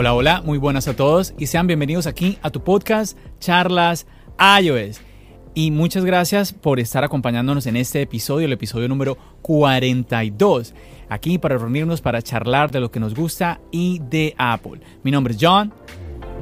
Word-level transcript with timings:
Hola, 0.00 0.14
hola, 0.14 0.42
muy 0.42 0.58
buenas 0.58 0.86
a 0.86 0.94
todos 0.94 1.34
y 1.38 1.48
sean 1.48 1.66
bienvenidos 1.66 2.06
aquí 2.06 2.38
a 2.42 2.50
tu 2.50 2.62
podcast 2.62 3.18
Charlas 3.40 4.06
iOS. 4.62 5.00
Y 5.54 5.72
muchas 5.72 6.04
gracias 6.04 6.52
por 6.52 6.78
estar 6.78 7.02
acompañándonos 7.02 7.66
en 7.66 7.74
este 7.74 8.02
episodio, 8.02 8.46
el 8.46 8.52
episodio 8.52 8.86
número 8.86 9.18
42. 9.42 10.72
Aquí 11.08 11.38
para 11.38 11.58
reunirnos 11.58 12.00
para 12.00 12.22
charlar 12.22 12.70
de 12.70 12.78
lo 12.78 12.92
que 12.92 13.00
nos 13.00 13.12
gusta 13.12 13.60
y 13.72 13.98
de 14.08 14.36
Apple. 14.38 14.82
Mi 15.02 15.10
nombre 15.10 15.34
es 15.34 15.38
John. 15.42 15.74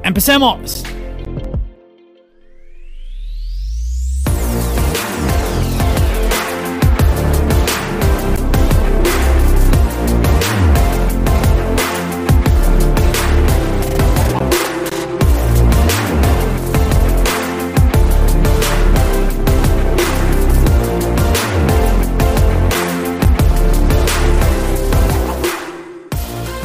¡Empecemos! 0.03 0.86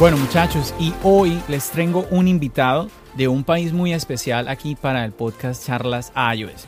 Bueno 0.03 0.17
muchachos, 0.17 0.75
y 0.81 0.91
hoy 1.01 1.39
les 1.47 1.71
traigo 1.71 2.05
un 2.11 2.27
invitado 2.27 2.89
de 3.15 3.29
un 3.29 3.45
país 3.45 3.71
muy 3.71 3.93
especial 3.93 4.49
aquí 4.49 4.75
para 4.75 5.05
el 5.05 5.13
podcast 5.13 5.65
Charlas 5.65 6.11
iOS. 6.35 6.65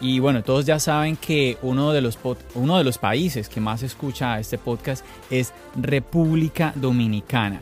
Y 0.00 0.18
bueno, 0.18 0.42
todos 0.42 0.66
ya 0.66 0.80
saben 0.80 1.14
que 1.14 1.58
uno 1.62 1.92
de 1.92 2.00
los, 2.00 2.18
uno 2.56 2.78
de 2.78 2.82
los 2.82 2.98
países 2.98 3.48
que 3.48 3.60
más 3.60 3.84
escucha 3.84 4.40
este 4.40 4.58
podcast 4.58 5.06
es 5.30 5.54
República 5.76 6.72
Dominicana. 6.74 7.60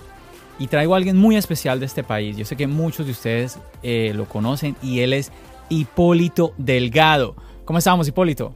Y 0.59 0.69
traigo 0.69 0.95
a 0.95 0.97
alguien 0.97 1.19
muy 1.19 1.37
especial 1.37 1.81
de 1.81 1.85
este 1.85 2.03
país. 2.03 2.39
Yo 2.39 2.47
sé 2.47 2.57
que 2.57 2.67
muchos 2.67 3.05
de 3.05 3.13
ustedes 3.13 3.59
eh, 3.83 4.13
lo 4.15 4.25
conocen 4.25 4.75
y 4.83 5.01
él 5.01 5.13
es 5.13 5.33
Hipólito 5.69 6.55
Delgado. 6.57 7.37
¿Cómo 7.67 7.79
estamos, 7.79 8.09
Hipólito? 8.09 8.55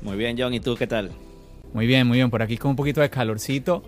Muy 0.00 0.16
bien, 0.16 0.36
John. 0.38 0.54
¿Y 0.54 0.60
tú 0.60 0.74
qué 0.74 0.86
tal? 0.86 1.10
Muy 1.74 1.86
bien, 1.86 2.06
muy 2.06 2.16
bien. 2.16 2.30
Por 2.30 2.40
aquí 2.40 2.56
con 2.56 2.70
un 2.70 2.76
poquito 2.76 3.02
de 3.02 3.10
calorcito 3.10 3.82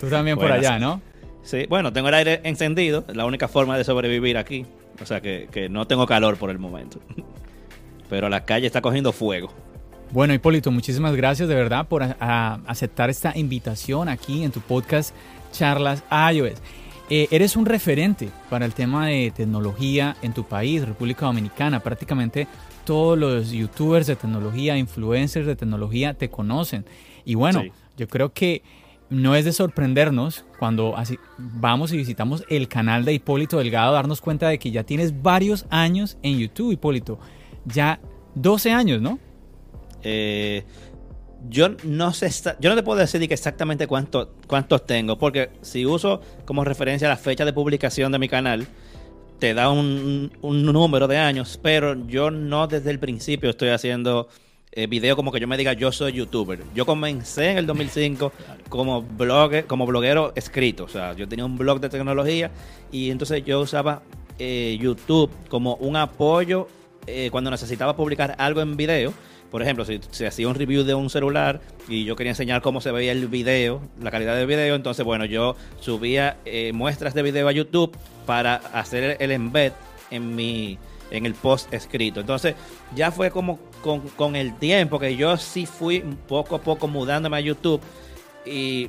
Tú 0.00 0.08
también 0.08 0.38
por 0.38 0.50
allá, 0.50 0.78
¿no? 0.78 1.00
Sí, 1.42 1.66
bueno, 1.68 1.92
tengo 1.92 2.08
el 2.08 2.14
aire 2.14 2.40
encendido, 2.44 3.04
la 3.12 3.26
única 3.26 3.48
forma 3.48 3.76
de 3.76 3.84
sobrevivir 3.84 4.38
aquí. 4.38 4.64
O 5.00 5.06
sea 5.06 5.20
que, 5.20 5.68
no 5.70 5.86
tengo 5.86 6.06
calor 6.06 6.36
por 6.36 6.50
el 6.50 6.58
momento. 6.58 7.00
Pero 8.08 8.28
la 8.28 8.44
calle 8.44 8.66
está 8.66 8.80
cogiendo 8.80 9.12
fuego. 9.12 9.52
Bueno, 10.10 10.34
Hipólito, 10.34 10.70
muchísimas 10.70 11.16
gracias 11.16 11.48
de 11.48 11.54
verdad 11.54 11.88
por 11.88 12.02
aceptar 12.20 13.08
esta 13.08 13.32
invitación 13.36 14.10
aquí 14.10 14.44
en 14.44 14.50
tu 14.50 14.60
podcast 14.60 15.14
Charlas 15.52 16.04
iOS. 16.32 16.60
Eh, 17.08 17.28
eres 17.30 17.56
un 17.56 17.66
referente 17.66 18.28
para 18.50 18.66
el 18.66 18.74
tema 18.74 19.06
de 19.06 19.32
tecnología 19.34 20.16
en 20.22 20.34
tu 20.34 20.44
país, 20.44 20.86
República 20.86 21.26
Dominicana. 21.26 21.80
Prácticamente 21.80 22.46
todos 22.84 23.18
los 23.18 23.50
youtubers 23.50 24.06
de 24.06 24.16
tecnología, 24.16 24.76
influencers 24.76 25.46
de 25.46 25.56
tecnología 25.56 26.14
te 26.14 26.28
conocen. 26.28 26.84
Y 27.24 27.34
bueno, 27.34 27.62
yo 27.96 28.08
creo 28.08 28.32
que 28.32 28.62
no 29.12 29.36
es 29.36 29.44
de 29.44 29.52
sorprendernos 29.52 30.44
cuando 30.58 30.94
vamos 31.38 31.92
y 31.92 31.96
visitamos 31.98 32.44
el 32.48 32.66
canal 32.66 33.04
de 33.04 33.12
Hipólito 33.12 33.58
Delgado, 33.58 33.92
darnos 33.92 34.20
cuenta 34.20 34.48
de 34.48 34.58
que 34.58 34.70
ya 34.70 34.84
tienes 34.84 35.22
varios 35.22 35.66
años 35.68 36.16
en 36.22 36.38
YouTube, 36.38 36.72
Hipólito. 36.72 37.18
Ya 37.66 38.00
12 38.34 38.72
años, 38.72 39.02
¿no? 39.02 39.18
Eh, 40.02 40.64
yo 41.48 41.68
no 41.84 42.12
sé, 42.12 42.30
yo 42.60 42.70
no 42.70 42.76
te 42.76 42.82
puedo 42.82 43.00
decir 43.00 43.22
exactamente 43.30 43.86
cuántos 43.86 44.86
tengo, 44.86 45.18
porque 45.18 45.50
si 45.60 45.84
uso 45.84 46.20
como 46.46 46.64
referencia 46.64 47.08
la 47.08 47.16
fecha 47.16 47.44
de 47.44 47.52
publicación 47.52 48.12
de 48.12 48.18
mi 48.18 48.28
canal, 48.28 48.66
te 49.38 49.52
da 49.52 49.70
un 49.70 50.30
número 50.40 51.06
de 51.06 51.18
años, 51.18 51.58
pero 51.62 52.06
yo 52.06 52.30
no 52.30 52.66
desde 52.66 52.90
el 52.90 52.98
principio 52.98 53.50
estoy 53.50 53.70
haciendo 53.70 54.28
eh, 54.74 54.86
video 54.86 55.16
como 55.16 55.30
que 55.30 55.38
yo 55.38 55.46
me 55.46 55.58
diga 55.58 55.74
yo 55.74 55.92
soy 55.92 56.12
youtuber. 56.12 56.60
Yo 56.74 56.86
comencé 56.86 57.50
en 57.50 57.58
el 57.58 57.66
2005 57.66 58.32
como 58.70 59.02
blogger, 59.02 59.66
como 59.66 59.84
bloguero 59.84 60.32
escrito. 60.34 60.84
O 60.84 60.88
sea, 60.88 61.12
yo 61.12 61.28
tenía 61.28 61.44
un 61.44 61.58
blog 61.58 61.78
de 61.78 61.90
tecnología 61.90 62.50
y 62.90 63.10
entonces 63.10 63.44
yo 63.44 63.60
usaba 63.60 64.02
eh, 64.38 64.78
YouTube 64.80 65.30
como 65.50 65.74
un 65.74 65.96
apoyo 65.96 66.68
eh, 67.06 67.28
cuando 67.30 67.50
necesitaba 67.50 67.94
publicar 67.96 68.34
algo 68.38 68.62
en 68.62 68.78
video. 68.78 69.12
Por 69.50 69.60
ejemplo, 69.60 69.84
si 69.84 70.00
se 70.10 70.26
hacía 70.26 70.48
un 70.48 70.54
review 70.54 70.84
de 70.84 70.94
un 70.94 71.10
celular 71.10 71.60
y 71.86 72.04
yo 72.04 72.16
quería 72.16 72.30
enseñar 72.30 72.62
cómo 72.62 72.80
se 72.80 72.90
veía 72.90 73.12
el 73.12 73.28
video, 73.28 73.82
la 74.00 74.10
calidad 74.10 74.34
del 74.34 74.46
video, 74.46 74.74
entonces, 74.74 75.04
bueno, 75.04 75.26
yo 75.26 75.56
subía 75.80 76.38
muestras 76.72 77.12
de 77.12 77.20
video 77.20 77.46
a 77.48 77.52
YouTube 77.52 77.94
para 78.24 78.54
hacer 78.54 79.18
el 79.20 79.30
embed 79.30 79.72
en 80.10 80.34
mi 80.34 80.78
en 81.12 81.26
el 81.26 81.34
post 81.34 81.72
escrito. 81.72 82.20
Entonces, 82.20 82.54
ya 82.94 83.12
fue 83.12 83.30
como 83.30 83.58
con, 84.16 84.34
el 84.34 84.58
tiempo 84.58 84.98
que 84.98 85.14
yo 85.16 85.36
sí 85.36 85.66
fui 85.66 86.00
poco 86.26 86.56
a 86.56 86.60
poco 86.60 86.88
mudándome 86.88 87.36
a 87.36 87.40
YouTube 87.40 87.80
y, 88.44 88.88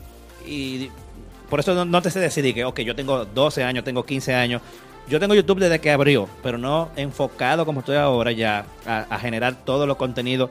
por 1.49 1.59
eso 1.59 1.85
no, 1.85 2.01
te 2.01 2.09
sé 2.09 2.19
decidir 2.19 2.55
que, 2.55 2.65
ok, 2.65 2.79
yo 2.79 2.95
tengo 2.95 3.25
12 3.25 3.63
años, 3.63 3.83
tengo 3.83 4.05
15 4.05 4.33
años. 4.33 4.61
Yo 5.07 5.19
tengo 5.19 5.35
YouTube 5.35 5.59
desde 5.59 5.79
que 5.79 5.91
abrió, 5.91 6.29
pero 6.41 6.57
no 6.57 6.89
enfocado 6.95 7.65
como 7.65 7.81
estoy 7.81 7.97
ahora 7.97 8.31
ya 8.31 8.65
a, 8.85 9.19
generar 9.19 9.65
todo 9.65 9.85
los 9.85 9.97
contenidos 9.97 10.49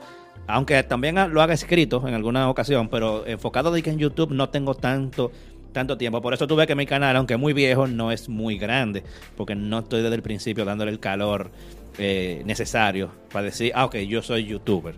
aunque 0.49 0.83
también 0.83 1.15
lo 1.33 1.41
haga 1.41 1.55
escrito 1.55 2.07
en 2.07 2.15
alguna 2.15 2.51
ocasión, 2.51 2.89
pero 2.89 3.25
enfocado 3.27 3.71
de 3.71 3.81
que 3.81 3.91
en 3.91 3.99
YouTube 3.99 4.33
no 4.33 4.49
tengo 4.49 4.75
tanto 4.75 5.31
tanto 5.73 5.97
tiempo. 5.97 6.21
Por 6.23 6.35
eso 6.35 6.47
tuve 6.47 6.67
que 6.67 6.75
mi 6.75 6.87
canal, 6.87 7.17
aunque 7.17 7.37
muy 7.37 7.53
viejo, 7.53 7.87
no 7.87 8.13
es 8.13 8.29
muy 8.29 8.59
grande, 8.59 9.03
porque 9.37 9.55
no 9.55 9.81
estoy 9.81 10.03
desde 10.03 10.17
el 10.17 10.23
principio 10.23 10.65
dándole 10.65 10.91
el 10.91 11.01
calor 11.01 11.51
eh, 11.99 12.43
necesario 12.45 13.11
para 13.33 13.47
decir, 13.47 13.73
ah, 13.75 13.85
ok, 13.85 13.97
yo 13.97 14.23
soy 14.23 14.45
youtuber. 14.45 14.95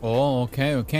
Oh, 0.00 0.42
ok, 0.42 0.58
ok. 0.80 0.94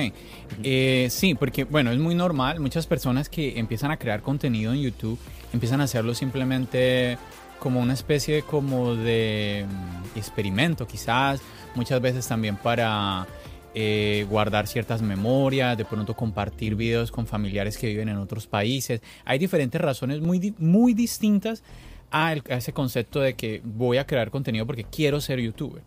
Eh, 0.62 1.08
sí, 1.10 1.34
porque 1.34 1.64
bueno, 1.64 1.90
es 1.90 1.98
muy 1.98 2.14
normal. 2.14 2.60
Muchas 2.60 2.86
personas 2.86 3.28
que 3.28 3.58
empiezan 3.58 3.90
a 3.90 3.96
crear 3.96 4.22
contenido 4.22 4.72
en 4.72 4.80
YouTube 4.80 5.18
empiezan 5.52 5.80
a 5.80 5.84
hacerlo 5.84 6.14
simplemente 6.14 7.18
como 7.58 7.80
una 7.80 7.94
especie 7.94 8.42
como 8.42 8.94
de 8.94 9.66
mm, 9.68 10.18
experimento, 10.18 10.86
quizás. 10.86 11.40
Muchas 11.74 12.00
veces 12.00 12.28
también 12.28 12.56
para 12.56 13.26
eh, 13.74 14.26
guardar 14.28 14.66
ciertas 14.66 15.02
memorias, 15.02 15.76
de 15.76 15.84
pronto 15.84 16.14
compartir 16.14 16.74
videos 16.74 17.10
con 17.10 17.26
familiares 17.26 17.78
que 17.78 17.88
viven 17.88 18.08
en 18.08 18.16
otros 18.16 18.46
países. 18.46 19.00
Hay 19.24 19.38
diferentes 19.38 19.80
razones 19.80 20.20
muy, 20.20 20.54
muy 20.58 20.94
distintas 20.94 21.62
a, 22.10 22.34
ese 22.34 22.72
concepto 22.72 23.20
de 23.20 23.34
que 23.34 23.62
voy 23.64 23.98
a 23.98 24.06
crear 24.06 24.30
contenido 24.30 24.66
porque 24.66 24.84
quiero 24.84 25.20
ser 25.20 25.40
youtuber 25.40 25.82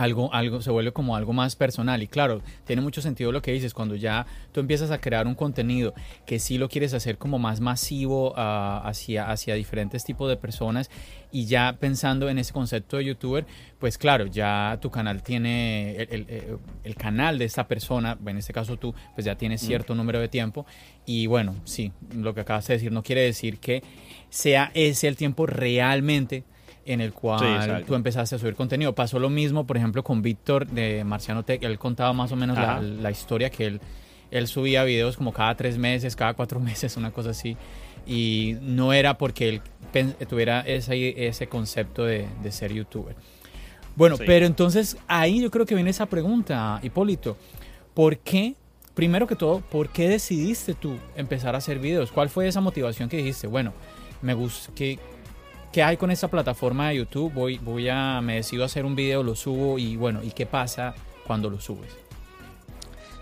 algo, 0.00 0.32
algo 0.32 0.62
se 0.62 0.70
vuelve 0.70 0.92
como 0.92 1.16
algo 1.16 1.32
más 1.32 1.56
personal. 1.56 2.02
Y 2.02 2.08
claro, 2.08 2.42
tiene 2.64 2.82
mucho 2.82 3.02
sentido 3.02 3.32
lo 3.32 3.42
que 3.42 3.52
dices, 3.52 3.74
cuando 3.74 3.96
ya 3.96 4.26
tú 4.52 4.60
empiezas 4.60 4.90
a 4.90 5.00
crear 5.00 5.26
un 5.26 5.34
contenido 5.34 5.94
que 6.26 6.38
sí 6.38 6.58
lo 6.58 6.68
quieres 6.68 6.94
hacer 6.94 7.18
como 7.18 7.38
más 7.38 7.60
masivo 7.60 8.32
ah, 8.36 8.82
hacia, 8.84 9.30
hacia 9.30 9.54
diferentes 9.54 10.04
tipos 10.04 10.28
de 10.28 10.36
personas 10.36 10.90
y 11.32 11.46
ya 11.46 11.76
pensando 11.78 12.28
en 12.28 12.38
ese 12.38 12.52
concepto 12.52 12.96
de 12.96 13.04
youtuber, 13.04 13.46
pues 13.78 13.98
claro, 13.98 14.26
ya 14.26 14.78
tu 14.80 14.90
canal 14.90 15.22
tiene, 15.22 15.96
el, 15.96 16.58
el, 16.82 16.94
canal 16.96 17.38
de 17.38 17.44
esta 17.44 17.68
persona, 17.68 18.18
en 18.26 18.36
este 18.36 18.52
caso 18.52 18.76
tú, 18.76 18.94
pues 19.14 19.24
ya 19.24 19.36
tiene 19.36 19.58
cierto 19.58 19.94
número 19.94 20.18
de 20.18 20.28
tiempo. 20.28 20.66
Y 21.06 21.26
bueno, 21.26 21.56
sí, 21.64 21.92
lo 22.14 22.34
que 22.34 22.40
acabas 22.40 22.66
de 22.66 22.74
decir 22.74 22.90
no 22.90 23.02
quiere 23.02 23.22
decir 23.22 23.58
que 23.58 23.82
sea 24.28 24.70
ese 24.74 25.08
el 25.08 25.16
tiempo 25.16 25.46
realmente 25.46 26.44
en 26.92 27.00
el 27.00 27.12
cual 27.12 27.84
tú 27.86 27.94
empezaste 27.94 28.34
a 28.34 28.38
subir 28.38 28.56
contenido. 28.56 28.94
Pasó 28.96 29.20
lo 29.20 29.30
mismo, 29.30 29.64
por 29.64 29.76
ejemplo, 29.76 30.02
con 30.02 30.22
Víctor 30.22 30.66
de 30.66 31.04
Marciano 31.04 31.44
Tech. 31.44 31.62
Él 31.62 31.78
contaba 31.78 32.12
más 32.12 32.32
o 32.32 32.36
menos 32.36 32.58
la, 32.58 33.10
historia 33.12 33.48
que 33.48 33.66
él, 33.66 33.80
él 34.32 34.48
subía 34.48 34.82
videos 34.82 35.16
como 35.16 35.32
cada 35.32 35.54
tres 35.54 35.78
meses, 35.78 36.16
cada 36.16 36.34
cuatro 36.34 36.58
meses, 36.60 36.96
una 36.96 37.12
cosa 37.12 37.30
así. 37.30 37.56
Y 38.06 38.56
no 38.60 38.92
era 38.92 39.16
porque 39.18 39.48
él 39.48 39.62
tuviera 40.28 40.62
ese, 40.62 41.28
ese 41.28 41.46
concepto 41.46 42.04
de, 42.04 42.26
ser 42.50 42.72
youtuber. 42.72 43.14
Bueno, 43.94 44.16
pero 44.18 44.46
entonces 44.46 44.96
ahí 45.06 45.40
yo 45.40 45.50
creo 45.50 45.66
que 45.66 45.76
viene 45.76 45.90
esa 45.90 46.06
pregunta, 46.06 46.80
Hipólito. 46.82 47.36
¿Por 47.94 48.18
qué, 48.18 48.56
primero 48.94 49.28
que 49.28 49.36
todo, 49.36 49.60
por 49.60 49.90
qué 49.90 50.08
decidiste 50.08 50.74
tú 50.74 50.96
empezar 51.14 51.54
a 51.54 51.58
hacer 51.58 51.78
videos? 51.78 52.10
¿Cuál 52.10 52.30
fue 52.30 52.48
esa 52.48 52.60
motivación 52.60 53.08
que 53.08 53.18
dijiste? 53.18 53.46
Bueno, 53.46 53.72
me 54.22 54.34
gusta, 54.34 54.74
que 54.74 54.98
¿qué 55.72 55.82
hay 55.82 55.96
con 55.96 56.10
esta 56.10 56.28
plataforma 56.28 56.88
de 56.88 56.96
YouTube? 56.96 57.32
Voy, 57.32 57.58
voy 57.58 57.88
a, 57.88 58.20
me 58.20 58.36
decido 58.36 58.64
hacer 58.64 58.84
un 58.84 58.96
video, 58.96 59.22
lo 59.22 59.34
subo 59.34 59.78
y 59.78 59.96
bueno, 59.96 60.22
¿y 60.22 60.30
qué 60.30 60.46
pasa 60.46 60.94
cuando 61.26 61.50
lo 61.50 61.60
subes? 61.60 61.96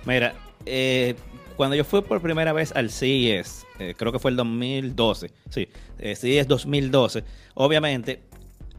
Mira, 0.04 0.34
eh, 0.64 1.14
cuando 1.56 1.76
yo 1.76 1.84
fui 1.84 2.00
por 2.02 2.20
primera 2.22 2.52
vez 2.52 2.72
al 2.74 2.90
CES, 2.90 3.66
eh, 3.78 3.94
creo 3.96 4.12
que 4.12 4.18
fue 4.18 4.30
el 4.30 4.36
2012, 4.36 5.30
sí, 5.50 5.68
eh, 5.98 6.16
CES 6.16 6.48
2012, 6.48 7.24
obviamente, 7.54 8.22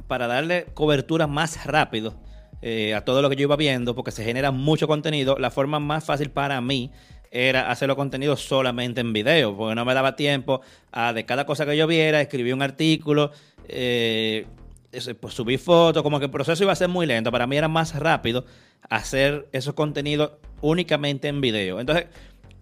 para 0.08 0.28
darle 0.28 0.66
cobertura 0.74 1.28
más 1.28 1.66
rápido 1.66 2.16
a 2.94 3.02
todo 3.02 3.22
lo 3.22 3.30
que 3.30 3.38
yo 3.38 3.44
iba 3.44 3.56
viendo, 3.56 3.96
porque 3.96 4.12
se 4.12 4.22
genera 4.26 4.52
mucho 4.52 4.86
contenido, 4.86 5.38
la 5.40 5.50
forma 5.50 5.80
más 5.80 6.04
fácil 6.04 6.30
para 6.30 6.60
mí 6.60 6.92
era 7.32 7.70
hacer 7.70 7.88
los 7.88 7.98
contenidos 7.98 8.42
solamente 8.42 9.02
en 9.02 9.14
video, 9.14 9.56
porque 9.56 9.76
no 9.76 9.86
me 9.86 9.94
daba 9.94 10.16
tiempo 10.16 10.62
a 10.92 11.14
de 11.14 11.26
cada 11.26 11.46
cosa 11.46 11.66
que 11.66 11.78
yo 11.78 11.88
viera, 11.88 12.22
escribir 12.22 12.54
un 12.54 12.62
artículo, 12.62 13.32
eh, 13.68 14.48
pues, 15.20 15.34
subir 15.34 15.60
fotos, 15.60 16.02
como 16.04 16.20
que 16.20 16.26
el 16.26 16.32
proceso 16.32 16.64
iba 16.64 16.74
a 16.74 16.76
ser 16.76 16.90
muy 16.90 17.06
lento. 17.06 17.32
Para 17.32 17.48
mí 17.48 17.58
era 17.58 17.68
más 17.68 17.96
rápido 17.96 18.46
hacer 18.90 19.48
esos 19.52 19.74
contenidos 19.74 20.32
únicamente 20.62 21.28
en 21.28 21.42
video. 21.42 21.80
Entonces, 21.80 22.08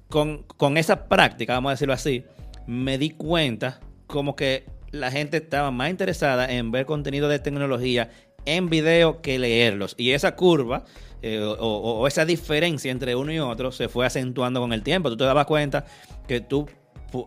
con, 0.10 0.44
con 0.44 0.78
esa 0.78 1.08
práctica, 1.08 1.54
vamos 1.54 1.70
a 1.70 1.74
decirlo 1.74 1.94
así, 1.94 2.26
me 2.66 2.98
di 2.98 3.12
cuenta 3.12 3.80
como 4.08 4.36
que 4.36 4.66
la 4.92 5.12
gente 5.12 5.38
estaba 5.38 5.72
más 5.72 5.90
interesada 5.90 6.52
en 6.52 6.72
ver 6.72 6.86
contenido 6.86 7.30
de 7.30 7.40
tecnología 7.40 8.10
en 8.46 8.70
video 8.70 9.22
que 9.22 9.40
leerlos. 9.40 9.96
Y 9.98 10.12
esa 10.12 10.36
curva 10.36 10.86
eh, 11.22 11.42
o, 11.42 12.08
esa 12.08 12.26
diferencia 12.26 12.92
entre 12.92 13.16
uno 13.16 13.32
y 13.32 13.40
otro 13.40 13.72
se 13.72 13.90
fue 13.90 14.06
acentuando 14.06 14.60
con 14.60 14.74
el 14.74 14.84
tiempo. 14.84 15.10
Tú 15.10 15.18
te 15.18 15.24
dabas 15.24 15.46
cuenta 15.46 15.86
que 16.28 16.42
tú 16.42 16.68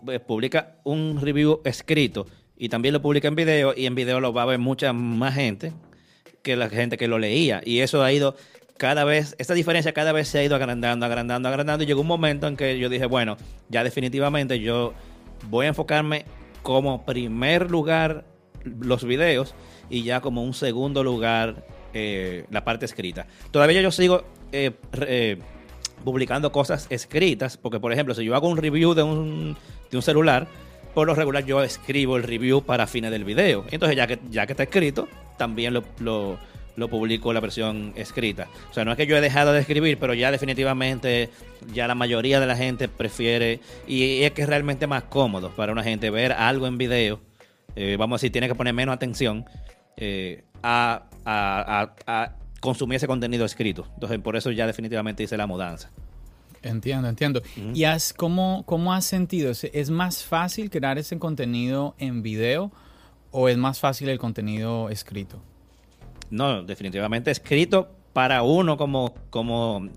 eh, 0.09 0.21
publicas 0.21 0.67
un 0.85 1.21
review 1.21 1.61
escrito 1.65 2.27
y 2.57 2.69
también 2.69 2.93
lo 2.93 3.03
publicas 3.03 3.29
en 3.29 3.35
video 3.35 3.75
y 3.77 3.87
en 3.87 3.95
video 3.95 4.21
lo 4.21 4.33
va 4.33 4.43
a 4.43 4.47
ver 4.47 4.59
mucha 4.59 4.93
más 4.93 5.35
gente 5.35 5.73
que 6.43 6.57
la 6.57 6.69
gente 6.69 6.97
que 6.97 7.09
lo 7.09 7.19
leía. 7.19 7.61
Y 7.65 7.81
eso 7.81 8.03
ha 8.03 8.13
ido 8.13 8.37
cada 8.77 9.05
vez, 9.05 9.35
esta 9.39 9.55
diferencia 9.55 9.93
cada 9.93 10.13
vez 10.13 10.29
se 10.29 10.39
ha 10.39 10.45
ido 10.45 10.57
agrandando, 10.57 11.05
agrandando, 11.05 11.49
agrandando. 11.49 11.85
Y 11.85 11.87
llegó 11.87 12.01
un 12.01 12.07
momento 12.07 12.47
en 12.47 12.57
que 12.57 12.79
yo 12.79 12.89
dije, 12.89 13.07
bueno, 13.07 13.37
ya 13.69 13.85
definitivamente 13.85 14.61
yo 14.61 14.95
voy 15.49 15.67
a 15.67 15.71
enfocarme 15.71 16.25
como 16.63 17.05
primer 17.05 17.71
lugar 17.71 18.25
los 18.65 19.05
videos 19.05 19.55
y 19.89 20.03
ya 20.03 20.21
como 20.21 20.43
un 20.43 20.55
segundo 20.55 21.03
lugar 21.03 21.67
eh, 21.93 22.45
la 22.51 22.65
parte 22.65 22.87
escrita. 22.87 23.27
Todavía 23.51 23.83
yo 23.83 23.91
sigo 23.91 24.23
eh, 24.53 24.71
eh, 25.01 25.39
publicando 26.05 26.53
cosas 26.53 26.87
escritas, 26.89 27.57
porque 27.57 27.81
por 27.81 27.93
ejemplo, 27.93 28.15
si 28.15 28.25
yo 28.25 28.35
hago 28.37 28.49
un 28.49 28.57
review 28.57 28.95
de 28.95 29.03
un, 29.03 29.57
de 29.91 29.97
un 29.97 30.03
celular, 30.03 30.47
por 30.95 31.09
lo 31.09 31.15
regular 31.15 31.45
yo 31.45 31.63
escribo 31.63 32.17
el 32.17 32.23
review 32.23 32.63
para 32.63 32.87
fines 32.87 33.11
del 33.11 33.25
video. 33.25 33.65
Entonces 33.71 33.97
ya 33.97 34.07
que, 34.07 34.21
ya 34.31 34.47
que 34.47 34.53
está 34.53 34.63
escrito, 34.63 35.09
también 35.37 35.75
lo, 35.75 35.85
lo, 35.99 36.39
publico 36.89 37.33
la 37.33 37.41
versión 37.41 37.93
escrita. 37.97 38.47
O 38.71 38.75
sea, 38.75 38.85
no 38.85 38.93
es 38.93 38.97
que 38.97 39.07
yo 39.07 39.17
he 39.17 39.21
dejado 39.21 39.53
de 39.53 39.61
escribir, 39.61 39.99
pero 39.99 40.15
ya 40.15 40.31
definitivamente 40.31 41.29
ya 41.73 41.89
la 41.89 41.97
mayoría 41.97 42.39
de 42.39 42.47
la 42.47 42.57
gente 42.57 42.89
prefiere 42.89 43.61
y 43.87 44.23
es 44.23 44.31
que 44.31 44.43
es 44.43 44.49
realmente 44.49 44.87
más 44.87 45.03
cómodo 45.05 45.51
para 45.51 45.73
una 45.73 45.83
gente 45.83 46.09
ver 46.09 46.33
algo 46.33 46.67
en 46.67 46.79
video. 46.79 47.21
Vamos 47.99 48.17
a 48.17 48.19
decir, 48.19 48.33
tiene 48.33 48.49
que 48.49 48.55
poner 48.55 48.75
menos 48.75 48.95
atención 48.95 49.45
a, 50.63 51.07
consumir 52.61 52.97
ese 52.97 53.07
contenido 53.07 53.45
escrito. 53.45 53.87
Entonces, 53.95 54.19
por 54.19 54.37
eso 54.37 54.51
ya 54.51 54.67
definitivamente 54.67 55.23
hice 55.23 55.37
la 55.37 55.47
mudanza. 55.47 55.91
Entiendo, 56.63 57.09
entiendo. 57.09 57.43
¿Y 57.73 57.85
has, 57.85 58.13
cómo, 58.13 58.65
cómo 58.67 58.93
has 58.93 59.07
sentido? 59.07 59.51
¿Es 59.51 59.91
más 59.91 60.25
fácil 60.25 60.69
crear 60.69 60.99
ese 60.99 61.19
contenido 61.19 61.95
en 61.99 62.23
video 62.23 62.71
o 63.31 63.49
es 63.49 63.57
más 63.57 63.81
fácil 63.81 64.11
el 64.11 64.19
contenido 64.19 64.91
escrito? 64.91 65.41
No, 66.31 66.63
definitivamente 66.63 67.31
escrito 67.31 67.89
para 68.13 68.43
uno 68.43 68.77
como, 68.77 69.15
como 69.31 69.89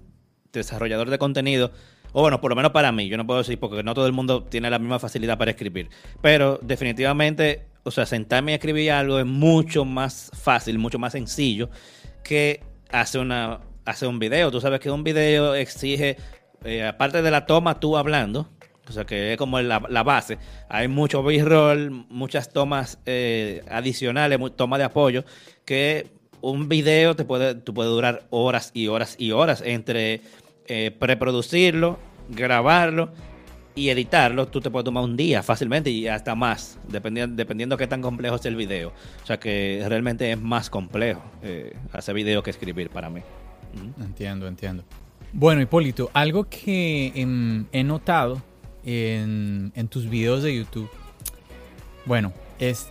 desarrollador 0.54 1.10
de 1.10 1.18
contenido. 1.18 1.71
O 2.13 2.21
bueno, 2.21 2.39
por 2.39 2.51
lo 2.51 2.56
menos 2.56 2.71
para 2.71 2.92
mí, 2.92 3.10
yo 3.10 3.18
no 3.18 3.25
puedo 3.25 3.39
decir 3.39 3.60
porque 3.60 3.83
no 3.83 3.94
todo 3.94 4.06
el 4.06 4.13
mundo 4.13 4.44
tiene 4.44 4.69
la 4.69 4.80
misma 4.80 5.00
facilidad 5.00 5.38
para 5.38 5.51
escribir. 5.51 5.89
Pero 6.21 6.60
definitivamente, 6.62 7.65
o 7.83 7.91
sea, 7.91 8.06
sentarme 8.06 8.51
y 8.51 8.56
escribir 8.56 8.91
algo 8.91 9.19
es 9.19 9.25
mucho 9.25 9.85
más 9.85 10.31
fácil, 10.33 10.80
mucho 10.80 11.00
más 11.00 11.12
sencillo 11.12 11.69
que 12.24 12.62
hacer, 12.91 13.21
una, 13.21 13.59
hacer 13.85 14.07
un 14.07 14.19
video. 14.19 14.51
Tú 14.51 14.62
sabes 14.62 14.80
que 14.80 14.89
un 14.89 15.03
video 15.03 15.53
exige, 15.56 16.18
eh, 16.63 16.85
aparte 16.85 17.21
de 17.21 17.31
la 17.31 17.45
toma, 17.45 17.80
tú 17.80 17.97
hablando, 17.97 18.50
o 18.88 18.91
sea 18.91 19.06
que 19.06 19.33
es 19.33 19.38
como 19.38 19.62
la, 19.62 19.80
base. 19.80 20.38
Hay 20.69 20.88
mucho 20.88 21.24
b-roll, 21.24 21.91
muchas 22.09 22.51
tomas 22.51 23.00
eh, 23.06 23.63
adicionales, 23.69 24.39
tomas 24.56 24.79
de 24.79 24.86
apoyo, 24.86 25.25
que 25.65 26.07
un 26.41 26.69
video 26.69 27.15
te 27.15 27.25
puede, 27.25 27.56
puede 27.56 27.89
durar 27.89 28.24
horas 28.29 28.71
y 28.74 28.88
horas 28.88 29.15
y 29.18 29.31
horas 29.31 29.62
entre 29.65 30.21
eh, 30.68 30.91
preproducirlo, 30.97 32.00
grabarlo 32.29 33.12
y 33.75 33.89
editarlo. 33.89 34.47
Tú 34.47 34.61
te 34.61 34.69
puedes 34.69 34.85
tomar 34.85 35.03
un 35.03 35.17
día 35.17 35.43
fácilmente 35.43 35.89
y 35.89 36.07
hasta 36.07 36.35
más, 36.35 36.79
dependiendo, 36.87 37.35
dependiendo 37.35 37.77
qué 37.77 37.87
tan 37.87 38.01
complejo 38.01 38.35
es 38.35 38.45
el 38.45 38.55
video. 38.55 38.93
O 39.23 39.25
sea 39.25 39.39
que 39.39 39.83
realmente 39.87 40.31
es 40.31 40.39
más 40.39 40.69
complejo 40.69 41.23
eh, 41.41 41.75
hacer 41.91 42.15
video 42.15 42.43
que 42.43 42.51
escribir 42.51 42.89
para 42.89 43.09
mí. 43.09 43.21
Entiendo, 43.99 44.47
entiendo. 44.47 44.83
Bueno, 45.31 45.61
Hipólito, 45.61 46.11
algo 46.13 46.43
que 46.43 47.11
em, 47.15 47.65
he 47.71 47.83
notado 47.83 48.41
en, 48.85 49.71
en 49.75 49.87
tus 49.87 50.07
videos 50.09 50.43
de 50.43 50.55
YouTube. 50.55 50.89
Bueno, 52.05 52.33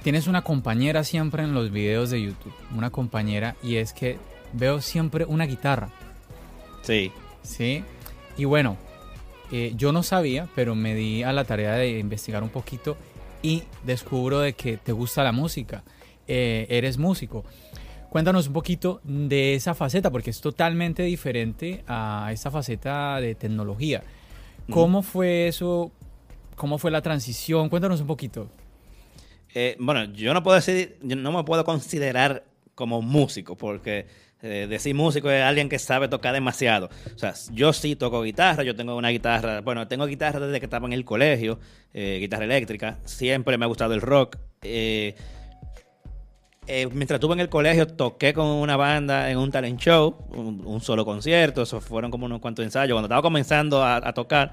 tienes 0.03 0.27
una 0.27 0.43
compañera 0.43 1.05
siempre 1.05 1.43
en 1.43 1.55
los 1.55 1.71
videos 1.71 2.11
de 2.11 2.23
YouTube, 2.23 2.53
una 2.75 2.91
compañera, 2.91 3.57
y 3.63 3.77
es 3.77 3.93
que 3.93 4.19
veo 4.53 4.81
siempre 4.81 5.25
una 5.25 5.47
guitarra. 5.47 5.91
Sí. 6.83 7.13
Sí. 7.43 7.85
Y 8.37 8.45
bueno, 8.45 8.77
eh, 9.53 9.75
yo 9.77 9.93
no 9.93 10.03
sabía, 10.03 10.49
pero 10.55 10.75
me 10.75 10.95
di 10.95 11.23
a 11.23 11.33
la 11.33 11.45
tarea 11.45 11.75
de 11.75 11.99
investigar 11.99 12.43
un 12.43 12.49
poquito 12.49 12.97
y 13.43 13.65
descubro 13.85 14.41
de 14.41 14.55
que 14.55 14.79
te 14.79 14.93
gusta 14.93 15.23
la 15.23 15.33
música, 15.33 15.85
eh, 16.27 16.67
eres 16.71 16.97
músico. 16.97 17.45
Cuéntanos 18.09 18.47
un 18.47 18.55
poquito 18.55 19.01
de 19.05 19.55
esa 19.55 19.75
faceta, 19.75 20.11
porque 20.11 20.31
es 20.31 20.41
totalmente 20.41 21.03
diferente 21.03 21.85
a 21.87 22.31
esa 22.33 22.51
faceta 22.51 23.21
de 23.21 23.35
tecnología. 23.35 24.03
¿Cómo 24.71 25.03
fue 25.03 25.49
eso? 25.49 25.93
¿Cómo 26.57 26.79
fue 26.79 26.91
la 26.91 27.03
transición? 27.03 27.69
Cuéntanos 27.69 28.01
un 28.01 28.07
poquito. 28.07 28.49
Eh, 29.55 29.77
bueno, 29.79 30.05
yo 30.15 30.33
no 30.33 30.43
puedo 30.43 30.55
decir, 30.55 30.97
yo 31.03 31.17
no 31.17 31.31
me 31.31 31.45
puedo 31.45 31.65
considerar 31.65 32.45
como 32.75 33.03
músico, 33.03 33.57
porque 33.57 34.07
eh, 34.43 34.67
decir 34.69 34.95
músico 34.95 35.31
es 35.31 35.43
alguien 35.43 35.69
que 35.69 35.79
sabe 35.79 36.09
tocar 36.09 36.35
demasiado. 36.35 36.91
O 37.15 37.19
sea, 37.19 37.35
yo 37.53 37.73
sí 37.73 37.97
toco 37.97 38.23
guitarra, 38.23 38.63
yo 38.65 38.75
tengo 38.75 38.97
una 38.97 39.09
guitarra, 39.11 39.61
bueno, 39.61 39.87
tengo 39.89 40.07
guitarra 40.07 40.41
desde 40.41 40.61
que 40.61 40.67
estaba 40.67 40.87
en 40.87 40.93
el 40.93 41.05
colegio, 41.05 41.59
eh, 41.95 42.19
guitarra 42.21 42.45
eléctrica, 42.45 42.99
siempre 43.05 43.57
me 43.57 43.65
ha 43.65 43.69
gustado 43.69 43.95
el 43.95 44.01
rock. 44.01 44.37
mientras 46.93 47.17
estuve 47.17 47.35
en 47.35 47.41
el 47.41 47.49
colegio, 47.49 47.87
toqué 47.87 48.33
con 48.33 48.47
una 48.47 48.77
banda 48.77 49.31
en 49.31 49.39
un 49.39 49.51
talent 49.51 49.81
show, 49.81 50.17
un, 50.31 50.81
solo 50.81 51.05
concierto, 51.05 51.63
eso 51.63 51.81
fueron 51.81 52.11
como 52.11 52.27
unos 52.27 52.41
cuantos 52.41 52.65
ensayos. 52.65 52.95
Cuando 52.95 53.07
estaba 53.07 53.23
comenzando 53.23 53.85
a 53.85 54.13
tocar, 54.13 54.53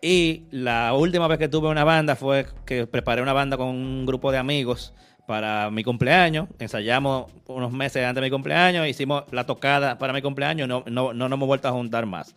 y 0.00 0.44
la 0.50 0.92
última 0.94 1.26
vez 1.26 1.38
que 1.38 1.48
tuve 1.48 1.68
una 1.68 1.84
banda 1.84 2.16
fue 2.16 2.46
que 2.64 2.86
preparé 2.86 3.22
una 3.22 3.32
banda 3.32 3.56
con 3.56 3.68
un 3.68 4.06
grupo 4.06 4.30
de 4.30 4.38
amigos 4.38 4.92
para 5.26 5.70
mi 5.70 5.84
cumpleaños. 5.84 6.48
Ensayamos 6.58 7.30
unos 7.46 7.72
meses 7.72 8.04
antes 8.04 8.20
de 8.20 8.26
mi 8.26 8.30
cumpleaños, 8.30 8.86
hicimos 8.86 9.24
la 9.30 9.44
tocada 9.44 9.98
para 9.98 10.12
mi 10.12 10.22
cumpleaños, 10.22 10.68
no, 10.68 10.84
no, 10.86 11.12
no 11.12 11.28
nos 11.28 11.36
hemos 11.36 11.46
vuelto 11.46 11.68
a 11.68 11.72
juntar 11.72 12.06
más. 12.06 12.34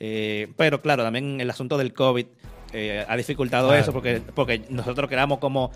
Eh, 0.00 0.52
pero 0.56 0.82
claro, 0.82 1.04
también 1.04 1.40
el 1.40 1.48
asunto 1.48 1.78
del 1.78 1.92
COVID 1.92 2.26
eh, 2.72 3.04
ha 3.06 3.16
dificultado 3.16 3.74
eso 3.74 3.92
porque, 3.92 4.20
porque 4.34 4.62
nosotros 4.68 5.08
quedamos 5.08 5.38
como 5.38 5.70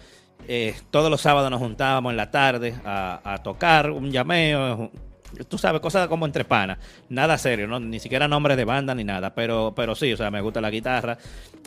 eh, 0.48 0.74
todos 0.90 1.10
los 1.10 1.20
sábados 1.20 1.50
nos 1.50 1.60
juntábamos 1.60 2.10
en 2.10 2.16
la 2.16 2.30
tarde 2.30 2.74
a, 2.84 3.20
a 3.22 3.42
tocar 3.42 3.90
un 3.90 4.10
llameo, 4.10 4.90
tú 5.48 5.58
sabes, 5.58 5.80
cosas 5.80 6.08
como 6.08 6.26
entre 6.26 6.44
panas, 6.44 6.78
nada 7.08 7.38
serio, 7.38 7.66
¿no? 7.66 7.80
ni 7.80 8.00
siquiera 8.00 8.28
nombre 8.28 8.56
de 8.56 8.64
banda 8.64 8.94
ni 8.94 9.04
nada, 9.04 9.34
pero, 9.34 9.72
pero 9.74 9.94
sí, 9.94 10.12
o 10.12 10.16
sea, 10.16 10.30
me 10.30 10.40
gusta 10.40 10.60
la 10.60 10.70
guitarra. 10.70 11.18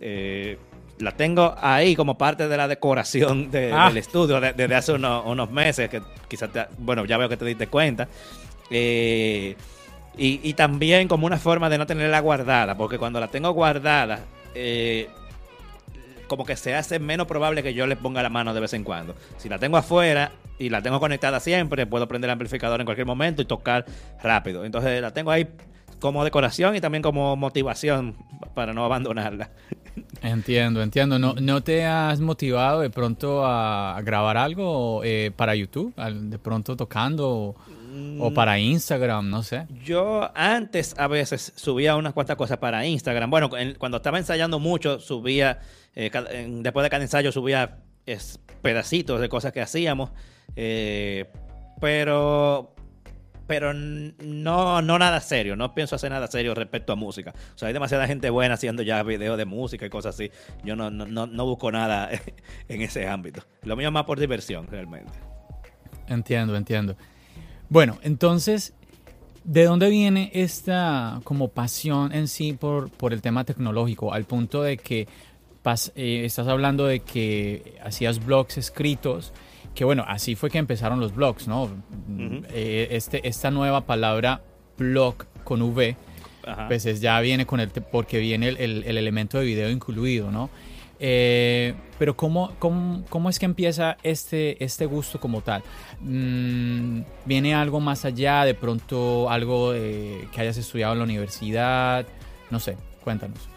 Eh, 0.02 0.58
la 1.00 1.14
tengo 1.14 1.56
ahí 1.60 1.96
como 1.96 2.18
parte 2.18 2.48
de 2.48 2.58
la 2.58 2.68
decoración 2.68 3.50
ah. 3.74 3.88
del 3.88 3.98
estudio 3.98 4.40
desde 4.40 4.76
hace 4.76 4.94
unos, 4.94 5.52
meses, 5.52 5.90
que 5.90 6.02
quizás, 6.28 6.50
bueno, 6.78 7.06
ya 7.06 7.18
veo 7.18 7.30
que 7.30 7.38
te 7.38 7.46
diste 7.46 7.68
cuenta. 7.68 8.08
Eh, 8.70 9.56
y, 10.18 10.42
y, 10.44 10.54
también 10.54 11.08
como 11.08 11.26
una 11.26 11.38
forma 11.38 11.70
de 11.70 11.78
no 11.78 11.88
tenerla 11.88 12.20
guardada, 12.20 12.76
porque 12.76 12.98
cuando 12.98 13.20
la 13.20 13.30
tengo 13.30 13.52
guardada, 13.52 14.20
eh, 14.54 15.08
como 16.28 16.46
que 16.46 16.56
se 16.56 16.76
hace 16.76 17.00
menos 17.00 17.28
probable 17.28 17.64
que 17.64 17.74
yo 17.74 17.88
le 17.88 17.96
ponga 17.96 18.22
la 18.22 18.30
mano 18.30 18.54
de 18.54 18.60
vez 18.60 18.74
en 18.74 18.84
cuando. 18.84 19.16
Si 19.38 19.50
la 19.50 19.58
tengo 19.60 19.78
afuera 19.78 20.32
y 20.58 20.70
la 20.70 20.82
tengo 20.82 21.00
conectada 21.00 21.40
siempre, 21.40 21.86
puedo 21.86 22.08
prender 22.08 22.30
el 22.30 22.34
amplificador 22.34 22.80
en 22.82 22.86
cualquier 22.86 23.08
momento 23.08 23.42
y 23.42 23.46
tocar 23.46 23.86
rápido. 24.22 24.66
Entonces 24.66 25.02
la 25.02 25.12
tengo 25.12 25.32
ahí 25.32 25.48
como 26.00 26.24
decoración 26.24 26.76
y 26.76 26.82
también 26.82 27.02
como 27.02 27.36
motivación 27.36 28.16
para 28.54 28.74
no 28.74 28.86
abandonarla. 28.86 29.50
Entiendo, 30.22 30.82
entiendo. 30.82 31.20
¿No, 31.20 31.34
no 31.34 31.62
te 31.62 31.86
has 31.86 32.20
motivado 32.20 32.82
de 32.82 32.90
pronto 32.90 33.46
a 33.46 34.00
grabar 34.04 34.38
algo 34.38 35.02
eh, 35.04 35.32
para 35.36 35.56
YouTube? 35.56 35.94
De 35.96 36.38
pronto 36.40 36.76
tocando 36.76 37.56
o, 38.20 38.34
para 38.34 38.60
Instagram, 38.60 39.30
no 39.30 39.44
sé. 39.44 39.68
Yo 39.84 40.30
antes 40.36 40.96
a 40.98 41.08
veces 41.08 41.54
subía 41.56 41.96
unas 41.96 42.14
cuantas 42.14 42.36
cosas 42.36 42.58
para 42.58 42.86
Instagram. 42.86 43.30
Bueno, 43.30 43.50
cuando 43.78 43.98
estaba 43.98 44.18
ensayando 44.18 44.60
mucho, 44.60 45.00
subía 45.00 45.60
eh, 45.96 46.12
después 46.62 46.84
de 46.84 46.90
cada 46.90 47.04
ensayo 47.04 47.32
subía 47.32 47.78
pedacitos 48.62 49.20
de 49.22 49.30
cosas 49.30 49.52
que 49.52 49.62
hacíamos. 49.62 50.12
Eh, 50.56 51.26
pero 51.80 52.74
pero 53.50 53.74
no, 53.74 54.80
no 54.84 55.00
nada 55.00 55.20
serio, 55.22 55.56
no 55.56 55.74
pienso 55.74 55.96
hacer 55.96 56.12
nada 56.12 56.28
serio 56.28 56.54
respecto 56.54 56.94
a 56.94 56.96
música. 56.96 57.34
O 57.56 57.58
sea, 57.58 57.70
hay 57.70 57.74
demasiada 57.74 58.06
gente 58.06 58.30
buena 58.30 58.54
haciendo 58.54 58.84
ya 58.84 59.02
videos 59.02 59.40
de 59.40 59.46
música 59.46 59.88
y 59.88 59.90
cosas 59.90 60.14
así. 60.14 60.30
Yo 60.64 60.76
no, 60.76 60.92
no, 60.92 61.26
no 61.26 61.46
busco 61.48 61.72
nada 61.72 62.12
en 62.70 62.82
ese 62.84 63.08
ámbito. 63.08 63.42
Lo 63.64 63.76
mío 63.76 63.88
es 63.88 63.92
más 63.92 64.04
por 64.04 64.20
diversión, 64.20 64.68
realmente. 64.68 65.14
Entiendo, 66.08 66.56
entiendo. 66.56 66.96
Bueno, 67.70 67.98
entonces, 68.04 68.76
¿de 69.44 69.64
dónde 69.64 69.90
viene 69.90 70.30
esta 70.36 71.20
como 71.24 71.48
pasión 71.48 72.14
en 72.14 72.28
sí 72.28 72.54
por, 72.54 72.92
por 72.92 73.14
el 73.14 73.24
tema 73.24 73.46
tecnológico? 73.46 74.14
Al 74.14 74.26
punto 74.26 74.62
de 74.62 74.78
que 74.78 75.08
eh, 75.96 76.22
estás 76.24 76.48
hablando 76.48 76.86
de 76.86 77.00
que 77.00 77.80
hacías 77.84 78.24
blogs 78.24 78.60
escritos, 78.60 79.34
que 79.80 79.86
bueno, 79.86 80.04
así 80.06 80.36
fue 80.36 80.50
que 80.50 80.58
empezaron 80.58 81.00
los 81.00 81.16
blogs, 81.16 81.48
¿no? 81.48 81.70
Eh, 82.50 82.90
este, 82.92 83.26
esta 83.26 83.50
nueva 83.50 83.86
palabra 83.86 84.42
blog 84.78 85.24
con 85.46 85.62
V, 85.62 85.96
pues 86.68 87.00
ya 87.00 87.18
viene 87.22 87.46
con 87.46 87.62
el, 87.62 87.70
porque 87.70 88.20
viene 88.20 88.50
el, 88.50 88.84
elemento 88.84 89.40
de 89.40 89.46
video 89.46 89.70
incluido, 89.70 90.32
¿no? 90.32 90.50
Eh, 91.00 91.76
pero 91.98 92.18
¿cómo, 92.18 92.52
cómo, 92.60 93.30
es 93.30 93.40
que 93.40 93.46
empieza 93.46 93.96
este, 94.04 94.62
este 94.62 94.86
gusto 94.86 95.22
como 95.22 95.40
tal? 95.40 95.64
Mm, 96.02 97.04
¿Viene 97.24 97.56
algo 97.56 97.80
más 97.80 98.04
allá? 98.04 98.44
¿De 98.44 98.56
pronto 98.56 99.30
algo 99.30 99.72
que 99.72 100.28
hayas 100.36 100.58
estudiado 100.58 100.92
en 100.92 101.00
la 101.00 101.06
universidad? 101.06 102.06
No 102.52 102.60
sé, 102.60 102.76
cuéntanos. 103.02 103.48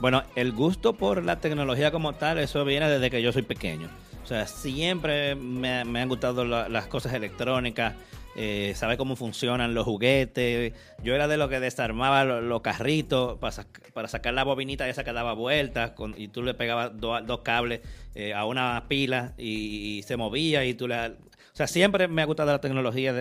Bueno, 0.00 0.22
el 0.36 0.52
gusto 0.52 0.92
por 0.92 1.24
la 1.24 1.40
tecnología 1.40 1.90
como 1.90 2.12
tal, 2.12 2.38
eso 2.38 2.64
viene 2.64 2.88
desde 2.88 3.10
que 3.10 3.20
yo 3.20 3.32
soy 3.32 3.42
pequeño. 3.42 3.88
Sea, 4.32 4.46
siempre 4.46 5.34
me, 5.34 5.80
han 5.80 6.08
gustado 6.08 6.46
las 6.46 6.86
cosas 6.86 7.12
electrónicas, 7.12 7.92
eh, 8.34 8.74
cómo 8.96 9.14
funcionan 9.14 9.74
los 9.74 9.84
juguetes. 9.84 10.72
Yo 11.02 11.14
era 11.14 11.28
de 11.28 11.36
lo 11.36 11.50
que 11.50 11.60
desarmaba 11.60 12.24
los, 12.24 12.62
carritos 12.62 13.38
para, 13.38 14.08
sacar 14.08 14.32
la 14.32 14.44
bobinita 14.44 14.88
esa 14.88 15.04
que 15.04 15.12
daba 15.12 15.34
vueltas 15.34 15.92
y 16.16 16.28
tú 16.28 16.42
le 16.42 16.54
pegabas 16.54 16.92
dos 16.98 17.40
cables 17.42 17.82
eh, 18.14 18.32
a 18.32 18.46
una 18.46 18.86
pila 18.88 19.34
y, 19.36 20.02
se 20.06 20.16
movía 20.16 20.64
y 20.64 20.72
tú 20.72 20.88
le... 20.88 21.08
O 21.08 21.54
sea, 21.54 21.66
siempre 21.66 22.08
me 22.08 22.22
ha 22.22 22.24
gustado 22.24 22.52
la 22.52 22.60
tecnología 22.62 23.12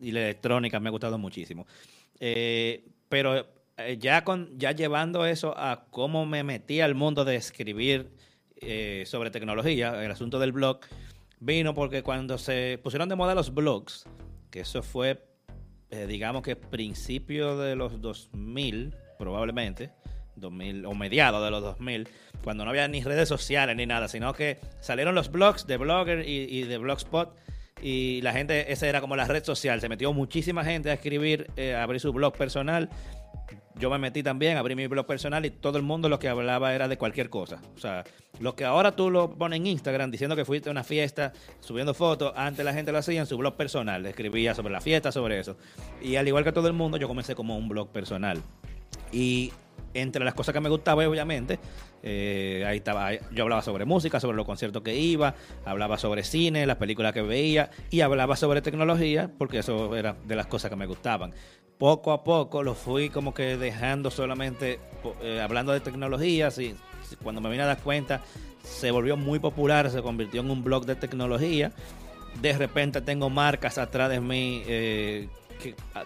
y 0.00 0.12
la 0.12 0.20
electrónica, 0.20 0.78
me 0.78 0.88
ha 0.88 0.92
gustado 0.92 1.18
muchísimo. 1.18 1.66
Eh, 2.20 2.84
pero 3.08 3.44
eh, 3.76 3.98
ya, 3.98 4.22
con, 4.22 4.56
ya 4.56 4.70
llevando 4.70 5.26
eso 5.26 5.52
a 5.58 5.86
cómo 5.90 6.26
me 6.26 6.44
metí 6.44 6.80
al 6.80 6.94
mundo 6.94 7.24
de 7.24 7.34
escribir 7.34 8.12
eh, 8.62 9.04
sobre 9.06 9.30
tecnología, 9.30 10.04
el 10.04 10.10
asunto 10.10 10.38
del 10.38 10.52
blog, 10.52 10.80
vino 11.40 11.74
porque 11.74 12.02
cuando 12.02 12.38
se 12.38 12.78
pusieron 12.82 13.08
de 13.08 13.16
moda 13.16 13.34
los 13.34 13.52
blogs, 13.52 14.04
que 14.50 14.60
eso 14.60 14.82
fue, 14.82 15.24
eh, 15.90 16.06
digamos 16.06 16.42
que 16.42 16.56
principio 16.56 17.56
de 17.58 17.76
los 17.76 18.00
2000, 18.00 18.94
probablemente, 19.18 19.90
2000 20.36 20.86
o 20.86 20.94
mediados 20.94 21.44
de 21.44 21.50
los 21.50 21.62
2000, 21.62 22.08
cuando 22.44 22.64
no 22.64 22.70
había 22.70 22.88
ni 22.88 23.02
redes 23.02 23.28
sociales 23.28 23.76
ni 23.76 23.86
nada, 23.86 24.08
sino 24.08 24.32
que 24.32 24.58
salieron 24.80 25.14
los 25.14 25.30
blogs 25.30 25.66
de 25.66 25.76
Blogger 25.76 26.28
y, 26.28 26.62
de 26.62 26.78
Blogspot 26.78 27.36
y 27.82 28.20
la 28.22 28.32
gente, 28.32 28.72
esa 28.72 28.88
era 28.88 29.00
como 29.00 29.16
la 29.16 29.26
red 29.26 29.44
social, 29.44 29.80
se 29.80 29.88
metió 29.88 30.12
muchísima 30.12 30.64
gente 30.64 30.90
a 30.90 30.94
escribir, 30.94 31.50
a 31.76 31.82
abrir 31.82 32.00
su 32.00 32.12
blog 32.12 32.36
personal 32.36 32.88
yo 33.82 33.90
me 33.90 33.98
metí 33.98 34.22
también, 34.22 34.56
abrí 34.58 34.76
mi 34.76 34.86
blog 34.86 35.06
personal 35.06 35.44
y 35.44 35.50
todo 35.50 35.76
el 35.76 35.82
mundo 35.82 36.08
lo 36.08 36.20
que 36.20 36.28
hablaba 36.28 36.72
era 36.72 36.86
de 36.86 36.96
cualquier 36.96 37.28
cosa. 37.28 37.60
O 37.74 37.80
sea, 37.80 38.04
lo 38.38 38.54
que 38.54 38.64
ahora 38.64 38.94
tú 38.94 39.10
lo 39.10 39.36
pones 39.36 39.56
en 39.56 39.66
Instagram 39.66 40.08
diciendo 40.08 40.36
que 40.36 40.44
fuiste 40.44 40.68
a 40.68 40.72
una 40.72 40.84
fiesta, 40.84 41.32
subiendo 41.58 41.92
fotos, 41.92 42.32
antes 42.36 42.64
la 42.64 42.72
gente 42.72 42.92
lo 42.92 42.98
hacía 42.98 43.18
en 43.18 43.26
su 43.26 43.36
blog 43.36 43.56
personal, 43.56 44.06
escribía 44.06 44.54
sobre 44.54 44.72
la 44.72 44.80
fiesta, 44.80 45.10
sobre 45.10 45.40
eso. 45.40 45.56
Y 46.00 46.14
al 46.14 46.28
igual 46.28 46.44
que 46.44 46.52
todo 46.52 46.68
el 46.68 46.74
mundo, 46.74 46.96
yo 46.96 47.08
comencé 47.08 47.34
como 47.34 47.58
un 47.58 47.68
blog 47.68 47.88
personal. 47.88 48.40
Y 49.10 49.52
entre 49.94 50.24
las 50.24 50.34
cosas 50.34 50.52
que 50.52 50.60
me 50.60 50.68
gustaba, 50.68 51.04
obviamente, 51.08 51.58
eh, 52.04 52.64
ahí 52.64 52.76
estaba, 52.76 53.10
yo 53.32 53.42
hablaba 53.42 53.62
sobre 53.62 53.84
música, 53.84 54.20
sobre 54.20 54.36
los 54.36 54.46
conciertos 54.46 54.82
que 54.84 54.94
iba, 54.94 55.34
hablaba 55.64 55.98
sobre 55.98 56.22
cine, 56.22 56.66
las 56.66 56.76
películas 56.76 57.12
que 57.12 57.22
veía 57.22 57.70
y 57.90 58.02
hablaba 58.02 58.36
sobre 58.36 58.62
tecnología, 58.62 59.28
porque 59.38 59.58
eso 59.58 59.96
era 59.96 60.14
de 60.24 60.36
las 60.36 60.46
cosas 60.46 60.70
que 60.70 60.76
me 60.76 60.86
gustaban 60.86 61.34
poco 61.82 62.12
a 62.12 62.22
poco 62.22 62.62
lo 62.62 62.76
fui 62.76 63.10
como 63.10 63.34
que 63.34 63.56
dejando 63.56 64.12
solamente 64.12 64.78
eh, 65.20 65.40
hablando 65.40 65.72
de 65.72 65.80
tecnologías 65.80 66.56
y 66.58 66.76
cuando 67.24 67.40
me 67.40 67.50
vine 67.50 67.64
a 67.64 67.66
dar 67.66 67.82
cuenta 67.82 68.20
se 68.62 68.92
volvió 68.92 69.16
muy 69.16 69.40
popular, 69.40 69.90
se 69.90 70.00
convirtió 70.00 70.42
en 70.42 70.50
un 70.52 70.62
blog 70.62 70.86
de 70.86 70.94
tecnología. 70.94 71.72
De 72.40 72.56
repente 72.56 73.00
tengo 73.00 73.30
marcas 73.30 73.78
atrás 73.78 74.10
de 74.10 74.20
mí 74.20 74.62
eh, 74.66 75.28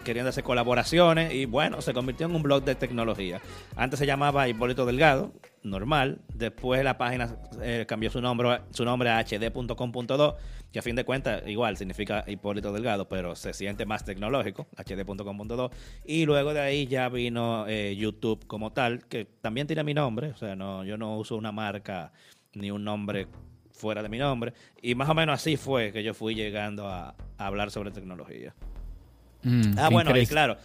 queriendo 0.02 0.30
hacer 0.30 0.44
colaboraciones 0.44 1.34
y 1.34 1.44
bueno, 1.44 1.82
se 1.82 1.92
convirtió 1.92 2.26
en 2.26 2.34
un 2.34 2.42
blog 2.42 2.64
de 2.64 2.74
tecnología. 2.74 3.42
Antes 3.76 3.98
se 3.98 4.06
llamaba 4.06 4.48
Hipólito 4.48 4.86
Delgado, 4.86 5.34
normal. 5.66 6.20
Después 6.34 6.82
la 6.84 6.96
página 6.98 7.36
eh, 7.60 7.84
cambió 7.88 8.10
su 8.10 8.20
nombre, 8.20 8.60
su 8.70 8.84
nombre 8.84 9.10
a 9.10 9.22
hd.com.do 9.22 10.36
que 10.72 10.80
a 10.80 10.82
fin 10.82 10.96
de 10.96 11.04
cuentas 11.04 11.42
igual 11.46 11.76
significa 11.76 12.24
Hipólito 12.26 12.72
Delgado, 12.72 13.08
pero 13.08 13.34
se 13.34 13.54
siente 13.54 13.86
más 13.86 14.04
tecnológico, 14.04 14.66
hd.com.do. 14.76 15.70
Y 16.04 16.26
luego 16.26 16.52
de 16.52 16.60
ahí 16.60 16.86
ya 16.86 17.08
vino 17.08 17.66
eh, 17.66 17.96
YouTube 17.96 18.46
como 18.46 18.72
tal, 18.72 19.06
que 19.06 19.24
también 19.40 19.66
tiene 19.66 19.84
mi 19.84 19.94
nombre, 19.94 20.32
o 20.32 20.36
sea, 20.36 20.54
no, 20.54 20.84
yo 20.84 20.98
no 20.98 21.16
uso 21.16 21.36
una 21.36 21.50
marca 21.52 22.12
ni 22.52 22.70
un 22.70 22.84
nombre 22.84 23.26
fuera 23.70 24.02
de 24.02 24.08
mi 24.08 24.18
nombre. 24.18 24.52
Y 24.82 24.94
más 24.94 25.08
o 25.08 25.14
menos 25.14 25.34
así 25.34 25.56
fue 25.56 25.92
que 25.92 26.02
yo 26.02 26.14
fui 26.14 26.34
llegando 26.34 26.88
a, 26.88 27.14
hablar 27.38 27.70
sobre 27.70 27.90
tecnología. 27.90 28.54
Mm, 29.42 29.78
ah, 29.78 29.88
bueno, 29.90 30.16
y 30.16 30.26
claro, 30.26 30.56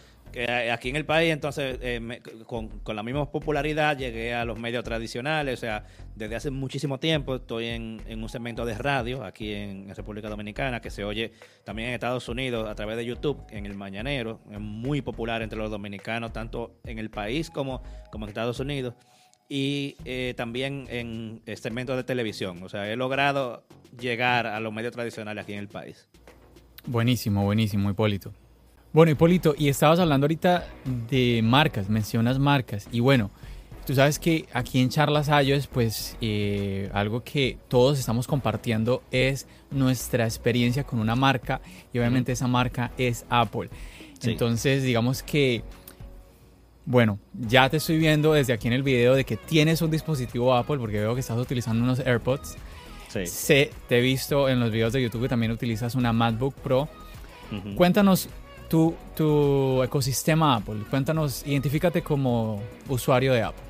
aquí 0.72 0.88
en 0.88 0.96
el 0.96 1.04
país, 1.04 1.32
entonces, 1.32 1.78
eh, 1.82 2.20
con, 2.46 2.70
la 2.86 3.02
misma 3.02 3.30
popularidad 3.30 3.96
llegué 3.96 4.34
a 4.34 4.44
los 4.44 4.58
medios 4.58 4.82
tradicionales, 4.84 5.58
o 5.58 5.60
sea, 5.60 5.84
desde 6.16 6.36
hace 6.36 6.50
muchísimo 6.50 6.98
tiempo 6.98 7.36
estoy 7.36 7.66
en, 7.66 8.00
un 8.08 8.28
segmento 8.28 8.64
de 8.64 8.74
radio 8.74 9.24
aquí 9.24 9.52
en, 9.52 9.94
República 9.94 10.28
Dominicana 10.28 10.80
que 10.80 10.90
se 10.90 11.04
oye 11.04 11.32
también 11.64 11.88
en 11.88 11.94
Estados 11.94 12.28
Unidos 12.28 12.68
a 12.68 12.74
través 12.74 12.96
de 12.96 13.04
YouTube, 13.04 13.42
en 13.50 13.66
el 13.66 13.74
Mañanero, 13.74 14.40
es 14.50 14.60
muy 14.60 15.02
popular 15.02 15.42
entre 15.42 15.58
los 15.58 15.70
dominicanos, 15.70 16.32
tanto 16.32 16.80
en 16.84 16.98
el 16.98 17.10
país 17.10 17.50
como, 17.50 17.82
como 18.10 18.24
en 18.24 18.30
Estados 18.30 18.58
Unidos, 18.60 18.94
y 19.48 19.96
eh, 20.04 20.34
también 20.36 20.86
en 20.88 21.42
segmentos 21.56 21.96
de 21.96 22.04
televisión, 22.04 22.62
o 22.62 22.68
sea, 22.68 22.90
he 22.90 22.96
logrado 22.96 23.64
llegar 23.98 24.46
a 24.46 24.60
los 24.60 24.72
medios 24.72 24.92
tradicionales 24.92 25.44
aquí 25.44 25.52
en 25.52 25.58
el 25.58 25.68
país. 25.68 26.08
Buenísimo, 26.86 27.44
buenísimo, 27.44 27.90
Hipólito. 27.90 28.32
Bueno, 28.92 29.10
Hipólito, 29.10 29.54
y 29.56 29.68
estabas 29.68 29.98
hablando 30.00 30.26
ahorita 30.26 30.66
de 31.08 31.40
marcas, 31.42 31.88
mencionas 31.88 32.38
marcas. 32.38 32.88
Y 32.92 33.00
bueno, 33.00 33.30
tú 33.86 33.94
sabes 33.94 34.18
que 34.18 34.44
aquí 34.52 34.80
en 34.80 34.90
Charlas 34.90 35.30
Ayos, 35.30 35.66
pues 35.66 36.18
eh, 36.20 36.90
algo 36.92 37.24
que 37.24 37.56
todos 37.68 37.98
estamos 37.98 38.26
compartiendo 38.26 39.02
es 39.10 39.46
nuestra 39.70 40.24
experiencia 40.24 40.84
con 40.84 40.98
una 40.98 41.16
marca. 41.16 41.62
Y 41.94 42.00
obviamente 42.00 42.32
esa 42.32 42.48
marca 42.48 42.92
es 42.98 43.24
Apple. 43.30 43.70
Entonces, 44.24 44.82
digamos 44.82 45.22
que, 45.22 45.62
bueno, 46.84 47.18
ya 47.32 47.70
te 47.70 47.78
estoy 47.78 47.96
viendo 47.96 48.34
desde 48.34 48.52
aquí 48.52 48.68
en 48.68 48.74
el 48.74 48.82
video 48.82 49.14
de 49.14 49.24
que 49.24 49.38
tienes 49.38 49.80
un 49.80 49.90
dispositivo 49.90 50.54
Apple, 50.54 50.76
porque 50.76 51.00
veo 51.00 51.14
que 51.14 51.20
estás 51.20 51.38
utilizando 51.38 51.82
unos 51.82 51.98
AirPods. 52.00 52.56
Sí. 53.08 53.68
te 53.88 53.98
he 53.98 54.00
visto 54.00 54.48
en 54.50 54.60
los 54.60 54.70
videos 54.70 54.92
de 54.92 55.02
YouTube 55.02 55.22
que 55.22 55.28
también 55.28 55.52
utilizas 55.52 55.94
una 55.94 56.12
MacBook 56.12 56.54
Pro. 56.56 56.90
Cuéntanos 57.76 58.30
tu, 59.14 59.82
ecosistema 59.82 60.56
Apple. 60.56 60.84
Cuéntanos, 60.88 61.46
identifícate 61.46 62.02
como 62.02 62.62
usuario 62.88 63.34
de 63.34 63.42
Apple. 63.42 63.62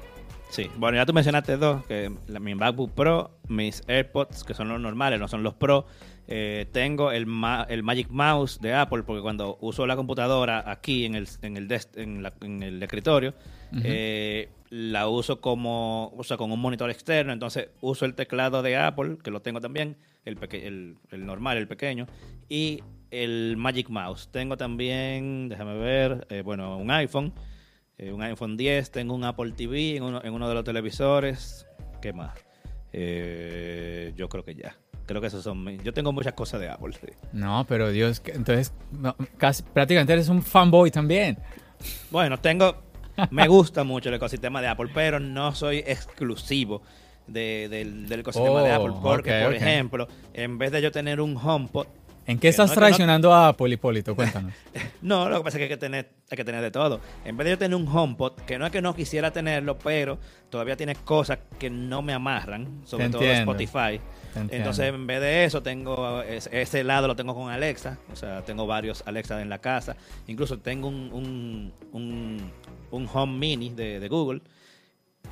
Sí, 0.48 0.70
bueno, 0.76 0.96
ya 0.96 1.06
tú 1.06 1.12
mencionaste 1.12 1.56
dos, 1.56 1.84
que 1.86 2.12
mi 2.40 2.54
MacBook 2.54 2.92
Pro, 2.92 3.30
mis 3.48 3.82
AirPods, 3.88 4.44
que 4.44 4.54
son 4.54 4.68
los 4.68 4.80
normales, 4.80 5.18
no 5.18 5.26
son 5.26 5.42
los 5.42 5.54
Pro. 5.54 5.86
Eh, 6.28 6.66
tengo 6.72 7.10
el, 7.10 7.26
el 7.68 7.82
Magic 7.82 8.10
Mouse 8.10 8.60
de 8.60 8.74
Apple, 8.74 9.02
porque 9.02 9.22
cuando 9.22 9.58
uso 9.60 9.86
la 9.86 9.96
computadora 9.96 10.70
aquí 10.70 11.04
en 11.04 11.16
el, 11.16 11.28
en 11.40 11.56
el, 11.56 11.80
en, 11.96 12.62
el 12.62 12.82
escritorio, 12.82 13.34
eh, 13.82 14.50
la 14.68 15.08
uso 15.08 15.40
como, 15.40 16.12
o 16.16 16.22
sea, 16.22 16.36
con 16.36 16.52
un 16.52 16.60
monitor 16.60 16.90
externo, 16.90 17.32
entonces 17.32 17.70
uso 17.80 18.04
el 18.04 18.14
teclado 18.14 18.62
de 18.62 18.76
Apple, 18.76 19.16
que 19.24 19.30
lo 19.32 19.42
tengo 19.42 19.60
también, 19.60 19.96
el, 20.24 20.38
el, 20.52 20.96
el 21.10 21.26
normal, 21.26 21.56
el 21.56 21.66
pequeño, 21.66 22.06
y 22.48 22.82
el 23.12 23.56
Magic 23.56 23.88
Mouse. 23.90 24.28
Tengo 24.32 24.56
también, 24.56 25.48
déjame 25.48 25.78
ver, 25.78 26.26
eh, 26.30 26.42
bueno, 26.42 26.78
un 26.78 26.90
iPhone, 26.90 27.32
eh, 27.98 28.10
un 28.10 28.22
iPhone 28.22 28.56
10, 28.56 28.90
tengo 28.90 29.14
un 29.14 29.22
Apple 29.22 29.52
TV 29.52 29.96
en 29.96 30.02
uno, 30.02 30.20
en 30.24 30.32
uno 30.32 30.48
de 30.48 30.54
los 30.54 30.64
televisores. 30.64 31.66
¿Qué 32.00 32.12
más? 32.12 32.32
Eh, 32.92 34.12
yo 34.16 34.28
creo 34.28 34.44
que 34.44 34.54
ya. 34.54 34.76
Creo 35.06 35.20
que 35.20 35.26
esos 35.26 35.42
son 35.42 35.78
Yo 35.82 35.92
tengo 35.92 36.12
muchas 36.12 36.32
cosas 36.32 36.60
de 36.60 36.68
Apple. 36.68 36.94
No, 37.32 37.66
pero 37.68 37.90
Dios, 37.90 38.22
entonces 38.26 38.72
casi, 39.36 39.62
prácticamente 39.62 40.12
eres 40.12 40.28
un 40.28 40.42
fanboy 40.42 40.90
también. 40.90 41.38
Bueno, 42.10 42.38
tengo... 42.38 42.82
me 43.30 43.46
gusta 43.46 43.84
mucho 43.84 44.08
el 44.08 44.14
ecosistema 44.14 44.62
de 44.62 44.68
Apple, 44.68 44.90
pero 44.94 45.20
no 45.20 45.54
soy 45.54 45.78
exclusivo 45.78 46.82
del, 47.26 48.10
ecosistema 48.10 48.62
de 48.62 48.72
oh, 48.72 48.74
Apple. 48.74 49.00
Porque, 49.02 49.42
por 49.44 49.54
ejemplo, 49.54 50.08
en 50.32 50.58
vez 50.58 50.72
de 50.72 50.80
yo 50.80 50.90
tener 50.90 51.20
un 51.20 51.36
HomePod, 51.36 51.86
¿En 52.26 52.38
qué 52.38 52.48
estás 52.48 52.72
traicionando 52.72 53.32
a 53.32 53.48
Apple, 53.48 53.70
Hipólito? 53.70 54.14
Cuéntanos. 54.16 54.52
no, 55.00 55.28
lo 55.28 55.38
que 55.38 55.44
pasa 55.44 55.56
es 55.56 55.58
que 55.58 55.62
hay 55.64 55.68
que, 55.68 55.76
tener, 55.76 56.10
hay 56.30 56.36
que 56.36 56.44
tener 56.44 56.62
de 56.62 56.70
todo. 56.70 57.00
En 57.24 57.36
vez 57.36 57.46
de 57.46 57.50
yo 57.52 57.58
tener 57.58 57.76
un 57.76 57.88
HomePod, 57.88 58.34
que 58.46 58.58
no 58.58 58.66
es 58.66 58.72
que 58.72 58.80
no 58.80 58.94
quisiera 58.94 59.32
tenerlo, 59.32 59.78
pero 59.78 60.18
todavía 60.50 60.76
tiene 60.76 60.94
cosas 60.94 61.38
que 61.58 61.70
no 61.70 62.02
me 62.02 62.12
amarran, 62.12 62.82
sobre 62.84 63.08
todo 63.08 63.22
Spotify. 63.22 64.00
Entonces, 64.34 64.86
en 64.86 65.06
vez 65.06 65.20
de 65.20 65.44
eso, 65.44 65.62
tengo 65.62 66.22
ese 66.22 66.84
lado 66.84 67.08
lo 67.08 67.16
tengo 67.16 67.34
con 67.34 67.50
Alexa. 67.50 67.98
O 68.12 68.16
sea, 68.16 68.42
tengo 68.42 68.66
varios 68.66 69.02
Alexa 69.06 69.40
en 69.42 69.48
la 69.48 69.58
casa. 69.58 69.96
Incluso 70.26 70.58
tengo 70.58 70.88
un, 70.88 71.72
un, 71.92 73.08
Home 73.12 73.38
Mini 73.38 73.70
de, 73.70 74.08
Google. 74.08 74.40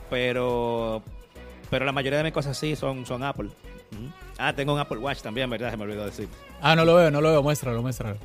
Pero, 0.09 1.03
pero 1.69 1.85
la 1.85 1.93
mayoría 1.93 2.19
de 2.19 2.25
mis 2.25 2.33
cosas 2.33 2.57
sí 2.57 2.77
son, 2.77 3.07
son 3.07 3.23
Apple. 3.23 3.49
Ah, 4.39 4.55
tengo 4.55 4.73
un 4.73 4.81
Apple 4.81 4.99
Watch 4.99 5.21
también, 5.21 5.51
¿verdad? 5.51 5.71
Se 5.71 5.77
me 5.77 5.85
olvidó 5.85 6.07
decir. 6.07 6.29
Ah, 6.61 6.75
no 6.75 6.85
lo 6.85 6.95
veo, 6.95 7.11
no 7.11 7.21
lo 7.21 7.31
veo. 7.31 7.43
Muéstralo, 7.43 7.83
muéstralo. 7.83 8.17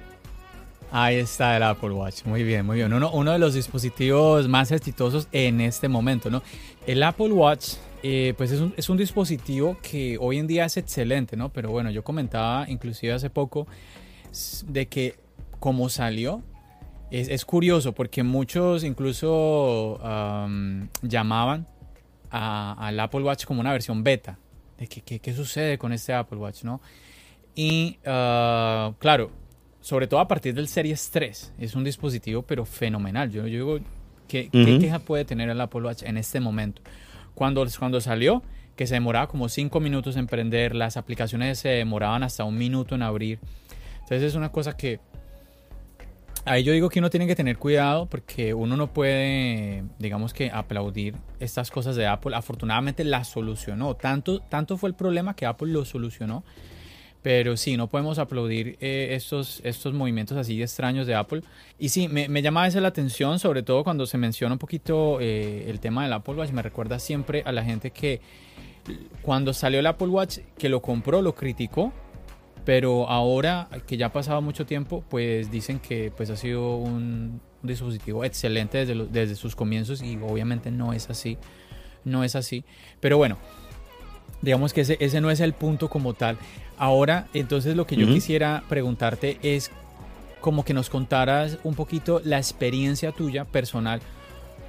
Ahí 0.92 1.16
está 1.16 1.58
el 1.58 1.64
Apple 1.64 1.90
Watch. 1.90 2.24
Muy 2.26 2.44
bien, 2.44 2.66
muy 2.66 2.78
bien. 2.78 2.94
Uno, 2.94 3.12
uno 3.12 3.32
de 3.32 3.40
los 3.40 3.54
dispositivos 3.54 4.48
más 4.48 4.72
exitosos 4.72 5.28
en 5.32 5.60
este 5.60 5.90
momento, 5.90 6.30
¿no? 6.30 6.42
El 6.88 7.04
Apple 7.04 7.32
Watch, 7.32 7.74
eh, 8.04 8.34
pues 8.38 8.52
es 8.52 8.62
un, 8.62 8.74
es 8.78 8.90
un, 8.90 8.98
dispositivo 8.98 9.78
que 9.82 10.18
hoy 10.22 10.38
en 10.38 10.48
día 10.48 10.66
es 10.66 10.78
excelente, 10.78 11.36
¿no? 11.36 11.50
Pero 11.50 11.72
bueno, 11.72 11.90
yo 11.92 12.04
comentaba 12.04 12.66
inclusive 12.70 13.12
hace 13.12 13.30
poco 13.30 13.68
de 14.68 14.88
que 14.88 15.16
como 15.60 15.90
salió, 15.90 16.44
es, 17.12 17.28
es 17.28 17.44
curioso 17.44 17.94
porque 17.94 18.24
muchos 18.24 18.84
incluso 18.84 20.00
llamaban 21.02 21.68
al 22.30 23.00
Apple 23.00 23.22
Watch 23.22 23.46
como 23.46 23.62
una 23.62 23.72
versión 23.72 24.04
beta 24.04 24.38
de 24.78 24.88
qué, 24.88 25.20
qué, 25.20 25.34
sucede 25.34 25.78
con 25.78 25.94
este 25.94 26.14
Apple 26.14 26.38
Watch, 26.38 26.64
¿no? 26.64 26.82
Y 27.56 27.98
ah, 28.06 28.94
claro, 29.00 29.32
sobre 29.82 30.08
todo 30.08 30.20
a 30.20 30.28
partir 30.28 30.54
del 30.54 30.68
Series 30.68 31.10
3, 31.12 31.54
es 31.60 31.76
un 31.76 31.84
dispositivo 31.84 32.42
pero 32.42 32.66
fenomenal. 32.66 33.32
Yo, 33.32 33.48
yo 33.48 33.78
digo, 33.78 33.80
¿qué, 34.28 34.50
queja 34.50 35.00
puede 35.00 35.26
tener 35.26 35.50
el 35.50 35.62
Apple 35.62 35.82
Watch 35.82 36.04
en 36.04 36.18
este 36.18 36.40
momento? 36.40 36.82
Cuando, 37.34 37.66
cuando 37.78 38.02
salió, 38.02 38.44
que 38.76 38.88
se 38.88 38.96
demoraba 38.96 39.28
como 39.28 39.48
5 39.48 39.80
minutos 39.80 40.18
en 40.18 40.28
prender, 40.28 40.76
las 40.76 40.98
aplicaciones 40.98 41.60
se 41.60 41.70
demoraban 41.70 42.24
hasta 42.24 42.44
un 42.44 42.58
minuto 42.58 42.96
en 42.96 43.04
abrir. 43.04 43.40
Entonces 43.94 44.24
es 44.24 44.36
una 44.36 44.52
cosa 44.52 44.76
que 44.76 45.00
Ahí 46.48 46.64
yo 46.64 46.74
digo 46.74 46.90
que 46.90 47.00
uno 47.00 47.10
tiene 47.10 47.26
que 47.26 47.36
tener 47.36 47.58
cuidado 47.58 48.06
porque 48.06 48.54
uno 48.54 48.78
no 48.78 48.94
puede, 48.94 49.84
digamos 49.98 50.32
que, 50.32 50.52
aplaudir 50.52 51.16
estas 51.40 51.72
cosas 51.72 51.96
de 51.96 52.06
Apple. 52.06 52.36
Afortunadamente 52.36 53.04
la 53.04 53.24
solucionó. 53.24 53.96
Tanto, 53.96 54.42
tanto 54.42 54.78
fue 54.78 54.90
el 54.90 54.96
problema 54.96 55.36
que 55.36 55.48
Apple 55.48 55.70
lo 55.70 55.86
solucionó. 55.86 56.44
Pero 57.24 57.58
sí, 57.58 57.76
no 57.76 57.88
podemos 57.88 58.20
aplaudir 58.20 58.78
eh, 58.80 59.16
estos, 59.16 59.60
estos 59.64 59.96
movimientos 59.96 60.38
así 60.38 60.62
extraños 60.62 61.08
de 61.08 61.16
Apple. 61.16 61.42
Y 61.80 61.90
sí, 61.90 62.08
me, 62.08 62.30
me 62.30 62.44
llama 62.44 62.62
a 62.62 62.66
veces 62.66 62.80
la 62.80 62.90
atención, 62.90 63.40
sobre 63.40 63.64
todo 63.64 63.84
cuando 63.84 64.06
se 64.06 64.20
menciona 64.20 64.54
un 64.54 64.60
poquito 64.60 65.20
eh, 65.20 65.66
el 65.68 65.80
tema 65.80 66.04
del 66.04 66.14
Apple 66.14 66.36
Watch. 66.36 66.52
Me 66.52 66.62
recuerda 66.62 67.00
siempre 67.00 67.42
a 67.48 67.52
la 67.52 67.64
gente 67.64 67.90
que 67.90 68.22
cuando 69.24 69.52
salió 69.52 69.80
el 69.80 69.88
Apple 69.88 70.10
Watch, 70.10 70.38
que 70.60 70.70
lo 70.70 70.84
compró, 70.84 71.24
lo 71.24 71.34
criticó 71.34 71.92
pero 72.66 73.08
ahora 73.08 73.70
que 73.88 73.96
ya 73.96 74.08
ha 74.08 74.14
pasado 74.14 74.42
mucho 74.42 74.66
tiempo, 74.66 75.04
pues 75.10 75.52
dicen 75.52 75.80
que 75.80 76.12
pues 76.16 76.30
ha 76.30 76.36
sido 76.36 76.76
un, 76.78 77.40
dispositivo 77.66 78.24
excelente 78.24 78.86
desde, 78.86 79.08
desde 79.08 79.36
sus 79.36 79.56
comienzos 79.56 80.02
y 80.02 80.18
obviamente 80.18 80.72
no 80.72 80.94
es 80.94 81.10
así. 81.10 81.38
No 82.04 82.24
es 82.24 82.36
así. 82.36 82.64
Pero 83.00 83.18
bueno, 83.18 83.38
digamos 84.42 84.74
que 84.74 84.82
ese, 84.82 84.98
ese 85.00 85.22
no 85.22 85.32
es 85.32 85.40
el 85.40 85.54
punto 85.54 85.90
como 85.90 86.14
tal. 86.14 86.38
Ahora, 86.78 87.28
entonces 87.34 87.76
lo 87.76 87.88
que 87.88 87.96
yo 87.96 88.06
quisiera 88.08 88.64
preguntarte 88.70 89.38
es 89.42 89.72
como 90.42 90.64
que 90.64 90.74
nos 90.74 90.90
contaras 90.90 91.58
un 91.64 91.74
poquito 91.74 92.22
la 92.24 92.38
experiencia 92.38 93.12
tuya 93.12 93.46
personal 93.46 94.02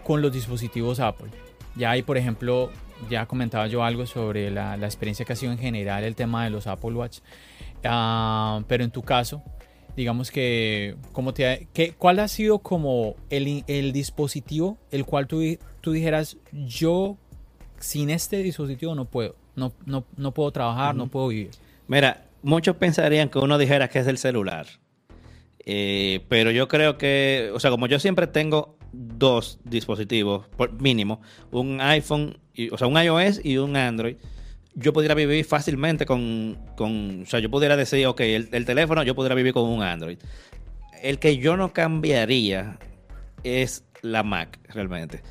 con 0.05 0.23
los 0.23 0.33
dispositivos 0.33 1.01
Apple. 1.01 1.29
Ya 1.75 1.91
hay, 1.91 2.03
por 2.03 2.17
ejemplo, 2.17 2.71
ya 3.11 3.27
comentaba 3.27 3.67
yo 3.67 3.85
algo 3.85 4.07
sobre 4.07 4.51
la, 4.51 4.77
la 4.77 4.87
experiencia 4.87 5.27
que 5.27 5.35
ha 5.35 5.37
sido 5.37 5.53
en 5.53 5.59
general 5.59 6.05
el 6.05 6.15
tema 6.15 6.45
de 6.45 6.51
los 6.51 6.67
Apple 6.67 6.93
Watch. 6.93 7.19
Ah, 7.89 8.63
pero 8.69 8.85
en 8.85 8.91
tu 8.91 9.03
caso, 9.03 9.43
digamos 9.97 10.31
que, 10.31 10.97
¿cómo 11.13 11.33
te, 11.33 11.69
qué, 11.73 11.93
¿cuál 11.93 12.19
ha 12.21 12.29
sido 12.29 12.59
como 12.59 13.17
el, 13.31 13.65
el 13.67 13.93
dispositivo 13.93 14.79
el 14.91 15.05
cual 15.05 15.27
tú, 15.27 15.43
tú, 15.81 15.93
dijeras, 15.93 16.37
yo 16.53 17.17
sin 17.79 18.11
este 18.11 18.43
dispositivo 18.43 18.95
no 18.95 19.07
puedo, 19.07 19.37
no, 19.55 19.73
no, 19.87 20.05
no 20.17 20.33
puedo 20.33 20.51
trabajar, 20.53 20.95
no 20.95 21.09
puedo 21.09 21.29
vivir? 21.29 21.51
Mira, 21.89 22.27
muchos 22.43 22.77
pensarían 22.77 23.29
que 23.29 23.39
uno 23.39 23.59
dijera 23.59 23.89
que 23.89 23.99
es 24.01 24.07
el 24.07 24.19
celular. 24.19 24.67
Eh, 25.69 26.21
pero 26.29 26.53
yo 26.53 26.69
creo 26.69 26.97
que, 26.97 27.51
o 27.53 27.59
sea, 27.59 27.71
como 27.71 27.89
yo 27.89 27.99
siempre 27.99 28.29
tengo 28.29 28.77
dos 28.93 29.59
dispositivos, 29.65 30.47
por 30.57 30.73
mínimo, 30.81 31.21
un 31.51 31.81
iPhone, 31.81 32.39
y, 32.55 32.71
o 32.71 32.79
sea, 32.79 32.87
un 32.87 32.97
iOS 32.97 33.45
y 33.45 33.59
un 33.59 33.77
Android, 33.77 34.17
yo 34.77 34.93
pudiera 34.93 35.15
vivir 35.15 35.45
fácilmente 35.45 36.05
con, 36.05 36.59
con 36.77 37.23
o 37.23 37.27
sea, 37.27 37.41
yo 37.41 37.51
pudiera 37.51 37.77
decir, 37.77 38.07
ok, 38.07 38.21
el, 38.21 38.65
teléfono 38.67 39.03
yo 39.03 39.15
pudiera 39.15 39.35
vivir 39.35 39.55
con 39.55 39.65
un 39.65 39.83
Android. 39.83 40.19
El 41.03 41.19
que 41.19 41.39
yo 41.39 41.57
no 41.57 41.73
cambiaría 41.73 42.79
es 43.43 43.85
la 44.03 44.23
Mac, 44.23 44.59
realmente. 44.69 45.23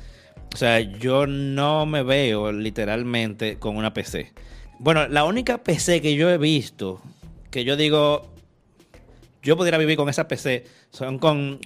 O 0.52 0.56
sea, 0.56 0.80
yo 0.80 1.28
no 1.28 1.86
me 1.86 2.02
veo 2.02 2.50
literalmente 2.50 3.58
con 3.58 3.76
una 3.76 3.94
PC. 3.94 4.32
Bueno, 4.80 5.06
la 5.06 5.24
única 5.24 5.62
PC 5.62 6.02
que 6.02 6.16
yo 6.16 6.28
he 6.28 6.38
visto, 6.38 7.00
que 7.50 7.64
yo 7.64 7.76
digo, 7.76 8.28
yo 9.42 9.56
pudiera 9.56 9.78
vivir 9.78 9.96
con 9.96 10.08
esa 10.08 10.26
PC, 10.26 10.64
son 10.90 11.18
con, 11.20 11.60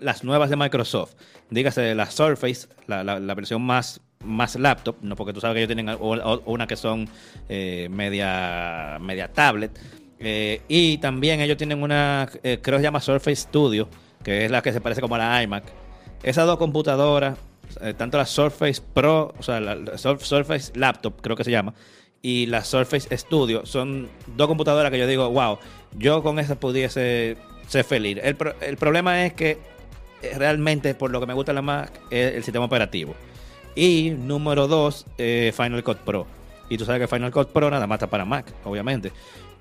las 0.00 0.24
nuevas 0.24 0.50
de 0.50 0.56
Microsoft. 0.56 1.14
Dígase 1.48 1.94
la 1.94 2.10
Surface, 2.10 2.66
la, 2.88 3.04
la 3.04 3.34
versión 3.34 3.62
más 3.62 4.00
más 4.24 4.56
laptop, 4.56 4.96
no 5.02 5.16
porque 5.16 5.32
tú 5.32 5.40
sabes 5.40 5.54
que 5.54 5.60
ellos 5.60 5.74
tienen 5.74 5.96
una 6.44 6.66
que 6.66 6.76
son 6.76 7.08
eh, 7.48 7.88
media, 7.90 8.98
media 9.00 9.28
tablet. 9.28 9.78
Eh, 10.18 10.60
y 10.68 10.98
también 10.98 11.40
ellos 11.40 11.56
tienen 11.56 11.82
una, 11.82 12.28
eh, 12.42 12.58
creo 12.62 12.76
que 12.76 12.80
se 12.80 12.84
llama 12.84 13.00
Surface 13.00 13.36
Studio, 13.36 13.88
que 14.22 14.44
es 14.44 14.50
la 14.50 14.62
que 14.62 14.72
se 14.72 14.80
parece 14.80 15.00
como 15.00 15.14
a 15.14 15.18
la 15.18 15.42
iMac. 15.42 15.64
Esas 16.22 16.46
dos 16.46 16.58
computadoras, 16.58 17.38
tanto 17.96 18.18
la 18.18 18.26
Surface 18.26 18.82
Pro, 18.92 19.32
o 19.38 19.42
sea, 19.42 19.60
la, 19.60 19.96
Surface 19.96 20.72
Laptop, 20.74 21.22
creo 21.22 21.34
que 21.34 21.44
se 21.44 21.50
llama, 21.50 21.72
y 22.20 22.44
la 22.46 22.62
Surface 22.62 23.16
Studio, 23.16 23.64
son 23.64 24.10
dos 24.36 24.46
computadoras 24.48 24.90
que 24.90 24.98
yo 24.98 25.06
digo, 25.06 25.30
wow, 25.30 25.58
yo 25.96 26.22
con 26.22 26.38
esas 26.38 26.58
pudiese 26.58 27.38
ser 27.68 27.84
feliz. 27.84 28.18
El, 28.22 28.36
el 28.60 28.76
problema 28.76 29.24
es 29.24 29.32
que 29.32 29.56
realmente, 30.36 30.94
por 30.94 31.10
lo 31.10 31.20
que 31.20 31.26
me 31.26 31.32
gusta 31.32 31.54
la 31.54 31.62
Mac, 31.62 31.90
es 32.10 32.34
el 32.34 32.44
sistema 32.44 32.66
operativo. 32.66 33.14
Y 33.74 34.10
número 34.10 34.66
dos, 34.68 35.06
eh, 35.18 35.52
Final 35.56 35.82
Cut 35.82 35.98
Pro. 35.98 36.26
Y 36.68 36.78
tú 36.78 36.84
sabes 36.84 37.00
que 37.00 37.14
Final 37.14 37.32
Cut 37.32 37.48
Pro 37.48 37.70
nada 37.70 37.86
más 37.86 37.96
está 37.96 38.08
para 38.08 38.24
Mac, 38.24 38.52
obviamente. 38.64 39.12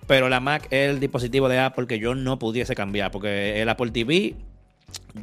Pero 0.08 0.30
la 0.30 0.40
Mac 0.40 0.68
es 0.72 0.90
el 0.90 1.00
dispositivo 1.00 1.50
de 1.50 1.60
Apple 1.60 1.86
que 1.86 2.00
yo 2.00 2.16
no 2.16 2.40
pudiese 2.40 2.76
cambiar. 2.76 3.12
Porque 3.12 3.62
el 3.62 3.70
Apple 3.70 3.92
TV, 3.92 4.36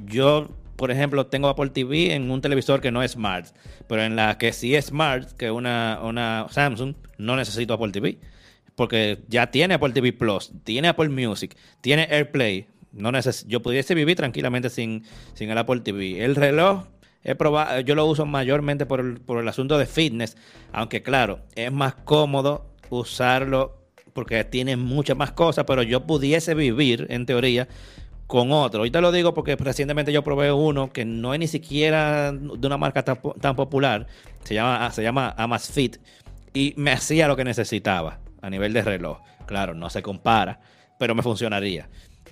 yo, 0.06 0.48
por 0.76 0.90
ejemplo, 0.90 1.26
tengo 1.26 1.48
Apple 1.48 1.70
TV 1.70 2.14
en 2.14 2.30
un 2.30 2.40
televisor 2.40 2.80
que 2.80 2.92
no 2.92 3.02
es 3.02 3.12
Smart. 3.12 3.46
Pero 3.88 4.02
en 4.02 4.14
la 4.14 4.38
que 4.38 4.52
sí 4.52 4.74
es 4.74 4.86
Smart, 4.86 5.32
que 5.32 5.50
una, 5.50 6.00
una 6.02 6.46
Samsung, 6.50 6.94
no 7.18 7.36
necesito 7.36 7.74
Apple 7.74 7.92
TV. 7.92 8.18
Porque 8.76 9.18
ya 9.28 9.50
tiene 9.50 9.74
Apple 9.74 9.92
TV 9.92 10.12
Plus, 10.12 10.52
tiene 10.62 10.88
Apple 10.88 11.08
Music, 11.08 11.56
tiene 11.80 12.06
AirPlay. 12.10 12.66
No 12.92 13.10
yo 13.46 13.60
pudiese 13.60 13.94
vivir 13.94 14.16
tranquilamente 14.16 14.70
sin, 14.70 15.04
sin 15.34 15.50
el 15.50 15.58
Apple 15.58 15.80
TV. 15.80 16.24
El 16.24 16.34
reloj 16.34 16.84
probado, 17.36 17.80
yo 17.80 17.94
lo 17.94 18.06
uso 18.06 18.26
mayormente 18.26 18.86
por 18.86 19.00
el, 19.00 19.20
por 19.20 19.38
el 19.38 19.48
asunto 19.48 19.78
de 19.78 19.86
fitness, 19.86 20.36
aunque 20.72 21.02
claro, 21.02 21.40
es 21.54 21.72
más 21.72 21.94
cómodo 21.94 22.66
usarlo 22.90 23.86
porque 24.12 24.44
tiene 24.44 24.76
muchas 24.76 25.16
más 25.16 25.32
cosas, 25.32 25.64
pero 25.66 25.82
yo 25.82 26.06
pudiese 26.06 26.54
vivir, 26.54 27.06
en 27.10 27.26
teoría, 27.26 27.68
con 28.26 28.50
otro. 28.50 28.80
Ahorita 28.80 29.00
lo 29.00 29.12
digo 29.12 29.34
porque 29.34 29.56
recientemente 29.56 30.12
yo 30.12 30.24
probé 30.24 30.50
uno 30.52 30.92
que 30.92 31.04
no 31.04 31.34
es 31.34 31.40
ni 31.40 31.46
siquiera 31.46 32.32
de 32.32 32.66
una 32.66 32.78
marca 32.78 33.04
tan, 33.04 33.56
popular, 33.56 34.06
se 34.42 34.54
llama, 34.54 34.90
se 34.90 35.02
llama 35.02 35.34
Amazfit, 35.36 35.98
y 36.54 36.72
me 36.76 36.92
hacía 36.92 37.28
lo 37.28 37.36
que 37.36 37.44
necesitaba 37.44 38.20
a 38.40 38.50
nivel 38.50 38.72
de 38.72 38.82
reloj. 38.82 39.18
Claro, 39.46 39.74
no 39.74 39.90
se 39.90 40.02
compara, 40.02 40.60
pero 40.98 41.14
me 41.14 41.22
funcionaría. 41.22 41.88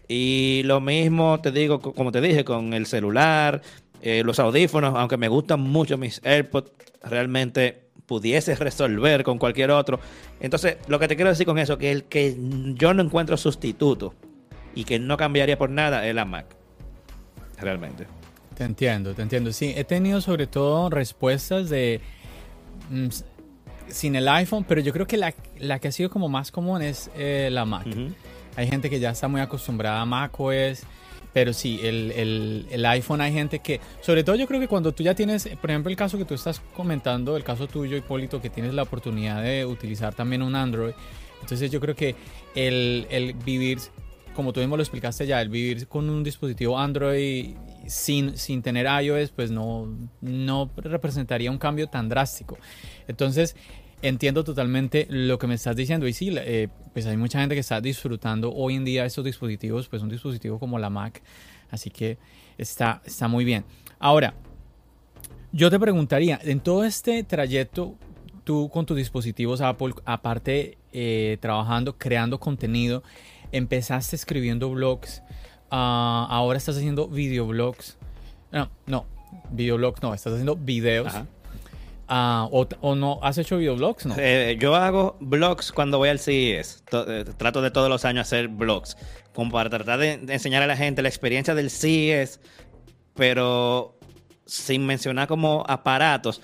Y 0.08 0.62
lo 0.64 0.80
mismo 0.80 1.40
te 1.40 1.52
digo, 1.52 1.80
como 1.80 2.12
te 2.12 2.20
dije, 2.20 2.44
con 2.44 2.72
el 2.72 2.86
celular, 2.86 3.62
eh, 4.06 4.22
los 4.22 4.38
audífonos, 4.38 4.94
aunque 4.94 5.16
me 5.16 5.28
gustan 5.28 5.60
mucho 5.60 5.96
mis 5.96 6.20
AirPods, 6.24 6.70
realmente 7.02 7.84
pudiese 8.04 8.54
resolver 8.54 9.24
con 9.24 9.38
cualquier 9.38 9.70
otro. 9.70 9.98
Entonces, 10.40 10.76
lo 10.88 10.98
que 10.98 11.08
te 11.08 11.16
quiero 11.16 11.30
decir 11.30 11.46
con 11.46 11.58
eso, 11.58 11.78
que 11.78 11.90
el 11.90 12.04
que 12.04 12.36
yo 12.74 12.92
no 12.92 13.02
encuentro 13.02 13.38
sustituto 13.38 14.14
y 14.74 14.84
que 14.84 14.98
no 14.98 15.16
cambiaría 15.16 15.56
por 15.56 15.70
nada 15.70 16.06
es 16.06 16.14
la 16.14 16.26
Mac. 16.26 16.44
Realmente. 17.58 18.06
Te 18.54 18.64
entiendo, 18.64 19.14
te 19.14 19.22
entiendo. 19.22 19.52
Sí, 19.52 19.72
he 19.74 19.84
tenido 19.84 20.20
sobre 20.20 20.46
todo 20.46 20.90
respuestas 20.90 21.70
de... 21.70 22.02
Mm, 22.90 23.08
sin 23.88 24.16
el 24.16 24.28
iPhone, 24.28 24.66
pero 24.68 24.82
yo 24.82 24.92
creo 24.92 25.06
que 25.06 25.16
la, 25.16 25.32
que 25.78 25.88
ha 25.88 25.92
sido 25.92 26.10
como 26.10 26.28
más 26.28 26.50
común 26.50 26.82
es 26.82 27.10
eh, 27.16 27.48
la 27.50 27.64
Mac. 27.64 27.86
hay 28.54 28.68
gente 28.68 28.90
que 28.90 29.00
ya 29.00 29.12
está 29.12 29.28
muy 29.28 29.40
acostumbrada 29.40 30.02
a 30.02 30.04
macOS. 30.04 30.82
Pero 31.34 31.52
sí, 31.52 31.80
el, 31.82 32.12
el, 32.12 32.66
el, 32.70 32.86
iPhone 32.86 33.20
hay 33.20 33.32
gente 33.32 33.58
que, 33.58 33.80
sobre 34.00 34.22
todo 34.22 34.36
yo 34.36 34.46
creo 34.46 34.60
que 34.60 34.68
cuando 34.68 34.92
tú 34.92 35.02
ya 35.02 35.14
tienes, 35.14 35.48
por 35.60 35.68
ejemplo, 35.68 35.90
el 35.90 35.96
caso 35.96 36.16
que 36.16 36.24
tú 36.24 36.32
estás 36.32 36.62
comentando, 36.74 37.36
el 37.36 37.42
caso 37.42 37.66
tuyo, 37.66 37.96
Hipólito, 37.96 38.40
que 38.40 38.50
tienes 38.50 38.72
la 38.72 38.84
oportunidad 38.84 39.42
de 39.42 39.66
utilizar 39.66 40.14
también 40.14 40.42
un 40.42 40.54
Android, 40.54 40.94
entonces 41.42 41.72
yo 41.72 41.80
creo 41.80 41.96
que 41.96 42.14
el, 42.54 43.08
el 43.10 43.34
vivir, 43.34 43.78
como 44.34 44.52
tú 44.52 44.60
mismo 44.60 44.76
lo 44.76 44.82
explicaste 44.82 45.26
ya, 45.26 45.42
el 45.42 45.48
vivir 45.48 45.88
con 45.88 46.08
un 46.08 46.22
dispositivo 46.22 46.78
Android 46.78 47.56
sin, 47.88 48.38
sin 48.38 48.62
tener 48.62 48.86
iOS, 49.02 49.30
pues 49.30 49.50
no, 49.50 49.88
no 50.20 50.70
representaría 50.76 51.50
un 51.50 51.58
cambio 51.58 51.88
tan 51.88 52.08
drástico. 52.08 52.56
Entonces, 53.08 53.56
entiendo 54.04 54.44
totalmente 54.44 55.06
lo 55.08 55.38
que 55.38 55.46
me 55.46 55.54
estás 55.54 55.74
diciendo 55.74 56.06
y 56.06 56.12
sí, 56.12 56.30
eh, 56.36 56.68
pues 56.92 57.06
hay 57.06 57.16
mucha 57.16 57.40
gente 57.40 57.54
que 57.54 57.62
está 57.62 57.80
disfrutando 57.80 58.52
hoy 58.52 58.74
en 58.74 58.84
día 58.84 59.06
estos 59.06 59.24
dispositivos, 59.24 59.88
pues 59.88 60.02
un 60.02 60.10
dispositivo 60.10 60.58
como 60.58 60.78
la 60.78 60.90
Mac, 60.90 61.22
así 61.70 61.88
que 61.88 62.18
está, 62.58 63.00
está 63.06 63.28
muy 63.28 63.46
bien. 63.46 63.64
Ahora, 63.98 64.34
yo 65.52 65.70
te 65.70 65.80
preguntaría, 65.80 66.38
en 66.42 66.60
todo 66.60 66.84
este 66.84 67.24
trayecto, 67.24 67.94
tú 68.44 68.68
con 68.68 68.84
tus 68.84 68.98
dispositivos 68.98 69.62
Apple, 69.62 69.94
aparte 70.04 70.76
eh, 70.92 71.38
trabajando, 71.40 71.96
creando 71.96 72.38
contenido, 72.38 73.02
empezaste 73.52 74.16
escribiendo 74.16 74.68
blogs, 74.70 75.22
ah, 75.70 76.26
ahora 76.28 76.58
estás 76.58 76.76
haciendo 76.76 77.08
videoblogs, 77.08 77.96
no, 78.52 78.68
no, 78.86 79.06
videoblogs 79.50 80.02
no, 80.02 80.12
estás 80.12 80.34
haciendo 80.34 80.56
videos. 80.56 81.10
Ah, 82.08 82.48
o, 82.50 82.94
no 82.94 83.18
has 83.22 83.38
hecho 83.38 83.56
videoblogs? 83.56 84.06
No? 84.06 84.14
Eh, 84.18 84.56
yo 84.60 84.74
hago 84.74 85.16
blogs 85.20 85.72
cuando 85.72 85.98
voy 85.98 86.10
al 86.10 86.18
CES. 86.18 86.84
Eh, 86.92 87.24
trato 87.36 87.62
de 87.62 87.70
todos 87.70 87.88
los 87.88 88.04
años 88.04 88.26
hacer 88.26 88.48
blogs. 88.48 88.96
Como 89.32 89.50
para 89.50 89.70
tratar 89.70 89.98
de, 89.98 90.12
enseñar 90.28 90.62
a 90.62 90.66
la 90.66 90.76
gente 90.76 91.02
la 91.02 91.08
experiencia 91.08 91.54
del 91.54 91.70
CES, 91.70 92.40
pero 93.14 93.98
sin 94.46 94.84
mencionar 94.86 95.28
como 95.28 95.64
aparatos. 95.66 96.40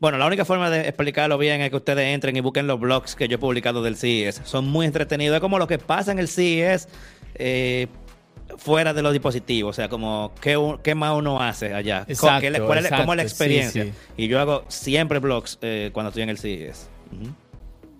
Bueno, 0.00 0.18
la 0.18 0.26
única 0.26 0.44
forma 0.44 0.70
de 0.70 0.80
explicarlo 0.80 1.38
bien 1.38 1.60
es 1.60 1.70
que 1.70 1.76
ustedes 1.76 2.14
entren 2.14 2.36
y 2.36 2.40
busquen 2.40 2.66
los 2.66 2.78
blogs 2.78 3.14
que 3.14 3.28
yo 3.28 3.36
he 3.36 3.38
publicado 3.38 3.82
del 3.82 3.96
CES. 3.96 4.42
Son 4.44 4.66
muy 4.66 4.86
entretenidos. 4.86 5.36
Es 5.36 5.40
como 5.40 5.58
lo 5.58 5.66
que 5.66 5.78
pasa 5.78 6.12
en 6.12 6.18
el 6.18 6.28
CES. 6.28 6.88
Eh, 7.34 7.88
fuera 8.56 8.94
de 8.94 9.02
los 9.02 9.12
dispositivos, 9.12 9.70
o 9.70 9.72
sea, 9.74 9.88
como 9.88 10.32
qué, 10.40 10.56
qué 10.82 10.94
más 10.94 11.16
uno 11.16 11.40
hace 11.40 11.74
allá, 11.74 12.04
exacto, 12.08 12.48
¿Cómo 12.58 12.74
es 13.12 13.16
la 13.16 13.22
experiencia. 13.22 13.92
Y 14.16 14.28
yo 14.28 14.40
hago 14.40 14.64
siempre 14.68 15.18
blogs 15.18 15.58
eh, 15.62 15.90
cuando 15.92 16.08
estoy 16.08 16.22
en 16.22 16.30
el 16.30 16.38
CES. 16.38 16.88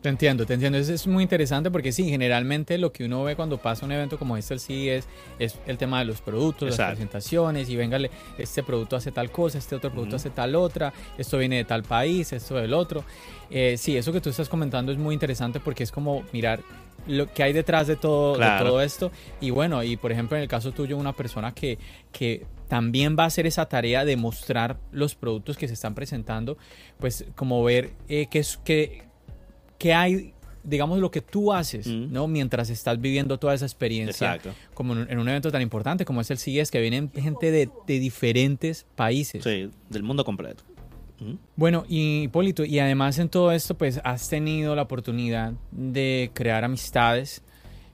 Te 0.02 0.11
entiendo, 0.11 0.46
te 0.46 0.54
entiendo. 0.54 0.78
Eso 0.78 0.92
es 0.92 1.06
muy 1.09 1.24
interesante 1.24 1.68
porque 1.68 1.90
sí, 1.90 2.09
generalmente 2.09 2.78
lo 2.78 2.92
que 2.92 3.04
uno 3.04 3.24
ve 3.24 3.35
cuando 3.35 3.59
pasa 3.59 3.85
un 3.85 3.90
evento 3.90 4.18
como 4.18 4.37
este, 4.37 4.54
el 4.54 4.61
CES, 4.61 5.09
es 5.38 5.59
el 5.66 5.78
tema 5.78 5.98
de 5.98 6.04
los 6.04 6.20
productos, 6.20 6.78
las 6.78 6.90
presentaciones, 6.90 7.68
y 7.68 7.74
véngale, 7.74 8.11
este 8.38 8.62
producto 8.62 8.94
hace 8.94 9.11
tal 9.11 9.32
cosa, 9.32 9.59
este 9.59 9.74
otro 9.74 9.90
producto 9.90 10.14
hace 10.14 10.30
tal 10.30 10.54
otra, 10.54 10.92
esto 11.18 11.38
viene 11.38 11.56
de 11.56 11.64
tal 11.64 11.82
país, 11.82 12.32
esto 12.32 12.54
del 12.54 12.72
otro. 12.72 13.04
Eh, 13.50 13.76
sí, 13.78 13.96
eso 13.96 14.12
que 14.12 14.20
tú 14.20 14.30
estás 14.30 14.48
comentando 14.48 14.92
es 14.92 14.98
muy 14.98 15.12
interesante 15.12 15.59
porque 15.59 15.82
es 15.82 15.90
como 15.90 16.22
mirar 16.32 16.61
lo 17.06 17.32
que 17.32 17.42
hay 17.42 17.52
detrás 17.52 17.86
de 17.86 17.96
todo, 17.96 18.38
todo 18.58 18.80
esto. 18.80 19.10
Y 19.40 19.50
bueno, 19.50 19.82
y 19.82 19.96
por 19.96 20.12
ejemplo, 20.12 20.36
en 20.36 20.42
el 20.42 20.48
caso 20.48 20.72
tuyo, 20.72 20.96
una 20.96 21.12
persona 21.12 21.52
que, 21.52 21.78
que 22.12 22.46
también 22.68 23.16
va 23.18 23.24
a 23.24 23.26
hacer 23.26 23.46
esa 23.46 23.66
tarea 23.66 24.04
de 24.04 24.16
mostrar 24.16 24.78
los 24.92 25.14
productos 25.14 25.56
que 25.56 25.68
se 25.68 25.74
están 25.74 25.94
presentando, 25.94 26.58
pues 26.98 27.24
como 27.34 27.62
ver 27.62 27.92
eh, 28.08 28.26
qué, 28.30 28.40
es, 28.40 28.58
qué, 28.64 29.04
qué 29.78 29.94
hay 29.94 30.32
digamos 30.66 30.98
lo 30.98 31.10
que 31.10 31.20
tú 31.20 31.52
haces, 31.52 31.86
mm. 31.86 32.12
¿no? 32.12 32.26
Mientras 32.26 32.70
estás 32.70 33.00
viviendo 33.00 33.38
toda 33.38 33.54
esa 33.54 33.64
experiencia, 33.64 34.38
como 34.74 34.94
en 34.94 35.18
un 35.18 35.28
evento 35.28 35.50
tan 35.50 35.62
importante 35.62 36.04
como 36.04 36.20
es 36.20 36.30
el 36.30 36.38
CIES, 36.38 36.70
que 36.70 36.80
vienen 36.80 37.10
gente 37.12 37.50
de, 37.50 37.70
de 37.86 37.98
diferentes 38.00 38.84
países. 38.96 39.44
Sí, 39.44 39.70
del 39.88 40.02
mundo 40.02 40.24
completo. 40.24 40.64
Bueno, 41.57 41.85
y 41.88 42.24
Hipólito, 42.24 42.64
y 42.64 42.79
además 42.79 43.18
en 43.18 43.29
todo 43.29 43.52
esto, 43.52 43.76
pues 43.76 44.00
has 44.05 44.29
tenido 44.29 44.74
la 44.76 44.83
oportunidad 44.83 45.55
de 45.70 46.31
crear 46.35 46.64
amistades 46.64 47.42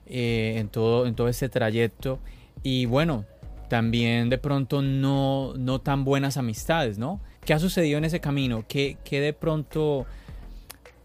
eh, 0.05 0.55
en, 0.57 0.67
todo, 0.67 1.05
en 1.07 1.15
todo 1.15 1.29
este 1.29 1.47
trayecto. 1.47 2.19
Y 2.63 2.85
bueno, 2.85 3.25
también 3.69 4.29
de 4.29 4.37
pronto 4.37 4.81
no, 4.81 5.53
no 5.57 5.79
tan 5.79 6.03
buenas 6.03 6.37
amistades, 6.37 6.97
¿no? 6.97 7.21
¿Qué 7.45 7.53
ha 7.53 7.59
sucedido 7.59 7.97
en 7.97 8.05
ese 8.05 8.19
camino? 8.19 8.65
¿Qué, 8.67 8.97
qué 9.03 9.21
de 9.21 9.33
pronto 9.33 10.05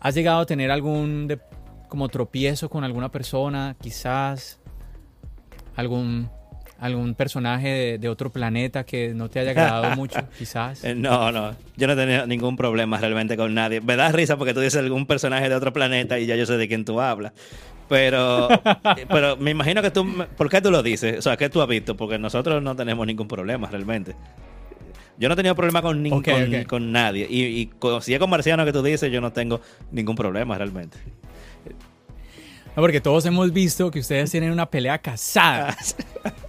has 0.01 0.15
llegado 0.15 0.41
a 0.41 0.47
tener 0.47 0.71
algún 0.71 1.39
como 1.89 2.09
tropiezo 2.09 2.69
con 2.69 2.85
alguna 2.85 3.11
persona, 3.11 3.77
quizás? 3.81 4.59
¿Algún 5.77 6.29
algún 6.79 7.15
personaje 7.15 7.99
de, 7.99 8.09
otro 8.09 8.31
planeta 8.31 8.85
que 8.85 9.13
no 9.15 9.29
te 9.29 9.41
haya 9.41 9.51
agradado 9.51 9.97
mucho, 9.97 10.21
quizás? 10.39 10.85
Eh, 10.85 10.95
no, 10.95 11.33
no, 11.33 11.55
yo 11.77 11.87
no 11.87 11.93
he 11.93 11.97
tenido 11.97 12.27
ningún 12.27 12.57
problema 12.57 12.99
realmente 12.99 13.37
con 13.37 13.55
nadie. 13.55 13.81
Me 13.81 13.97
da 13.97 14.11
risa 14.13 14.37
porque 14.37 14.55
tú 14.55 14.61
dices 14.61 14.81
algún 14.81 15.07
personaje 15.07 15.49
de 15.49 15.55
otro 15.55 15.73
planeta 15.73 16.19
y 16.19 16.27
ya 16.27 16.37
yo 16.37 16.47
sé 16.47 16.57
de 16.57 16.69
quién 16.69 16.85
tú 16.85 17.01
hablas. 17.01 17.33
Pero, 17.89 18.49
pero 19.09 19.37
me 19.37 19.51
imagino 19.51 19.83
que 19.83 19.91
tú, 19.91 20.07
¿por 20.37 20.49
qué 20.49 20.61
tú 20.61 20.71
lo 20.71 20.83
dices? 20.83 21.19
O 21.19 21.23
sea, 21.23 21.37
¿qué 21.37 21.49
tú 21.49 21.61
has 21.61 21.69
visto? 21.69 21.97
Porque 21.97 22.19
nosotros 22.19 22.63
no 22.63 22.77
tenemos 22.77 23.07
ningún 23.07 23.29
problema 23.29 23.69
realmente. 23.71 24.15
Yo 25.19 25.29
no 25.29 25.33
he 25.33 25.37
tenido 25.37 25.57
problema 25.57 25.83
con, 25.83 26.09
con, 26.69 26.93
nadie. 26.93 27.27
Y, 27.29 27.43
y 27.43 27.71
si 28.03 28.15
es 28.15 28.21
con 28.21 28.31
Marciano 28.31 28.65
que 28.65 28.73
tú 28.73 28.83
dices, 28.83 29.11
yo 29.11 29.21
no 29.21 29.33
tengo 29.33 29.61
ningún 29.91 30.15
problema 30.15 30.57
realmente. 30.57 30.97
No, 32.77 32.83
porque 32.83 33.01
todos 33.01 33.27
hemos 33.27 33.53
visto 33.53 33.91
que 33.91 33.99
ustedes 33.99 34.31
tienen 34.31 34.53
una 34.53 34.67
pelea 34.67 34.99
casada. 34.99 35.77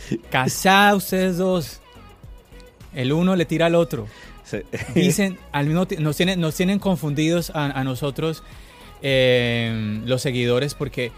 Casada 0.30 0.94
ustedes 0.94 1.38
dos. 1.38 1.80
El 2.94 3.12
uno 3.12 3.36
le 3.36 3.44
tira 3.44 3.66
al 3.66 3.74
otro. 3.74 4.08
Dicen, 4.94 5.38
al 5.52 5.66
mismo 5.66 5.86
nos 5.98 6.16
tienen, 6.16 6.40
nos 6.40 6.54
tienen 6.54 6.78
confundidos 6.78 7.52
a, 7.54 7.84
nosotros 7.84 8.42
eh, 9.02 10.00
los 10.06 10.22
seguidores 10.22 10.74
porque 10.74 11.12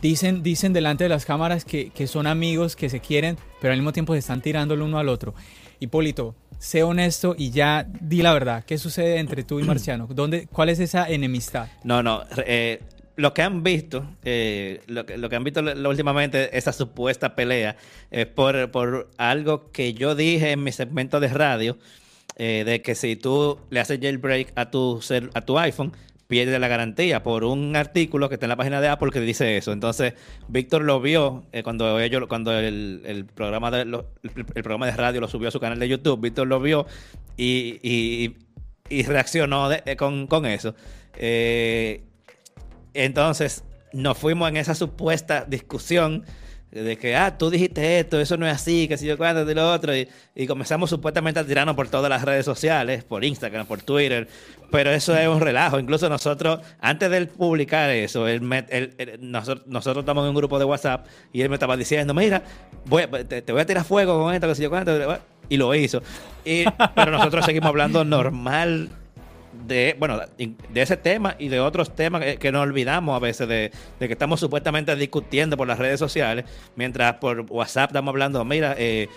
dicen, 0.00 0.42
dicen 0.42 0.72
delante 0.72 1.04
de 1.04 1.10
las 1.10 1.24
cámaras 1.24 1.64
que, 1.64 2.06
son 2.06 2.26
amigos, 2.26 2.76
que 2.76 2.88
se 2.88 3.00
quieren, 3.00 3.36
pero 3.60 3.72
al 3.72 3.78
mismo 3.78 3.92
tiempo 3.92 4.14
se 4.14 4.20
están 4.20 4.40
tirando 4.40 4.74
el 4.74 4.82
uno 4.82 4.98
al 4.98 5.08
otro. 5.08 5.34
Hipólito, 5.80 6.34
sé 6.58 6.82
honesto 6.82 7.34
y 7.38 7.50
ya 7.50 7.86
di 8.00 8.22
la 8.22 8.32
verdad. 8.32 8.64
¿Qué 8.64 8.78
sucede 8.78 9.18
entre 9.18 9.44
tú 9.44 9.60
y 9.60 9.62
Marciano? 9.64 10.06
¿Dónde, 10.06 10.48
¿Cuál 10.50 10.70
es 10.70 10.80
esa 10.80 11.08
enemistad? 11.08 11.68
No, 11.84 12.02
no. 12.02 12.22
Eh, 12.46 12.80
lo 13.18 13.34
que 13.34 13.42
han 13.42 13.64
visto, 13.64 14.06
eh, 14.22 14.80
lo, 14.86 15.04
que 15.04 15.34
han 15.34 15.42
visto 15.42 15.60
últimamente, 15.60 16.56
esa 16.56 16.72
supuesta 16.72 17.34
pelea, 17.34 17.76
es 18.12 18.26
por, 18.26 18.70
por, 18.70 19.10
algo 19.18 19.72
que 19.72 19.92
yo 19.92 20.14
dije 20.14 20.52
en 20.52 20.62
mi 20.62 20.70
segmento 20.70 21.18
de 21.18 21.26
radio, 21.26 21.78
eh, 22.36 22.62
de 22.64 22.80
que 22.80 22.94
si 22.94 23.16
tú 23.16 23.58
le 23.70 23.80
haces 23.80 23.98
jailbreak 24.00 24.52
a 24.54 24.70
tu, 24.70 25.00
a 25.34 25.40
tu 25.40 25.58
iPhone, 25.58 25.92
pierde 26.28 26.60
la 26.60 26.68
garantía 26.68 27.24
por 27.24 27.42
un 27.42 27.74
artículo 27.74 28.28
que 28.28 28.36
está 28.36 28.46
en 28.46 28.50
la 28.50 28.56
página 28.56 28.80
de 28.80 28.86
Apple 28.86 29.10
que 29.10 29.20
dice 29.20 29.56
eso. 29.56 29.72
Entonces, 29.72 30.14
Víctor 30.46 30.82
lo 30.82 31.00
vio 31.00 31.44
eh, 31.50 31.64
cuando 31.64 31.98
ellos, 31.98 32.22
cuando 32.28 32.56
el, 32.56 33.26
programa 33.34 33.72
de 33.72 33.80
el, 33.82 34.62
programa 34.62 34.86
de 34.86 34.92
radio 34.92 35.20
lo 35.20 35.26
subió 35.26 35.48
a 35.48 35.50
su 35.50 35.58
canal 35.58 35.80
de 35.80 35.88
YouTube. 35.88 36.20
Víctor 36.20 36.46
lo 36.46 36.60
vio 36.60 36.86
y, 37.36 37.80
y, 38.88 39.02
reaccionó 39.02 39.70
con, 39.96 40.28
con, 40.28 40.46
eso. 40.46 40.76
Eh, 41.16 42.04
entonces 43.04 43.64
nos 43.92 44.18
fuimos 44.18 44.48
en 44.48 44.56
esa 44.56 44.74
supuesta 44.74 45.44
discusión 45.46 46.24
de 46.70 46.98
que, 46.98 47.16
ah, 47.16 47.38
tú 47.38 47.48
dijiste 47.48 47.98
esto, 47.98 48.20
eso 48.20 48.36
no 48.36 48.46
es 48.46 48.52
así, 48.52 48.88
que 48.88 48.98
si 48.98 49.06
yo 49.06 49.16
cuánto, 49.16 49.46
de 49.46 49.54
lo 49.54 49.72
otro, 49.72 49.92
y, 49.96 50.06
comenzamos 50.46 50.90
supuestamente 50.90 51.40
a 51.40 51.44
tirarnos 51.44 51.74
por 51.74 51.88
todas 51.88 52.10
las 52.10 52.22
redes 52.22 52.44
sociales, 52.44 53.04
por 53.04 53.24
Instagram, 53.24 53.66
por 53.66 53.80
Twitter, 53.80 54.28
pero 54.70 54.90
eso 54.90 55.16
es 55.16 55.26
un 55.26 55.40
relajo. 55.40 55.78
Incluso 55.78 56.10
nosotros, 56.10 56.60
antes 56.80 57.10
de 57.10 57.26
publicar 57.26 57.88
eso, 57.90 58.26
nosotros, 59.20 59.66
nosotros 59.66 60.02
estamos 60.02 60.24
en 60.24 60.28
un 60.28 60.34
grupo 60.34 60.58
de 60.58 60.66
WhatsApp 60.66 61.06
y 61.32 61.40
él 61.40 61.48
me 61.48 61.54
estaba 61.56 61.76
diciendo, 61.76 62.12
mira, 62.12 62.42
voy, 62.84 63.06
te, 63.26 63.40
te, 63.40 63.52
voy 63.52 63.62
a 63.62 63.66
tirar 63.66 63.84
fuego 63.84 64.22
con 64.22 64.34
esto, 64.34 64.46
que 64.46 64.54
si 64.54 64.62
yo 64.62 64.68
cuánto, 64.68 64.92
y 65.48 65.56
lo 65.56 65.74
hizo. 65.74 66.02
Pero 66.44 67.10
nosotros 67.12 67.46
seguimos 67.46 67.68
hablando 67.68 68.04
normal 68.04 68.90
de, 69.68 69.94
bueno, 69.98 70.20
de 70.38 70.82
ese 70.82 70.96
tema 70.96 71.36
y 71.38 71.48
de 71.48 71.60
otros 71.60 71.94
temas 71.94 72.22
que, 72.36 72.52
no 72.52 72.62
olvidamos 72.62 73.14
a 73.14 73.18
veces 73.18 73.46
de, 73.46 73.70
que 73.98 74.12
estamos 74.12 74.40
supuestamente 74.40 74.96
discutiendo 74.96 75.56
por 75.56 75.68
las 75.68 75.78
redes 75.78 76.00
sociales, 76.00 76.46
mientras 76.74 77.14
por 77.16 77.40
WhatsApp 77.50 77.90
estamos 77.90 78.10
hablando, 78.12 78.44
mira, 78.44 78.74
eh, 78.78 79.08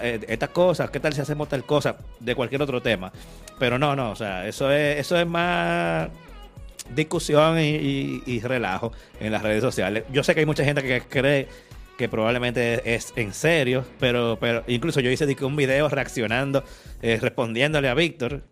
eh, 0.00 0.20
estas 0.28 0.50
cosas, 0.50 0.90
¿qué 0.90 1.00
tal 1.00 1.12
si 1.12 1.20
hacemos 1.20 1.48
tal 1.48 1.64
cosa 1.64 1.96
de 2.20 2.34
cualquier 2.34 2.60
otro 2.60 2.82
tema? 2.82 3.12
Pero 3.58 3.78
no, 3.78 3.94
no, 3.94 4.10
o 4.10 4.16
sea, 4.16 4.46
eso 4.48 4.70
es, 4.70 4.98
eso 4.98 5.18
es 5.18 5.26
más 5.26 6.08
discusión 6.94 7.58
y, 7.58 8.40
relajo 8.40 8.92
en 9.20 9.32
las 9.32 9.42
redes 9.42 9.62
sociales. 9.62 10.04
Yo 10.12 10.24
sé 10.24 10.34
que 10.34 10.40
hay 10.40 10.46
mucha 10.46 10.64
gente 10.64 10.82
que 10.82 11.00
cree 11.02 11.48
que 11.96 12.08
probablemente 12.08 12.94
es 12.94 13.12
en 13.14 13.32
serio, 13.32 13.84
pero, 14.00 14.36
pero 14.40 14.64
incluso 14.66 14.98
yo 14.98 15.10
hice 15.10 15.24
un 15.44 15.54
video 15.54 15.88
reaccionando, 15.88 16.64
eh, 17.00 17.18
respondiéndole 17.20 17.88
a 17.88 17.94
Víctor, 17.94 18.42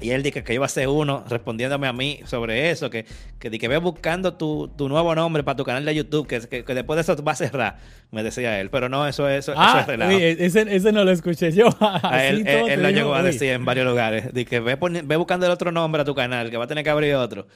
Y 0.00 0.10
él 0.10 0.22
dice 0.22 0.44
que 0.44 0.52
iba 0.52 0.66
a 0.66 0.68
ser 0.68 0.88
uno 0.88 1.24
respondiéndome 1.28 1.86
a 1.86 1.92
mí 1.92 2.20
sobre 2.26 2.70
eso, 2.70 2.90
que, 2.90 3.06
que, 3.38 3.50
que 3.50 3.68
ve 3.68 3.78
buscando 3.78 4.34
tu, 4.34 4.68
tu, 4.76 4.88
nuevo 4.88 5.14
nombre 5.14 5.42
para 5.42 5.56
tu 5.56 5.64
canal 5.64 5.84
de 5.86 5.94
YouTube, 5.94 6.26
que, 6.26 6.40
que, 6.64 6.74
después 6.74 6.96
de 6.96 7.00
eso 7.00 7.24
va 7.24 7.32
a 7.32 7.36
cerrar, 7.36 7.78
me 8.10 8.22
decía 8.22 8.60
él. 8.60 8.68
Pero 8.68 8.90
no, 8.90 9.06
eso, 9.06 9.28
eso, 9.28 9.54
ah, 9.56 9.68
eso 9.70 9.78
es 9.80 9.86
relajo. 9.86 10.10
ese, 10.12 10.76
ese, 10.76 10.92
no 10.92 11.04
lo 11.04 11.12
escuché 11.12 11.50
yo. 11.50 11.68
a 11.80 12.24
él, 12.24 12.46
él, 12.46 12.70
él 12.70 12.82
lo 12.82 12.90
llegó 12.90 13.14
a 13.14 13.22
decir 13.22 13.50
en 13.52 13.64
varios 13.64 13.86
lugares. 13.86 14.34
Dice 14.34 14.46
que 14.46 14.60
ve, 14.60 14.76
ve, 14.76 15.16
buscando 15.16 15.46
el 15.46 15.52
otro 15.52 15.72
nombre 15.72 16.02
a 16.02 16.04
tu 16.04 16.14
canal, 16.14 16.50
que 16.50 16.58
va 16.58 16.64
a 16.64 16.68
tener 16.68 16.84
que 16.84 16.90
abrir 16.90 17.14
otro. 17.14 17.46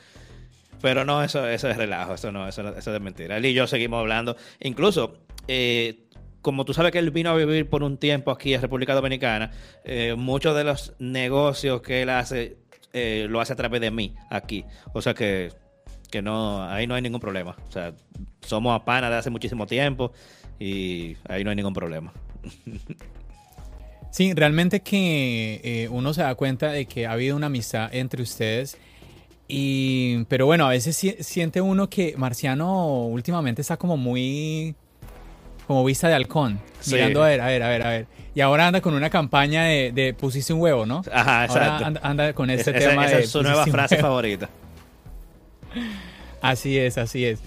Pero 0.80 1.04
no, 1.04 1.22
eso, 1.22 1.46
eso 1.46 1.68
es 1.68 1.76
relajo, 1.76 2.14
eso 2.14 2.32
no, 2.32 2.48
eso, 2.48 2.74
eso 2.74 2.94
es 2.94 3.00
mentira. 3.02 3.36
Él 3.36 3.44
y 3.44 3.52
yo 3.52 3.66
seguimos 3.66 4.00
hablando. 4.00 4.36
Incluso, 4.60 5.18
eh, 5.46 6.06
como 6.42 6.64
tú 6.64 6.74
sabes 6.74 6.92
que 6.92 6.98
él 6.98 7.10
vino 7.10 7.30
a 7.30 7.34
vivir 7.34 7.68
por 7.68 7.82
un 7.82 7.98
tiempo 7.98 8.30
aquí 8.30 8.54
en 8.54 8.62
República 8.62 8.94
Dominicana, 8.94 9.50
eh, 9.84 10.14
muchos 10.16 10.56
de 10.56 10.64
los 10.64 10.94
negocios 10.98 11.82
que 11.82 12.02
él 12.02 12.10
hace 12.10 12.56
eh, 12.92 13.26
lo 13.28 13.40
hace 13.40 13.52
a 13.52 13.56
través 13.56 13.80
de 13.80 13.90
mí 13.90 14.14
aquí. 14.30 14.64
O 14.92 15.02
sea 15.02 15.14
que, 15.14 15.52
que 16.10 16.22
no, 16.22 16.62
ahí 16.62 16.86
no 16.86 16.94
hay 16.94 17.02
ningún 17.02 17.20
problema. 17.20 17.56
O 17.68 17.72
sea, 17.72 17.92
somos 18.40 18.74
a 18.74 18.84
pana 18.84 19.10
de 19.10 19.16
hace 19.16 19.30
muchísimo 19.30 19.66
tiempo 19.66 20.12
y 20.58 21.16
ahí 21.28 21.44
no 21.44 21.50
hay 21.50 21.56
ningún 21.56 21.74
problema. 21.74 22.12
Sí, 24.12 24.34
realmente 24.34 24.80
que 24.80 25.60
eh, 25.62 25.88
uno 25.88 26.12
se 26.12 26.22
da 26.22 26.34
cuenta 26.34 26.72
de 26.72 26.86
que 26.86 27.06
ha 27.06 27.12
habido 27.12 27.36
una 27.36 27.46
amistad 27.46 27.94
entre 27.94 28.22
ustedes. 28.22 28.76
Y, 29.46 30.24
pero 30.24 30.46
bueno, 30.46 30.66
a 30.66 30.70
veces 30.70 30.96
siente 31.20 31.60
uno 31.60 31.88
que 31.88 32.14
Marciano 32.16 33.06
últimamente 33.06 33.62
está 33.62 33.76
como 33.76 33.96
muy 33.96 34.74
como 35.70 35.84
vista 35.84 36.08
de 36.08 36.14
halcón, 36.14 36.58
sí. 36.80 36.94
mirando 36.94 37.22
a 37.22 37.28
ver, 37.28 37.40
a 37.40 37.46
ver, 37.46 37.62
a 37.62 37.68
ver, 37.68 37.82
a 37.82 37.90
ver. 37.90 38.06
Y 38.34 38.40
ahora 38.40 38.66
anda 38.66 38.80
con 38.80 38.92
una 38.92 39.08
campaña 39.08 39.66
de, 39.66 39.92
de 39.92 40.14
pusiste 40.14 40.52
un 40.52 40.60
huevo, 40.60 40.84
¿no? 40.84 41.04
Ajá, 41.12 41.44
exacto. 41.44 41.70
Ahora 41.70 41.86
anda, 41.86 42.00
anda 42.02 42.32
con 42.32 42.50
este 42.50 42.76
esa, 42.76 42.88
tema 42.90 43.06
esa 43.06 43.18
de 43.18 43.22
es 43.22 43.30
su 43.30 43.40
nueva 43.40 43.64
frase 43.66 43.94
huevo. 43.94 44.08
favorita. 44.08 44.50
Así 46.42 46.76
es, 46.76 46.98
así 46.98 47.24
es. 47.24 47.38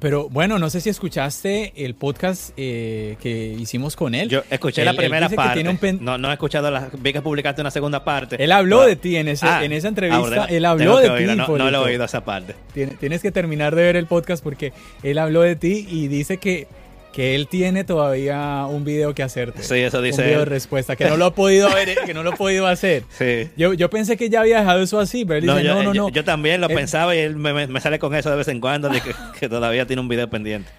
Pero 0.00 0.30
bueno, 0.30 0.58
no 0.58 0.70
sé 0.70 0.80
si 0.80 0.88
escuchaste 0.88 1.74
el 1.76 1.94
podcast 1.94 2.52
eh, 2.56 3.18
que 3.20 3.54
hicimos 3.58 3.94
con 3.94 4.14
él. 4.14 4.30
Yo 4.30 4.42
escuché 4.48 4.80
él, 4.80 4.86
la 4.86 4.94
primera 4.94 5.28
parte. 5.28 5.62
Pen... 5.74 5.98
No, 6.00 6.16
no 6.16 6.30
he 6.30 6.32
escuchado 6.32 6.70
la 6.70 6.88
vi 6.96 7.12
que 7.12 7.20
publicaste 7.20 7.60
una 7.60 7.70
segunda 7.70 8.02
parte. 8.04 8.42
Él 8.42 8.52
habló 8.52 8.82
no. 8.82 8.86
de 8.86 8.96
ti 8.96 9.16
en, 9.16 9.28
ese, 9.28 9.46
ah, 9.46 9.62
en 9.62 9.72
esa 9.72 9.88
entrevista. 9.88 10.46
él 10.46 10.64
habló 10.64 10.96
de 10.96 11.10
ti. 11.10 11.36
No, 11.36 11.58
no 11.58 11.70
lo 11.70 11.82
he 11.82 11.90
oído 11.90 12.04
esa 12.04 12.24
parte. 12.24 12.54
Tienes, 12.72 12.98
tienes 12.98 13.20
que 13.20 13.30
terminar 13.30 13.74
de 13.74 13.82
ver 13.82 13.96
el 13.96 14.06
podcast 14.06 14.42
porque 14.42 14.72
él 15.02 15.18
habló 15.18 15.42
de 15.42 15.56
ti 15.56 15.86
y 15.90 16.08
dice 16.08 16.38
que 16.38 16.66
que 17.12 17.34
él 17.34 17.48
tiene 17.48 17.84
todavía 17.84 18.66
un 18.68 18.84
video 18.84 19.14
que 19.14 19.22
hacerte. 19.22 19.62
Sí, 19.62 19.76
eso 19.76 20.00
dice. 20.02 20.22
Un 20.22 20.26
video 20.28 20.40
él. 20.40 20.44
de 20.44 20.50
respuesta, 20.50 20.96
que 20.96 21.04
no 21.04 21.16
lo 21.16 21.26
ha 21.26 21.34
podido 21.34 21.68
ver, 21.74 21.96
que 22.06 22.14
no 22.14 22.22
lo 22.22 22.30
ha 22.30 22.36
podido 22.36 22.66
hacer. 22.66 23.04
Sí. 23.20 23.50
Yo, 23.56 23.74
yo 23.74 23.90
pensé 23.90 24.16
que 24.16 24.30
ya 24.30 24.40
había 24.40 24.60
dejado 24.60 24.80
eso 24.80 24.98
así, 24.98 25.26
pero 25.26 25.38
él 25.38 25.46
no, 25.46 25.56
dice, 25.56 25.66
yo, 25.66 25.74
no, 25.74 25.82
no, 25.82 25.94
yo, 25.94 26.02
no. 26.04 26.08
Yo, 26.08 26.24
también 26.24 26.60
lo 26.60 26.68
él, 26.68 26.74
pensaba 26.74 27.14
y 27.14 27.18
él 27.18 27.36
me, 27.36 27.66
me, 27.66 27.80
sale 27.80 27.98
con 27.98 28.14
eso 28.14 28.30
de 28.30 28.36
vez 28.36 28.48
en 28.48 28.60
cuando, 28.60 28.88
de 28.88 29.02
que, 29.02 29.14
que 29.38 29.48
todavía 29.48 29.86
tiene 29.86 30.00
un 30.00 30.08
video 30.08 30.30
pendiente. 30.30 30.70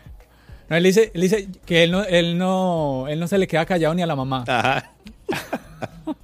No, 0.69 0.77
él 0.77 0.83
dice, 0.83 1.11
él 1.13 1.21
dice 1.21 1.49
que 1.65 1.83
él 1.83 1.91
no, 1.91 2.03
él 2.03 2.37
no, 2.37 3.05
él 3.09 3.19
no 3.19 3.27
se 3.27 3.37
le 3.37 3.47
queda 3.47 3.65
callado 3.65 3.93
ni 3.93 4.01
a 4.01 4.07
la 4.07 4.15
mamá. 4.15 4.43
Ajá. 4.47 4.91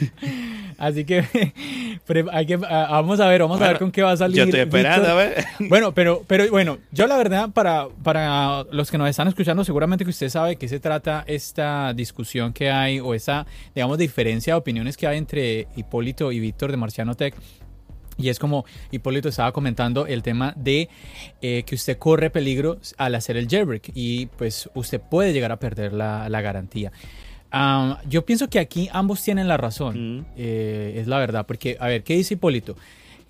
Así 0.78 1.04
que 1.04 1.24
hay 2.32 2.46
que 2.46 2.56
vamos 2.56 3.18
a 3.18 3.26
ver, 3.26 3.42
vamos 3.42 3.58
bueno, 3.58 3.66
a 3.66 3.72
ver 3.72 3.78
con 3.78 3.90
qué 3.90 4.02
va 4.02 4.12
a 4.12 4.16
salir. 4.16 4.36
Yo 4.36 4.44
estoy 4.44 4.60
esperando, 4.60 5.00
Víctor. 5.00 5.10
a 5.10 5.14
ver. 5.14 5.44
Bueno, 5.68 5.92
pero, 5.92 6.24
pero 6.26 6.48
bueno, 6.50 6.78
yo 6.92 7.06
la 7.06 7.16
verdad, 7.16 7.50
para, 7.50 7.88
para 8.02 8.64
los 8.70 8.90
que 8.90 8.96
nos 8.96 9.10
están 9.10 9.28
escuchando, 9.28 9.64
seguramente 9.64 10.04
que 10.04 10.10
usted 10.10 10.28
sabe 10.28 10.50
de 10.50 10.56
qué 10.56 10.68
se 10.68 10.78
trata 10.78 11.24
esta 11.26 11.92
discusión 11.94 12.52
que 12.52 12.70
hay 12.70 13.00
o 13.00 13.12
esa, 13.12 13.46
digamos, 13.74 13.98
diferencia 13.98 14.54
de 14.54 14.58
opiniones 14.58 14.96
que 14.96 15.06
hay 15.06 15.18
entre 15.18 15.66
Hipólito 15.76 16.30
y 16.30 16.38
Víctor 16.38 16.70
de 16.70 16.76
Marciano 16.76 17.14
Tech. 17.14 17.34
Y 18.16 18.28
es 18.30 18.38
como 18.38 18.64
Hipólito 18.90 19.28
estaba 19.28 19.52
comentando 19.52 20.06
el 20.06 20.22
tema 20.22 20.52
de 20.56 20.88
eh, 21.40 21.62
que 21.64 21.74
usted 21.74 21.98
corre 21.98 22.30
peligro 22.30 22.78
al 22.96 23.14
hacer 23.14 23.36
el 23.36 23.48
jailbreak 23.48 23.92
y 23.94 24.26
pues 24.26 24.68
usted 24.74 25.00
puede 25.00 25.32
llegar 25.32 25.52
a 25.52 25.58
perder 25.58 25.92
la, 25.92 26.28
la 26.28 26.40
garantía. 26.40 26.92
Um, 27.52 27.96
yo 28.08 28.26
pienso 28.26 28.48
que 28.48 28.58
aquí 28.58 28.88
ambos 28.92 29.22
tienen 29.22 29.48
la 29.48 29.56
razón, 29.56 30.18
Mm. 30.18 30.24
eh, 30.36 30.96
es 31.00 31.06
la 31.06 31.18
verdad, 31.18 31.46
porque, 31.46 31.76
a 31.80 31.86
ver, 31.88 32.02
¿qué 32.04 32.14
dice 32.14 32.34
Hipólito? 32.34 32.76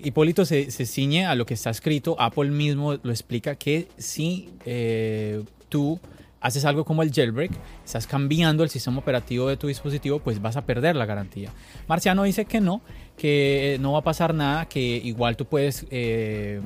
Hipólito 0.01 0.45
se, 0.45 0.71
se 0.71 0.87
ciñe 0.87 1.27
a 1.27 1.35
lo 1.35 1.47
que 1.47 1.55
está 1.55 1.71
escrito, 1.71 2.17
Apple 2.21 2.51
mismo 2.51 2.95
lo 3.03 3.11
explica, 3.11 3.55
que 3.55 3.89
si 3.97 4.49
eh, 4.65 5.43
tú 5.69 6.01
haces 6.41 6.65
algo 6.65 6.85
como 6.85 7.03
el 7.03 7.13
jailbreak, 7.13 7.51
estás 7.85 8.07
cambiando 8.07 8.63
el 8.65 8.71
sistema 8.71 8.99
operativo 8.99 9.49
de 9.49 9.57
tu 9.57 9.67
dispositivo, 9.69 10.19
pues 10.21 10.41
vas 10.41 10.57
a 10.57 10.63
perder 10.65 10.95
la 10.97 11.05
garantía. 11.07 11.51
Marciano 11.89 12.23
dice 12.25 12.45
que 12.45 12.61
no, 12.61 12.81
que 13.17 13.77
no 13.81 13.93
va 13.93 13.99
a 14.01 14.05
pasar 14.05 14.35
nada, 14.35 14.67
que 14.67 14.81
igual 14.81 15.37
tú 15.37 15.45
puedes 15.47 15.85
eh, 15.91 16.61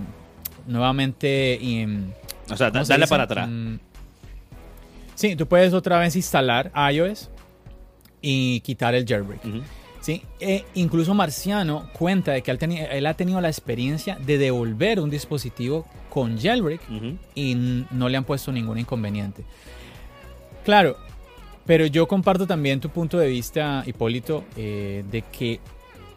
nuevamente... 0.67 1.59
Y, 1.61 1.85
o 2.51 2.57
sea, 2.57 2.71
¿cómo 2.71 2.85
se 2.85 2.93
darle 2.93 3.05
dice? 3.05 3.11
para 3.11 3.23
atrás. 3.25 3.49
Mm, 3.51 3.75
Sí, 5.15 5.37
tú 5.37 5.47
puedes 5.47 5.73
otra 5.75 5.99
vez 5.99 6.17
instalar 6.17 6.73
iOS 6.93 7.31
y 8.23 8.61
quitar 8.61 8.95
el 8.95 9.05
jailbreak. 9.05 9.45
Uh 9.45 9.49
-huh. 9.49 9.63
¿sí? 10.01 10.23
E 10.41 10.65
incluso 10.75 11.13
Marciano 11.15 11.89
cuenta 11.93 12.33
de 12.33 12.43
que 12.43 12.51
él, 12.51 12.59
él, 12.61 13.07
ha 13.07 13.15
tenido 13.15 13.41
la 13.41 13.49
experiencia 13.49 14.17
de 14.17 14.39
devolver 14.39 15.01
un 15.01 15.11
dispositivo 15.11 15.87
con 16.09 16.39
jailbreak 16.39 16.81
uh 16.89 16.95
-huh. 16.95 17.17
y 17.35 17.55
no 17.91 18.09
le 18.09 18.17
han 18.17 18.25
puesto 18.25 18.53
ningún 18.53 18.79
inconveniente. 18.79 19.45
Claro, 20.65 20.97
pero 21.67 21.87
yo 21.87 22.07
comparto 22.07 22.47
también 22.47 22.81
tu 22.81 22.89
punto 22.89 23.19
de 23.19 23.29
vista, 23.29 23.83
Hipólito, 23.87 24.45
eh, 24.57 25.05
de 25.11 25.23
que 25.23 25.61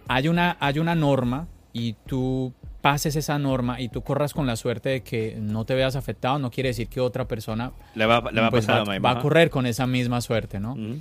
hay 0.07 0.27
una, 0.27 0.57
hay 0.59 0.79
una 0.79 0.95
norma 0.95 1.47
y 1.73 1.93
tú 2.05 2.53
pases 2.81 3.15
esa 3.15 3.39
norma 3.39 3.81
y 3.81 3.89
tú 3.89 4.01
corras 4.01 4.33
con 4.33 4.45
la 4.45 4.55
suerte 4.55 4.89
de 4.89 5.01
que 5.01 5.37
no 5.39 5.65
te 5.65 5.73
veas 5.73 5.95
afectado, 5.95 6.37
no 6.37 6.51
quiere 6.51 6.69
decir 6.69 6.87
que 6.87 7.01
otra 7.01 7.27
persona 7.27 7.71
le 7.95 8.05
va, 8.05 8.21
le 8.31 8.41
va, 8.41 8.51
pues, 8.51 8.69
a, 8.69 8.83
va, 8.83 8.99
va, 8.99 9.11
a 9.11 9.19
correr 9.19 9.49
con 9.49 9.65
esa 9.65 9.87
misma 9.87 10.21
suerte, 10.21 10.59
¿no? 10.59 10.73
Uh 10.73 10.77
-huh. 10.77 10.99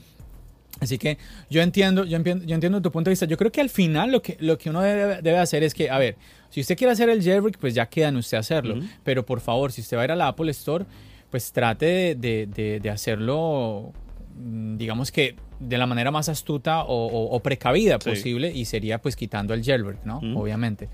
Así 0.80 0.98
que 0.98 1.18
yo 1.48 1.62
entiendo, 1.62 2.04
yo 2.04 2.16
entiendo, 2.16 2.44
yo 2.44 2.54
entiendo 2.54 2.82
tu 2.82 2.90
punto 2.90 3.08
de 3.08 3.12
vista. 3.12 3.26
Yo 3.26 3.36
creo 3.36 3.52
que 3.52 3.60
al 3.60 3.70
final 3.70 4.10
lo 4.10 4.20
que, 4.22 4.36
lo 4.40 4.58
que 4.58 4.70
uno 4.70 4.80
debe, 4.82 5.22
debe, 5.22 5.38
hacer 5.38 5.62
es 5.62 5.72
que, 5.72 5.88
a 5.88 5.98
ver, 5.98 6.16
si 6.50 6.60
usted 6.60 6.76
quiere 6.76 6.92
hacer 6.92 7.08
el 7.08 7.22
jailbreak, 7.22 7.58
pues 7.58 7.74
ya 7.74 7.86
queda 7.86 8.08
en 8.08 8.16
usted 8.16 8.38
hacerlo. 8.38 8.74
Uh 8.74 8.78
-huh. 8.78 8.88
Pero 9.04 9.24
por 9.24 9.40
favor, 9.40 9.70
si 9.72 9.80
usted 9.82 9.96
va 9.96 10.02
a 10.02 10.04
ir 10.06 10.12
a 10.12 10.16
la 10.16 10.28
Apple 10.28 10.50
Store, 10.50 10.84
pues 11.30 11.52
trate 11.52 11.86
de, 11.86 12.14
de, 12.16 12.46
de, 12.46 12.80
de 12.80 12.90
hacerlo, 12.90 13.92
mm, 14.36 14.76
digamos 14.76 15.10
que 15.12 15.36
de 15.60 15.78
la 15.78 15.86
manera 15.86 16.10
más 16.10 16.28
astuta 16.28 16.82
o, 16.82 17.06
o, 17.06 17.36
o 17.36 17.40
precavida 17.40 17.98
Sí. 18.00 18.10
posible 18.10 18.50
y 18.52 18.64
sería 18.64 18.98
pues 19.00 19.14
quitando 19.16 19.54
el 19.54 19.62
jailbreak, 19.64 20.04
¿no? 20.04 20.18
Uh 20.18 20.22
-huh. 20.22 20.40
Obviamente. 20.40 20.88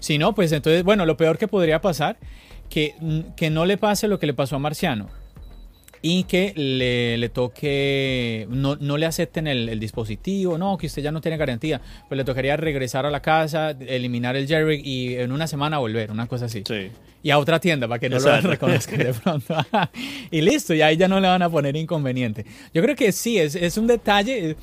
Si 0.00 0.18
no, 0.18 0.34
pues 0.34 0.50
entonces, 0.52 0.82
bueno, 0.82 1.06
lo 1.06 1.16
peor 1.16 1.38
que 1.38 1.46
podría 1.46 1.80
pasar, 1.80 2.16
que, 2.68 2.94
que 3.36 3.50
no 3.50 3.64
le 3.64 3.76
pase 3.76 4.08
lo 4.08 4.18
que 4.18 4.26
le 4.26 4.34
pasó 4.34 4.56
a 4.56 4.58
Marciano 4.58 5.08
y 6.02 6.24
que 6.24 6.52
le, 6.56 7.18
le 7.18 7.28
toque, 7.28 8.46
no, 8.48 8.76
no, 8.76 8.96
le 8.96 9.06
acepten 9.06 9.46
el, 9.46 9.68
el, 9.68 9.78
dispositivo, 9.78 10.56
no, 10.56 10.78
que 10.78 10.86
usted 10.86 11.02
ya 11.02 11.12
no 11.12 11.20
tiene 11.20 11.36
garantía, 11.36 11.80
pues 12.08 12.16
le 12.16 12.24
tocaría 12.24 12.56
regresar 12.56 13.04
a 13.04 13.10
la 13.10 13.20
casa, 13.20 13.70
eliminar 13.70 14.34
el 14.36 14.46
jailbreak 14.46 14.84
y 14.84 15.16
en 15.16 15.30
una 15.32 15.46
semana 15.46 15.78
volver, 15.78 16.10
una 16.10 16.26
cosa 16.26 16.46
así. 16.46 16.62
Sí. 16.66 16.90
Y 17.22 17.30
a 17.30 17.38
otra 17.38 17.60
tienda 17.60 17.86
para 17.86 17.98
que 17.98 18.08
no 18.08 18.16
Exacto. 18.16 18.46
lo 18.46 18.52
reconozcan 18.52 18.98
de 18.98 19.12
pronto. 19.12 19.54
y 20.30 20.40
listo, 20.40 20.72
y 20.72 20.80
ahí 20.80 20.96
ya 20.96 21.06
no 21.06 21.20
le 21.20 21.28
van 21.28 21.42
a 21.42 21.50
poner 21.50 21.76
inconveniente. 21.76 22.46
Yo 22.72 22.82
creo 22.82 22.96
que 22.96 23.12
sí, 23.12 23.38
es, 23.38 23.54
es 23.54 23.76
un 23.76 23.86
detalle. 23.86 24.56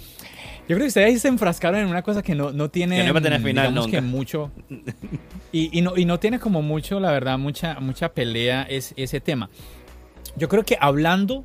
Yo 0.67 0.75
creo 0.75 0.79
que 0.79 0.87
ustedes 0.87 1.07
ahí 1.07 1.19
se 1.19 1.27
enfrascaron 1.27 1.81
en 1.81 1.87
una 1.87 2.01
cosa 2.01 2.23
que 2.23 2.33
no, 2.33 2.51
no 2.51 2.69
tiene. 2.69 2.97
Que 2.97 3.03
no 3.03 3.13
va 3.13 3.19
a 3.19 3.23
tener 3.23 3.41
final 3.41 3.67
digamos 3.67 3.85
nunca. 3.85 3.97
que 3.97 4.01
mucho. 4.01 4.51
Y, 5.49 5.79
y, 5.79 5.81
no, 5.81 5.95
y 5.95 6.03
no 6.03 6.19
tiene 6.19 6.39
como 6.39 6.61
mucho, 6.61 6.99
la 6.99 7.09
verdad, 7.09 7.39
mucha, 7.39 7.79
mucha 7.79 8.09
pelea 8.09 8.63
es, 8.69 8.93
ese 8.97 9.21
tema. 9.21 9.49
Yo 10.37 10.47
creo 10.47 10.63
que 10.63 10.77
hablando 10.79 11.43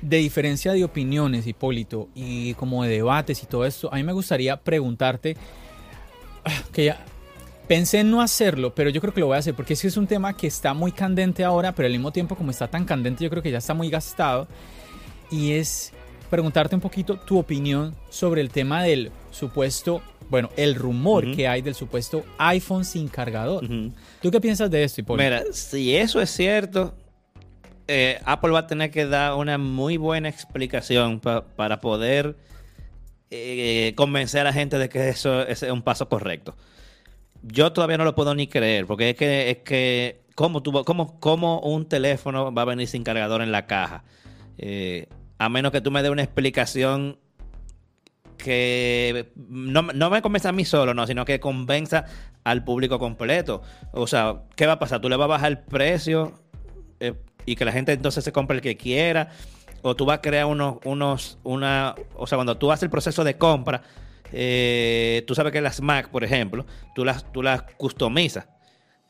de 0.00 0.16
diferencia 0.18 0.72
de 0.72 0.84
opiniones, 0.84 1.46
Hipólito, 1.46 2.08
y 2.14 2.54
como 2.54 2.82
de 2.82 2.90
debates 2.90 3.42
y 3.42 3.46
todo 3.46 3.64
esto, 3.64 3.88
a 3.92 3.96
mí 3.96 4.02
me 4.02 4.12
gustaría 4.12 4.56
preguntarte, 4.56 5.36
que 6.72 6.86
ya 6.86 7.04
pensé 7.68 8.00
en 8.00 8.10
no 8.10 8.20
hacerlo, 8.20 8.74
pero 8.74 8.90
yo 8.90 9.00
creo 9.00 9.14
que 9.14 9.20
lo 9.20 9.26
voy 9.28 9.36
a 9.36 9.38
hacer, 9.38 9.54
porque 9.54 9.74
ese 9.74 9.86
es 9.86 9.96
un 9.96 10.08
tema 10.08 10.36
que 10.36 10.48
está 10.48 10.74
muy 10.74 10.90
candente 10.90 11.44
ahora, 11.44 11.72
pero 11.72 11.86
al 11.86 11.92
mismo 11.92 12.10
tiempo 12.10 12.34
como 12.34 12.50
está 12.50 12.66
tan 12.66 12.84
candente, 12.84 13.22
yo 13.22 13.30
creo 13.30 13.42
que 13.42 13.52
ya 13.52 13.58
está 13.58 13.74
muy 13.74 13.88
gastado, 13.90 14.48
y 15.30 15.52
es 15.52 15.92
preguntarte 16.28 16.74
un 16.74 16.80
poquito 16.80 17.16
tu 17.16 17.38
opinión 17.38 17.94
sobre 18.10 18.40
el 18.40 18.50
tema 18.50 18.82
del 18.82 19.12
supuesto, 19.30 20.02
bueno, 20.28 20.50
el 20.56 20.74
rumor 20.74 21.24
uh 21.24 21.28
-huh. 21.28 21.36
que 21.36 21.46
hay 21.46 21.62
del 21.62 21.74
supuesto 21.74 22.24
iPhone 22.38 22.84
sin 22.84 23.06
cargador. 23.06 23.64
Uh 23.64 23.68
-huh. 23.68 23.92
¿Tú 24.20 24.30
qué 24.30 24.40
piensas 24.40 24.70
de 24.70 24.82
esto, 24.82 25.02
Hipólito? 25.02 25.22
Mira, 25.22 25.44
si 25.52 25.94
eso 25.94 26.20
es 26.20 26.30
cierto, 26.30 26.94
eh, 27.88 28.20
Apple 28.24 28.50
va 28.50 28.60
a 28.60 28.66
tener 28.66 28.90
que 28.90 29.06
dar 29.06 29.34
una 29.34 29.58
muy 29.58 29.96
buena 29.96 30.28
explicación 30.28 31.20
pa 31.20 31.44
para 31.56 31.80
poder 31.80 32.36
eh, 33.30 33.92
convencer 33.96 34.42
a 34.42 34.44
la 34.44 34.52
gente 34.52 34.78
de 34.78 34.88
que 34.88 35.08
eso, 35.08 35.42
es 35.42 35.62
un 35.62 35.82
paso 35.82 36.08
correcto. 36.08 36.56
Yo 37.42 37.72
todavía 37.72 37.98
no 37.98 38.04
lo 38.04 38.14
puedo 38.14 38.34
ni 38.34 38.46
creer, 38.46 38.86
porque 38.86 39.10
es 39.10 39.16
que, 39.16 39.50
es 39.50 39.56
que 39.58 40.22
¿cómo, 40.34 40.62
cómo, 40.84 41.18
cómo 41.18 41.60
un 41.60 41.88
teléfono 41.88 42.52
va 42.52 42.62
a 42.62 42.66
venir 42.66 42.86
sin 42.86 43.02
cargador 43.02 43.42
en 43.42 43.52
la 43.52 43.66
caja? 43.66 44.04
Eh, 44.58 45.08
a 45.38 45.48
menos 45.48 45.72
que 45.72 45.80
tú 45.80 45.90
me 45.90 46.02
des 46.02 46.10
una 46.10 46.22
explicación 46.22 47.18
que 48.36 49.32
no, 49.36 49.82
no 49.82 50.10
me 50.10 50.22
convenza 50.22 50.50
a 50.50 50.52
mí 50.52 50.64
solo, 50.64 50.94
no, 50.94 51.06
sino 51.06 51.24
que 51.24 51.40
convenza 51.40 52.04
al 52.44 52.64
público 52.64 52.98
completo. 52.98 53.62
O 53.92 54.06
sea, 54.06 54.42
¿qué 54.56 54.66
va 54.66 54.74
a 54.74 54.78
pasar? 54.78 55.00
Tú 55.00 55.08
le 55.08 55.16
vas 55.16 55.24
a 55.24 55.28
bajar 55.28 55.52
el 55.52 55.58
precio 55.58 56.34
y 57.46 57.56
que 57.56 57.64
la 57.64 57.72
gente 57.72 57.92
entonces 57.92 58.24
se 58.24 58.32
compre 58.32 58.56
el 58.56 58.62
que 58.62 58.76
quiera. 58.76 59.30
O 59.82 59.96
tú 59.96 60.04
vas 60.04 60.18
a 60.18 60.20
crear 60.20 60.46
unos, 60.46 60.76
unos, 60.84 61.38
una, 61.42 61.94
o 62.14 62.26
sea, 62.26 62.36
cuando 62.36 62.56
tú 62.56 62.70
haces 62.70 62.84
el 62.84 62.90
proceso 62.90 63.24
de 63.24 63.36
compra, 63.36 63.82
eh, 64.32 65.24
tú 65.26 65.34
sabes 65.34 65.52
que 65.52 65.60
las 65.60 65.80
Mac, 65.80 66.08
por 66.08 66.22
ejemplo, 66.24 66.64
tú 66.94 67.04
las, 67.04 67.30
tú 67.32 67.42
las 67.42 67.62
customizas. 67.62 68.46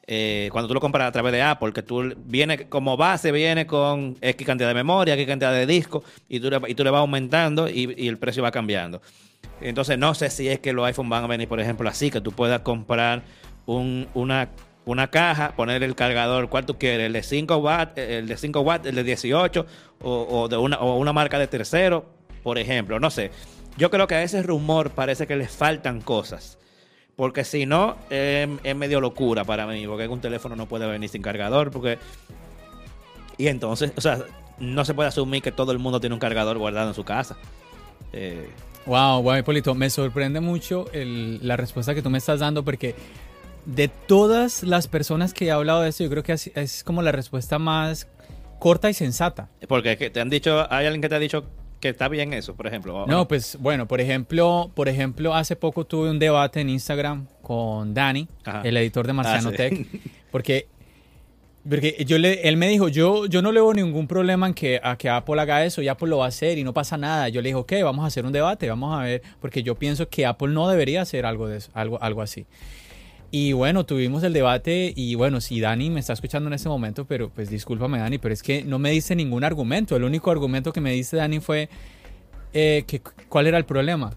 Eh, 0.07 0.49
cuando 0.51 0.69
tú 0.69 0.75
lo 0.75 0.81
compras 0.81 1.09
a 1.09 1.13
través 1.13 1.33
de 1.33 1.43
Apple, 1.43 1.73
que 1.73 1.83
tú 1.83 2.13
viene 2.25 2.69
como 2.69 2.97
base, 2.97 3.31
viene 3.31 3.67
con 3.67 4.17
X 4.21 4.47
cantidad 4.47 4.69
de 4.69 4.75
memoria, 4.75 5.15
X 5.15 5.27
cantidad 5.27 5.53
de 5.53 5.67
disco, 5.67 6.03
y 6.29 6.41
tú 6.41 6.51
le, 6.51 6.59
y 6.67 6.75
tú 6.75 6.83
le 6.83 6.91
vas 6.91 7.01
aumentando 7.01 7.69
y, 7.69 7.95
y 7.97 8.09
el 8.09 8.19
precio 8.19 8.43
va 8.43 8.51
cambiando. 8.51 9.01
Entonces 9.61 9.99
no 9.99 10.15
sé 10.15 10.31
si 10.31 10.49
es 10.49 10.59
que 10.59 10.73
los 10.73 10.85
iPhone 10.87 11.09
van 11.09 11.25
a 11.25 11.27
venir, 11.29 11.49
por 11.49 11.61
ejemplo, 11.61 11.89
así, 11.89 12.11
que 12.11 12.21
tú 12.21 12.33
puedas 12.33 12.61
comprar 12.63 13.23
un, 13.67 14.09
una, 14.15 14.49
una 14.85 15.11
caja, 15.11 15.53
poner 15.57 15.83
el 15.83 15.95
cargador, 15.95 16.49
¿cuál 16.49 16.67
tú 16.67 16.79
quieres? 16.79 17.07
¿El 17.07 17.13
de 17.13 17.23
5 17.23 17.57
watts, 17.57 17.99
el 17.99 18.27
de 18.27 18.37
5 18.37 18.61
watts, 18.61 18.87
el 18.87 18.95
de 18.95 19.05
18 19.05 19.67
o, 20.03 20.27
o 20.41 20.49
de 20.49 20.57
una, 20.57 20.79
o 20.79 20.97
una 20.97 21.13
marca 21.13 21.39
de 21.39 21.47
tercero, 21.47 22.07
por 22.43 22.59
ejemplo? 22.59 22.99
No 22.99 23.11
sé. 23.11 23.31
Yo 23.77 23.91
creo 23.91 24.07
que 24.07 24.17
a 24.17 24.23
ese 24.23 24.43
rumor 24.43 24.91
parece 24.91 25.27
que 25.27 25.37
le 25.37 25.49
faltan 25.49 26.01
cosas. 26.01 26.59
Porque 27.17 27.45
si 27.45 27.67
no, 27.67 27.97
eh, 28.11 28.49
es 28.65 28.77
medio 28.77 29.01
locura 29.01 29.45
para 29.45 29.67
mí, 29.67 29.87
porque 29.87 30.09
un 30.09 30.21
teléfono 30.21 30.57
no 30.57 30.67
puede 30.67 30.87
venir 30.87 31.09
sin 31.09 31.23
cargador, 31.23 31.71
porque... 31.71 31.99
Y 33.39 33.49
entonces, 33.49 33.93
o 33.97 34.01
sea, 34.01 34.19
no 34.59 34.85
se 34.85 34.95
puede 34.95 35.09
asumir 35.09 35.43
que 35.43 35.53
todo 35.53 35.73
el 35.73 35.79
mundo 35.79 36.01
tiene 36.01 36.15
un 36.15 36.21
cargador 36.21 36.59
guardado 36.59 36.89
en 36.89 36.95
su 36.95 37.05
casa. 37.05 37.37
Eh, 38.13 38.49
Wow, 38.85 39.23
wow, 39.23 39.37
Hipólito, 39.37 39.77
me 39.77 39.89
sorprende 39.91 40.41
mucho 40.41 40.87
la 40.93 41.57
respuesta 41.57 41.95
que 41.95 42.03
tú 42.03 42.11
me 42.11 42.19
estás 42.19 42.41
dando 42.41 42.65
porque 42.65 42.97
de 43.65 43.89
todas 43.89 44.63
las 44.63 44.89
personas 44.89 45.35
que 45.35 45.47
he 45.47 45.51
hablado 45.51 45.83
de 45.83 45.89
esto, 45.89 46.05
yo 46.05 46.11
creo 46.11 46.23
que 46.23 46.33
es, 46.33 46.85
como 46.85 47.03
la 47.03 47.13
respuesta 47.13 47.59
más 47.59 48.09
corta 48.59 48.91
y 48.91 48.95
sensata. 48.95 49.49
Porque 49.69 49.97
te 49.97 50.21
han 50.21 50.31
dicho, 50.31 50.67
hay 50.73 50.87
alguien 50.87 51.03
que 51.03 51.09
te 51.09 51.15
ha 51.15 51.19
dicho 51.19 51.47
que 51.81 51.89
está 51.89 52.09
bien 52.09 52.33
eso, 52.33 52.55
por 52.55 52.67
ejemplo. 52.67 53.07
No, 53.07 53.27
pues 53.27 53.57
bueno, 53.59 53.89
por 53.89 54.01
ejemplo, 54.01 54.71
por 54.75 54.89
ejemplo, 54.89 55.35
hace 55.35 55.57
poco 55.57 55.85
tuve 55.85 56.11
un 56.11 56.19
debate 56.19 56.61
en 56.61 56.69
Instagram 56.69 57.27
con 57.43 57.93
Dani, 57.93 58.29
Ajá. 58.45 58.63
el 58.63 58.77
editor 58.77 59.07
de 59.07 59.13
Marciano 59.13 59.49
ah, 59.49 59.53
sí. 59.53 59.57
Tech, 59.57 59.87
porque 60.31 60.69
porque 61.69 62.05
yo 62.05 62.19
le, 62.19 62.49
él 62.49 62.57
me 62.57 62.69
dijo, 62.69 62.89
yo, 62.89 63.27
yo 63.27 63.41
no 63.41 63.53
le 63.53 63.61
veo 63.61 63.73
ningún 63.73 64.09
problema 64.09 64.49
en 64.49 64.55
que, 64.55 64.81
a 64.83 64.97
que 64.97 65.09
Apple 65.09 65.41
haga 65.41 65.65
eso 65.65 65.81
y 65.81 65.89
Apple 65.89 66.09
lo 66.09 66.19
va 66.19 66.25
a 66.25 66.29
hacer 66.29 66.59
y 66.59 66.65
no 66.65 66.75
pasa 66.75 66.97
nada. 66.97 67.29
Yo 67.29 67.41
le 67.41 67.51
dije, 67.51 67.57
ok, 67.59 67.73
vamos 67.85 68.05
a 68.05 68.09
hacer 68.09 68.27
un 68.27 68.33
debate, 68.33 68.69
vamos 68.69 68.99
a 68.99 69.05
ver, 69.05 69.23
porque 69.41 69.63
yo 69.63 69.77
pienso 69.77 70.09
que 70.09 70.27
Apple 70.27 70.49
no 70.49 70.69
debería 70.69 71.03
hacer 71.03 71.25
algo, 71.25 71.47
de 71.47 71.59
eso, 71.59 71.71
algo, 71.75 72.03
algo 72.03 72.21
así. 72.21 72.47
Y 73.35 73.55
bueno, 73.55 73.87
tuvimos 73.87 74.23
el 74.25 74.35
debate 74.35 74.93
y 74.95 75.15
bueno, 75.15 75.41
si 75.41 75.59
Dani 75.59 75.89
me 75.89 76.01
está 76.01 76.13
escuchando 76.13 76.49
en 76.49 76.53
este 76.53 76.69
momento, 76.69 77.07
pero 77.07 77.31
pues 77.31 77.49
discúlpame 77.49 77.99
Dani, 77.99 78.19
pero 78.19 78.35
es 78.35 78.43
que 78.43 78.63
no 78.63 78.79
me 78.79 78.91
dice 78.91 79.17
ningún 79.17 79.43
argumento. 79.43 79.97
El 79.97 80.05
único 80.05 80.31
argumento 80.31 80.71
que 80.71 80.83
me 80.83 80.93
dice 80.93 81.17
Dani 81.17 81.41
fue 81.41 81.71
eh, 82.53 82.85
cuál 83.31 83.47
era 83.47 83.57
el 83.57 83.65
problema. 83.65 84.15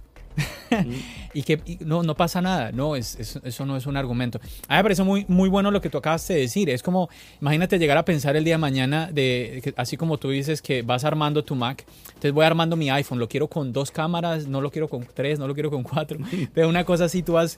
y 1.33 1.43
que 1.43 1.61
no, 1.79 2.03
no 2.03 2.15
pasa 2.15 2.41
nada. 2.41 2.73
No, 2.73 2.97
es, 2.97 3.15
es, 3.17 3.39
eso 3.41 3.65
no 3.65 3.77
es 3.77 3.85
un 3.85 3.95
argumento. 3.95 4.41
A 4.67 4.73
mí 4.73 4.77
me 4.79 4.83
parece 4.83 5.03
muy, 5.03 5.25
muy 5.29 5.47
bueno 5.47 5.71
lo 5.71 5.79
que 5.79 5.89
tú 5.89 5.97
acabas 5.97 6.27
de 6.27 6.35
decir. 6.35 6.69
Es 6.69 6.83
como, 6.83 7.09
imagínate 7.39 7.79
llegar 7.79 7.97
a 7.97 8.03
pensar 8.03 8.35
el 8.35 8.43
día 8.43 8.55
de 8.55 8.59
mañana, 8.59 9.09
de, 9.13 9.73
así 9.77 9.95
como 9.95 10.17
tú 10.17 10.29
dices 10.29 10.61
que 10.61 10.81
vas 10.81 11.05
armando 11.05 11.41
tu 11.45 11.55
Mac. 11.55 11.85
Entonces 12.07 12.33
voy 12.33 12.43
armando 12.43 12.75
mi 12.75 12.89
iPhone. 12.89 13.19
Lo 13.19 13.29
quiero 13.29 13.47
con 13.47 13.71
dos 13.71 13.91
cámaras, 13.91 14.47
no 14.47 14.59
lo 14.59 14.71
quiero 14.71 14.89
con 14.89 15.07
tres, 15.13 15.39
no 15.39 15.47
lo 15.47 15.53
quiero 15.53 15.71
con 15.71 15.83
cuatro. 15.83 16.19
Pero 16.53 16.67
una 16.67 16.83
cosa 16.83 17.05
así 17.05 17.23
tú 17.23 17.33
vas... 17.33 17.55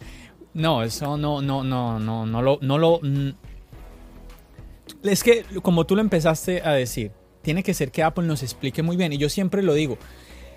No, 0.58 0.82
eso 0.82 1.18
no, 1.18 1.40
no, 1.42 1.64
no, 1.64 2.00
no, 2.00 2.26
no 2.26 2.42
lo... 2.42 2.58
No 2.62 2.78
lo 2.80 3.00
es 5.04 5.24
que 5.24 5.46
como 5.62 5.86
tú 5.86 5.96
lo 5.96 6.02
empezaste 6.02 6.64
a 6.64 6.72
decir, 6.72 7.12
tiene 7.44 7.62
que 7.62 7.76
ser 7.76 7.92
que 7.92 8.02
Apple 8.02 8.26
nos 8.26 8.42
explique 8.42 8.82
muy 8.82 8.98
bien. 8.98 9.14
Y 9.14 9.18
yo 9.18 9.30
siempre 9.30 9.62
lo 9.62 9.76
digo, 9.76 10.00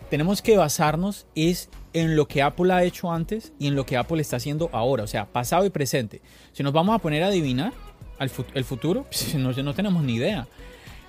tenemos 0.09 0.41
que 0.41 0.57
basarnos 0.57 1.27
es 1.35 1.69
en 1.93 2.17
lo 2.17 2.27
que 2.27 2.41
Apple 2.41 2.73
ha 2.73 2.83
hecho 2.83 3.13
antes 3.13 3.53
y 3.59 3.67
en 3.67 3.77
lo 3.77 3.85
que 3.85 3.99
Apple 3.99 4.23
está 4.23 4.37
haciendo 4.37 4.71
ahora, 4.73 5.05
o 5.05 5.07
sea, 5.07 5.27
pasado 5.27 5.67
y 5.67 5.71
presente. 5.71 6.23
Si 6.53 6.63
nos 6.63 6.73
vamos 6.73 6.95
a 6.95 6.99
poner 6.99 7.23
a 7.23 7.27
adivinar 7.27 7.75
el 8.19 8.65
futuro, 8.65 9.05
pues, 9.05 9.35
no, 9.37 9.53
no 9.53 9.75
tenemos 9.75 10.03
ni 10.03 10.15
idea. 10.15 10.49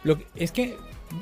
Lo 0.03 0.19
es 0.35 0.51
que, 0.51 0.77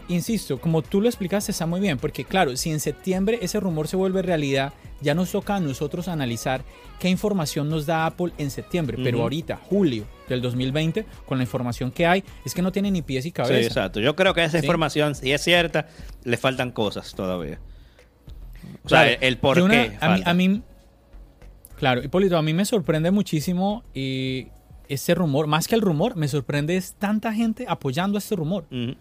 insisto, 0.08 0.60
como 0.60 0.82
tú 0.82 1.02
lo 1.02 1.08
explicaste, 1.08 1.52
está 1.52 1.66
muy 1.66 1.80
bien, 1.80 1.98
porque 1.98 2.26
claro, 2.26 2.56
si 2.58 2.72
en 2.72 2.80
septiembre 2.80 3.40
ese 3.42 3.60
rumor 3.60 3.88
se 3.88 3.96
vuelve 3.96 4.22
realidad, 4.22 4.74
ya 5.02 5.16
nos 5.16 5.32
toca 5.32 5.56
a 5.56 5.60
nosotros 5.60 6.08
analizar 6.08 6.64
qué 7.00 7.10
información 7.10 7.70
nos 7.70 7.86
da 7.86 8.06
Apple 8.06 8.32
en 8.38 8.52
septiembre, 8.52 8.98
uh 8.98 9.00
-huh. 9.00 9.04
pero 9.04 9.22
ahorita, 9.22 9.58
julio 9.58 10.06
del 10.28 10.42
2020, 10.42 11.06
con 11.26 11.38
la 11.38 11.44
información 11.44 11.92
que 11.92 12.06
hay, 12.06 12.24
es 12.46 12.54
que 12.54 12.62
no 12.62 12.72
tiene 12.72 12.92
ni 12.92 13.02
pies 13.02 13.26
y 13.26 13.32
cabeza. 13.32 13.60
Sí, 13.60 13.66
exacto. 13.66 14.00
Yo 14.00 14.16
creo 14.16 14.34
que 14.34 14.44
esa 14.44 14.60
¿Sí? 14.60 14.66
información, 14.66 15.16
si 15.16 15.32
es 15.32 15.42
cierta, 15.42 15.88
le 16.24 16.38
faltan 16.38 16.72
cosas 16.72 17.14
todavía. 17.16 17.60
O 18.84 18.88
claro, 18.88 19.10
sea, 19.10 19.14
el, 19.16 19.24
el 19.24 19.38
por 19.38 19.60
una, 19.60 19.74
qué. 19.74 19.98
A 20.02 20.16
mí, 20.16 20.22
a 20.26 20.34
mí, 20.34 20.62
claro, 21.78 22.04
Hipólito, 22.04 22.38
a 22.38 22.42
mí 22.42 22.54
me 22.54 22.66
sorprende 22.66 23.12
muchísimo 23.12 23.84
y 23.94 24.48
ese 24.90 25.16
rumor, 25.16 25.48
más 25.48 25.68
que 25.68 25.76
el 25.76 25.82
rumor, 25.82 26.16
me 26.16 26.28
sorprende 26.28 26.76
es 26.76 26.94
tanta 26.94 27.34
gente 27.34 27.66
apoyando 27.70 28.18
este 28.18 28.36
rumor. 28.36 28.66
Uh 28.72 28.76
-huh. 28.76 28.98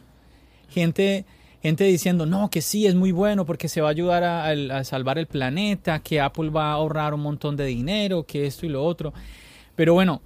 Gente, 0.68 1.24
gente 1.62 1.84
diciendo, 1.84 2.26
no, 2.26 2.50
que 2.50 2.62
sí, 2.62 2.86
es 2.86 2.94
muy 2.94 3.12
bueno 3.12 3.46
porque 3.46 3.68
se 3.68 3.80
va 3.80 3.88
a 3.88 3.90
ayudar 3.90 4.24
a, 4.24 4.84
salvar 4.84 5.18
el 5.18 5.26
planeta, 5.26 6.00
que 6.00 6.20
Apple 6.20 6.50
va 6.50 6.70
a 6.70 6.72
ahorrar 6.72 7.14
un 7.14 7.20
montón 7.20 7.56
de 7.56 7.66
dinero, 7.66 8.24
que 8.24 8.46
esto 8.46 8.66
y 8.66 8.68
lo 8.68 8.84
otro. 8.84 9.12
Pero 9.74 9.94
bueno, 9.94 10.22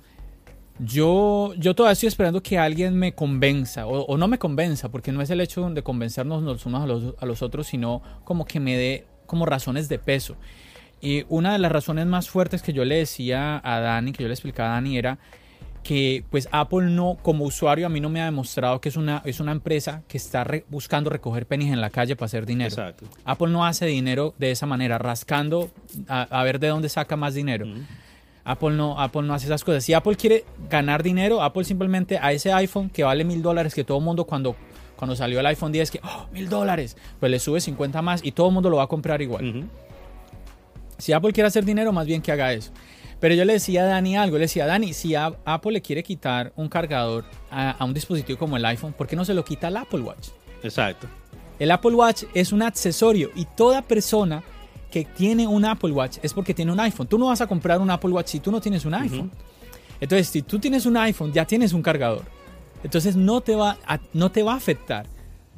yo, 0.79 1.55
yo 1.57 1.75
todavía 1.75 1.93
estoy 1.93 2.09
esperando 2.09 2.43
que 2.43 2.59
alguien 2.59 2.97
me 2.97 3.13
convenza, 3.13 3.87
o, 3.87 4.05
o, 4.05 4.17
no 4.17 4.29
me 4.29 4.39
convenza, 4.39 4.91
porque 4.91 5.13
no 5.13 5.21
es 5.23 5.31
el 5.31 5.41
hecho 5.41 5.69
de 5.71 5.83
convencernos 5.83 6.43
los 6.43 6.67
unos 6.67 6.83
a 6.83 6.87
los, 6.87 7.15
a 7.21 7.27
los 7.27 7.43
otros, 7.43 7.67
sino 7.67 8.03
como 8.25 8.45
que 8.45 8.61
me 8.61 8.77
dé 8.77 9.07
como 9.27 9.47
razones 9.47 9.89
de 9.89 9.99
peso. 9.99 10.37
Y 11.01 11.25
una 11.29 11.53
de 11.53 11.59
las 11.59 11.73
razones 11.73 12.07
más 12.07 12.31
fuertes 12.31 12.63
que 12.63 12.73
yo 12.73 12.85
le 12.85 12.97
decía 12.97 13.61
a 13.65 13.81
Dani, 13.81 14.13
que 14.13 14.23
yo 14.23 14.29
le 14.29 14.35
explicaba 14.35 14.71
a 14.71 14.73
Dani, 14.75 14.99
era 14.99 15.19
que 15.83 16.25
pues 16.31 16.49
Apple 16.53 16.91
no, 16.91 17.19
como 17.23 17.45
usuario, 17.45 17.87
a 17.87 17.89
mí 17.89 18.01
no 18.01 18.09
me 18.09 18.21
ha 18.21 18.27
demostrado 18.27 18.81
que 18.81 18.89
es 18.89 18.97
una, 18.97 19.23
es 19.25 19.41
una 19.41 19.53
empresa 19.53 20.03
que 20.09 20.17
está 20.17 20.45
re, 20.45 20.65
buscando 20.69 21.11
recoger 21.11 21.47
pennies 21.47 21.73
en 21.73 21.81
la 21.81 21.91
calle 21.91 22.15
para 22.17 22.27
hacer 22.27 22.47
dinero. 22.47 22.71
Exacto. 22.71 23.07
Apple 23.25 23.49
no 23.49 23.67
hace 23.67 23.87
dinero 23.87 24.35
de 24.39 24.53
esa 24.53 24.67
manera, 24.67 24.99
rascando 24.99 25.71
a, 26.09 26.23
a 26.23 26.45
ver 26.45 26.61
de 26.61 26.69
dónde 26.69 26.89
saca 26.89 27.17
más 27.17 27.35
dinero. 27.35 27.67
Mm. 27.67 27.87
Apple 28.45 28.71
no, 28.71 29.01
Apple 29.01 29.23
no 29.23 29.35
hace 29.35 29.47
esas 29.47 29.63
cosas. 29.65 29.85
Si 29.85 29.93
Apple 29.95 30.17
quiere 30.17 30.45
ganar 30.69 31.03
dinero, 31.03 31.43
Apple 31.43 31.65
simplemente 31.65 32.19
a 32.19 32.33
ese 32.33 32.53
iPhone 32.53 32.91
que 32.91 33.05
vale 33.05 33.25
mil 33.25 33.43
dólares, 33.43 33.75
que 33.75 33.85
todo 33.85 33.99
el 33.99 34.05
mundo 34.05 34.25
cuando, 34.25 34.57
cuando 34.97 35.15
salió 35.15 35.41
el 35.41 35.47
iPhone 35.47 35.73
10, 35.73 35.91
que 35.91 36.01
oh, 36.03 36.27
mil 36.33 36.49
dólares, 36.49 36.97
pues 37.21 37.31
le 37.31 37.39
sube 37.39 37.61
50 37.61 38.03
más 38.03 38.25
y 38.25 38.33
todo 38.33 38.49
el 38.49 38.55
mundo 38.55 38.71
lo 38.71 38.79
va 38.79 38.85
a 38.85 38.89
comprar 38.89 39.23
igual. 39.23 39.45
Uh 39.45 39.53
-huh. 39.53 39.69
Si 40.99 41.13
Apple 41.13 41.33
quiere 41.33 41.49
hacer 41.49 41.65
dinero, 41.65 41.93
más 41.93 42.07
bien 42.07 42.23
que 42.23 42.31
haga 42.31 42.53
eso. 42.53 42.73
Pero 43.23 43.37
yo 43.37 43.45
le 43.45 43.53
decía 43.53 43.85
a 43.85 43.87
Dani 43.87 44.17
algo, 44.17 44.37
le 44.37 44.47
decía, 44.47 44.67
Dani, 44.67 44.93
si 44.93 45.15
a 45.15 45.33
Apple 45.45 45.71
le 45.71 45.81
quiere 45.81 46.03
quitar 46.03 46.53
un 46.57 46.69
cargador 46.69 47.25
a, 47.53 47.71
a, 47.71 47.85
un 47.85 47.95
dispositivo 47.95 48.37
como 48.37 48.57
el 48.57 48.65
iPhone, 48.65 48.93
¿por 48.93 49.07
qué 49.07 49.15
no 49.15 49.25
se 49.25 49.33
lo 49.33 49.45
quita 49.45 49.69
al 49.69 49.77
Apple 49.77 50.01
Watch? 50.01 50.31
Exacto. 50.65 51.07
El 51.61 51.71
Apple 51.71 51.93
Watch 51.95 52.25
es 52.35 52.51
un 52.51 52.63
accesorio 52.63 53.31
y 53.37 53.45
toda 53.45 53.83
persona 53.83 54.43
que 54.91 55.05
tiene 55.05 55.47
un 55.47 55.65
Apple 55.65 55.93
Watch 55.93 56.19
es 56.21 56.35
porque 56.35 56.53
tiene 56.53 56.73
un 56.73 56.81
iPhone. 56.81 57.07
Tú 57.07 57.17
no 57.17 57.27
vas 57.27 57.41
a 57.41 57.47
comprar 57.47 57.81
un 57.81 57.91
Apple 57.91 58.11
Watch 58.11 58.27
si 58.27 58.41
tú 58.41 58.51
no 58.51 58.61
tienes 58.61 58.85
un 58.85 58.95
iPhone. 58.95 59.21
Uh 59.21 59.37
-huh. 59.37 60.01
Entonces, 60.01 60.27
si 60.27 60.43
tú 60.43 60.59
tienes 60.59 60.85
un 60.85 60.97
iPhone, 60.97 61.33
ya 61.33 61.45
tienes 61.45 61.73
un 61.73 61.81
cargador. 61.81 62.25
Entonces 62.83 63.15
no 63.15 63.41
te 63.41 63.55
va 63.55 63.79
a, 63.87 64.01
no 64.13 64.33
te 64.33 64.43
va 64.43 64.55
a 64.55 64.57
afectar. 64.57 65.07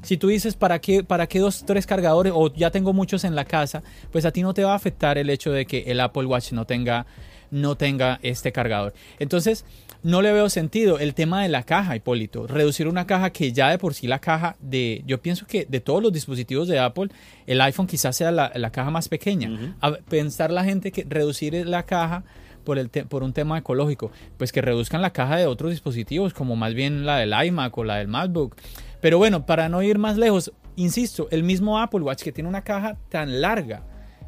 Si 0.03 0.19
tú 0.19 0.29
dices, 0.29 0.55
¿para 0.55 0.81
qué, 0.81 1.03
¿para 1.03 1.27
qué 1.27 1.39
dos, 1.39 1.65
tres 1.65 1.87
cargadores? 1.87 2.35
O 2.37 2.53
ya 2.53 2.71
tengo 2.71 2.93
muchos 2.93 3.25
en 3.25 3.35
la 3.35 3.47
casa, 3.47 3.83
pues 4.13 4.27
a 4.27 4.33
ti 4.33 4.43
no 4.43 4.53
te 4.53 4.65
va 4.65 4.73
a 4.73 4.77
afectar 4.77 5.17
el 5.17 5.31
hecho 5.31 5.51
de 5.51 5.65
que 5.65 5.85
el 5.87 5.99
Apple 5.99 6.27
Watch 6.27 6.53
no 6.53 6.67
tenga 6.67 7.07
no 7.51 7.77
tenga 7.77 8.19
este 8.23 8.53
cargador. 8.53 8.95
Entonces, 9.19 9.65
no 10.03 10.21
le 10.21 10.33
veo 10.33 10.51
sentido 10.51 10.99
el 10.99 11.15
tema 11.15 11.43
de 11.43 11.49
la 11.49 11.63
caja, 11.63 11.97
Hipólito. 11.97 12.47
Reducir 12.47 12.89
una 12.89 13.07
caja 13.07 13.31
que 13.31 13.53
ya 13.53 13.71
de 13.71 13.79
por 13.79 13.95
sí 13.95 14.07
la 14.07 14.19
caja 14.19 14.57
de, 14.61 15.03
yo 15.07 15.23
pienso 15.23 15.47
que 15.47 15.65
de 15.65 15.81
todos 15.81 16.03
los 16.03 16.13
dispositivos 16.13 16.69
de 16.69 16.79
Apple, 16.79 17.09
el 17.47 17.61
iPhone 17.61 17.87
quizás 17.87 18.15
sea 18.17 18.31
la, 18.31 18.53
la 18.55 18.71
caja 18.71 18.91
más 18.91 19.09
pequeña. 19.09 19.49
Uh 19.49 19.53
-huh. 19.53 19.75
A 19.81 19.93
pensar 20.09 20.51
la 20.51 20.65
gente 20.65 20.93
que 20.93 21.07
reducir 21.09 21.55
la 21.67 21.85
caja 21.85 22.25
por, 22.65 22.79
el 22.79 22.89
por 22.89 23.23
un 23.23 23.33
tema 23.33 23.59
ecológico, 23.59 24.11
pues 24.37 24.53
que 24.53 24.61
reduzcan 24.61 25.03
la 25.03 25.13
caja 25.13 25.37
de 25.37 25.47
otros 25.47 25.71
dispositivos, 25.71 26.35
como 26.35 26.57
más 26.57 26.75
bien 26.75 27.07
la 27.07 27.19
del 27.19 27.33
iMac 27.47 27.77
o 27.79 27.85
la 27.85 27.97
del 27.97 28.09
MacBook. 28.09 28.57
Pero 29.01 29.19
bueno, 29.19 29.47
para 29.47 29.69
no 29.69 29.83
ir 29.83 29.99
más 29.99 30.17
lejos, 30.17 30.53
insisto, 30.77 31.29
el 31.31 31.45
mismo 31.45 31.79
Apple 31.79 32.01
Watch 32.01 32.23
que 32.23 32.33
tiene 32.33 32.49
una 32.49 32.63
caja 32.63 32.97
tan 33.11 33.41
larga, 33.41 33.85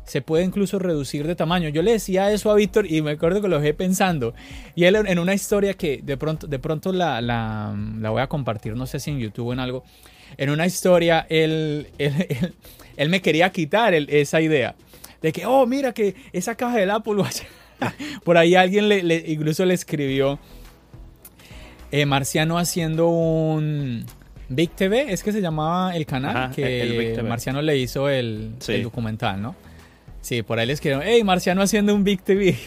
se 0.07 0.23
puede 0.23 0.45
incluso 0.45 0.79
reducir 0.79 1.27
de 1.27 1.35
tamaño. 1.37 1.69
Yo 1.69 1.83
le 1.83 1.93
decía 1.93 2.31
eso 2.33 2.51
a 2.51 2.55
Víctor 2.55 2.91
y 2.91 3.03
me 3.03 3.11
acuerdo 3.11 3.43
que 3.43 3.49
lo 3.49 3.61
dejé 3.61 3.75
pensando. 3.75 4.35
Y 4.75 4.85
él 4.85 4.95
en 4.97 5.19
una 5.19 5.35
historia 5.35 5.75
que 5.75 6.01
de 6.03 6.17
pronto, 6.17 6.47
de 6.47 6.59
pronto 6.59 6.93
la, 6.93 7.21
la, 7.21 7.77
la 8.01 8.11
voy 8.11 8.23
a 8.23 8.29
compartir, 8.29 8.75
no 8.77 8.87
sé 8.87 9.01
si 9.01 9.11
en 9.11 9.19
YouTube 9.19 9.49
o 9.49 9.53
en 9.53 9.59
algo. 9.61 9.85
En 10.39 10.49
una 10.51 10.65
historia, 10.65 11.27
él, 11.29 11.89
él, 11.99 12.15
él, 12.31 12.55
él 12.97 13.09
me 13.11 13.21
quería 13.21 13.51
quitar 13.51 13.93
el, 13.95 14.09
esa 14.09 14.41
idea. 14.41 14.75
de 15.23 15.33
que, 15.33 15.45
oh, 15.45 15.67
mira 15.67 15.93
que 15.93 16.15
esa 16.33 16.55
caja 16.55 16.79
del 16.79 16.91
Apple 16.93 17.15
Watch. 17.17 17.43
Por 18.25 18.39
ahí 18.39 18.55
alguien 18.55 18.89
le, 18.89 19.03
le- 19.03 19.25
incluso 19.27 19.65
le 19.67 19.75
escribió 19.75 20.39
eh, 21.91 22.07
Marciano 22.07 22.59
haciendo 22.59 23.09
un 23.09 24.05
Big 24.49 24.71
TV, 24.71 25.13
es 25.13 25.23
que 25.23 25.33
se 25.33 25.41
llamaba 25.41 25.97
el 25.97 26.07
canal, 26.07 26.37
Ajá, 26.37 26.51
que 26.55 27.13
el. 27.15 27.25
Marciano 27.25 27.61
le 27.63 27.77
hizo 27.77 28.09
el, 28.09 28.53
Sí. 28.61 28.75
el 28.75 28.83
documental, 28.85 29.43
¿no? 29.43 29.57
Sí, 30.27 30.43
por 30.43 30.59
ahí 30.59 30.67
le 30.67 30.73
escribieron, 30.73 31.05
hey, 31.07 31.23
Marciano 31.23 31.63
haciendo 31.63 31.95
un 31.95 32.03
Big 32.03 32.21
TV. 32.21 32.59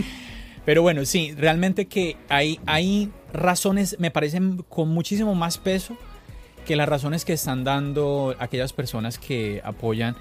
Pero 0.64 0.80
bueno, 0.80 1.04
sí, 1.04 1.34
realmente 1.36 1.84
que 1.84 2.16
hay, 2.30 2.58
hay 2.64 3.10
razones, 3.30 3.96
me 3.98 4.10
parecen 4.10 4.64
con 4.70 4.88
muchísimo 4.88 5.34
más 5.34 5.58
peso 5.58 5.98
que 6.64 6.76
las 6.76 6.88
razones 6.88 7.26
que 7.26 7.34
están 7.34 7.62
dando 7.62 8.34
aquellas 8.38 8.72
personas 8.72 9.18
que 9.18 9.60
apoyan 9.64 10.16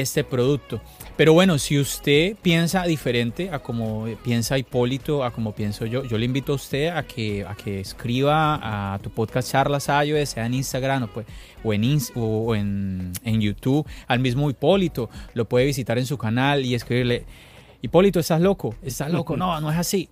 este 0.00 0.24
producto. 0.24 0.80
Pero 1.16 1.32
bueno, 1.32 1.58
si 1.58 1.78
usted 1.78 2.36
piensa 2.42 2.82
diferente 2.84 3.50
a 3.50 3.60
como 3.60 4.06
piensa 4.24 4.58
Hipólito, 4.58 5.22
a 5.22 5.30
como 5.30 5.52
pienso 5.52 5.86
yo, 5.86 6.04
yo 6.04 6.18
le 6.18 6.24
invito 6.24 6.52
a 6.52 6.54
usted 6.56 6.88
a 6.88 7.04
que, 7.04 7.44
a 7.44 7.54
que 7.54 7.80
escriba 7.80 8.94
a 8.94 8.98
tu 8.98 9.10
podcast 9.10 9.52
Charlas 9.52 9.88
iOS, 9.88 10.30
sea 10.30 10.46
en 10.46 10.54
Instagram 10.54 11.04
o, 11.04 11.06
pues, 11.08 11.26
o, 11.62 11.72
en, 11.72 11.98
o 12.16 12.54
en, 12.54 13.12
en 13.24 13.40
YouTube, 13.40 13.86
al 14.08 14.18
mismo 14.18 14.50
Hipólito. 14.50 15.08
Lo 15.34 15.44
puede 15.48 15.66
visitar 15.66 15.98
en 15.98 16.06
su 16.06 16.18
canal 16.18 16.64
y 16.64 16.74
escribirle, 16.74 17.24
Hipólito, 17.80 18.18
¿estás 18.18 18.40
loco? 18.40 18.74
¿Estás 18.82 19.12
loco? 19.12 19.36
No, 19.36 19.60
no 19.60 19.70
es 19.70 19.78
así. 19.78 20.08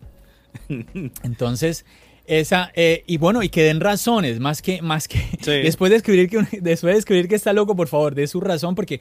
Entonces, 1.24 1.85
esa, 2.26 2.70
eh, 2.74 3.03
y 3.07 3.16
bueno, 3.16 3.43
y 3.43 3.49
que 3.49 3.64
den 3.64 3.80
razones, 3.80 4.39
más 4.39 4.62
que, 4.62 4.80
más 4.83 5.09
que, 5.09 5.18
Sí. 5.41 5.51
después 5.64 5.91
de 5.91 5.97
escribir 5.97 6.28
que, 6.30 6.61
después 6.61 6.95
de 6.95 6.99
escribir 6.99 7.28
que 7.28 7.35
está 7.35 7.53
loco, 7.53 7.74
por 7.74 7.89
favor, 7.89 8.14
dé 8.14 8.26
su 8.26 8.41
razón, 8.41 8.74
porque 8.74 9.01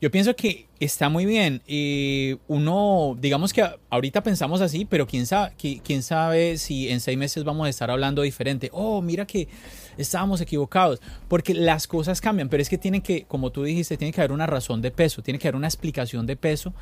yo 0.00 0.10
pienso 0.10 0.34
que 0.36 0.66
está 0.80 1.08
muy 1.08 1.24
bien. 1.24 1.62
Y 1.66 2.36
uno, 2.48 3.16
digamos 3.18 3.52
que 3.52 3.64
ahorita 3.90 4.22
pensamos 4.22 4.60
así, 4.60 4.84
pero 4.84 5.06
quién 5.06 5.26
sabe, 5.26 5.52
qui- 5.56 5.80
quién 5.82 6.02
sabe 6.02 6.58
si 6.58 6.88
en 6.90 7.00
seis 7.00 7.16
meses 7.18 7.44
vamos 7.44 7.66
a 7.66 7.70
estar 7.70 7.90
hablando 7.90 8.22
diferente. 8.22 8.68
Oh, 8.72 9.00
mira 9.02 9.26
que 9.26 9.48
estábamos 9.96 10.40
equivocados. 10.40 11.00
Porque 11.28 11.54
las 11.54 11.86
cosas 11.86 12.20
cambian, 12.20 12.48
pero 12.48 12.60
es 12.62 12.68
que 12.68 12.78
tienen 12.78 13.00
que, 13.02 13.24
como 13.24 13.50
tú 13.50 13.62
dijiste, 13.64 13.96
tiene 13.96 14.12
que 14.12 14.20
haber 14.20 14.32
una 14.32 14.46
razón 14.46 14.82
de 14.82 14.90
peso, 14.90 15.22
tiene 15.22 15.38
que 15.38 15.48
haber 15.48 15.56
una 15.56 15.68
explicación 15.68 16.26
de 16.26 16.36
peso 16.36 16.74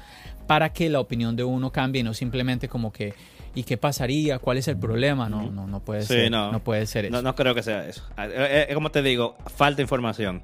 para 0.46 0.72
que 0.72 0.90
la 0.90 1.00
opinión 1.00 1.36
de 1.36 1.44
uno 1.44 1.70
cambie, 1.72 2.02
no 2.02 2.12
simplemente 2.14 2.68
como 2.68 2.92
que, 2.92 3.14
¿y 3.54 3.62
qué 3.62 3.76
pasaría? 3.76 4.38
¿Cuál 4.40 4.58
es 4.58 4.66
el 4.68 4.76
problema? 4.76 5.28
No, 5.28 5.50
no, 5.50 5.66
no 5.68 5.80
puede 5.80 6.02
Sí, 6.02 6.08
ser. 6.08 6.30
no. 6.30 6.50
No 6.52 6.62
puede 6.64 6.86
ser 6.86 7.04
eso. 7.06 7.12
No, 7.14 7.22
no 7.22 7.34
creo 7.36 7.54
que 7.54 7.62
sea 7.62 7.86
eso. 7.88 8.02
Ah, 8.16 8.26
eh, 8.26 8.66
eh, 8.68 8.74
como 8.74 8.90
te 8.90 9.00
digo, 9.02 9.36
falta 9.56 9.80
información. 9.80 10.42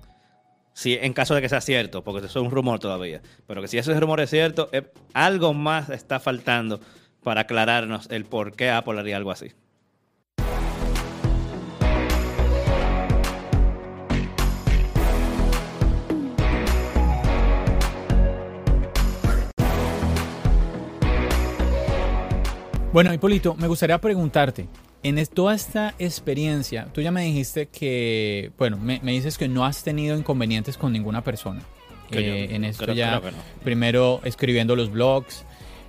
Si 0.73 0.95
en 0.95 1.13
caso 1.13 1.35
de 1.35 1.43
que 1.43 1.49
sea 1.49 1.61
cierto, 1.61 2.03
porque 2.05 2.27
eso 2.27 2.41
es 2.41 2.45
un 2.45 2.51
rumor 2.51 2.79
todavía. 2.79 3.21
Pero 3.47 3.61
que 3.61 3.69
si 3.69 3.79
ese 3.79 3.99
rumor 3.99 4.21
es 4.21 4.31
cierto, 4.31 4.69
eh, 4.73 4.91
algo 5.13 5.53
más 5.55 5.91
está 5.91 6.21
faltando 6.21 6.81
para 7.23 7.43
aclararnos 7.43 8.09
el 8.11 8.25
por 8.25 8.53
qué 8.53 8.71
Apple 8.71 8.99
haría 8.99 9.17
algo 9.17 9.31
así. 9.31 9.53
Bueno, 22.93 23.15
Hipólito, 23.15 23.55
me 23.55 23.69
gustaría 23.69 23.99
preguntarte, 23.99 24.67
en 25.03 25.25
toda 25.27 25.55
esta 25.55 25.95
experiencia, 25.99 26.89
tú 26.93 27.01
ya 27.01 27.11
me 27.11 27.23
dijiste 27.23 27.67
que, 27.67 28.51
bueno, 28.59 28.77
me, 28.77 29.01
me 29.03 29.13
dices 29.13 29.39
que 29.39 29.49
no 29.49 29.65
has 29.65 29.83
tenido 29.83 30.17
inconvenientes 30.17 30.77
con 30.77 30.93
ninguna 30.93 31.23
persona. 31.25 31.63
Eh, 32.11 32.47
yo 32.51 32.57
en 32.57 32.65
esto 32.65 32.85
creo- 32.85 32.95
ya, 32.97 33.19
creo 33.21 33.31
que 33.31 33.37
no. 33.37 33.43
primero 33.65 34.21
escribiendo 34.25 34.75
los 34.77 34.91
blogs, 34.91 35.45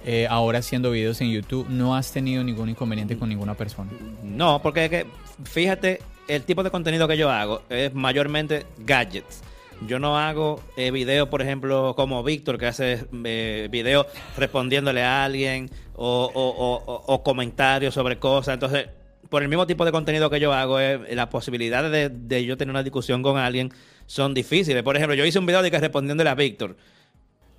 eh, 0.05 0.27
ahora 0.29 0.59
haciendo 0.59 0.91
videos 0.91 1.19
en 1.21 1.29
YouTube, 1.31 1.67
no 1.69 1.95
has 1.95 2.11
tenido 2.11 2.43
ningún 2.43 2.69
inconveniente 2.69 3.17
con 3.17 3.27
ninguna 3.29 3.55
persona. 3.55 3.91
No, 4.23 4.61
porque 4.61 4.85
es 4.85 4.89
que, 4.89 5.05
fíjate, 5.43 5.99
el 6.27 6.43
tipo 6.43 6.63
de 6.63 6.69
contenido 6.71 7.07
que 7.07 7.17
yo 7.17 7.29
hago 7.29 7.63
es 7.69 7.93
mayormente 7.93 8.65
gadgets. 8.79 9.41
Yo 9.87 9.97
no 9.97 10.17
hago 10.19 10.61
eh, 10.77 10.91
videos, 10.91 11.27
por 11.29 11.41
ejemplo, 11.41 11.95
como 11.95 12.23
Víctor, 12.23 12.59
que 12.59 12.67
hace 12.67 12.99
eh, 13.25 13.67
videos 13.71 14.05
respondiéndole 14.37 15.01
a 15.03 15.23
alguien 15.25 15.71
o, 15.95 16.31
o- 16.33 16.49
o- 16.49 16.83
o- 16.85 17.03
o 17.13 17.23
comentarios 17.23 17.93
sobre 17.95 18.19
cosas. 18.19 18.53
Entonces, 18.53 18.89
por 19.31 19.41
el 19.43 19.47
mismo 19.49 19.65
tipo 19.65 19.85
de 19.85 19.91
contenido 19.93 20.29
que 20.29 20.41
yo 20.41 20.51
hago, 20.53 20.77
eh, 20.79 20.99
las 21.15 21.27
posibilidades 21.27 21.89
de, 21.89 22.09
de 22.09 22.45
yo 22.45 22.57
tener 22.57 22.69
una 22.69 22.83
discusión 22.83 23.23
con 23.23 23.37
alguien 23.37 23.71
son 24.05 24.33
difíciles. 24.33 24.83
Por 24.83 24.97
ejemplo, 24.97 25.15
yo 25.15 25.25
hice 25.25 25.39
un 25.39 25.45
video 25.45 25.61
de 25.61 25.71
que 25.71 25.79
respondiéndole 25.79 26.29
a 26.29 26.35
Víctor. 26.35 26.75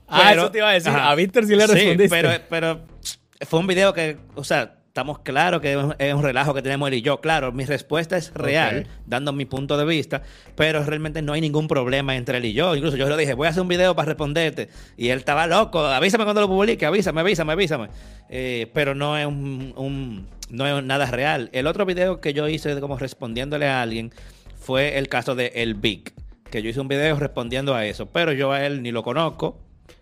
Ah, 0.07 0.27
Pero- 0.29 0.43
eso 0.43 0.51
te 0.53 0.59
iba 0.59 0.69
a 0.69 0.73
decir. 0.75 0.91
Ajá. 0.91 1.11
A 1.11 1.15
Víctor 1.15 1.47
sí 1.47 1.57
le 1.57 1.67
respondiste. 1.67 2.09
pero, 2.11 2.31
pero 2.51 2.81
fue 3.49 3.59
un 3.59 3.67
video 3.67 3.95
que, 3.95 4.19
o 4.35 4.45
sea, 4.45 4.75
estamos 4.93 5.21
claros 5.21 5.63
que 5.63 5.73
es 5.73 6.13
un- 6.15 6.23
relajo 6.23 6.53
que 6.53 6.61
tenemos 6.61 6.87
él 6.89 6.95
y 6.95 7.01
yo. 7.01 7.19
Claro, 7.23 7.51
mi 7.51 7.65
respuesta 7.65 8.19
es 8.19 8.31
real, 8.35 8.87
dando 9.07 9.33
mi 9.33 9.47
punto 9.47 9.79
de 9.79 9.87
vista, 9.87 10.21
pero 10.55 10.85
realmente 10.85 11.23
no 11.23 11.33
hay 11.33 11.41
ningún 11.41 11.67
problema 11.67 12.15
entre 12.15 12.37
él 12.37 12.45
y 12.45 12.53
yo. 12.53 12.77
Incluso 12.77 12.99
yo 12.99 13.09
le 13.09 13.17
dije, 13.17 13.33
voy 13.33 13.47
a 13.47 13.51
hacer 13.51 13.63
un 13.63 13.69
video 13.69 13.97
para 13.97 14.09
responderte. 14.09 14.69
Y 14.99 15.09
él 15.09 15.19
estaba 15.19 15.47
loco, 15.47 15.81
avísame 15.87 16.25
cuando 16.25 16.43
lo 16.43 16.49
publique, 16.49 16.85
avísame, 16.85 17.23
avísame, 17.23 17.53
avísame. 17.53 17.89
Eh, 18.29 18.71
pero 18.75 18.95
no 18.95 19.17
es 19.17 19.25
un, 19.25 19.73
un- 19.79 20.27
no 20.51 20.67
es 20.79 20.85
nada 20.85 21.07
real. 21.07 21.49
El 21.55 21.69
otro 21.69 21.87
video 21.87 22.21
que 22.21 22.35
yo 22.35 22.47
hice 22.47 22.79
como 22.79 22.99
respondiéndole 22.99 23.67
a 23.69 23.81
alguien 23.81 24.13
fue 24.61 24.99
el 24.99 25.09
caso 25.09 25.35
de 25.35 25.53
El 25.55 25.73
Big, 25.75 26.13
que 26.51 26.61
yo 26.63 26.69
hice 26.69 26.81
un 26.81 26.89
video 26.89 27.19
respondiendo 27.19 27.75
a 27.75 27.87
eso, 27.87 28.11
pero 28.11 28.33
yo 28.35 28.53
a 28.53 28.67
él 28.67 28.83
ni 28.83 28.93
lo 28.93 29.03
conozco. 29.03 29.59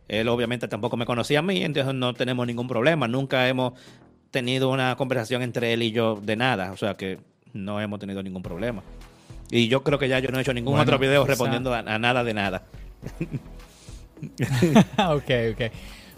Él 0.09 0.27
obviamente 0.27 0.67
tampoco 0.67 0.97
me 0.97 1.07
conocía 1.07 1.39
a 1.39 1.43
mí, 1.43 1.63
entonces 1.63 1.95
no 1.95 2.13
tenemos 2.15 2.45
ningún 2.45 2.67
problema. 2.67 3.07
Nunca 3.07 3.47
hemos 3.47 3.75
tenido 4.31 4.71
una 4.71 4.95
conversación 4.97 5.43
entre 5.43 5.73
él 5.73 5.83
y 5.83 5.91
yo 5.93 6.17
de 6.23 6.37
nada, 6.37 6.73
o 6.73 6.77
sea 6.77 6.95
que 6.97 7.19
no 7.53 7.81
hemos 7.81 7.99
tenido 8.01 8.23
ningún 8.23 8.43
problema. 8.43 8.83
Y 9.51 9.67
yo 9.69 9.83
creo 9.83 9.99
que 9.99 10.09
ya 10.09 10.19
yo 10.21 10.31
no 10.31 10.39
he 10.39 10.43
hecho 10.43 10.55
ningún 10.55 10.73
Bueno, 10.75 10.83
otro 10.85 10.99
video 10.99 11.27
respondiendo 11.27 11.75
a, 11.75 11.79
a 11.81 11.99
nada 11.99 12.23
de 12.23 12.35
nada. 12.35 12.63
ok, 14.99 15.31
ok. 15.53 15.73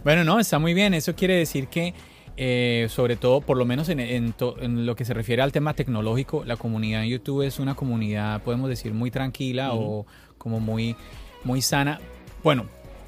Bueno, 0.05 0.25
no, 0.25 0.39
está 0.41 0.59
muy 0.59 0.75
bien. 0.75 0.95
Eso 0.95 1.15
quiere 1.15 1.37
decir 1.37 1.69
que, 1.69 1.95
eh, 2.37 2.87
sobre 2.91 3.17
todo, 3.17 3.41
por 3.41 3.57
lo 3.57 3.65
menos 3.65 3.89
en, 3.89 4.01
en 4.01 4.33
to- 4.33 4.57
en 4.61 4.85
lo 4.85 4.97
que 4.97 5.05
se 5.05 5.15
refiere 5.15 5.43
al 5.43 5.53
tema 5.53 5.75
tecnológico, 5.75 6.45
la 6.45 6.57
comunidad 6.57 7.05
en 7.05 7.09
YouTube 7.11 7.43
es 7.43 7.59
una 7.59 7.75
comunidad, 7.75 8.43
podemos 8.43 8.69
decir, 8.69 8.93
muy 8.93 9.11
tranquila 9.11 9.73
o 9.75 10.07
como 10.39 10.61
muy, 10.61 10.97
muy 11.45 11.63
sana. 11.63 12.01
Bueno, 12.43 12.67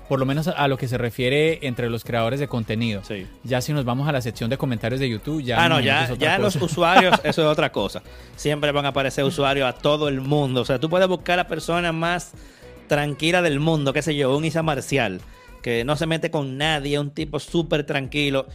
por 0.08 0.18
lo 0.18 0.26
menos 0.26 0.48
a, 0.48 0.68
lo 0.68 0.76
que 0.76 0.88
se 0.88 0.98
refiere 0.98 1.60
entre 1.62 1.88
los 1.88 2.04
creadores 2.04 2.40
de 2.40 2.48
contenido. 2.48 3.02
Sí. 3.04 3.26
Ya 3.42 3.60
si 3.60 3.72
nos 3.72 3.84
vamos 3.84 4.08
a 4.08 4.12
la 4.12 4.20
sección 4.20 4.50
de 4.50 4.58
comentarios 4.58 5.00
de 5.00 5.08
YouTube, 5.08 5.42
ya... 5.42 5.64
ah, 5.64 5.68
no, 5.68 5.80
ya, 5.80 6.12
ya 6.14 6.38
los 6.38 6.56
usuarios, 6.56 7.14
eso 7.24 7.42
es 7.42 7.48
otra 7.48 7.72
cosa. 7.72 8.02
Siempre 8.36 8.70
van 8.72 8.84
a 8.84 8.88
aparecer 8.88 9.24
usuarios 9.24 9.68
a 9.68 9.72
todo 9.72 10.08
el 10.08 10.20
mundo. 10.20 10.60
O 10.60 10.64
sea, 10.64 10.78
tú 10.78 10.90
puedes 10.90 11.08
buscar 11.08 11.34
a 11.34 11.44
la 11.44 11.48
persona 11.48 11.92
más 11.92 12.32
tranquila 12.86 13.40
del 13.42 13.60
mundo, 13.60 13.92
qué 13.92 14.02
sé 14.02 14.14
yo, 14.14 14.36
un 14.36 14.44
Isa 14.44 14.62
Marcial, 14.62 15.20
que 15.62 15.84
no 15.84 15.96
se 15.96 16.06
mete 16.06 16.30
con 16.30 16.58
nadie, 16.58 16.98
un 16.98 17.10
tipo 17.10 17.40
súper 17.40 17.84
tranquilo 17.84 18.46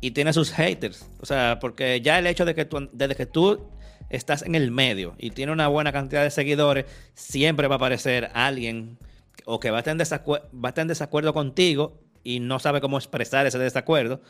y 0.00 0.10
tiene 0.10 0.32
sus 0.32 0.52
haters. 0.52 1.06
O 1.20 1.26
sea, 1.26 1.58
porque 1.60 2.00
ya 2.00 2.18
el 2.18 2.26
hecho 2.26 2.44
de 2.44 2.54
que 2.54 2.64
tú, 2.64 2.88
desde 2.92 3.14
que 3.14 3.26
tú 3.26 3.68
estás 4.10 4.42
en 4.42 4.54
el 4.54 4.70
medio 4.70 5.14
y 5.18 5.30
tiene 5.30 5.52
una 5.52 5.68
buena 5.68 5.92
cantidad 5.92 6.22
de 6.22 6.30
seguidores, 6.30 6.86
siempre 7.14 7.68
va 7.68 7.76
a 7.76 7.76
aparecer 7.76 8.30
alguien 8.34 8.98
o 9.46 9.60
que 9.60 9.70
va 9.70 9.78
a 9.78 9.80
estar 9.80 9.92
en, 9.92 10.00
va 10.00 10.68
a 10.68 10.68
estar 10.68 10.82
en 10.82 10.88
desacuerdo 10.88 11.32
contigo 11.32 12.00
y 12.22 12.40
no 12.40 12.58
sabe 12.58 12.80
cómo 12.80 12.98
expresar 12.98 13.46
ese 13.46 13.58
desacuerdo 13.58 14.20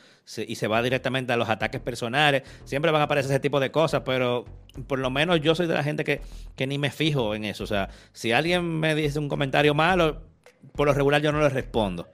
y 0.47 0.55
se 0.55 0.69
va 0.69 0.83
directamente 0.83 1.33
a 1.33 1.37
los 1.37 1.49
ataques 1.49 1.81
personales. 1.81 2.43
Siempre 2.65 2.91
van 2.91 3.01
a 3.01 3.05
aparecer 3.05 3.31
ese 3.33 3.41
tipo 3.41 3.59
de 3.61 3.71
cosas, 3.71 4.03
pero 4.05 4.45
por 4.87 4.99
lo 4.99 5.11
menos 5.11 5.41
yo 5.41 5.55
soy 5.55 5.67
de 5.67 5.75
la 5.75 5.83
gente 5.83 6.05
que, 6.05 6.21
que 6.57 6.67
ni 6.67 6.79
me 6.79 6.91
fijo 6.91 7.35
en 7.35 7.45
eso. 7.45 7.65
O 7.65 7.67
sea, 7.67 7.89
si 8.13 8.33
alguien 8.33 8.65
me 8.65 8.95
dice 8.95 9.19
un 9.19 9.29
comentario 9.29 9.75
malo, 9.75 10.23
por 10.75 10.87
lo 10.87 10.95
regular 10.95 11.21
yo 11.21 11.33
no 11.33 11.41
le 11.41 11.49
respondo. 11.49 12.09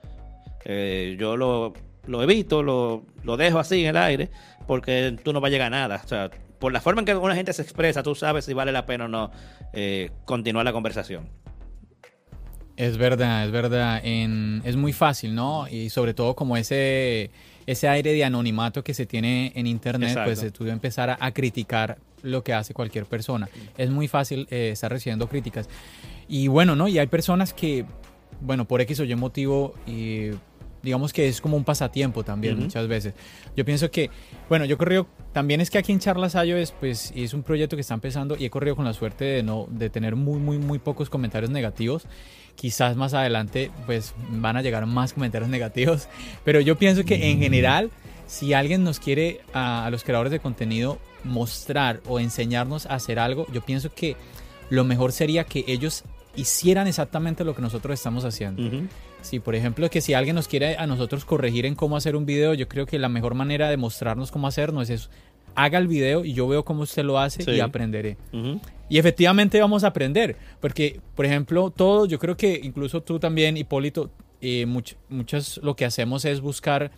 Eh, 0.65 1.17
yo 1.19 1.37
lo, 1.37 1.75
lo 2.07 2.23
evito, 2.23 2.63
lo, 2.63 3.05
lo 3.23 3.37
dejo 3.37 3.59
así 3.59 3.83
en 3.83 3.91
el 3.91 3.97
aire, 3.97 4.31
porque 4.67 5.17
tú 5.23 5.33
no 5.33 5.41
vas 5.41 5.51
a 5.51 5.53
llegar 5.53 5.67
a 5.69 5.71
nada. 5.71 6.01
O 6.05 6.09
sea, 6.09 6.31
por 6.59 6.73
la 6.73 6.81
forma 6.81 7.03
en 7.03 7.07
que 7.07 7.15
una 7.15 7.35
gente 7.35 7.53
se 7.53 7.63
expresa, 7.63 8.03
tú 8.03 8.15
sabes 8.15 8.45
si 8.45 8.55
vale 8.55 8.73
la 8.73 8.87
pena 8.87 9.05
o 9.05 9.09
no 9.09 9.31
eh, 9.73 10.11
continuar 10.25 10.65
la 10.65 10.73
conversación. 10.73 11.29
Es 12.77 12.99
verdad, 12.99 13.47
es 13.47 13.51
verdad. 13.53 14.01
En- 14.05 14.61
es 14.65 14.77
muy 14.77 14.93
fácil, 14.93 15.35
¿no? 15.35 15.67
Y 15.69 15.89
sobre 15.91 16.13
todo 16.15 16.35
como 16.37 16.57
ese, 16.57 17.31
ese 17.67 17.89
aire 17.89 18.13
de 18.13 18.25
anonimato 18.25 18.85
que 18.85 18.93
se 18.95 19.07
tiene 19.07 19.53
en 19.55 19.67
Internet, 19.67 20.11
Exacto. 20.11 20.41
pues 20.41 20.53
tú 20.53 20.67
empezar 20.67 21.11
a, 21.11 21.17
a 21.21 21.33
criticar 21.33 21.99
lo 22.23 22.43
que 22.45 22.53
hace 22.53 22.75
cualquier 22.75 23.07
persona. 23.07 23.49
Es 23.79 23.89
muy 23.91 24.09
fácil 24.09 24.47
eh, 24.51 24.71
estar 24.73 24.91
recibiendo 24.91 25.29
críticas. 25.29 25.69
Y 26.29 26.49
bueno, 26.49 26.77
¿no? 26.77 26.89
Y 26.89 26.99
hay 26.99 27.07
personas 27.07 27.55
que, 27.55 27.85
bueno, 28.41 28.67
por 28.67 28.81
X 28.81 29.01
o 29.01 29.05
Y 29.05 29.15
motivo, 29.15 29.75
y 29.87 30.31
digamos 30.83 31.13
que 31.13 31.29
es 31.29 31.41
como 31.41 31.57
un 31.57 31.65
pasatiempo 31.65 32.25
también 32.25 32.59
muchas 32.59 32.87
veces. 32.89 33.15
Yo 33.57 33.65
pienso 33.65 33.91
que, 33.91 34.11
bueno, 34.49 34.65
yo 34.67 34.77
corrido, 34.77 35.07
también 35.33 35.61
es 35.61 35.71
que 35.71 35.79
aquí 35.79 35.93
en 35.93 35.99
Charlas 35.99 36.35
es, 36.35 36.73
pues, 36.73 37.13
es 37.17 37.33
un 37.33 37.43
proyecto 37.43 37.77
que 37.77 37.81
está 37.81 37.95
empezando 37.95 38.37
y 38.39 38.45
he 38.45 38.51
corrido 38.51 38.77
con 38.77 38.85
la 38.85 38.93
suerte 38.93 39.25
de, 39.25 39.43
no, 39.43 39.67
de 39.71 39.89
tener 39.91 40.15
muy, 40.17 40.39
muy, 40.39 40.59
muy 40.59 40.79
pocos 40.79 41.09
comentarios 41.11 41.51
negativos. 41.51 42.07
Quizás 42.57 42.97
más 42.97 43.15
adelante, 43.15 43.71
pues, 43.87 44.15
van 44.31 44.57
a 44.57 44.63
llegar 44.63 44.85
más 44.87 45.13
comentarios 45.13 45.51
negativos, 45.51 46.09
pero 46.45 46.61
yo 46.61 46.77
pienso 46.77 47.05
que 47.05 47.31
en 47.31 47.39
general, 47.39 47.91
si 48.27 48.53
alguien 48.53 48.83
nos 48.83 48.99
quiere, 48.99 49.41
a, 49.53 49.89
los 49.91 50.03
creadores 50.03 50.33
de 50.33 50.41
contenido, 50.41 50.99
mostrar 51.23 52.01
o 52.07 52.19
enseñarnos 52.19 52.87
a 52.87 52.95
hacer 52.95 53.19
algo, 53.19 53.47
yo 53.53 53.61
pienso 53.61 53.95
que 53.95 54.17
lo 54.71 54.85
mejor 54.85 55.13
sería 55.13 55.45
que 55.45 55.65
ellos 55.69 56.03
hicieran 56.35 56.87
exactamente 56.87 57.45
lo 57.45 57.55
que 57.55 57.63
nosotros 57.63 57.95
estamos 57.95 58.25
haciendo. 58.25 58.63
Si, 59.23 59.41
por 59.41 59.55
ejemplo, 59.55 59.89
que 59.91 60.01
si 60.01 60.15
alguien 60.15 60.37
nos 60.37 60.49
quiere 60.49 60.77
a 60.77 60.87
nosotros 60.87 61.25
corregir 61.25 61.67
en 61.67 61.75
cómo 61.75 61.97
hacer 61.97 62.15
un 62.15 62.27
video, 62.27 62.55
yo 62.55 62.69
creo 62.69 62.87
que 62.87 62.99
la 62.99 63.09
mejor 63.09 63.35
manera 63.35 63.69
de 63.69 63.77
mostrarnos 63.77 64.31
cómo 64.31 64.47
hacerlo 64.47 64.83
es. 64.83 65.11
Haga 65.57 65.79
el 65.79 65.89
video 65.89 66.25
y 66.25 66.33
yo 66.33 66.47
veo 66.47 66.65
cómo 66.65 66.83
usted 66.83 67.03
lo 67.03 67.19
hace 67.19 67.51
y 67.51 67.61
aprenderé. 67.61 68.17
Y 68.89 68.99
efectivamente 68.99 69.61
vamos 69.61 69.83
a 69.83 69.89
aprender, 69.89 70.37
porque, 70.61 71.01
por 71.15 71.27
ejemplo, 71.27 71.71
todos, 71.71 72.09
yo 72.09 72.19
creo 72.19 72.37
que 72.37 72.61
incluso 72.63 73.03
tú 73.03 73.19
también, 73.19 73.57
Hipólito, 73.57 74.11
eh, 74.41 74.67
muchas 74.67 75.59
lo 75.63 75.75
que 75.75 75.85
hacemos 75.85 76.25
es 76.25 76.41
buscar 76.41 76.93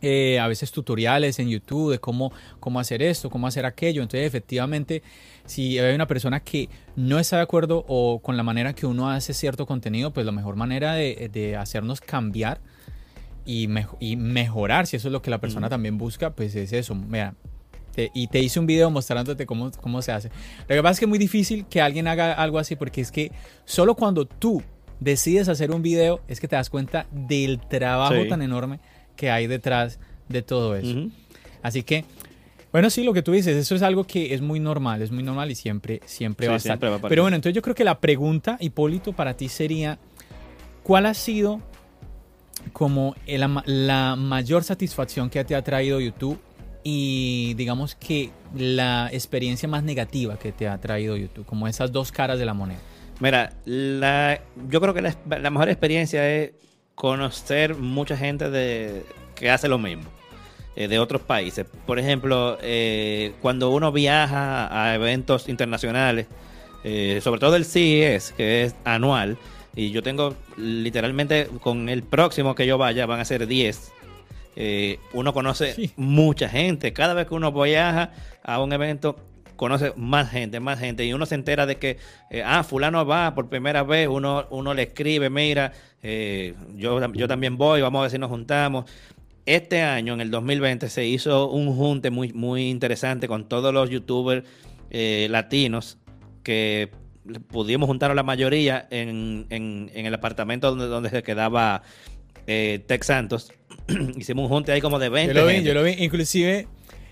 eh, 0.00 0.38
a 0.38 0.46
veces 0.46 0.70
tutoriales 0.70 1.40
en 1.40 1.48
YouTube 1.48 1.90
de 1.90 1.98
cómo, 1.98 2.30
cómo 2.60 2.78
hacer 2.78 3.02
esto, 3.02 3.30
cómo 3.30 3.46
hacer 3.46 3.66
aquello. 3.66 4.02
Entonces, 4.02 4.26
efectivamente, 4.26 5.02
si 5.44 5.78
hay 5.78 5.94
una 5.94 6.06
persona 6.06 6.40
que 6.40 6.68
no 6.94 7.18
está 7.18 7.36
de 7.36 7.42
acuerdo 7.42 7.84
o 7.88 8.20
con 8.20 8.36
la 8.36 8.44
manera 8.44 8.74
que 8.74 8.86
uno 8.86 9.10
hace 9.10 9.34
cierto 9.34 9.66
contenido, 9.66 10.12
pues 10.12 10.24
la 10.24 10.32
mejor 10.32 10.54
manera 10.54 10.94
de, 10.94 11.56
hacernos 11.58 12.00
cambiar 12.00 12.60
y, 13.44 13.68
y, 13.98 14.16
mejorar, 14.16 14.86
si 14.86 14.96
eso 14.96 15.08
es 15.08 15.12
lo 15.12 15.20
que 15.20 15.30
la 15.30 15.38
persona 15.38 15.68
también 15.68 15.98
busca, 15.98 16.30
pues 16.30 16.54
es 16.54 16.72
eso. 16.72 16.94
Mira, 16.94 17.34
y 18.14 18.28
te 18.28 18.40
hice 18.40 18.60
un 18.60 18.66
video 18.66 18.90
mostrándote 18.90 19.46
cómo, 19.46 19.70
cómo 19.80 20.02
se 20.02 20.12
hace. 20.12 20.30
Lo 20.68 20.76
que 20.76 20.82
pasa 20.82 20.92
es 20.92 20.98
que 21.00 21.04
es 21.06 21.08
muy 21.08 21.18
difícil 21.18 21.66
que 21.66 21.80
alguien 21.80 22.06
haga 22.06 22.32
algo 22.32 22.58
así 22.58 22.76
porque 22.76 23.00
es 23.00 23.10
que 23.10 23.32
solo 23.64 23.94
cuando 23.94 24.24
tú 24.24 24.62
decides 25.00 25.48
hacer 25.48 25.70
un 25.70 25.82
video 25.82 26.20
es 26.28 26.40
que 26.40 26.48
te 26.48 26.56
das 26.56 26.70
cuenta 26.70 27.06
del 27.10 27.60
trabajo 27.60 28.26
tan 28.28 28.42
enorme 28.42 28.80
que 29.16 29.30
hay 29.30 29.46
detrás 29.46 29.98
de 30.28 30.42
todo 30.42 30.76
eso. 30.76 31.08
Así 31.62 31.82
que, 31.82 32.04
bueno, 32.72 32.90
sí, 32.90 33.02
lo 33.02 33.12
que 33.12 33.22
tú 33.22 33.32
dices, 33.32 33.56
eso 33.56 33.74
es 33.74 33.82
algo 33.82 34.04
que 34.04 34.34
es 34.34 34.40
muy 34.40 34.60
normal, 34.60 35.02
es 35.02 35.10
muy 35.10 35.22
normal 35.22 35.50
y 35.50 35.54
siempre, 35.54 36.00
siempre 36.06 36.46
va 36.46 36.54
a 36.54 36.56
estar. 36.58 36.78
Pero 36.78 37.22
bueno, 37.22 37.34
entonces 37.34 37.54
yo 37.54 37.62
creo 37.62 37.74
que 37.74 37.84
la 37.84 38.00
pregunta, 38.00 38.56
Hipólito, 38.60 39.12
para 39.12 39.36
ti 39.36 39.48
sería, 39.48 39.98
¿cuál 40.82 41.06
ha 41.06 41.14
sido 41.14 41.60
como 42.72 43.16
la 43.24 44.16
mayor 44.16 44.62
satisfacción 44.64 45.30
que 45.30 45.42
te 45.44 45.54
ha 45.54 45.62
traído 45.62 46.00
YouTube 46.00 46.38
y 46.82 47.54
digamos 47.54 47.94
que 47.94 48.30
la 48.54 49.08
experiencia 49.12 49.68
más 49.68 49.82
negativa 49.82 50.38
que 50.38 50.52
te 50.52 50.68
ha 50.68 50.78
traído 50.78 51.16
YouTube, 51.16 51.46
como 51.46 51.68
esas 51.68 51.92
dos 51.92 52.12
caras 52.12 52.38
de 52.38 52.46
la 52.46 52.54
moneda? 52.54 52.80
Mira, 53.20 53.52
yo 53.66 54.80
creo 54.80 54.94
que 54.94 55.02
la 55.02 55.50
mejor 55.50 55.68
experiencia 55.68 56.28
es 56.30 56.52
conocer 56.94 57.76
mucha 57.76 58.16
gente 58.16 58.50
de, 58.50 59.04
que 59.34 59.50
hace 59.50 59.68
lo 59.68 59.78
mismo 59.78 60.04
eh, 60.76 60.88
de 60.88 60.98
otros 60.98 61.22
países. 61.22 61.66
Por 61.86 61.98
ejemplo, 61.98 62.58
eh, 62.60 63.32
cuando 63.40 63.70
uno 63.70 63.92
viaja 63.92 64.68
a 64.70 64.94
eventos 64.94 65.48
internacionales, 65.48 66.26
eh, 66.84 67.20
sobre 67.22 67.40
todo 67.40 67.56
el 67.56 67.64
CES, 67.64 68.32
que 68.36 68.64
es 68.64 68.74
anual, 68.84 69.38
y 69.74 69.90
yo 69.90 70.02
tengo 70.02 70.34
literalmente 70.56 71.48
con 71.60 71.88
el 71.88 72.02
próximo 72.02 72.54
que 72.54 72.66
yo 72.66 72.78
vaya, 72.78 73.06
van 73.06 73.20
a 73.20 73.24
ser 73.24 73.46
10. 73.46 73.92
Uno 75.12 75.32
conoce 75.32 75.92
mucha 75.96 76.48
gente. 76.48 76.92
Cada 76.92 77.14
vez 77.14 77.26
que 77.26 77.34
uno 77.34 77.52
viaja 77.52 78.10
a 78.42 78.60
un 78.62 78.72
evento, 78.72 79.16
conoce 79.58 79.92
más 79.96 80.30
gente, 80.30 80.60
más 80.60 80.78
gente, 80.78 81.04
y 81.04 81.12
uno 81.12 81.26
se 81.26 81.34
entera 81.34 81.66
de 81.66 81.76
que, 81.76 81.98
eh, 82.30 82.42
ah, 82.46 82.62
fulano 82.62 83.04
va 83.04 83.34
por 83.34 83.50
primera 83.50 83.82
vez, 83.82 84.08
uno, 84.08 84.46
uno 84.50 84.72
le 84.72 84.84
escribe, 84.84 85.28
mira, 85.28 85.72
eh, 86.00 86.54
yo, 86.76 87.12
yo 87.12 87.28
también 87.28 87.58
voy, 87.58 87.82
vamos 87.82 87.98
a 87.98 88.02
ver 88.02 88.10
si 88.12 88.18
nos 88.18 88.30
juntamos. 88.30 88.84
Este 89.44 89.82
año, 89.82 90.14
en 90.14 90.20
el 90.20 90.30
2020, 90.30 90.88
se 90.88 91.06
hizo 91.06 91.50
un 91.50 91.74
junte 91.74 92.10
muy, 92.10 92.32
muy 92.32 92.70
interesante 92.70 93.26
con 93.26 93.48
todos 93.48 93.74
los 93.74 93.90
youtubers 93.90 94.44
eh, 94.90 95.26
latinos 95.28 95.98
que 96.44 96.90
pudimos 97.48 97.88
juntar 97.88 98.12
a 98.12 98.14
la 98.14 98.22
mayoría 98.22 98.86
en, 98.90 99.46
en, 99.50 99.90
el 99.92 100.14
apartamento 100.14 100.70
donde, 100.70 100.86
donde 100.86 101.10
se 101.10 101.22
quedaba 101.22 101.82
Tex 102.86 103.06
Santos. 103.06 103.52
Hicimos 104.16 104.44
un 104.44 104.48
junte 104.48 104.72
ahí 104.72 104.80
como 104.80 104.98
de 104.98 105.08
20. 105.08 105.34
Yo 105.34 105.40
lo 105.40 105.46
vi, 105.46 105.62
yo 105.62 105.74
lo 105.74 105.82
vi. 105.82 105.92
Inclusive 105.98 106.66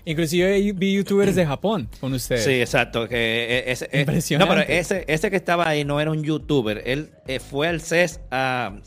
Inclusive 0.07 0.71
vi 0.71 0.93
youtubers 0.93 1.35
de 1.35 1.45
Japón 1.45 1.89
con 1.99 2.13
ustedes. 2.13 2.45
Sí, 2.45 2.61
exacto. 2.61 3.09
Que 3.09 3.65
e, 3.67 3.71
ese, 3.73 3.89
Impresionante. 3.91 4.55
No, 4.55 4.57
pero 4.57 4.79
ese, 4.79 5.03
ese 5.05 5.29
que 5.29 5.35
estaba 5.35 5.67
ahí 5.67 5.83
no 5.83 5.99
era 5.99 6.11
un 6.11 6.23
youtuber. 6.23 6.81
Él 6.85 7.09
eh, 7.27 7.41
fue 7.41 7.67
al 7.67 7.81
CES 7.81 8.21
a... 8.31 8.77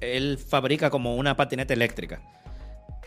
Él 0.00 0.38
fabrica 0.38 0.88
como 0.88 1.16
una 1.16 1.36
patineta 1.36 1.74
eléctrica. 1.74 2.22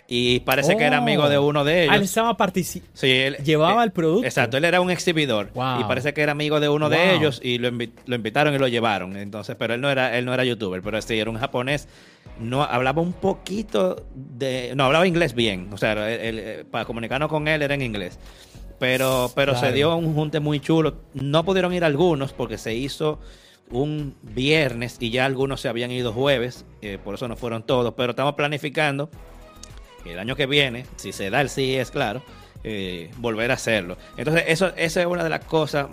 Y 0.08 0.42
parece 0.42 0.76
que 0.76 0.84
era 0.84 0.98
amigo 0.98 1.30
de 1.30 1.40
uno 1.40 1.64
de 1.64 1.84
ellos. 1.84 1.94
Ah, 1.94 1.98
él 1.98 2.04
estaba 2.04 2.36
participando. 2.36 2.92
Sí, 2.94 3.10
él 3.10 3.38
llevaba 3.38 3.82
eh, 3.82 3.86
el 3.86 3.92
producto. 3.92 4.28
Exacto, 4.28 4.58
él 4.58 4.66
era 4.66 4.82
un 4.82 4.92
exhibidor. 4.92 5.52
Y 5.54 5.84
parece 5.86 6.14
que 6.14 6.22
era 6.22 6.34
amigo 6.34 6.60
de 6.60 6.70
uno 6.70 6.90
de 6.90 7.16
ellos 7.16 7.40
y 7.44 7.58
lo, 7.58 7.72
lo, 7.72 8.16
invitaron 8.16 8.54
y 8.54 8.58
lo 8.58 8.68
llevaron. 8.68 9.16
Entonces, 9.16 9.56
pero 9.58 9.74
él 9.74 9.82
no 9.82 9.90
era, 9.90 10.18
él 10.18 10.26
no 10.26 10.34
era 10.34 10.44
youtuber, 10.44 10.82
pero 10.82 11.02
sí, 11.02 11.18
era 11.18 11.30
un 11.30 11.38
japonés 11.38 11.88
no 12.40 12.64
hablaba 12.64 13.02
un 13.02 13.14
poquito 13.14 14.06
de. 14.16 14.74
No, 14.76 14.86
hablaba 14.86 15.08
inglés 15.08 15.34
bien. 15.34 15.70
O 15.72 15.78
sea, 15.78 15.96
eh, 15.98 16.66
para 16.70 16.86
comunicarnos 16.86 17.30
con 17.30 17.48
él 17.48 17.62
era 17.62 17.74
en 17.74 17.82
inglés. 17.82 18.20
Pero, 18.80 19.32
pero 19.36 19.56
se 19.56 19.72
dio 19.72 19.96
un 19.96 20.14
junte 20.14 20.40
muy 20.40 20.60
chulo. 20.60 20.96
No 21.14 21.46
pudieron 21.46 21.74
ir 21.74 21.84
algunos 21.84 22.34
porque 22.34 22.58
se 22.58 22.74
hizo 22.74 23.20
un 23.70 24.16
viernes 24.22 24.98
y 25.00 25.10
ya 25.10 25.26
algunos 25.26 25.62
se 25.62 25.70
habían 25.70 25.92
ido 25.92 26.12
jueves. 26.12 26.66
Eh, 26.82 26.98
por 27.02 27.16
eso 27.16 27.28
no 27.28 27.38
fueron 27.38 27.64
todos. 27.64 27.94
Pero 27.96 28.12
estamos 28.12 28.34
planificando 28.34 29.10
el 30.06 30.20
año 30.20 30.36
que 30.36 30.46
viene, 30.46 30.86
si 30.96 31.12
se 31.12 31.30
da 31.30 31.42
el 31.42 31.50
sí, 31.50 31.76
es 31.76 31.92
claro 31.92 32.22
eh, 32.66 33.12
volver 33.18 33.52
a 33.52 33.56
hacerlo. 33.56 33.98
Entonces, 34.16 34.46
eso, 34.48 34.72
esa 34.78 35.02
es 35.02 35.06
una 35.06 35.22
de 35.22 35.30
las 35.30 35.44
cosas, 35.44 35.88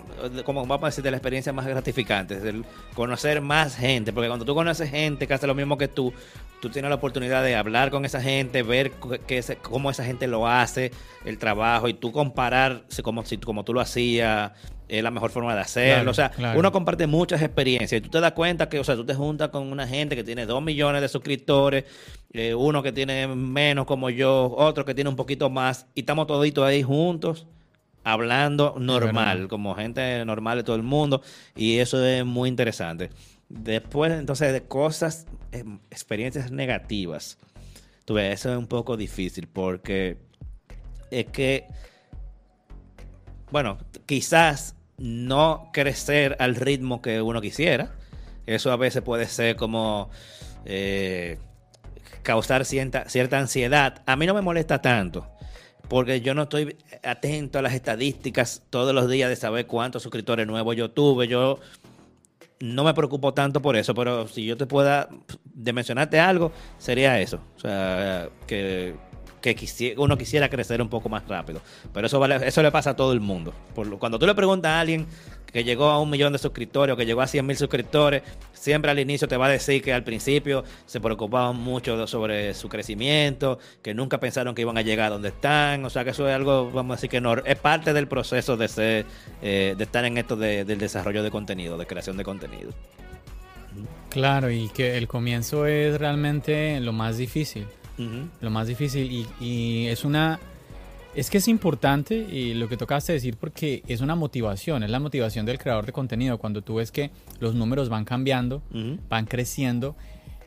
como 0.45 0.65
vamos 0.65 0.83
a 0.83 0.87
decir, 0.87 1.03
de 1.03 1.11
la 1.11 1.17
experiencia 1.17 1.51
más 1.51 1.67
gratificante, 1.67 2.35
el 2.35 2.63
conocer 2.93 3.41
más 3.41 3.75
gente, 3.75 4.13
porque 4.13 4.29
cuando 4.29 4.45
tú 4.45 4.55
conoces 4.55 4.89
gente 4.89 5.27
que 5.27 5.33
hace 5.33 5.47
lo 5.47 5.53
mismo 5.53 5.77
que 5.77 5.89
tú, 5.89 6.13
tú 6.61 6.69
tienes 6.69 6.87
la 6.87 6.95
oportunidad 6.95 7.43
de 7.43 7.57
hablar 7.57 7.91
con 7.91 8.05
esa 8.05 8.21
gente, 8.21 8.63
ver 8.63 8.93
cómo 9.61 9.91
esa 9.91 10.05
gente 10.05 10.27
lo 10.27 10.47
hace, 10.47 10.91
el 11.25 11.37
trabajo, 11.37 11.89
y 11.89 11.93
tú 11.93 12.13
comparar 12.13 12.83
como, 13.03 13.25
si, 13.25 13.37
como 13.37 13.65
tú 13.65 13.73
lo 13.73 13.81
hacías, 13.81 14.53
es 14.91 15.01
la 15.01 15.09
mejor 15.09 15.31
forma 15.31 15.55
de 15.55 15.61
hacerlo. 15.61 16.11
o 16.11 16.13
sea, 16.13 16.31
uno 16.53 16.69
comparte 16.73 17.07
muchas 17.07 17.41
experiencias 17.41 17.99
y 17.99 18.01
tú 18.01 18.09
te 18.09 18.19
das 18.19 18.33
cuenta 18.33 18.67
que, 18.67 18.77
o 18.77 18.83
sea, 18.83 18.95
tú 18.95 19.05
te 19.05 19.15
juntas 19.15 19.47
con 19.47 19.71
una 19.71 19.87
gente 19.87 20.17
que 20.17 20.23
tiene 20.23 20.45
dos 20.45 20.61
millones 20.61 21.01
de 21.01 21.07
suscriptores, 21.07 21.85
eh, 22.33 22.53
uno 22.53 22.83
que 22.83 22.91
tiene 22.91 23.25
menos 23.27 23.85
como 23.85 24.09
yo, 24.09 24.53
otro 24.57 24.83
que 24.83 24.93
tiene 24.93 25.09
un 25.09 25.15
poquito 25.15 25.49
más, 25.49 25.87
y 25.95 26.01
estamos 26.01 26.27
toditos 26.27 26.65
ahí 26.65 26.83
juntos 26.83 27.47
hablando 28.03 28.75
normal, 28.77 29.47
como 29.47 29.75
gente 29.75 30.25
normal 30.25 30.57
de 30.57 30.63
todo 30.65 30.75
el 30.75 30.83
mundo, 30.83 31.21
y 31.55 31.77
eso 31.77 32.03
es 32.05 32.25
muy 32.25 32.49
interesante. 32.49 33.11
Después, 33.47 34.11
entonces, 34.11 34.51
de 34.51 34.63
cosas, 34.63 35.25
em, 35.53 35.79
experiencias 35.89 36.51
negativas, 36.51 37.37
tú 38.03 38.15
ves, 38.15 38.41
eso 38.41 38.51
es 38.51 38.57
un 38.57 38.67
poco 38.67 38.97
difícil 38.97 39.47
porque 39.47 40.17
es 41.11 41.27
que, 41.27 41.67
bueno, 43.51 43.77
quizás 44.05 44.75
no 45.01 45.69
crecer 45.73 46.35
al 46.39 46.55
ritmo 46.55 47.01
que 47.01 47.21
uno 47.21 47.41
quisiera. 47.41 47.91
Eso 48.45 48.71
a 48.71 48.75
veces 48.75 49.01
puede 49.01 49.25
ser 49.27 49.55
como 49.55 50.09
eh, 50.65 51.37
causar 52.23 52.65
cierta, 52.65 53.09
cierta 53.09 53.39
ansiedad. 53.39 54.03
A 54.05 54.15
mí 54.15 54.25
no 54.25 54.33
me 54.33 54.41
molesta 54.41 54.81
tanto, 54.81 55.27
porque 55.87 56.21
yo 56.21 56.33
no 56.33 56.43
estoy 56.43 56.77
atento 57.03 57.59
a 57.59 57.61
las 57.61 57.73
estadísticas 57.73 58.63
todos 58.69 58.93
los 58.93 59.09
días 59.09 59.29
de 59.29 59.35
saber 59.35 59.65
cuántos 59.67 60.03
suscriptores 60.03 60.45
nuevos 60.47 60.75
yo 60.75 60.91
tuve. 60.91 61.27
Yo 61.27 61.59
no 62.59 62.83
me 62.83 62.93
preocupo 62.93 63.33
tanto 63.33 63.61
por 63.61 63.75
eso, 63.75 63.95
pero 63.95 64.27
si 64.27 64.45
yo 64.45 64.55
te 64.55 64.67
pueda 64.67 65.09
de 65.45 65.73
mencionarte 65.73 66.19
algo, 66.19 66.51
sería 66.77 67.19
eso. 67.19 67.39
O 67.57 67.59
sea, 67.59 68.29
que 68.45 68.95
que 69.41 69.95
uno 69.97 70.17
quisiera 70.17 70.49
crecer 70.49 70.81
un 70.81 70.89
poco 70.89 71.09
más 71.09 71.27
rápido. 71.27 71.61
Pero 71.93 72.07
eso, 72.07 72.19
vale, 72.19 72.47
eso 72.47 72.61
le 72.61 72.71
pasa 72.71 72.91
a 72.91 72.95
todo 72.95 73.13
el 73.13 73.19
mundo. 73.19 73.53
Por 73.75 73.97
cuando 73.97 74.19
tú 74.19 74.25
le 74.25 74.35
preguntas 74.35 74.69
a 74.71 74.79
alguien 74.79 75.07
que 75.51 75.63
llegó 75.63 75.89
a 75.89 75.99
un 75.99 76.09
millón 76.09 76.31
de 76.31 76.39
suscriptores 76.39 76.93
o 76.93 76.97
que 76.97 77.05
llegó 77.05 77.21
a 77.21 77.27
100 77.27 77.45
mil 77.45 77.57
suscriptores, 77.57 78.21
siempre 78.53 78.91
al 78.91 78.99
inicio 78.99 79.27
te 79.27 79.35
va 79.35 79.47
a 79.47 79.49
decir 79.49 79.81
que 79.81 79.93
al 79.93 80.03
principio 80.03 80.63
se 80.85 81.01
preocupaban 81.01 81.57
mucho 81.57 82.07
sobre 82.07 82.53
su 82.53 82.69
crecimiento, 82.69 83.59
que 83.81 83.93
nunca 83.93 84.19
pensaron 84.19 84.55
que 84.55 84.61
iban 84.61 84.77
a 84.77 84.81
llegar 84.81 85.07
a 85.07 85.09
donde 85.09 85.29
están. 85.29 85.83
O 85.85 85.89
sea 85.89 86.03
que 86.03 86.11
eso 86.11 86.27
es 86.29 86.35
algo, 86.35 86.71
vamos 86.71 86.93
a 86.93 86.97
decir 86.97 87.09
que 87.09 87.19
no, 87.19 87.33
es 87.33 87.57
parte 87.57 87.93
del 87.93 88.07
proceso 88.07 88.55
de, 88.55 88.67
ser, 88.67 89.05
eh, 89.41 89.75
de 89.77 89.83
estar 89.83 90.05
en 90.05 90.17
esto 90.17 90.35
del 90.35 90.77
desarrollo 90.77 91.23
de 91.23 91.31
contenido, 91.31 91.77
de 91.77 91.85
creación 91.85 92.15
de 92.17 92.23
contenido. 92.23 92.71
Claro, 94.09 94.51
y 94.51 94.69
que 94.69 94.97
el 94.97 95.07
comienzo 95.07 95.65
es 95.65 95.97
realmente 95.97 96.79
lo 96.81 96.91
más 96.91 97.17
difícil. 97.17 97.65
Ujú. 97.97 98.29
Lo 98.41 98.49
más 98.49 98.67
difícil 98.67 99.11
y, 99.11 99.27
y 99.43 99.87
es 99.87 100.03
una... 100.05 100.39
Es 101.13 101.29
que 101.29 101.39
es 101.39 101.49
importante 101.49 102.15
y 102.15 102.53
lo 102.53 102.69
que 102.69 102.77
tocaste 102.77 103.11
decir 103.11 103.35
porque 103.35 103.83
es 103.87 103.99
una 103.99 104.15
motivación, 104.15 104.81
es 104.83 104.89
la 104.89 104.99
motivación 105.01 105.45
del 105.45 105.57
creador 105.57 105.85
de 105.85 105.91
contenido. 105.91 106.37
Cuando 106.37 106.61
tú 106.61 106.75
ves 106.75 106.89
que 106.89 107.11
los 107.41 107.53
números 107.53 107.89
van 107.89 108.05
cambiando, 108.05 108.63
Ujú. 108.73 108.97
van 109.09 109.25
creciendo, 109.25 109.97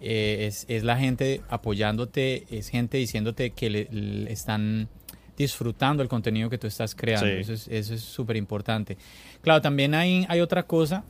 eh, 0.00 0.46
es, 0.48 0.64
es 0.68 0.82
la 0.82 0.96
gente 0.96 1.42
apoyándote, 1.50 2.46
es 2.50 2.68
gente 2.70 2.96
diciéndote 2.96 3.50
que 3.50 3.68
le, 3.68 3.88
le 3.90 4.32
están 4.32 4.88
disfrutando 5.36 6.02
el 6.02 6.08
contenido 6.08 6.48
que 6.48 6.56
tú 6.56 6.66
estás 6.66 6.94
creando. 6.94 7.26
Sí. 7.26 7.32
Eso 7.40 7.52
es 7.52 7.68
eso 7.68 7.92
es 7.94 8.00
súper 8.00 8.36
importante. 8.36 8.96
Claro, 9.42 9.60
también 9.60 9.92
hay, 9.94 10.24
hay 10.30 10.40
otra 10.40 10.62
cosa 10.62 11.04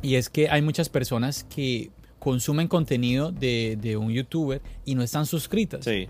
y 0.00 0.14
es 0.14 0.30
que 0.30 0.48
hay 0.48 0.62
muchas 0.62 0.88
personas 0.88 1.44
que 1.44 1.90
consumen 2.18 2.68
contenido 2.68 3.30
de, 3.32 3.78
de 3.80 3.96
un 3.96 4.10
youtuber 4.10 4.60
y 4.84 4.94
no 4.94 5.02
están 5.02 5.26
suscritas. 5.26 5.84
Sí, 5.84 6.08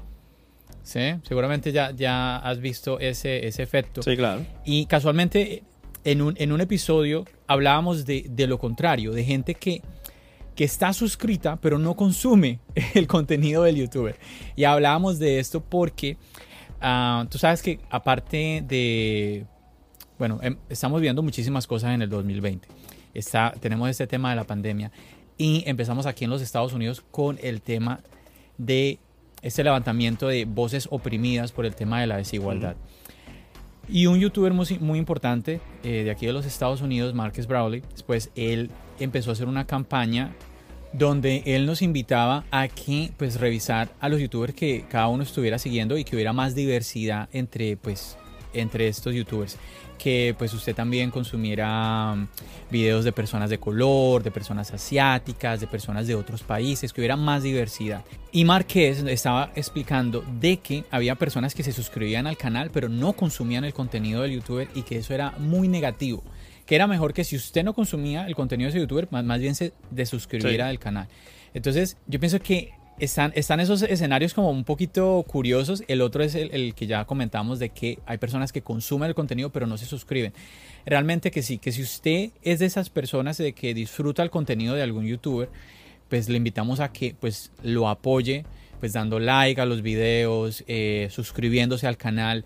¿sí? 0.83 1.01
Seguramente 1.23 1.73
ya, 1.73 1.91
ya 1.93 2.37
has 2.39 2.61
visto 2.61 2.99
ese, 3.01 3.47
ese 3.47 3.63
efecto. 3.63 4.03
sí, 4.03 4.17
claro. 4.17 4.45
Y 4.65 4.87
casualmente 4.87 5.63
en 6.05 6.23
un, 6.23 6.35
en 6.39 6.53
un 6.53 6.61
episodio 6.61 7.25
hablábamos 7.47 8.07
de, 8.07 8.27
de 8.31 8.47
lo 8.47 8.59
contrario, 8.59 9.13
de 9.13 9.25
gente 9.25 9.55
que, 9.55 9.83
que 10.55 10.65
está 10.65 10.93
suscrita 10.93 11.57
pero 11.61 11.79
no 11.79 11.95
consume 11.95 12.61
el 12.95 13.07
contenido 13.07 13.63
del 13.65 13.77
youtuber. 13.77 14.17
Y 14.57 14.65
hablábamos 14.65 15.19
de 15.19 15.39
esto 15.41 15.61
porque 15.61 16.17
ah, 16.81 17.27
tú 17.31 17.37
sabes 17.39 17.61
que 17.63 17.81
aparte 17.91 18.65
de, 18.67 19.45
bueno, 20.19 20.39
em- 20.43 20.57
estamos 20.69 21.01
viendo 21.01 21.23
muchísimas 21.23 21.67
cosas 21.67 21.95
en 21.95 22.03
el 22.03 22.09
2020. 22.09 22.67
Está, 23.15 23.53
tenemos 23.61 23.89
este 23.91 24.07
tema 24.07 24.31
de 24.31 24.37
la 24.37 24.45
pandemia 24.45 24.93
y 25.39 25.63
empezamos 25.67 26.05
aquí 26.07 26.25
en 26.25 26.31
los 26.31 26.43
Estados 26.43 26.73
Unidos 26.73 27.03
con 27.11 27.39
el 27.43 27.63
tema 27.63 28.01
de 28.59 28.99
este 29.41 29.63
levantamiento 29.63 30.27
de 30.27 30.45
voces 30.45 30.89
oprimidas 30.91 31.53
por 31.53 31.65
el 31.65 31.75
tema 31.75 32.01
de 32.01 32.09
la 32.09 32.17
desigualdad. 32.17 32.77
Y 33.89 34.07
un 34.07 34.19
youtuber 34.19 34.53
muy, 34.53 34.67
muy 34.81 34.99
importante 34.99 35.61
eh, 35.83 36.03
de 36.05 36.11
aquí 36.11 36.27
de 36.27 36.33
los 36.33 36.45
Estados 36.45 36.83
Unidos, 36.83 37.15
Marcus 37.15 37.47
Brawley, 37.47 37.83
después 37.93 38.31
él 38.35 38.71
empezó 38.99 39.31
a 39.31 39.33
hacer 39.33 39.49
una 39.49 39.67
campaña 39.67 40.35
donde 40.93 41.43
él 41.47 41.67
nos 41.67 41.83
invitaba 41.83 42.45
a 42.51 42.69
que 42.69 43.13
pues 43.17 43.41
revisar 43.41 43.89
a 44.01 44.09
los 44.09 44.21
youtubers 44.21 44.55
que 44.55 44.85
cada 44.89 45.09
uno 45.09 45.23
estuviera 45.23 45.59
siguiendo 45.59 45.97
y 45.97 46.05
que 46.05 46.17
hubiera 46.17 46.33
más 46.33 46.55
diversidad 46.55 47.29
entre 47.33 47.77
pues 47.77 48.19
entre 48.53 48.89
estos 48.89 49.15
youtubers 49.15 49.57
que 49.99 50.33
pues 50.39 50.55
usted 50.55 50.77
también 50.77 51.11
consumiera 51.11 52.13
um, 52.15 52.29
videos 52.71 53.05
de 53.05 53.11
personas 53.11 53.51
de 53.51 53.59
color, 53.59 54.23
de 54.23 54.31
personas 54.31 54.73
asiáticas, 54.73 55.59
de 55.61 55.67
personas 55.67 56.07
de 56.07 56.15
otros 56.15 56.45
países, 56.45 56.93
que 56.93 57.01
hubiera 57.01 57.17
más 57.17 57.43
diversidad. 57.43 58.05
Y 58.31 58.45
Marqués 58.45 59.03
estaba 59.03 59.51
explicando 59.57 60.25
de 60.41 60.59
que 60.59 60.85
había 60.93 61.17
personas 61.17 61.53
que 61.53 61.65
se 61.65 61.73
suscribían 61.73 62.29
al 62.29 62.37
canal 62.37 62.71
pero 62.73 62.89
no 62.89 63.15
consumían 63.15 63.65
el 63.65 63.75
contenido 63.75 64.23
del 64.23 64.33
youtuber 64.33 64.69
y 64.75 64.83
que 64.83 64.99
eso 64.99 65.15
era 65.15 65.33
muy 65.39 65.67
negativo. 65.67 66.23
Que 66.65 66.77
era 66.77 66.87
mejor 66.87 67.13
que 67.13 67.25
si 67.25 67.35
usted 67.35 67.65
no 67.65 67.75
consumía 67.75 68.27
el 68.29 68.37
contenido 68.37 68.67
de 68.67 68.71
ese 68.71 68.81
youtuber, 68.81 69.09
más, 69.11 69.25
más 69.25 69.41
bien 69.41 69.57
se 69.57 69.73
desuscribiera 69.91 70.67
Sí. 70.67 70.69
del 70.69 70.79
canal. 70.79 71.09
Entonces, 71.55 71.97
yo 72.07 72.21
pienso 72.21 72.39
que 72.41 72.73
están, 72.99 73.33
están 73.35 73.61
esos 73.61 73.83
escenarios 73.83 74.35
como 74.35 74.51
un 74.51 74.65
poquito 74.65 75.25
curiosos. 75.27 75.85
El 75.89 76.01
otro 76.01 76.23
es 76.23 76.35
el, 76.35 76.75
que 76.75 76.87
ya 76.87 77.05
comentamos 77.05 77.59
de 77.59 77.71
que 77.71 77.99
hay 78.07 78.19
personas 78.19 78.53
que 78.53 78.63
consumen 78.63 79.09
el 79.09 79.15
contenido 79.15 79.51
pero 79.51 79.67
no 79.67 79.79
se 79.79 79.87
suscriben. 79.87 80.33
Realmente 80.85 81.31
que 81.31 81.43
sí, 81.43 81.59
que 81.59 81.73
si 81.73 81.83
usted 81.83 82.31
es 82.43 82.59
de 82.59 82.67
esas 82.67 82.91
personas 82.91 83.39
de 83.39 83.53
que 83.53 83.75
disfruta 83.75 84.23
el 84.23 84.31
contenido 84.31 84.75
de 84.75 84.83
algún 84.83 85.07
youtuber, 85.07 85.49
pues 86.09 86.29
le 86.29 86.37
invitamos 86.37 86.81
a 86.81 86.93
que 86.93 87.15
pues 87.19 87.53
lo 87.63 87.89
apoye, 87.89 88.45
pues 88.81 88.93
dando 88.93 89.19
like 89.19 89.61
a 89.61 89.67
los 89.67 89.83
videos, 89.83 90.65
eh, 90.67 91.09
suscribiéndose 91.11 91.87
al 91.87 91.97
canal. 91.97 92.45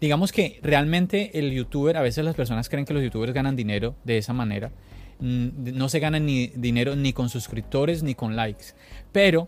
Digamos 0.00 0.32
que 0.32 0.58
realmente 0.62 1.38
el 1.38 1.52
youtuber, 1.52 1.96
a 1.96 2.02
veces 2.02 2.24
las 2.24 2.34
personas 2.34 2.68
creen 2.68 2.84
que 2.84 2.94
los 2.94 3.02
youtubers 3.02 3.32
ganan 3.32 3.54
dinero 3.54 3.94
de 4.04 4.18
esa 4.18 4.32
manera. 4.32 4.72
Mm, 5.20 5.76
No 5.76 5.88
se 5.88 6.00
gana 6.00 6.18
ni 6.18 6.48
dinero 6.48 6.96
ni 6.96 7.12
con 7.12 7.28
suscriptores 7.28 8.02
ni 8.02 8.14
con 8.16 8.34
likes. 8.34 8.74
Pero 9.12 9.46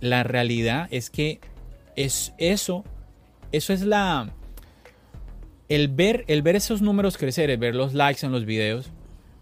la 0.00 0.22
realidad 0.22 0.88
es 0.90 1.10
que 1.10 1.40
es 1.96 2.32
eso, 2.38 2.84
eso 3.52 3.72
es 3.72 3.82
la 3.82 4.32
el 5.68 5.88
ver, 5.88 6.24
el 6.28 6.42
ver 6.42 6.56
esos 6.56 6.80
números 6.82 7.16
crecer, 7.18 7.50
el 7.50 7.58
ver 7.58 7.74
los 7.74 7.92
likes 7.94 8.24
en 8.24 8.30
los 8.32 8.44
videos, 8.44 8.90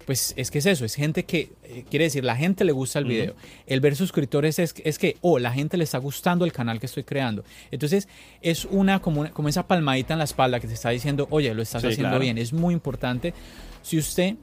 pues 0.06 0.32
es 0.36 0.50
que 0.50 0.58
es 0.58 0.66
eso, 0.66 0.84
es 0.84 0.94
gente 0.94 1.24
que, 1.24 1.52
eh, 1.64 1.84
quiere 1.88 2.04
decir, 2.04 2.24
la 2.24 2.36
gente 2.36 2.64
le 2.64 2.72
gusta 2.72 2.98
el 2.98 3.06
video. 3.06 3.34
El 3.66 3.80
ver 3.80 3.96
suscriptores 3.96 4.58
es, 4.58 4.74
es 4.84 4.98
que, 4.98 5.16
oh, 5.22 5.38
la 5.38 5.50
gente 5.50 5.76
le 5.78 5.84
está 5.84 5.96
gustando 5.98 6.44
el 6.44 6.52
canal 6.52 6.78
que 6.78 6.86
estoy 6.86 7.04
creando. 7.04 7.42
Entonces, 7.70 8.06
es 8.42 8.66
una 8.66 9.00
como, 9.00 9.22
una- 9.22 9.30
como 9.30 9.48
esa 9.48 9.66
palmadita 9.66 10.12
en 10.14 10.18
la 10.18 10.24
espalda 10.24 10.60
que 10.60 10.66
te 10.68 10.74
está 10.74 10.90
diciendo, 10.90 11.26
oye, 11.30 11.52
lo 11.54 11.62
estás 11.62 11.80
Sí, 11.82 11.88
haciendo 11.88 12.10
claro. 12.10 12.20
bien. 12.22 12.36
Es 12.36 12.52
muy 12.52 12.74
importante. 12.74 13.32
Si 13.82 13.96
usted, 13.98 14.36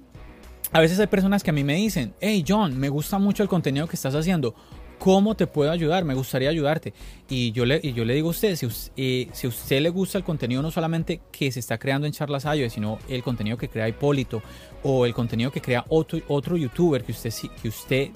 a 0.72 0.80
veces 0.80 1.00
hay 1.00 1.08
personas 1.08 1.44
que 1.44 1.52
a 1.52 1.54
mí 1.54 1.64
me 1.64 1.76
dicen, 1.76 2.14
hey, 2.22 2.44
John, 2.48 2.80
me 2.80 2.90
gusta 2.90 3.20
mucho 3.20 3.44
el 3.44 3.50
contenido 3.50 3.88
que 3.88 3.96
estás 3.96 4.16
haciendo. 4.16 4.56
¿Cómo 5.02 5.34
te 5.34 5.48
puedo 5.48 5.72
ayudar? 5.72 6.06
Me 6.06 6.14
gustaría 6.14 6.52
ayudarte. 6.52 6.94
Y 7.28 7.52
yo 7.54 7.66
le, 7.66 7.80
y 7.82 7.94
yo 7.94 8.06
le 8.06 8.14
digo 8.14 8.28
a 8.28 8.30
usted, 8.30 8.56
si, 8.56 8.68
eh, 8.98 9.30
si 9.34 9.48
a 9.48 9.50
usted 9.50 9.82
le 9.82 9.90
gusta 9.90 10.20
el 10.20 10.24
contenido, 10.24 10.62
no 10.62 10.70
solamente 10.70 11.22
que 11.32 11.52
se 11.52 11.60
está 11.60 11.80
creando 11.80 12.06
en 12.06 12.14
Charlas 12.14 12.46
iOS, 12.46 12.74
sino 12.74 13.00
el 13.10 13.24
contenido 13.24 13.58
que 13.58 13.68
crea 13.68 13.90
Hipólito 13.90 14.44
o 14.84 15.08
el 15.08 15.16
contenido 15.16 15.52
que 15.52 15.60
crea 15.60 15.86
otro, 15.90 16.20
otro 16.28 16.56
youtuber 16.56 17.04
que 17.04 17.14
usted, 17.14 17.34
que 17.60 17.68
usted, 17.68 18.10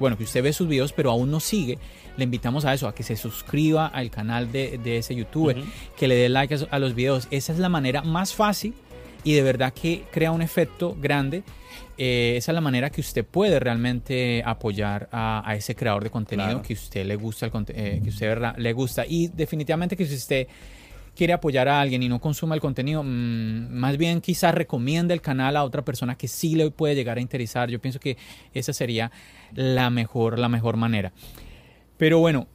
bueno, 0.00 0.18
que 0.18 0.24
usted 0.24 0.42
ve 0.42 0.52
sus 0.52 0.66
videos 0.66 0.92
pero 0.92 1.12
aún 1.12 1.30
no 1.30 1.38
sigue, 1.38 1.78
le 2.16 2.24
invitamos 2.24 2.64
a 2.64 2.74
eso, 2.74 2.88
a 2.88 2.94
que 2.96 3.04
se 3.04 3.14
suscriba 3.14 3.86
al 3.86 4.10
canal 4.10 4.50
de, 4.50 4.80
de 4.82 4.98
ese 4.98 5.14
youtuber, 5.14 5.62
que 5.96 6.08
le 6.08 6.16
dé 6.16 6.28
like 6.28 6.52
a, 6.52 6.58
a 6.68 6.80
los 6.80 6.96
videos. 6.96 7.28
Esa 7.30 7.52
es 7.52 7.60
la 7.60 7.68
manera 7.68 8.02
más 8.02 8.34
fácil 8.34 8.74
y 9.22 9.34
de 9.34 9.42
verdad 9.44 9.72
que 9.72 10.02
crea 10.10 10.32
un 10.32 10.42
efecto 10.42 10.96
grande. 11.00 11.44
Eh, 11.96 12.34
esa 12.36 12.52
es 12.52 12.54
la 12.54 12.60
manera 12.60 12.90
que 12.90 13.00
usted 13.00 13.24
puede 13.24 13.60
realmente 13.60 14.42
apoyar 14.44 15.08
a, 15.12 15.42
a 15.48 15.54
ese 15.54 15.74
creador 15.74 16.02
de 16.04 16.10
contenido 16.10 16.48
Claro. 16.48 16.62
que 16.62 16.72
usted 16.74 17.06
le 17.06 17.16
gusta, 17.16 17.46
el, 17.46 17.52
eh, 17.68 18.00
que 18.02 18.08
usted 18.10 18.26
verdad, 18.28 18.54
le 18.56 18.72
gusta. 18.72 19.04
Y 19.06 19.28
definitivamente 19.28 19.96
que 19.96 20.04
si 20.06 20.14
usted 20.14 20.46
quiere 21.14 21.32
apoyar 21.32 21.68
a 21.68 21.80
alguien 21.80 22.02
y 22.02 22.08
no 22.08 22.20
consuma 22.20 22.56
el 22.56 22.60
contenido, 22.60 23.02
mm, 23.04 23.68
más 23.70 23.96
bien 23.96 24.20
quizás 24.20 24.52
recomienda 24.54 25.14
el 25.14 25.20
canal 25.20 25.56
a 25.56 25.62
otra 25.62 25.82
persona 25.84 26.16
que 26.16 26.26
sí 26.26 26.56
le 26.56 26.70
puede 26.72 26.96
llegar 26.96 27.18
a 27.18 27.20
interesar. 27.20 27.70
Yo 27.70 27.80
pienso 27.80 28.00
que 28.00 28.16
esa 28.52 28.72
sería 28.72 29.12
la 29.52 29.90
mejor, 29.90 30.38
la 30.40 30.48
mejor 30.48 30.76
manera. 30.76 31.12
Pero 31.96 32.18
bueno, 32.18 32.48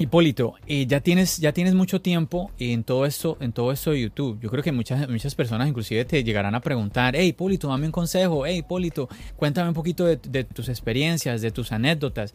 Hipólito, 0.00 0.54
eh, 0.68 0.86
ya 0.86 1.00
tienes 1.00 1.38
ya 1.38 1.52
tienes 1.52 1.74
mucho 1.74 2.00
tiempo 2.00 2.52
en 2.60 2.84
todo 2.84 3.04
esto 3.04 3.36
en 3.40 3.52
todo 3.52 3.72
esto 3.72 3.90
de 3.90 4.02
YouTube. 4.02 4.38
Yo 4.40 4.48
creo 4.48 4.62
que 4.62 4.70
muchas 4.70 5.08
muchas 5.08 5.34
personas 5.34 5.68
inclusive 5.68 6.04
te 6.04 6.22
llegarán 6.22 6.54
a 6.54 6.60
preguntar, 6.60 7.16
hey 7.16 7.28
Hipólito, 7.28 7.66
dame 7.66 7.86
un 7.86 7.92
consejo, 7.92 8.46
hey 8.46 8.58
Hipólito, 8.58 9.08
cuéntame 9.34 9.68
un 9.68 9.74
poquito 9.74 10.04
de, 10.04 10.16
de 10.16 10.44
tus 10.44 10.68
experiencias, 10.68 11.40
de 11.40 11.50
tus 11.50 11.72
anécdotas. 11.72 12.32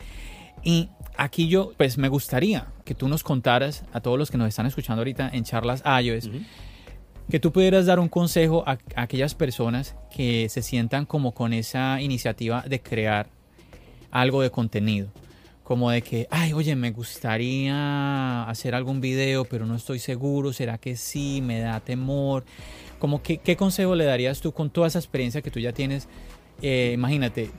Y 0.61 0.89
aquí 1.15 1.47
yo 1.47 1.71
pues 1.77 1.97
me 1.97 2.09
gustaría 2.09 2.67
que 2.83 2.95
tú 2.95 3.07
nos 3.07 3.23
contaras 3.23 3.85
a 3.93 4.01
todos 4.01 4.19
los 4.19 4.29
que 4.29 4.37
nos 4.37 4.49
están 4.49 4.65
escuchando 4.65 4.99
ahorita 4.99 5.29
en 5.31 5.45
charlas 5.45 5.83
iOS, 5.85 6.29
que 7.31 7.39
tú 7.39 7.53
pudieras 7.53 7.85
dar 7.85 7.97
un 7.97 8.09
consejo 8.09 8.63
a, 8.67 8.71
a 8.95 9.03
aquellas 9.03 9.35
personas 9.35 9.95
que 10.13 10.49
se 10.49 10.61
sientan 10.61 11.05
como 11.05 11.33
con 11.33 11.53
esa 11.53 12.01
iniciativa 12.01 12.61
de 12.67 12.81
crear 12.81 13.29
algo 14.11 14.41
de 14.41 14.51
contenido. 14.51 15.07
Como 15.63 15.89
de 15.91 16.01
que, 16.01 16.27
ay, 16.29 16.51
oye, 16.53 16.75
me 16.75 16.91
gustaría 16.91 18.43
hacer 18.49 18.75
algún 18.75 18.99
video, 18.99 19.45
pero 19.45 19.65
no 19.65 19.75
estoy 19.75 19.99
seguro, 19.99 20.51
¿será 20.51 20.77
que 20.77 20.95
sí? 20.97 21.41
Me 21.41 21.59
da 21.59 21.79
temor. 21.79 22.43
Como 22.99 23.21
que, 23.23 23.37
¿Qué 23.37 23.55
consejo 23.55 23.95
le 23.95 24.03
darías 24.05 24.41
tú 24.41 24.51
con 24.51 24.69
toda 24.69 24.87
esa 24.87 24.99
experiencia 24.99 25.41
que 25.41 25.51
tú 25.51 25.59
ya 25.59 25.71
tienes? 25.71 26.07
Eh, 26.61 26.91
imagínate, 26.93 27.49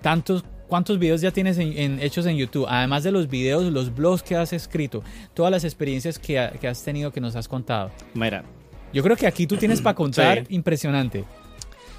tantos, 0.00 0.44
¿cuántos 0.66 0.98
videos 0.98 1.20
ya 1.20 1.30
tienes 1.30 1.58
en- 1.58 1.76
en- 1.78 2.00
hechos 2.00 2.24
en 2.26 2.36
YouTube? 2.36 2.66
Además 2.68 3.02
de 3.02 3.12
los 3.12 3.28
videos, 3.28 3.64
los 3.64 3.94
blogs 3.94 4.22
que 4.22 4.36
has 4.36 4.52
escrito, 4.54 5.02
todas 5.34 5.52
las 5.52 5.64
experiencias 5.64 6.18
que, 6.18 6.38
ha- 6.38 6.50
que 6.52 6.68
has 6.68 6.82
tenido, 6.82 7.10
que 7.12 7.20
nos 7.20 7.36
has 7.36 7.48
contado. 7.48 7.90
Mira, 8.14 8.44
Yo 8.92 9.04
creo 9.04 9.16
que 9.16 9.26
aquí 9.28 9.46
tú 9.46 9.56
tienes 9.56 9.80
para 9.80 9.94
contar 9.94 10.38
Sí. 10.48 10.54
impresionante. 10.54 11.24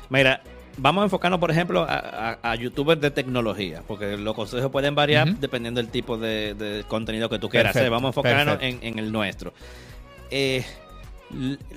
Mira, 0.09 0.41
vamos 0.77 1.01
a 1.01 1.05
enfocarnos, 1.05 1.39
por 1.39 1.51
ejemplo, 1.51 1.81
a, 1.87 1.95
a- 2.41 2.51
a 2.51 2.55
youtubers 2.55 2.99
de 3.01 3.11
tecnología, 3.11 3.83
porque 3.87 4.17
los 4.17 4.33
consejos 4.35 4.71
pueden 4.71 4.95
variar 4.95 5.27
dependiendo 5.39 5.81
del 5.81 5.89
tipo 5.89 6.17
de, 6.17 6.53
de 6.55 6.83
contenido 6.87 7.29
que 7.29 7.39
tú 7.39 7.49
quieras 7.49 7.71
hacer. 7.81 7.89
Vamos 7.91 8.09
a 8.09 8.11
enfocarnos 8.11 8.57
en, 8.83 8.99
el 8.99 9.11
nuestro. 9.11 9.53
Eh, 10.29 10.63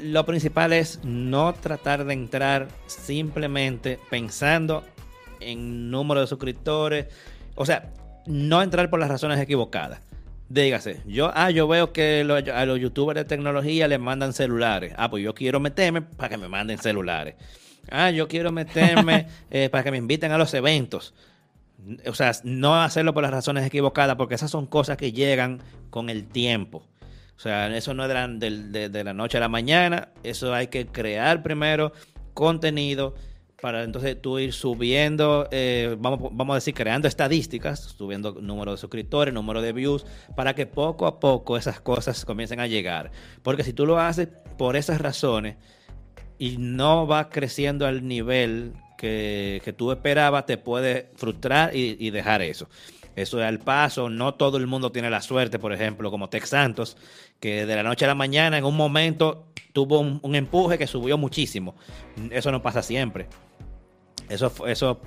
lo 0.02 0.26
principal 0.26 0.72
es 0.72 1.00
no 1.04 1.52
tratar 1.54 2.04
de 2.04 2.12
entrar 2.14 2.68
simplemente 2.86 3.98
pensando 4.10 4.84
en 5.40 5.90
número 5.90 6.20
de 6.20 6.26
suscriptores, 6.26 7.06
o 7.54 7.64
sea, 7.66 7.92
no 8.26 8.62
entrar 8.62 8.90
por 8.90 8.98
las 8.98 9.08
razones 9.08 9.38
equivocadas. 9.40 10.00
Dígase, 10.48 11.00
yo, 11.06 11.30
ah, 11.34 11.50
yo 11.50 11.66
veo 11.68 11.92
que 11.92 12.22
lo- 12.24 12.34
a 12.36 12.66
los 12.66 12.78
youtubers 12.80 13.16
de 13.18 13.24
tecnología 13.24 13.88
les 13.88 13.98
mandan 14.00 14.32
celulares. 14.32 14.92
Ah, 14.96 15.08
pues 15.10 15.22
yo 15.22 15.34
quiero 15.34 15.58
meterme 15.60 16.02
para 16.02 16.28
que 16.28 16.36
me 16.36 16.48
manden 16.48 16.78
celulares. 16.78 17.34
Ah, 17.90 18.10
yo 18.10 18.28
quiero 18.28 18.52
meterme 18.52 19.26
eh, 19.50 19.68
para 19.70 19.84
que 19.84 19.90
me 19.90 19.98
inviten 19.98 20.32
a 20.32 20.38
los 20.38 20.52
eventos. 20.54 21.14
O 22.06 22.14
sea, 22.14 22.32
no 22.44 22.80
hacerlo 22.80 23.12
por 23.12 23.22
las 23.22 23.32
razones 23.32 23.66
equivocadas, 23.66 24.16
porque 24.16 24.34
esas 24.34 24.50
son 24.50 24.66
cosas 24.66 24.96
que 24.96 25.12
llegan 25.12 25.60
con 25.90 26.08
el 26.08 26.26
tiempo. 26.26 26.82
O 27.36 27.40
sea, 27.40 27.74
eso 27.76 27.94
no 27.94 28.04
es 28.04 28.08
de 28.40 29.04
la, 29.04 29.12
noche 29.12 29.36
a 29.36 29.40
la 29.40 29.48
mañana, 29.48 30.08
eso 30.22 30.54
hay 30.54 30.68
que 30.68 30.86
crear 30.86 31.42
primero 31.42 31.92
contenido 32.32 33.14
para 33.60 33.82
entonces 33.82 34.20
tú 34.20 34.38
ir 34.38 34.52
subiendo, 34.52 35.48
eh, 35.50 35.96
vamos, 35.98 36.20
vamos 36.32 36.54
a 36.54 36.56
decir, 36.56 36.74
creando 36.74 37.08
estadísticas, 37.08 37.80
subiendo 37.80 38.32
número 38.40 38.72
de 38.72 38.76
suscriptores, 38.76 39.32
número 39.32 39.62
de 39.62 39.72
views, 39.72 40.04
para 40.36 40.54
que 40.54 40.66
poco 40.66 41.06
a 41.06 41.18
poco 41.18 41.56
esas 41.56 41.80
cosas 41.80 42.24
comiencen 42.24 42.60
a 42.60 42.66
llegar. 42.66 43.10
Porque 43.42 43.64
si 43.64 43.72
tú 43.72 43.86
lo 43.86 43.98
haces 43.98 44.28
por 44.58 44.76
esas 44.76 45.00
razones 45.00 45.56
y 46.38 46.56
no 46.58 47.06
va 47.06 47.28
creciendo 47.28 47.86
al 47.86 48.06
nivel 48.06 48.72
que, 48.96 49.74
tú 49.76 49.92
esperabas, 49.92 50.46
te 50.46 50.56
puede 50.56 51.10
frustrar 51.16 51.74
y, 51.74 52.10
dejar 52.10 52.42
eso. 52.42 52.68
Eso 53.16 53.40
es 53.40 53.46
al 53.46 53.58
paso. 53.58 54.08
No 54.08 54.34
todo 54.34 54.56
el 54.56 54.66
mundo 54.66 54.90
tiene 54.90 55.10
la 55.10 55.20
suerte, 55.20 55.58
por 55.58 55.72
ejemplo, 55.72 56.10
como 56.10 56.28
Tex 56.28 56.48
Santos, 56.48 56.96
que 57.38 57.66
de 57.66 57.76
la 57.76 57.82
noche 57.82 58.06
a 58.06 58.08
la 58.08 58.14
mañana 58.14 58.58
en 58.58 58.64
un 58.64 58.76
momento 58.76 59.46
tuvo 59.72 60.00
un, 60.00 60.34
empuje 60.34 60.78
que 60.78 60.86
subió 60.86 61.18
muchísimo. 61.18 61.74
Eso 62.30 62.50
no 62.50 62.62
pasa 62.62 62.82
siempre. 62.82 63.26
Eso, 64.28 64.52
eso 64.66 65.00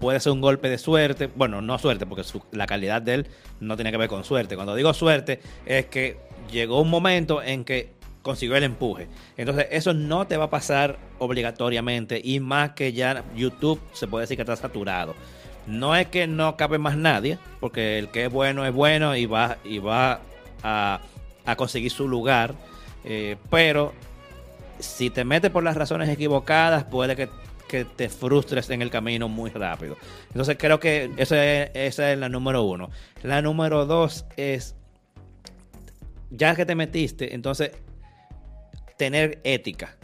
puede 0.00 0.20
ser 0.20 0.32
un 0.32 0.40
golpe 0.40 0.68
de 0.68 0.78
suerte. 0.78 1.28
Bueno, 1.34 1.62
no 1.62 1.78
suerte, 1.78 2.04
porque 2.04 2.24
la 2.52 2.66
calidad 2.66 3.00
de 3.00 3.14
él 3.14 3.26
no 3.60 3.76
tiene 3.76 3.90
que 3.90 3.96
ver 3.96 4.08
con 4.08 4.24
suerte. 4.24 4.56
Cuando 4.56 4.74
digo 4.74 4.92
suerte, 4.92 5.40
es 5.64 5.86
que 5.86 6.18
llegó 6.50 6.80
un 6.80 6.90
momento 6.90 7.42
en 7.42 7.64
que 7.64 7.95
consiguió 8.26 8.56
el 8.56 8.64
empuje. 8.64 9.06
Entonces, 9.36 9.68
eso 9.70 9.94
no 9.94 10.26
te 10.26 10.36
va 10.36 10.46
a 10.46 10.50
pasar 10.50 10.98
obligatoriamente. 11.20 12.20
Y 12.22 12.40
más 12.40 12.72
que 12.72 12.92
ya 12.92 13.22
YouTube 13.36 13.80
se 13.92 14.08
puede 14.08 14.24
decir 14.24 14.36
que 14.36 14.42
está 14.42 14.56
saturado. 14.56 15.14
No 15.68 15.94
es 15.94 16.08
que 16.08 16.26
no 16.26 16.56
cabe 16.56 16.78
más 16.78 16.96
nadie, 16.96 17.38
porque 17.60 18.00
el 18.00 18.08
que 18.08 18.24
es 18.24 18.32
bueno 18.32 18.66
es 18.66 18.74
bueno 18.74 19.14
y 19.16 19.26
va, 19.26 19.58
y 19.64 19.78
va 19.78 20.20
a, 20.64 21.00
conseguir 21.56 21.92
su 21.92 22.08
lugar. 22.08 22.54
Eh, 23.04 23.36
pero 23.48 23.94
si 24.80 25.08
te 25.08 25.24
metes 25.24 25.52
por 25.52 25.62
las 25.62 25.76
razones 25.76 26.08
equivocadas, 26.08 26.82
puede 26.82 27.14
que, 27.14 27.28
te 27.96 28.08
frustres 28.08 28.70
en 28.70 28.82
el 28.82 28.90
camino 28.90 29.28
muy 29.28 29.50
rápido. 29.50 29.96
Entonces 30.28 30.56
creo 30.58 30.80
que 30.80 31.12
esa 31.16 31.44
es, 31.44 31.70
esa 31.74 32.12
es 32.12 32.18
la 32.18 32.28
número 32.28 32.62
uno. 32.62 32.90
La 33.22 33.42
número 33.42 33.86
dos 33.86 34.24
es, 34.36 34.74
ya 36.30 36.56
que 36.56 36.64
te 36.64 36.74
metiste, 36.74 37.34
entonces 37.34 37.72
tener 38.96 39.40
ética. 39.44 39.96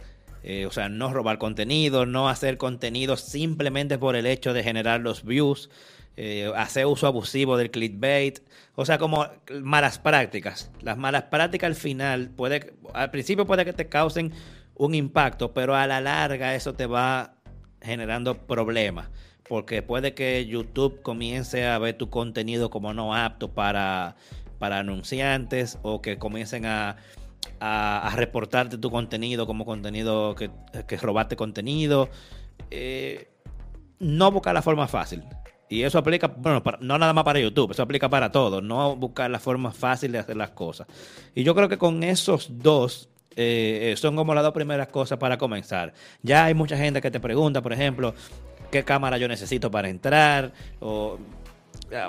Eh, 0.43 0.65
o 0.65 0.71
sea, 0.71 0.89
no 0.89 1.13
robar 1.13 1.37
contenido, 1.37 2.05
no 2.05 2.27
hacer 2.27 2.57
contenido 2.57 3.15
simplemente 3.15 3.97
por 3.97 4.17
el 4.17 4.25
hecho 4.25 4.53
de 4.53 4.61
generar 4.61 4.99
los 4.99 5.23
views, 5.23 5.69
eh, 6.17 6.51
hacer 6.55 6.85
uso 6.85 7.07
abusivo 7.07 7.55
del 7.55 7.71
clickbait, 7.71 8.39
o 8.75 8.85
sea, 8.85 8.97
como 8.97 9.25
malas 9.61 9.99
prácticas. 9.99 10.69
Las 10.81 10.97
malas 10.97 11.23
prácticas 11.23 11.67
al 11.67 11.75
final, 11.75 12.29
puede, 12.29 12.73
al 12.93 13.09
principio 13.09 13.45
puede 13.45 13.63
que 13.63 13.71
te 13.71 13.87
causen 13.87 14.33
un 14.75 14.95
impacto, 14.95 15.53
pero 15.53 15.75
a 15.75 15.87
la 15.87 16.01
larga 16.01 16.55
eso 16.55 16.73
te 16.73 16.87
va 16.87 17.35
generando 17.81 18.45
problemas, 18.45 19.09
porque 19.47 19.81
puede 19.81 20.13
que 20.13 20.45
YouTube 20.45 21.01
comience 21.01 21.65
a 21.65 21.77
ver 21.79 21.97
tu 21.97 22.09
contenido 22.09 22.69
como 22.69 22.93
no 22.93 23.15
apto 23.15 23.53
para, 23.53 24.17
para 24.59 24.79
anunciantes 24.79 25.79
o 25.83 26.01
que 26.01 26.17
comiencen 26.17 26.65
a 26.65 26.97
a, 27.65 28.13
reportarte 28.15 28.77
tu 28.77 28.91
contenido 28.91 29.47
como 29.47 29.65
contenido 29.65 30.35
que, 30.35 30.51
que 30.85 30.97
robaste 30.97 31.37
contenido. 31.37 32.09
Eh, 32.69 33.29
no 33.99 34.31
buscar 34.31 34.53
la 34.53 34.61
forma 34.61 34.87
fácil. 34.87 35.23
Y 35.69 35.83
eso 35.83 35.97
aplica, 35.97 36.27
bueno, 36.27 36.61
no 36.81 36.99
nada 36.99 37.13
más 37.13 37.23
para 37.23 37.39
YouTube, 37.39 37.71
eso 37.71 37.81
aplica 37.81 38.09
para 38.09 38.31
todo. 38.31 38.61
No 38.61 38.97
buscar 38.97 39.31
la 39.31 39.39
forma 39.39 39.71
fácil 39.71 40.11
de 40.11 40.19
hacer 40.19 40.35
las 40.35 40.49
cosas. 40.49 40.87
Y 41.33 41.43
yo 41.43 41.55
creo 41.55 41.69
que 41.69 41.77
con 41.77 42.03
esos 42.03 42.49
dos 42.59 43.09
eh, 43.35 43.91
eh, 43.93 43.97
son 43.97 44.15
como 44.17 44.35
las 44.35 44.43
dos 44.43 44.53
primeras 44.53 44.89
cosas 44.89 45.17
para 45.17 45.37
comenzar. 45.37 45.93
Ya 46.21 46.45
hay 46.45 46.53
mucha 46.53 46.77
gente 46.77 47.01
que 47.01 47.11
te 47.11 47.21
pregunta, 47.21 47.61
por 47.61 47.71
ejemplo, 47.71 48.13
qué 48.71 48.83
cámara 48.83 49.17
yo 49.17 49.29
necesito 49.29 49.71
para 49.71 49.87
entrar. 49.87 50.51
O, 50.81 51.17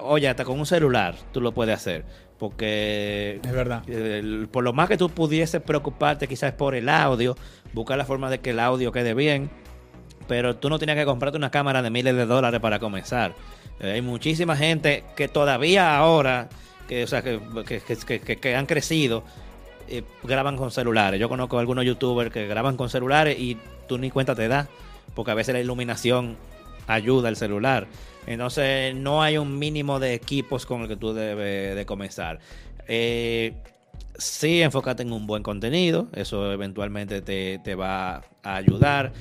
oye, 0.03 0.29
hasta 0.29 0.45
con 0.45 0.59
un 0.59 0.67
celular 0.67 1.15
tú 1.33 1.41
lo 1.41 1.55
puedes 1.55 1.77
hacer. 1.77 2.05
Porque 2.45 3.41
es 3.43 3.53
verdad. 3.53 3.83
por 4.53 4.65
lo 4.65 4.75
más 4.75 4.87
que 4.87 4.99
tú 4.99 5.09
pudieses 5.09 5.63
preocuparte 5.63 6.29
quizás 6.29 6.53
por 6.53 6.75
el 6.75 6.91
audio, 6.91 7.39
buscar 7.73 7.97
la 7.97 8.05
forma 8.05 8.29
de 8.29 8.41
que 8.41 8.51
el 8.51 8.61
audio 8.61 8.93
quede 8.93 9.15
bien, 9.15 9.49
pero 10.29 10.55
tú 10.57 10.69
no 10.69 10.79
tienes 10.79 10.97
que 10.97 11.07
comprarte 11.07 11.39
una 11.39 11.51
cámara 11.51 11.81
de 11.81 11.89
miles 11.89 12.15
de 12.15 12.27
dólares 12.27 12.61
para 12.61 12.79
comenzar. 12.81 13.35
Eh, 13.81 13.93
hay 13.93 14.03
muchísima 14.03 14.59
gente 14.59 15.05
que 15.17 15.27
todavía 15.27 15.97
ahora, 15.97 16.51
que, 16.87 17.05
o 17.05 17.07
sea, 17.07 17.23
que, 17.23 17.41
que, 18.39 18.55
han 18.55 18.67
crecido, 18.67 19.25
eh, 19.89 20.03
graban 20.23 20.59
con 20.59 20.71
celulares. 20.71 21.19
Yo 21.19 21.31
conozco 21.31 21.59
algunos 21.59 21.87
youtubers 21.87 22.31
que 22.31 22.47
graban 22.47 22.77
con 22.77 22.91
celulares 22.91 23.39
y 23.39 23.57
tú 23.89 23.97
ni 23.97 24.11
cuenta 24.11 24.35
te 24.35 24.49
das, 24.49 24.69
porque 25.15 25.31
a 25.31 25.35
veces 25.35 25.55
la 25.55 25.61
iluminación 25.61 26.37
ayuda 26.89 27.31
al 27.31 27.37
celular. 27.37 27.87
Entonces 28.27 28.95
no 28.95 29.23
hay 29.23 29.37
un 29.37 29.59
mínimo 29.59 30.01
de 30.01 30.15
equipos 30.15 30.67
con 30.67 30.83
el 30.83 30.89
que 30.89 30.97
tú 30.97 31.13
debes 31.13 31.77
de 31.77 31.87
comenzar. 31.87 32.39
Eh, 32.89 33.55
sí, 34.17 34.63
enfócate 34.63 35.03
en 35.03 35.13
un 35.13 35.27
buen 35.27 35.43
contenido, 35.43 36.09
eso 36.15 36.53
eventualmente 36.53 37.21
te, 37.23 37.75
va 37.75 38.23
a 38.43 38.57
ayudar. 38.57 39.13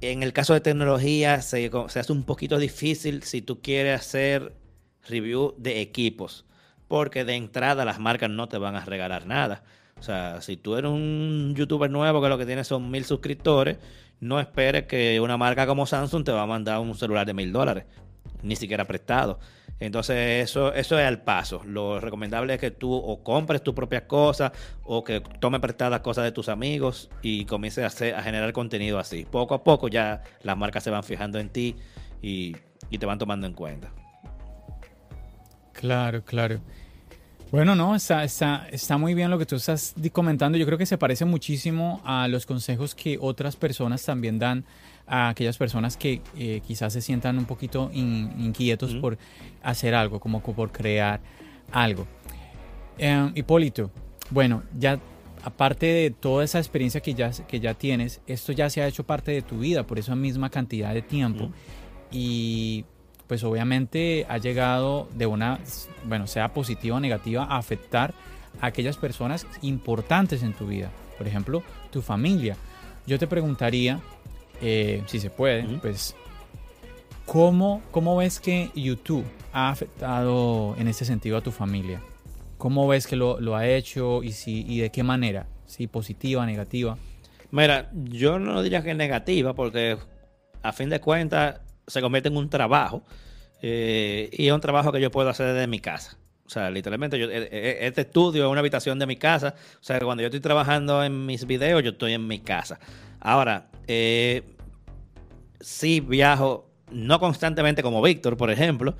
En 0.00 0.22
el 0.22 0.32
caso 0.32 0.54
de 0.54 0.60
tecnología 0.60 1.42
se, 1.42 1.70
se, 1.88 2.00
hace 2.00 2.12
un 2.12 2.24
poquito 2.24 2.58
difícil 2.58 3.22
si 3.22 3.42
tú 3.42 3.60
quieres 3.60 4.00
hacer 4.00 4.54
review 5.08 5.54
de 5.58 5.80
equipos, 5.80 6.44
porque 6.88 7.24
de 7.24 7.34
entrada 7.34 7.84
las 7.84 7.98
marcas 7.98 8.30
no 8.30 8.48
te 8.48 8.58
van 8.58 8.76
a 8.76 8.84
regalar 8.84 9.26
nada. 9.26 9.62
O 9.98 10.02
sea, 10.02 10.40
si 10.40 10.56
tú 10.56 10.76
eres 10.76 10.90
un 10.90 11.54
youtuber 11.56 11.90
nuevo 11.90 12.20
que 12.20 12.28
lo 12.28 12.38
que 12.38 12.46
tiene 12.46 12.64
son 12.64 12.90
mil 12.90 13.04
suscriptores, 13.04 13.78
no 14.20 14.40
esperes 14.40 14.86
que 14.86 15.20
una 15.20 15.36
marca 15.36 15.66
como 15.66 15.86
Samsung 15.86 16.24
te 16.24 16.32
va 16.32 16.42
a 16.42 16.46
mandar 16.46 16.80
un 16.80 16.94
celular 16.94 17.26
de 17.26 17.34
mil 17.34 17.52
dólares 17.52 17.84
ni 18.42 18.56
siquiera 18.56 18.84
prestado. 18.84 19.38
Entonces 19.80 20.44
eso, 20.44 20.72
eso 20.72 20.98
es 20.98 21.06
al 21.06 21.22
paso. 21.22 21.62
Lo 21.64 21.98
recomendable 21.98 22.54
es 22.54 22.60
que 22.60 22.70
tú 22.70 22.92
o 22.94 23.22
compres 23.22 23.62
tus 23.62 23.74
propias 23.74 24.02
cosas 24.02 24.52
o 24.84 25.02
que 25.02 25.20
tomes 25.40 25.60
prestadas 25.60 26.00
cosas 26.00 26.24
de 26.24 26.30
tus 26.30 26.48
amigos 26.48 27.10
y 27.20 27.44
comiences 27.46 27.82
a, 27.82 27.86
hacer, 27.88 28.14
a 28.14 28.22
generar 28.22 28.52
contenido 28.52 29.00
así. 29.00 29.26
Poco 29.28 29.54
a 29.54 29.64
poco 29.64 29.88
ya 29.88 30.22
las 30.42 30.56
marcas 30.56 30.84
se 30.84 30.90
van 30.90 31.02
fijando 31.02 31.40
en 31.40 31.48
ti 31.48 31.76
y, 32.22 32.56
te 32.96 33.06
van 33.06 33.18
tomando 33.18 33.46
en 33.46 33.54
cuenta. 33.54 33.90
Claro, 35.72 36.22
claro. 36.24 36.60
Bueno, 37.50 37.74
no, 37.74 37.96
está, 37.96 38.22
está, 38.22 38.68
está 38.70 38.96
muy 38.96 39.14
bien 39.14 39.30
lo 39.30 39.38
que 39.38 39.46
tú 39.46 39.56
estás 39.56 39.94
comentando. 40.12 40.56
Yo 40.56 40.64
creo 40.64 40.78
que 40.78 40.86
se 40.86 40.96
parece 40.96 41.24
muchísimo 41.24 42.00
a 42.04 42.28
los 42.28 42.46
consejos 42.46 42.94
que 42.94 43.18
otras 43.20 43.56
personas 43.56 44.04
también 44.04 44.38
dan 44.38 44.64
a 45.06 45.28
aquellas 45.28 45.56
personas 45.56 45.96
que 45.96 46.22
eh, 46.36 46.60
quizás 46.66 46.92
se 46.92 47.00
sientan 47.00 47.38
un 47.38 47.44
poquito 47.44 47.90
inquietos 47.92 48.94
por 48.94 49.18
hacer 49.62 49.94
algo, 49.94 50.20
como 50.20 50.42
por 50.42 50.72
crear 50.72 51.20
algo. 51.70 52.06
Em, 52.98 53.32
Hipólito, 53.34 53.90
bueno, 54.30 54.62
ya 54.78 54.98
aparte 55.44 55.86
de 55.86 56.10
toda 56.10 56.44
esa 56.44 56.58
experiencia 56.58 57.00
que 57.00 57.14
ya, 57.14 57.30
que 57.30 57.60
ya 57.60 57.74
tienes, 57.74 58.20
esto 58.26 58.52
ya 58.52 58.70
se 58.70 58.82
ha 58.82 58.86
hecho 58.86 59.04
parte 59.04 59.32
de 59.32 59.42
tu 59.42 59.58
vida 59.58 59.86
por 59.86 59.98
esa 59.98 60.14
misma 60.14 60.50
cantidad 60.50 60.94
de 60.94 61.02
tiempo 61.02 61.50
y 62.10 62.84
pues 63.26 63.42
obviamente 63.44 64.26
ha 64.28 64.38
llegado 64.38 65.08
de 65.14 65.26
una, 65.26 65.58
bueno, 66.04 66.26
sea 66.26 66.52
positiva 66.52 66.96
o 66.96 67.00
negativa, 67.00 67.44
a 67.44 67.56
afectar 67.56 68.14
a 68.60 68.66
aquellas 68.66 68.96
personas 68.96 69.46
importantes 69.62 70.42
en 70.42 70.52
tu 70.52 70.66
vida. 70.66 70.90
Por 71.16 71.26
ejemplo, 71.26 71.62
tu 71.90 72.02
familia. 72.02 72.56
Yo 73.06 73.18
te 73.18 73.26
preguntaría, 73.26 74.00
eh, 74.62 75.02
si 75.06 75.18
se 75.18 75.28
puede, 75.28 75.64
pues, 75.80 76.14
¿cómo, 77.26 77.82
¿cómo 77.90 78.16
ves 78.16 78.40
que 78.40 78.70
YouTube 78.74 79.24
ha 79.52 79.70
afectado 79.70 80.76
en 80.78 80.88
ese 80.88 81.04
sentido 81.04 81.36
a 81.36 81.40
tu 81.40 81.50
familia? 81.50 82.00
¿Cómo 82.58 82.86
ves 82.86 83.06
que 83.08 83.16
lo, 83.16 83.56
ha 83.56 83.66
hecho 83.66 84.22
y, 84.22 84.32
si, 84.32 84.64
y 84.66 84.78
de 84.78 84.90
qué 84.90 85.02
manera? 85.02 85.48
¿Si 85.66 85.88
positiva, 85.88 86.46
negativa? 86.46 86.96
Mira, 87.50 87.90
yo 87.92 88.38
no 88.38 88.62
diría 88.62 88.82
que 88.82 88.94
negativa 88.94 89.52
porque 89.54 89.98
a 90.62 90.72
fin 90.72 90.88
de 90.88 91.00
cuentas 91.00 91.60
se 91.86 92.00
convierte 92.00 92.28
en 92.28 92.36
un 92.36 92.48
trabajo 92.48 93.02
eh, 93.62 94.30
y 94.32 94.46
es 94.46 94.52
un 94.52 94.60
trabajo 94.60 94.92
que 94.92 95.00
yo 95.00 95.10
puedo 95.10 95.28
hacer 95.28 95.52
desde 95.52 95.66
mi 95.66 95.80
casa. 95.80 96.16
O 96.52 96.54
sea, 96.54 96.70
literalmente, 96.70 97.18
yo, 97.18 97.30
e, 97.30 97.48
e, 97.50 97.86
este 97.86 98.02
estudio 98.02 98.44
es 98.44 98.50
una 98.50 98.60
habitación 98.60 98.98
de 98.98 99.06
mi 99.06 99.16
casa. 99.16 99.54
O 99.80 99.82
sea, 99.82 99.98
cuando 100.00 100.20
yo 100.20 100.26
estoy 100.26 100.40
trabajando 100.40 101.02
en 101.02 101.24
mis 101.24 101.46
videos, 101.46 101.82
yo 101.82 101.92
estoy 101.92 102.12
en 102.12 102.26
mi 102.26 102.40
casa. 102.40 102.78
Ahora, 103.20 103.70
eh, 103.86 104.42
sí 105.60 106.00
viajo, 106.00 106.68
no 106.90 107.18
constantemente 107.20 107.82
como 107.82 108.02
Víctor, 108.02 108.36
por 108.36 108.50
ejemplo, 108.50 108.96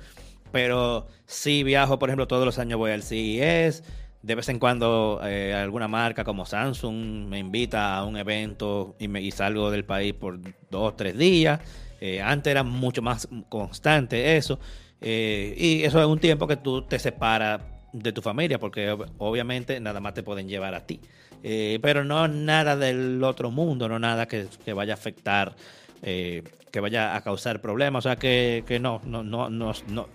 pero 0.51 1.05
sí 1.27 1.61
viajo, 1.61 1.99
por 1.99 2.09
ejemplo, 2.09 2.27
todos 2.27 2.43
los 2.43 2.57
años 2.57 2.79
voy 2.79 2.89
al 2.89 3.03
CES. 3.03 3.83
De 4.23 4.33
vez 4.33 4.49
en 4.49 4.57
cuando 4.57 5.21
eh, 5.23 5.53
alguna 5.53 5.87
marca 5.87 6.23
como 6.23 6.47
Samsung 6.47 7.27
me 7.27 7.37
invita 7.37 7.97
a 7.97 8.03
un 8.03 8.17
evento 8.17 8.95
y, 8.97 9.07
me, 9.07 9.29
salgo 9.29 9.69
del 9.69 9.85
país 9.85 10.15
por 10.15 10.39
dos 10.41 10.91
o 10.91 10.93
tres 10.95 11.15
días. 11.15 11.59
Eh, 12.01 12.19
antes 12.19 12.49
era 12.49 12.63
mucho 12.63 13.03
más 13.03 13.27
constante 13.47 14.37
eso. 14.37 14.59
Eh, 15.03 15.53
y 15.57 15.83
eso 15.83 15.99
es 15.99 16.07
un 16.07 16.19
tiempo 16.19 16.47
que 16.47 16.55
tú 16.55 16.83
te 16.83 16.97
separas 16.97 17.61
de 17.91 18.11
tu 18.11 18.21
familia, 18.21 18.57
porque 18.57 18.91
ob- 18.93 19.07
obviamente 19.17 19.79
nada 19.79 19.99
más 19.99 20.13
te 20.13 20.23
pueden 20.23 20.47
llevar 20.47 20.73
a 20.73 20.85
ti. 20.85 20.99
Eh, 21.43 21.77
pero 21.81 22.03
no 22.05 22.27
nada 22.27 22.77
del 22.77 23.21
otro 23.23 23.51
mundo, 23.51 23.89
no 23.89 23.99
nada 23.99 24.27
que, 24.27 24.47
que 24.63 24.71
vaya 24.73 24.93
a 24.93 24.95
afectar, 24.95 25.55
eh, 26.01 26.41
que 26.71 26.79
vaya 26.79 27.15
a 27.15 27.21
causar 27.21 27.61
problemas. 27.61 28.05
O 28.05 28.09
sea 28.09 28.15
que, 28.15 28.63
que 28.65 28.79
no, 28.79 29.01
no, 29.05 29.23
no, 29.23 29.49
no, 29.49 29.73
no. 29.89 30.07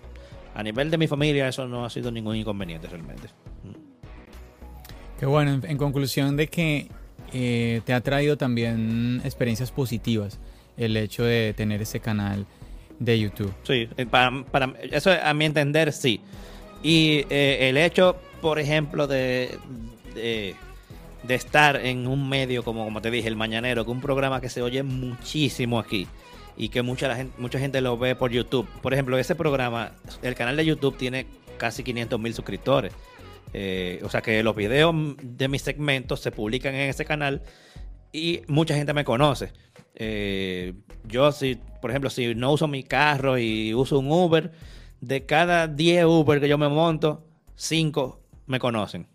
A 0.55 0.63
nivel 0.63 0.89
de 0.89 0.97
mi 0.97 1.07
familia 1.07 1.47
eso 1.47 1.67
no 1.67 1.85
ha 1.85 1.89
sido 1.89 2.11
ningún 2.11 2.35
inconveniente 2.35 2.87
realmente. 2.87 3.29
Qué 5.19 5.25
bueno, 5.25 5.61
en, 5.63 5.77
conclusión 5.77 6.35
de 6.35 6.47
que 6.47 6.87
te 7.31 7.93
ha 7.93 8.01
traído 8.01 8.37
también 8.37 9.21
experiencias 9.23 9.71
positivas 9.71 10.39
el 10.77 10.95
hecho 10.97 11.23
de 11.23 11.53
tener 11.55 11.81
ese 11.81 11.99
canal 11.99 12.45
de 12.99 13.19
YouTube. 13.19 13.53
Sí, 13.63 13.87
eh, 13.97 14.05
para, 14.05 14.43
para- 14.45 14.73
eso 14.91 15.11
a 15.11 15.33
mi 15.33 15.45
entender 15.45 15.91
sí. 15.91 16.21
Y 16.83 17.25
eh, 17.29 17.69
el 17.69 17.77
hecho, 17.77 18.17
por 18.41 18.59
ejemplo, 18.59 19.07
de, 19.07 19.57
de, 20.15 20.55
estar 21.35 21.75
en 21.77 22.07
un 22.07 22.29
medio 22.29 22.63
como, 22.63 22.85
como 22.85 23.01
te 23.01 23.11
dije, 23.11 23.27
el 23.27 23.35
Mañanero, 23.35 23.83
que 23.85 23.91
es 23.91 23.95
un 23.95 24.01
programa 24.01 24.41
que 24.41 24.49
se 24.49 24.61
oye 24.61 24.83
muchísimo 24.83 25.79
aquí 25.79 26.07
y 26.57 26.69
que 26.69 26.81
mucha, 26.81 27.07
la 27.07 27.15
gente, 27.15 27.33
mucha 27.37 27.59
gente 27.59 27.81
lo 27.81 27.97
ve 27.97 28.15
por 28.15 28.31
YouTube. 28.31 28.67
Por 28.81 28.93
ejemplo, 28.93 29.17
ese 29.17 29.35
programa, 29.35 29.91
el 30.21 30.35
canal 30.35 30.57
de 30.57 30.65
YouTube 30.65 30.97
tiene 30.97 31.25
casi 31.57 31.83
500 31.83 32.19
mil 32.19 32.33
suscriptores. 32.33 32.93
Eh, 33.53 33.99
o 34.03 34.09
sea 34.09 34.21
que 34.21 34.43
los 34.43 34.55
videos 34.55 34.93
de 35.21 35.47
mis 35.47 35.61
segmentos 35.63 36.19
se 36.19 36.31
publican 36.31 36.75
en 36.75 36.89
ese 36.89 37.03
canal 37.05 37.41
y 38.11 38.41
mucha 38.47 38.75
gente 38.75 38.93
me 38.93 39.03
conoce. 39.03 39.51
Eh, 39.99 40.73
yo, 41.07 41.31
si, 41.31 41.59
por 41.81 41.91
ejemplo, 41.91 42.09
si 42.09 42.33
no 42.33 42.51
uso 42.53 42.67
mi 42.67 42.83
carro 42.83 43.37
y 43.37 43.73
uso 43.73 43.99
un 43.99 44.11
Uber, 44.11 44.51
de 45.01 45.25
cada 45.25 45.67
10 45.67 46.05
Uber 46.05 46.39
que 46.39 46.47
yo 46.49 46.57
me 46.57 46.69
monto, 46.69 47.25
5 47.55 48.21
me 48.47 48.59
conocen, 48.59 49.07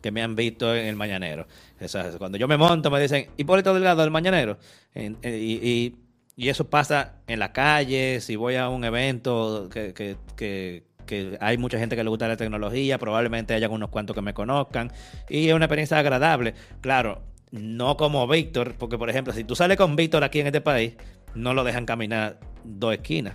que 0.00 0.10
me 0.10 0.22
han 0.22 0.34
visto 0.34 0.74
en 0.74 0.86
el 0.86 0.96
Mañanero. 0.96 1.46
Sea, 1.86 2.10
cuando 2.18 2.38
yo 2.38 2.48
me 2.48 2.56
monto 2.56 2.90
me 2.90 3.00
dicen, 3.00 3.28
Hipólito 3.36 3.74
Delgado 3.74 4.02
del 4.02 4.10
Mañanero. 4.10 4.58
En- 4.94 5.16
en- 5.22 5.34
y, 5.34 5.52
y- 5.62 5.96
y 6.34 6.48
eso 6.48 6.68
pasa 6.70 7.16
en 7.26 7.38
la 7.38 7.52
calle, 7.52 8.20
si 8.20 8.36
voy 8.36 8.56
a 8.56 8.68
un 8.70 8.84
evento 8.84 9.68
que, 9.70 9.92
que- 9.92 10.16
que- 10.36 10.84
que 11.06 11.36
hay 11.40 11.58
mucha 11.58 11.78
gente 11.78 11.96
que 11.96 12.04
le 12.04 12.08
gusta 12.10 12.28
la 12.28 12.36
tecnología, 12.36 12.96
probablemente 12.98 13.52
hayan 13.54 13.70
unos 13.72 13.90
cuantos 13.90 14.14
que 14.14 14.22
me 14.22 14.32
conozcan. 14.32 14.92
Y 15.28 15.48
es 15.48 15.54
una 15.54 15.64
experiencia 15.66 15.98
agradable. 15.98 16.54
Claro, 16.80 17.22
no 17.52 17.96
como 17.96 18.26
Víctor, 18.26 18.74
porque 18.78 18.98
por 18.98 19.08
ejemplo, 19.08 19.32
si 19.32 19.44
tú 19.44 19.54
sales 19.54 19.76
con 19.76 19.94
Víctor 19.94 20.24
aquí 20.24 20.40
en 20.40 20.46
este 20.48 20.60
país, 20.60 20.94
no 21.34 21.54
lo 21.54 21.62
dejan 21.62 21.86
caminar 21.86 22.40
dos 22.64 22.94
esquinas. 22.94 23.34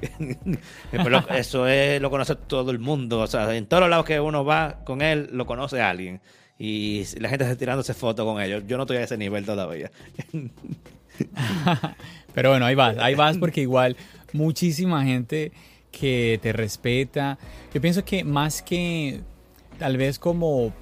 Pero 0.90 1.28
eso 1.30 1.66
es, 1.66 2.00
lo 2.00 2.10
conoce 2.10 2.36
todo 2.36 2.70
el 2.70 2.78
mundo. 2.78 3.20
O 3.20 3.26
sea, 3.26 3.54
en 3.54 3.66
todos 3.66 3.82
los 3.82 3.90
lados 3.90 4.06
que 4.06 4.20
uno 4.20 4.44
va 4.44 4.84
con 4.84 5.02
él, 5.02 5.28
lo 5.32 5.46
conoce 5.46 5.80
alguien. 5.80 6.20
Y 6.58 7.04
la 7.18 7.28
gente 7.28 7.44
está 7.44 7.56
tirándose 7.56 7.92
fotos 7.92 8.24
con 8.24 8.40
ellos. 8.40 8.64
Yo 8.66 8.76
no 8.76 8.84
estoy 8.84 8.98
a 8.98 9.02
ese 9.02 9.18
nivel 9.18 9.44
todavía. 9.44 9.90
Pero 12.34 12.50
bueno, 12.50 12.66
ahí 12.66 12.74
vas, 12.74 12.96
ahí 12.98 13.14
vas 13.14 13.38
porque 13.38 13.62
igual 13.62 13.96
muchísima 14.32 15.04
gente 15.04 15.52
que 15.90 16.38
te 16.42 16.52
respeta. 16.52 17.38
Yo 17.72 17.80
pienso 17.80 18.04
que 18.04 18.24
más 18.24 18.62
que 18.62 19.20
tal 19.78 19.96
vez 19.96 20.18
como, 20.18 20.72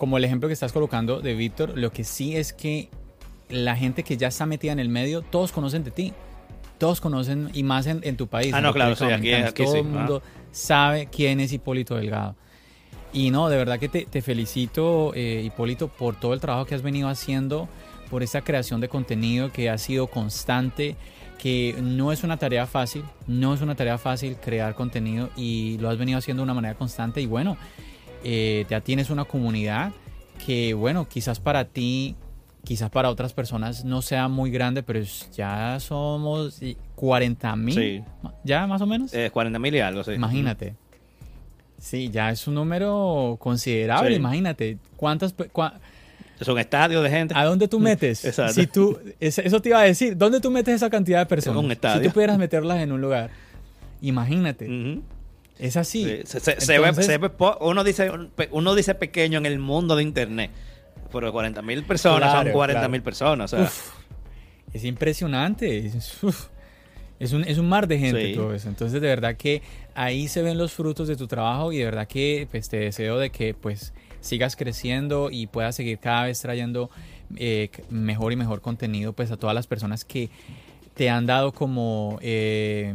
como 0.00 0.16
el 0.16 0.24
ejemplo 0.24 0.48
que 0.48 0.54
estás 0.54 0.72
colocando 0.72 1.20
de 1.20 1.34
Víctor, 1.34 1.76
lo 1.76 1.92
que 1.92 2.04
sí 2.04 2.34
es 2.34 2.54
que 2.54 2.88
la 3.50 3.76
gente 3.76 4.02
que 4.02 4.16
ya 4.16 4.28
está 4.28 4.46
metida 4.46 4.72
en 4.72 4.78
el 4.78 4.88
medio, 4.88 5.20
todos 5.20 5.52
conocen 5.52 5.84
de 5.84 5.90
ti. 5.90 6.14
Todos 6.78 7.02
conocen, 7.02 7.50
y 7.52 7.62
más 7.62 7.86
en, 7.86 8.00
en 8.04 8.16
tu 8.16 8.26
país. 8.26 8.54
Ah, 8.54 8.62
no, 8.62 8.72
claro, 8.72 8.96
sí, 8.96 9.04
aquí- 9.04 9.34
aquí 9.34 9.62
Todo 9.64 9.72
sí, 9.74 9.78
el 9.80 9.84
mundo 9.84 10.22
sabe 10.52 11.06
quién 11.12 11.38
es 11.38 11.52
Hipólito 11.52 11.96
Delgado. 11.96 12.34
Y 13.12 13.30
no, 13.30 13.50
de 13.50 13.58
verdad 13.58 13.78
que 13.78 13.90
te, 13.90 14.06
te 14.06 14.22
felicito, 14.22 15.12
eh, 15.14 15.42
Hipólito, 15.44 15.88
por 15.88 16.18
todo 16.18 16.32
el 16.32 16.40
trabajo 16.40 16.64
que 16.64 16.74
has 16.74 16.80
venido 16.80 17.10
haciendo, 17.10 17.68
por 18.08 18.22
esa 18.22 18.40
creación 18.40 18.80
de 18.80 18.88
contenido 18.88 19.52
que 19.52 19.68
ha 19.68 19.76
sido 19.76 20.06
constante, 20.06 20.96
que 21.38 21.76
no 21.82 22.10
es 22.12 22.24
una 22.24 22.38
tarea 22.38 22.66
fácil, 22.66 23.04
no 23.26 23.52
es 23.52 23.60
una 23.60 23.74
tarea 23.74 23.98
fácil 23.98 24.36
crear 24.36 24.74
contenido 24.74 25.28
y 25.36 25.76
lo 25.78 25.90
has 25.90 25.98
venido 25.98 26.18
haciendo 26.18 26.40
de 26.40 26.44
una 26.44 26.54
manera 26.54 26.74
constante 26.76 27.20
y 27.20 27.26
bueno, 27.26 27.58
eh, 28.24 28.66
ya 28.68 28.80
tienes 28.80 29.10
una 29.10 29.24
comunidad 29.24 29.92
que 30.46 30.74
bueno, 30.74 31.08
quizás 31.08 31.38
para 31.40 31.64
ti, 31.64 32.16
quizás 32.64 32.90
para 32.90 33.10
otras 33.10 33.32
personas 33.32 33.84
no 33.84 34.02
sea 34.02 34.28
muy 34.28 34.50
grande, 34.50 34.82
pero 34.82 34.98
es- 34.98 35.30
ya 35.32 35.78
somos 35.80 36.60
40 36.94 37.56
mil, 37.56 37.74
Sí. 37.74 38.02
ya 38.44 38.66
más 38.66 38.80
o 38.82 38.86
menos. 38.86 39.12
Eh, 39.14 39.30
40 39.32 39.58
mil 39.58 39.74
y 39.74 39.80
algo, 39.80 40.02
sí. 40.04 40.12
Imagínate. 40.12 40.74
Sí, 41.78 42.10
ya 42.10 42.30
es 42.30 42.46
un 42.46 42.54
número 42.54 43.36
considerable, 43.40 44.10
Sí. 44.10 44.16
imagínate. 44.16 44.78
¿Cuántas 44.96 45.34
cua- 45.36 45.78
Es 46.38 46.48
un 46.48 46.58
estadio 46.58 47.02
de 47.02 47.10
gente. 47.10 47.34
¿A 47.36 47.44
dónde 47.44 47.68
tú 47.68 47.78
metes? 47.80 48.24
Exacto. 48.24 48.54
Si 48.54 48.66
tú, 48.66 48.98
es- 49.18 49.38
eso 49.38 49.60
te 49.60 49.70
iba 49.70 49.80
a 49.80 49.84
decir, 49.84 50.16
¿dónde 50.16 50.40
tú 50.40 50.50
metes 50.50 50.74
esa 50.74 50.88
cantidad 50.90 51.18
de 51.20 51.26
personas? 51.26 51.62
un 51.62 51.70
estadio. 51.72 52.00
Si 52.02 52.08
tú 52.08 52.14
pudieras 52.14 52.38
meterlas 52.38 52.78
en 52.80 52.92
un 52.92 53.00
lugar. 53.00 53.30
Imagínate. 54.02 54.66
Ujú. 54.66 55.02
Es 55.60 55.76
así. 55.76 56.04
Sí, 56.04 56.20
se, 56.24 56.40
se- 56.40 56.60
se 56.60 56.72
ve, 56.72 56.88
Entonces- 56.88 57.06
se 57.06 57.18
ve 57.18 57.28
po- 57.30 57.58
uno, 57.60 57.84
dice, 57.84 58.10
uno 58.50 58.74
dice 58.74 58.94
pequeño 58.94 59.38
en 59.38 59.46
el 59.46 59.58
mundo 59.58 59.94
de 59.96 60.02
internet, 60.02 60.50
pero 61.12 61.30
40 61.32 61.60
mil 61.62 61.82
personas 61.84 62.30
Claro, 62.30 62.44
son 62.48 62.52
40 62.52 62.80
mil 62.88 63.00
claro. 63.00 63.04
personas. 63.04 63.52
O 63.52 63.56
sea, 63.56 63.66
Uf, 63.66 63.90
es 64.72 64.84
impresionante. 64.84 65.86
Es, 65.86 66.22
uf, 66.22 66.46
es 67.18 67.32
un, 67.32 67.44
es 67.44 67.58
un 67.58 67.68
mar 67.68 67.86
de 67.88 67.98
gente 67.98 68.26
Sí. 68.28 68.34
todo 68.34 68.54
eso. 68.54 68.68
Entonces, 68.68 69.00
de 69.00 69.06
verdad 69.08 69.36
que 69.36 69.60
ahí 69.94 70.28
se 70.28 70.40
ven 70.42 70.56
los 70.56 70.72
frutos 70.72 71.08
de 71.08 71.16
tu 71.16 71.26
trabajo 71.26 71.72
y 71.72 71.78
de 71.78 71.84
verdad 71.84 72.08
que 72.08 72.48
pues, 72.50 72.68
te 72.68 72.78
deseo 72.78 73.18
de 73.18 73.30
que 73.30 73.52
pues 73.54 73.92
sigas 74.22 74.56
creciendo 74.56 75.28
y 75.30 75.46
puedas 75.46 75.74
seguir 75.76 75.98
cada 75.98 76.24
vez 76.24 76.40
trayendo 76.40 76.90
eh, 77.36 77.70
mejor 77.90 78.32
y 78.32 78.36
mejor 78.36 78.60
contenido 78.60 79.12
pues 79.12 79.30
a 79.30 79.36
todas 79.36 79.54
las 79.54 79.66
personas 79.66 80.04
que 80.04 80.30
te 80.94 81.08
han 81.10 81.26
dado 81.26 81.52
como 81.52 82.18
eh, 82.22 82.94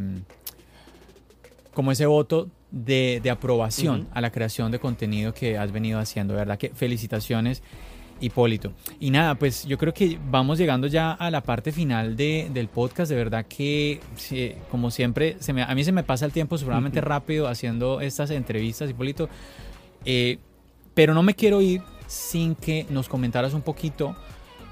como 1.76 1.92
ese 1.92 2.08
voto 2.08 2.50
de, 2.72 3.20
de 3.22 3.30
aprobación 3.30 4.08
a 4.14 4.22
la 4.22 4.32
creación 4.32 4.72
de 4.72 4.80
contenido 4.80 5.34
que 5.34 5.58
has 5.60 5.72
venido 5.72 6.00
haciendo. 6.00 6.34
De 6.34 6.40
verdad 6.40 6.58
que 6.58 6.70
felicitaciones, 6.70 7.62
Hipólito. 8.22 8.72
Y 9.00 9.12
nada, 9.12 9.36
pues 9.36 9.66
yo 9.66 9.78
creo 9.78 9.94
que 9.94 10.18
vamos 10.32 10.58
llegando 10.58 10.88
ya 10.88 11.12
a 11.12 11.30
la 11.30 11.42
parte 11.42 11.72
final 11.74 12.16
de- 12.16 12.50
del 12.54 12.70
podcast. 12.70 13.10
De 13.12 13.18
verdad 13.18 13.46
que, 13.46 14.00
sí, 14.16 14.54
como 14.72 14.90
siempre, 14.90 15.36
se 15.40 15.52
me- 15.54 15.64
a 15.64 15.76
mí 15.76 15.84
se 15.84 15.92
me 15.92 16.02
pasa 16.04 16.26
el 16.26 16.32
tiempo 16.32 16.58
supremamente 16.58 17.02
rápido 17.02 17.48
haciendo 17.48 18.00
estas 18.02 18.32
entrevistas, 18.32 18.90
Hipólito. 18.90 19.28
Eh, 20.06 20.40
pero 20.94 21.14
no 21.14 21.24
me 21.24 21.36
quiero 21.36 21.62
ir 21.62 21.82
sin 22.08 22.56
que 22.56 22.86
nos 22.90 23.10
comentaras 23.10 23.54
un 23.54 23.62
poquito 23.64 24.16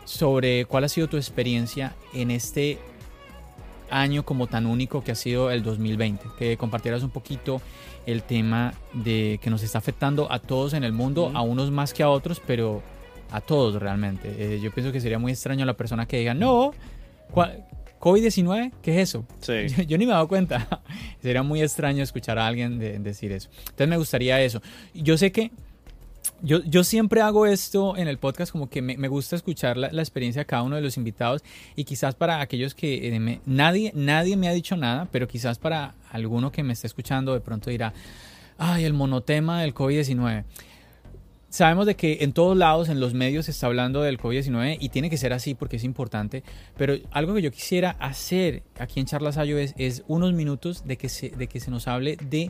sobre 0.06 0.66
cuál 0.66 0.86
ha 0.86 0.90
sido 0.90 1.08
tu 1.08 1.18
experiencia 1.18 1.96
en 2.14 2.32
este 2.32 2.78
año 3.94 4.24
como 4.26 4.48
tan 4.48 4.66
único 4.66 5.04
que 5.04 5.12
ha 5.12 5.16
sido 5.16 5.52
el 5.52 5.64
2020. 5.64 6.26
Que 6.38 6.58
compartieras 6.58 7.04
un 7.04 7.10
poquito 7.10 7.62
el 8.06 8.24
tema 8.24 8.74
de 8.94 9.40
que 9.42 9.50
nos 9.50 9.64
está 9.64 9.78
afectando 9.78 10.32
a 10.32 10.40
todos 10.40 10.74
en 10.74 10.84
el 10.84 10.92
mundo, 10.94 11.32
a 11.34 11.42
unos 11.42 11.72
más 11.72 11.94
que 11.94 12.04
a 12.04 12.10
otros, 12.10 12.42
pero 12.46 12.82
a 13.32 13.40
todos 13.42 13.82
realmente. 13.82 14.36
Eh, 14.38 14.60
yo 14.62 14.72
pienso 14.72 14.92
que 14.92 15.00
sería 15.02 15.20
muy 15.20 15.32
extraño 15.32 15.66
la 15.66 15.74
persona 15.76 16.06
que 16.06 16.18
diga, 16.20 16.34
no, 16.34 16.74
¿cuál- 17.32 17.66
COVID-19, 18.00 18.74
¿qué 18.82 19.00
es 19.02 19.10
eso? 19.10 19.26
sí. 19.40 19.54
Yo, 19.78 19.84
yo 19.84 19.98
ni 19.98 20.06
me 20.06 20.12
he 20.12 20.14
dado 20.16 20.28
cuenta. 20.28 20.82
Sería 21.22 21.42
muy 21.42 21.62
extraño 21.62 22.04
escuchar 22.04 22.38
a 22.38 22.46
alguien 22.48 22.78
de- 22.78 23.00
decir 23.00 23.32
eso. 23.32 23.50
Entonces 23.62 23.88
me 23.88 23.96
gustaría 23.98 24.42
eso. 24.42 24.62
Yo 24.94 25.18
sé 25.18 25.32
que 25.32 25.52
yo, 26.44 26.62
yo 26.66 26.84
siempre 26.84 27.22
hago 27.22 27.46
esto 27.46 27.98
en 27.98 28.08
el 28.08 28.18
podcast, 28.18 28.52
como 28.52 28.70
que 28.70 28.82
me, 28.82 29.08
gusta 29.08 29.36
escuchar 29.36 29.78
la, 29.78 29.92
la 29.92 30.02
experiencia 30.02 30.42
de 30.42 30.46
cada 30.46 30.62
uno 30.64 30.76
de 30.76 30.82
los 30.82 30.98
invitados 30.98 31.42
y 31.76 31.86
quizás 31.86 32.14
para 32.16 32.42
aquellos 32.42 32.76
que 32.76 33.08
eh, 33.08 33.20
me- 33.20 33.40
nadie, 33.46 33.92
nadie 33.96 34.36
me 34.38 34.48
ha 34.50 34.52
dicho 34.52 34.76
nada, 34.78 35.08
pero 35.12 35.28
quizás 35.28 35.58
para 35.58 35.96
alguno 36.12 36.52
que 36.52 36.62
me 36.62 36.74
esté 36.74 36.86
escuchando 36.88 37.34
de 37.34 37.40
pronto 37.40 37.70
dirá, 37.70 37.94
ay, 38.58 38.84
el 38.84 38.94
monotema 38.94 39.62
del 39.62 39.74
COVID-19. 39.74 40.44
Sabemos 41.50 41.86
de 41.86 41.96
que 41.96 42.18
en 42.22 42.34
todos 42.34 42.58
lados, 42.58 42.90
en 42.90 43.00
los 43.00 43.14
medios, 43.14 43.46
se 43.46 43.52
está 43.52 43.68
hablando 43.68 44.02
del 44.02 44.18
COVID-19 44.18 44.78
y 44.80 44.90
tiene 44.90 45.10
que 45.12 45.18
ser 45.18 45.34
así 45.34 45.54
porque 45.54 45.76
es 45.76 45.84
importante. 45.84 46.44
Pero 46.76 46.96
algo 47.12 47.36
que 47.36 47.44
yo 47.44 47.52
quisiera 47.52 47.92
hacer 48.00 48.64
aquí 48.80 49.00
en 49.00 49.06
Charlas 49.06 49.38
Ayo 49.38 49.60
es, 49.60 49.76
es 49.78 50.04
unos 50.08 50.34
minutos 50.34 50.84
de 50.88 50.98
que, 50.98 51.10
se, 51.10 51.30
de 51.30 51.48
que 51.48 51.60
se 51.60 51.70
nos 51.70 51.88
hable 51.88 52.18
de 52.18 52.50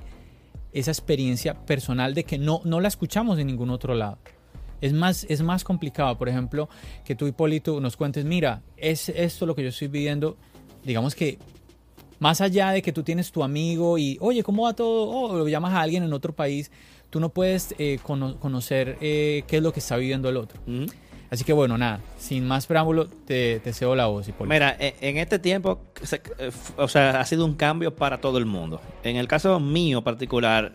esa 0.74 0.92
experiencia 0.92 1.54
personal 1.66 2.14
de 2.14 2.24
que 2.24 2.38
no, 2.38 2.62
no 2.66 2.80
la 2.80 2.88
escuchamos 2.88 3.40
en 3.40 3.48
ningún 3.48 3.70
otro 3.70 3.94
lado. 3.96 4.18
Es 4.82 4.92
más, 4.92 5.26
es 5.30 5.42
más 5.42 5.64
complicado, 5.64 6.18
por 6.18 6.28
ejemplo, 6.28 6.68
que 7.06 7.16
tú, 7.16 7.26
Hipólito, 7.28 7.80
nos 7.80 7.96
cuentes, 7.96 8.26
mira, 8.26 8.62
es 8.76 9.08
esto 9.10 9.46
lo 9.46 9.56
que 9.56 9.64
yo 9.64 9.70
estoy 9.70 9.88
viviendo. 9.88 10.36
Digamos 10.84 11.16
que 11.16 11.38
más 12.20 12.42
allá 12.42 12.72
de 12.72 12.82
que 12.82 12.92
tú 12.92 13.04
tienes 13.04 13.32
tu 13.32 13.44
amigo 13.44 13.98
y, 13.98 14.18
oye, 14.20 14.44
¿cómo 14.44 14.64
va 14.64 14.74
todo? 14.74 15.10
O 15.10 15.38
lo 15.38 15.48
llamas 15.48 15.74
a 15.74 15.82
alguien 15.82 16.04
en 16.04 16.12
otro 16.12 16.34
país, 16.34 16.70
tú 17.10 17.20
no 17.22 17.30
puedes 17.30 17.74
eh, 17.78 18.00
cono- 18.04 18.38
conocer 18.40 18.98
eh, 19.00 19.44
qué 19.48 19.58
es 19.58 19.64
lo 19.64 19.72
que 19.72 19.80
está 19.80 19.96
viviendo 19.96 20.28
el 20.30 20.38
otro. 20.38 20.60
Ujú. 20.68 20.86
Así 21.30 21.44
que 21.44 21.54
bueno, 21.54 21.78
nada, 21.78 22.00
sin 22.20 22.46
más 22.46 22.68
preámbulo, 22.68 23.08
te, 23.08 23.60
te 23.62 23.74
cedo 23.74 23.96
la 23.96 24.06
voz. 24.06 24.28
Hipólito. 24.28 24.54
Mira, 24.54 24.76
e, 24.80 24.96
en 25.02 25.18
este 25.18 25.40
tiempo, 25.40 25.80
eh, 26.12 26.52
o 26.78 26.88
sea, 26.88 27.20
ha 27.20 27.26
sido 27.26 27.46
un 27.46 27.56
cambio 27.56 27.96
para 27.96 28.20
todo 28.20 28.38
el 28.38 28.46
mundo. 28.46 28.82
En 29.04 29.16
el 29.16 29.28
caso 29.28 29.60
mío 29.60 30.04
particular, 30.04 30.74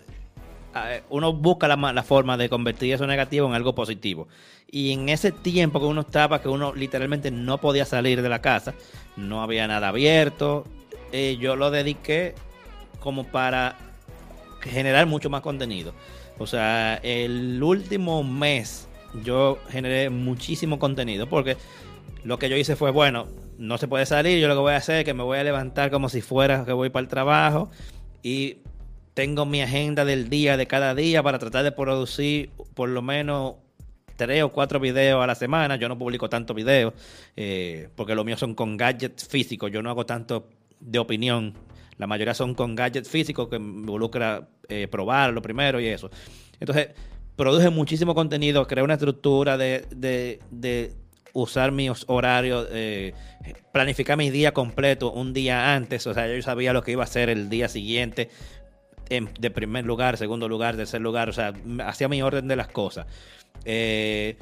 eh, 0.74 1.02
uno 1.10 1.32
busca 1.32 1.68
la, 1.68 1.76
la 1.92 2.02
forma 2.02 2.36
de 2.36 2.48
convertir 2.48 2.94
eso 2.94 3.06
negativo 3.06 3.46
en 3.46 3.54
algo 3.54 3.74
positivo. 3.74 4.28
Y 4.70 4.92
en 4.92 5.08
ese 5.08 5.32
tiempo 5.32 5.80
que 5.80 5.86
uno 5.86 6.02
estaba, 6.02 6.42
que 6.42 6.48
uno 6.48 6.74
literalmente 6.74 7.30
no 7.30 7.58
podía 7.58 7.84
salir 7.84 8.20
de 8.20 8.28
la 8.28 8.40
casa, 8.40 8.74
no 9.16 9.42
había 9.42 9.66
nada 9.66 9.88
abierto, 9.88 10.64
eh, 11.12 11.38
yo 11.40 11.56
lo 11.56 11.70
dediqué 11.70 12.34
como 13.00 13.24
para 13.24 13.76
generar 14.60 15.06
mucho 15.06 15.30
más 15.30 15.40
contenido. 15.40 15.94
O 16.38 16.46
sea, 16.46 16.96
el 17.02 17.62
último 17.62 18.22
mes 18.22 18.88
yo 19.24 19.58
generé 19.70 20.10
muchísimo 20.10 20.78
contenido 20.78 21.28
porque 21.28 21.56
lo 22.24 22.38
que 22.38 22.50
yo 22.50 22.56
hice 22.56 22.76
fue, 22.76 22.90
bueno, 22.90 23.26
no 23.58 23.76
se 23.76 23.88
puede 23.88 24.06
salir, 24.06 24.38
yo 24.40 24.48
lo 24.48 24.54
que 24.54 24.60
voy 24.60 24.72
a 24.72 24.76
hacer 24.76 25.00
es 25.00 25.04
que 25.04 25.14
me 25.14 25.22
voy 25.22 25.38
a 25.38 25.44
levantar 25.44 25.90
como 25.90 26.08
si 26.08 26.20
fuera 26.22 26.64
que 26.64 26.72
voy 26.72 26.90
para 26.90 27.02
el 27.02 27.08
trabajo 27.08 27.70
y 28.22 28.58
tengo 29.14 29.44
mi 29.46 29.60
agenda 29.62 30.04
del 30.04 30.28
día, 30.30 30.56
de 30.56 30.66
cada 30.66 30.94
día, 30.94 31.22
para 31.22 31.38
tratar 31.38 31.64
de 31.64 31.72
producir 31.72 32.50
por 32.74 32.88
lo 32.88 33.02
menos 33.02 33.54
tres 34.16 34.42
o 34.44 34.50
cuatro 34.50 34.78
videos 34.78 35.22
a 35.22 35.26
la 35.26 35.34
semana. 35.34 35.76
Yo 35.76 35.88
no 35.88 35.98
publico 35.98 36.28
tantos 36.28 36.54
videos 36.54 36.94
eh, 37.36 37.88
porque 37.96 38.14
los 38.14 38.24
míos 38.24 38.38
son 38.38 38.54
con 38.54 38.76
gadgets 38.76 39.26
físicos. 39.26 39.70
Yo 39.72 39.82
no 39.82 39.90
hago 39.90 40.06
tanto 40.06 40.48
de 40.78 40.98
opinión. 41.00 41.54
La 41.98 42.06
mayoría 42.06 42.34
son 42.34 42.54
con 42.54 42.76
gadgets 42.76 43.08
físicos 43.08 43.48
que 43.48 43.56
involucra 43.56 44.48
eh, 44.68 44.86
probarlo 44.88 45.42
primero 45.42 45.80
y 45.80 45.86
eso. 45.88 46.10
Entonces, 46.60 46.90
produje 47.34 47.70
muchísimo 47.70 48.14
contenido, 48.14 48.66
creé 48.68 48.84
una 48.84 48.94
estructura 48.94 49.56
de, 49.56 49.84
de- 49.94 50.38
de 50.52 50.92
usar 51.32 51.72
mis 51.72 52.04
horarios, 52.06 52.66
eh, 52.70 53.14
planificar 53.72 54.16
mi 54.16 54.30
día 54.30 54.52
completo 54.52 55.12
un 55.12 55.32
día 55.32 55.74
antes. 55.74 56.06
O 56.06 56.14
sea, 56.14 56.26
yo 56.32 56.40
sabía 56.42 56.72
lo 56.72 56.82
que 56.82 56.92
iba 56.92 57.02
a 57.02 57.06
hacer 57.06 57.28
el 57.30 57.48
día 57.48 57.68
siguiente 57.68 58.30
en- 59.10 59.30
de 59.38 59.50
primer 59.50 59.84
lugar, 59.86 60.16
segundo 60.16 60.48
lugar, 60.48 60.76
tercer 60.76 61.00
lugar, 61.00 61.28
o 61.28 61.32
sea, 61.32 61.52
hacía 61.86 62.08
mi 62.08 62.20
orden 62.22 62.48
de 62.48 62.56
las 62.56 62.68
cosas. 62.68 63.06
Eh, 63.64 64.36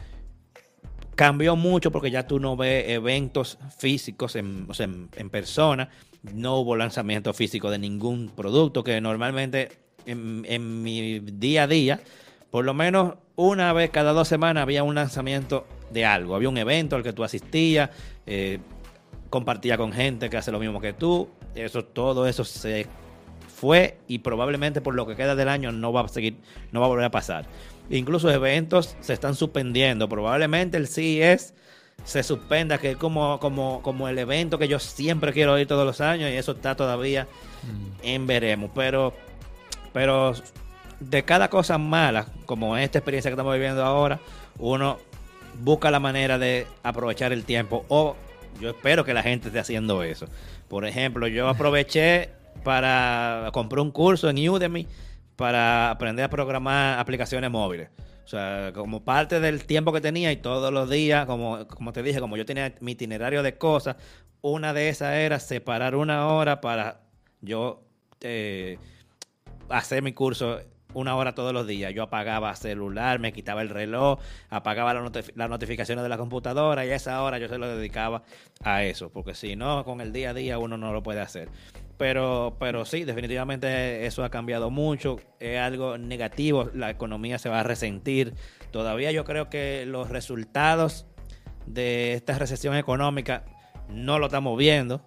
cambió 1.14 1.56
mucho 1.56 1.90
porque 1.90 2.10
ya 2.10 2.26
tú 2.26 2.38
no 2.38 2.56
ves 2.56 2.88
eventos 2.88 3.58
físicos 3.78 4.36
en, 4.36 4.66
o 4.68 4.74
sea, 4.74 4.86
en 4.86 5.30
persona, 5.30 5.88
no 6.34 6.56
hubo 6.56 6.76
lanzamiento 6.76 7.32
físico 7.32 7.70
de 7.70 7.78
ningún 7.78 8.28
producto 8.28 8.84
que 8.84 9.00
normalmente 9.00 9.70
en, 10.04 10.44
en 10.48 10.82
mi 10.82 11.20
día 11.20 11.64
a 11.64 11.66
día, 11.66 12.00
por 12.50 12.64
lo 12.64 12.74
menos 12.74 13.14
una 13.36 13.72
vez 13.72 13.90
cada 13.90 14.12
dos 14.12 14.28
semanas 14.28 14.62
había 14.62 14.82
un 14.82 14.94
lanzamiento 14.94 15.66
de 15.90 16.04
algo, 16.04 16.34
había 16.34 16.48
un 16.48 16.58
evento 16.58 16.96
al 16.96 17.02
que 17.02 17.12
tú 17.12 17.24
asistías, 17.24 17.90
eh, 18.26 18.58
compartía 19.30 19.76
con 19.76 19.92
gente 19.92 20.30
que 20.30 20.36
hace 20.36 20.52
lo 20.52 20.58
mismo 20.58 20.80
que 20.80 20.92
tú, 20.92 21.28
eso 21.54 21.84
todo 21.84 22.26
eso 22.26 22.44
se 22.44 22.86
fue 23.56 23.98
y 24.06 24.18
probablemente 24.18 24.80
por 24.80 24.94
lo 24.94 25.06
que 25.06 25.16
queda 25.16 25.34
del 25.34 25.48
año 25.48 25.72
no 25.72 25.92
va 25.92 26.02
a 26.02 26.08
seguir, 26.08 26.36
no 26.72 26.80
va 26.80 26.86
a 26.86 26.88
volver 26.88 27.06
a 27.06 27.10
pasar. 27.10 27.46
Incluso 27.88 28.30
eventos 28.30 28.96
se 29.00 29.12
están 29.12 29.34
suspendiendo. 29.34 30.08
Probablemente 30.08 30.76
el 30.76 30.88
CES 30.88 31.54
se 32.04 32.22
suspenda, 32.22 32.78
que 32.78 32.92
es 32.92 32.96
como, 32.96 33.40
como, 33.40 33.80
como 33.82 34.08
el 34.08 34.18
evento 34.18 34.58
que 34.58 34.68
yo 34.68 34.78
siempre 34.78 35.32
quiero 35.32 35.58
ir 35.58 35.66
todos 35.66 35.86
los 35.86 36.00
años 36.00 36.30
y 36.30 36.34
eso 36.34 36.52
está 36.52 36.74
todavía 36.74 37.26
en 38.02 38.26
veremos. 38.26 38.70
Pero, 38.74 39.14
pero 39.92 40.34
de 41.00 41.24
cada 41.24 41.48
cosa 41.48 41.78
mala, 41.78 42.26
como 42.44 42.76
esta 42.76 42.98
experiencia 42.98 43.30
que 43.30 43.34
estamos 43.34 43.54
viviendo 43.54 43.84
ahora, 43.84 44.20
uno 44.58 44.98
busca 45.60 45.90
la 45.90 46.00
manera 46.00 46.38
de 46.38 46.66
aprovechar 46.82 47.32
el 47.32 47.44
tiempo 47.44 47.84
o 47.88 48.16
yo 48.60 48.70
espero 48.70 49.04
que 49.04 49.14
la 49.14 49.22
gente 49.22 49.48
esté 49.48 49.58
haciendo 49.58 50.02
eso. 50.02 50.26
Por 50.68 50.86
ejemplo, 50.86 51.26
yo 51.28 51.48
aproveché 51.48 52.30
para 52.64 53.50
comprar 53.52 53.80
un 53.80 53.90
curso 53.90 54.28
en 54.28 54.48
Udemy 54.48 54.86
para 55.36 55.90
aprender 55.90 56.24
a 56.24 56.30
programar 56.30 56.98
aplicaciones 56.98 57.50
móviles. 57.50 57.90
O 58.24 58.28
sea, 58.28 58.72
como 58.74 59.04
parte 59.04 59.38
del 59.38 59.64
tiempo 59.64 59.92
que 59.92 60.00
tenía 60.00 60.32
y 60.32 60.36
todos 60.36 60.72
los 60.72 60.90
días, 60.90 61.26
como, 61.26 61.66
como 61.68 61.92
te 61.92 62.02
dije, 62.02 62.18
como 62.18 62.36
yo 62.36 62.44
tenía 62.44 62.74
mi 62.80 62.92
itinerario 62.92 63.42
de 63.42 63.56
cosas, 63.56 63.96
una 64.40 64.72
de 64.72 64.88
esas 64.88 65.14
era 65.14 65.38
separar 65.38 65.94
una 65.94 66.26
hora 66.26 66.60
para 66.60 67.02
yo 67.40 67.84
eh, 68.20 68.78
hacer 69.68 70.02
mi 70.02 70.12
curso 70.12 70.60
una 70.96 71.14
hora 71.14 71.34
todos 71.34 71.52
los 71.52 71.66
días. 71.66 71.92
Yo 71.94 72.02
apagaba 72.02 72.54
celular, 72.56 73.18
me 73.18 73.32
quitaba 73.32 73.60
el 73.60 73.68
reloj, 73.68 74.18
apagaba 74.48 74.94
las 74.94 75.50
notificaciones 75.50 76.02
de 76.02 76.08
la 76.08 76.16
computadora 76.16 76.86
y 76.86 76.90
a 76.90 76.94
esa 76.94 77.22
hora 77.22 77.38
yo 77.38 77.48
se 77.48 77.58
lo 77.58 77.68
dedicaba 77.68 78.22
a 78.62 78.82
eso, 78.82 79.10
porque 79.10 79.34
si 79.34 79.56
no, 79.56 79.84
con 79.84 80.00
el 80.00 80.12
día 80.12 80.30
a 80.30 80.34
día 80.34 80.58
uno 80.58 80.78
no 80.78 80.92
lo 80.92 81.02
puede 81.02 81.20
hacer. 81.20 81.50
Pero, 81.98 82.56
pero 82.58 82.86
sí, 82.86 83.04
definitivamente 83.04 84.06
eso 84.06 84.24
ha 84.24 84.30
cambiado 84.30 84.70
mucho, 84.70 85.18
es 85.38 85.58
algo 85.58 85.98
negativo, 85.98 86.70
la 86.74 86.90
economía 86.90 87.38
se 87.38 87.50
va 87.50 87.60
a 87.60 87.62
resentir. 87.62 88.34
Todavía 88.70 89.12
yo 89.12 89.24
creo 89.24 89.50
que 89.50 89.84
los 89.86 90.08
resultados 90.08 91.06
de 91.66 92.14
esta 92.14 92.38
recesión 92.38 92.74
económica 92.74 93.44
no 93.88 94.18
lo 94.18 94.26
estamos 94.26 94.56
viendo. 94.56 95.02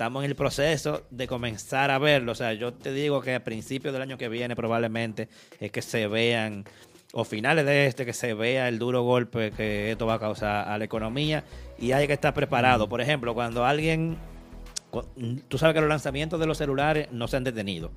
Estamos 0.00 0.24
en 0.24 0.30
el 0.30 0.34
proceso 0.34 1.02
de 1.10 1.28
comenzar 1.28 1.90
a 1.90 1.98
verlo. 1.98 2.32
O 2.32 2.34
sea, 2.34 2.54
yo 2.54 2.72
te 2.72 2.90
digo 2.90 3.20
que 3.20 3.34
a 3.34 3.44
principios 3.44 3.92
del 3.92 4.00
año 4.00 4.16
que 4.16 4.30
viene 4.30 4.56
probablemente 4.56 5.28
es 5.60 5.70
que 5.70 5.82
se 5.82 6.06
vean, 6.06 6.64
o 7.12 7.22
finales 7.22 7.66
de 7.66 7.84
este, 7.84 8.06
que 8.06 8.14
se 8.14 8.32
vea 8.32 8.68
el 8.68 8.78
duro 8.78 9.02
golpe 9.02 9.50
que 9.50 9.90
esto 9.90 10.06
va 10.06 10.14
a 10.14 10.18
causar 10.18 10.68
a 10.68 10.78
la 10.78 10.84
economía 10.86 11.44
y 11.78 11.92
hay 11.92 12.06
que 12.06 12.14
estar 12.14 12.32
preparado. 12.32 12.88
Por 12.88 13.02
ejemplo, 13.02 13.34
cuando 13.34 13.66
alguien, 13.66 14.16
tú 15.48 15.58
sabes 15.58 15.74
que 15.74 15.80
los 15.82 15.90
lanzamientos 15.90 16.40
de 16.40 16.46
los 16.46 16.56
celulares 16.56 17.08
no 17.12 17.28
se 17.28 17.36
han 17.36 17.44
detenido. 17.44 17.90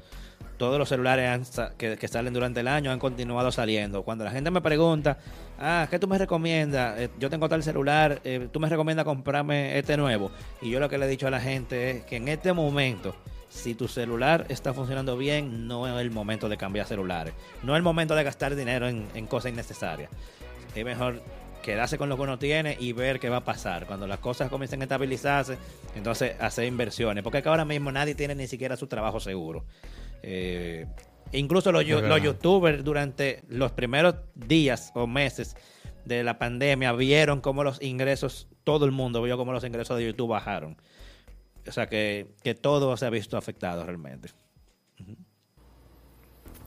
Todos 0.58 0.78
los 0.78 0.90
celulares 0.90 1.30
han 1.30 1.74
que, 1.78 2.08
salen 2.08 2.34
durante 2.34 2.60
el 2.60 2.68
año 2.68 2.92
han 2.92 3.00
continuado 3.00 3.52
saliendo. 3.52 4.04
Cuando 4.04 4.24
la 4.24 4.32
gente 4.32 4.52
me 4.52 4.62
pregunta, 4.62 5.18
ah, 5.60 5.88
¿qué 5.90 6.00
tú 6.00 6.08
me 6.08 6.18
recomiendas? 6.18 7.00
Eh, 7.00 7.10
yo 7.20 7.30
tengo 7.30 7.50
tal 7.50 7.64
celular, 7.64 8.22
eh, 8.24 8.48
¿tú 8.52 8.60
me 8.60 8.70
recomiendas 8.70 9.06
comprarme 9.06 9.78
este 9.78 9.98
nuevo? 9.98 10.32
Y 10.62 10.70
yo 10.70 10.80
lo 10.80 10.90
que 10.90 10.98
le 10.98 11.06
he 11.06 11.10
dicho 11.10 11.28
a 11.28 11.32
la 11.32 11.42
gente 11.42 11.92
es 11.92 12.04
que 12.06 12.18
en 12.18 12.28
este 12.28 12.54
momento, 12.54 13.16
si 13.50 13.76
tu 13.76 13.88
celular 13.88 14.46
está 14.50 14.74
funcionando 14.74 15.18
bien, 15.18 15.68
no 15.68 15.88
es 15.88 16.02
el 16.02 16.12
momento 16.12 16.50
de 16.50 16.58
cambiar 16.58 16.86
celulares. 16.86 17.34
No 17.64 17.74
es 17.74 17.78
el 17.78 17.84
momento 17.84 18.16
de 18.16 18.24
gastar 18.24 18.56
dinero 18.56 18.88
en, 18.88 19.08
en 19.16 19.28
cosas 19.28 19.52
innecesarias. 19.52 20.10
Es 20.76 20.86
mejor 20.86 21.22
quedarse 21.64 21.98
con 21.98 22.10
lo 22.10 22.16
que 22.16 22.22
uno 22.22 22.38
tiene 22.38 22.78
y 22.80 22.94
ver 22.94 23.20
qué 23.20 23.30
va 23.30 23.38
a 23.38 23.44
pasar. 23.44 23.88
Cuando 23.88 24.06
las 24.06 24.20
cosas 24.20 24.52
comiencen 24.52 24.82
a 24.82 24.84
estabilizarse, 24.84 25.58
entonces 25.96 26.36
hacer 26.40 26.66
inversiones. 26.66 27.24
Porque 27.24 27.42
que 27.42 27.50
ahora 27.50 27.66
mismo 27.66 27.92
nadie 27.92 28.14
tiene 28.14 28.36
ni 28.36 28.46
siquiera 28.46 28.78
su 28.78 28.86
trabajo 28.86 29.20
seguro. 29.20 29.64
Eh, 30.24 30.88
incluso 31.34 31.72
los, 31.72 31.86
los 31.86 32.22
youtubers 32.22 32.84
durante 32.84 33.44
los 33.50 33.72
primeros 33.74 34.16
días 34.34 34.92
o 34.96 35.06
meses 35.06 35.56
de 36.06 36.24
la 36.24 36.40
pandemia 36.40 36.92
vieron 36.94 37.42
cómo 37.42 37.64
los 37.64 37.82
ingresos, 37.82 38.48
todo 38.64 38.86
el 38.86 38.92
mundo 38.92 39.22
vio 39.22 39.38
cómo 39.38 39.54
los 39.54 39.64
ingresos 39.64 39.98
de 39.98 40.08
YouTube 40.08 40.30
bajaron. 40.30 40.78
O 41.68 41.72
sea 41.72 41.88
que, 41.88 42.28
que 42.44 42.56
todo 42.56 42.96
se 42.98 43.06
ha 43.06 43.10
visto 43.10 43.38
afectado 43.38 43.86
realmente. 43.86 44.30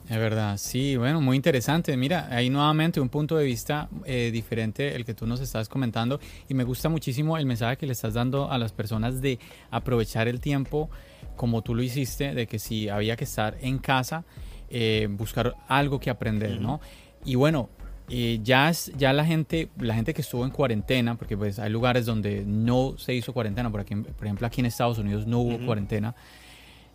Es 0.09 0.17
verdad, 0.17 0.55
sí, 0.57 0.95
bueno, 0.95 1.19
muy 1.19 1.35
interesante. 1.35 1.97
Mira, 1.97 2.29
ahí 2.31 2.49
nuevamente 2.49 3.01
un 3.01 3.09
punto 3.09 3.35
de 3.35 3.43
vista 3.43 3.89
eh, 4.05 4.29
diferente 4.31 4.95
el 4.95 5.03
que 5.03 5.13
tú 5.13 5.27
nos 5.27 5.41
estás 5.41 5.67
comentando 5.67 6.21
y 6.47 6.53
me 6.53 6.63
gusta 6.63 6.87
muchísimo 6.87 7.37
el 7.37 7.45
mensaje 7.45 7.75
que 7.75 7.85
le 7.85 7.91
estás 7.91 8.13
dando 8.13 8.49
a 8.49 8.57
las 8.57 8.71
personas 8.71 9.21
de 9.21 9.37
aprovechar 9.69 10.29
el 10.29 10.39
tiempo 10.39 10.89
como 11.37 11.61
tú 11.61 11.73
lo 11.73 11.81
hiciste, 11.81 12.33
de 12.33 12.45
que 12.47 12.59
si 12.59 12.89
había 12.89 13.15
que 13.15 13.23
estar 13.23 13.55
en 13.61 13.77
casa, 13.77 14.25
eh, 14.69 15.07
buscar 15.09 15.55
algo 15.69 15.99
que 16.01 16.09
aprender, 16.09 16.59
¿no? 16.59 16.81
Y 17.23 17.35
bueno, 17.35 17.69
eh, 18.09 18.39
ya, 18.43 18.69
es- 18.69 18.91
ya 18.97 19.13
la 19.13 19.23
gente, 19.25 19.69
la 19.79 19.93
gente 19.95 20.13
que 20.13 20.21
estuvo 20.21 20.43
en 20.43 20.51
cuarentena, 20.51 21.15
porque 21.15 21.37
pues 21.37 21.59
hay 21.59 21.69
lugares 21.69 22.05
donde 22.05 22.43
no 22.45 22.95
se 22.97 23.13
hizo 23.13 23.31
cuarentena, 23.33 23.69
por, 23.71 23.79
aquí, 23.81 23.95
por 23.95 24.25
ejemplo 24.25 24.45
aquí 24.47 24.59
en 24.61 24.65
Estados 24.65 24.97
Unidos 24.97 25.25
no 25.27 25.39
hubo 25.39 25.65
cuarentena, 25.65 26.15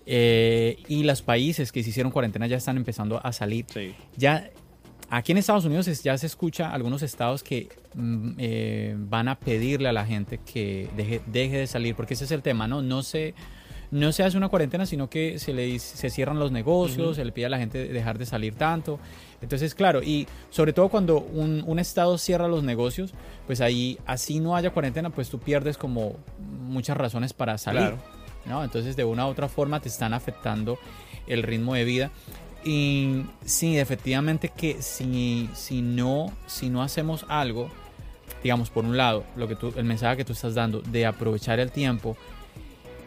eh, 0.06 0.78
y 0.88 1.04
los 1.04 1.22
países 1.22 1.70
que 1.70 1.82
se 1.82 1.90
hicieron 1.90 2.10
cuarentena 2.12 2.46
ya 2.46 2.56
están 2.56 2.76
empezando 2.76 3.24
a 3.24 3.32
salir. 3.32 3.66
Sí. 3.72 3.94
Ya 4.16 4.50
aquí 5.10 5.32
en 5.32 5.38
Estados 5.38 5.64
Unidos 5.64 5.86
ya 6.02 6.16
se 6.18 6.26
escucha 6.26 6.72
algunos 6.72 7.02
estados 7.02 7.42
que 7.42 7.68
mm, 7.94 8.30
eh, 8.38 8.94
van 8.98 9.28
a 9.28 9.38
pedirle 9.38 9.88
a 9.88 9.92
la 9.92 10.04
gente 10.06 10.38
que 10.38 10.88
deje, 10.96 11.20
deje 11.26 11.58
de 11.58 11.66
salir, 11.66 11.94
porque 11.94 12.14
ese 12.14 12.24
es 12.24 12.30
el 12.32 12.42
tema, 12.42 12.66
¿no? 12.66 12.82
No 12.82 13.02
se, 13.02 13.34
no 13.92 14.10
se 14.10 14.24
hace 14.24 14.36
una 14.38 14.48
cuarentena, 14.48 14.86
sino 14.86 15.08
que 15.08 15.38
se 15.38 15.52
le 15.52 15.78
se 15.78 16.10
cierran 16.10 16.38
los 16.38 16.50
negocios, 16.50 17.06
Ujú. 17.08 17.14
se 17.14 17.24
le 17.24 17.30
pide 17.30 17.46
a 17.46 17.48
la 17.50 17.58
gente 17.58 17.86
dejar 17.88 18.18
de 18.18 18.26
salir 18.26 18.54
tanto. 18.54 18.98
Entonces, 19.42 19.74
claro, 19.74 20.02
y 20.02 20.26
sobre 20.50 20.72
todo 20.72 20.88
cuando 20.88 21.20
un, 21.20 21.62
un 21.66 21.78
estado 21.78 22.16
cierra 22.16 22.48
los 22.48 22.64
negocios, 22.64 23.12
pues 23.46 23.60
ahí, 23.60 23.98
así 24.06 24.40
no 24.40 24.56
haya 24.56 24.70
cuarentena, 24.70 25.10
pues 25.10 25.28
tú 25.28 25.38
pierdes 25.38 25.76
como 25.76 26.16
muchas 26.62 26.96
razones 26.96 27.34
para 27.34 27.58
salir. 27.58 27.80
Claro. 27.80 27.98
¿no? 28.46 28.64
Entonces, 28.64 28.96
de 28.96 29.04
una 29.04 29.26
u 29.26 29.30
otra 29.30 29.48
forma 29.48 29.80
te 29.80 29.88
están 29.88 30.14
afectando 30.14 30.78
el 31.26 31.42
ritmo 31.42 31.74
de 31.74 31.84
vida. 31.84 32.10
Y 32.64 33.24
sí, 33.44 33.78
efectivamente 33.78 34.48
que 34.56 34.80
si, 34.80 35.50
si, 35.54 35.82
no, 35.82 36.32
si 36.46 36.70
no 36.70 36.82
hacemos 36.82 37.26
algo, 37.28 37.68
digamos, 38.42 38.70
por 38.70 38.84
un 38.84 38.96
lado, 38.96 39.24
lo 39.36 39.48
que 39.48 39.56
tú, 39.56 39.72
el 39.76 39.84
mensaje 39.84 40.16
que 40.18 40.24
tú 40.24 40.32
estás 40.32 40.54
dando 40.54 40.80
de 40.80 41.04
aprovechar 41.04 41.60
el 41.60 41.70
tiempo 41.70 42.16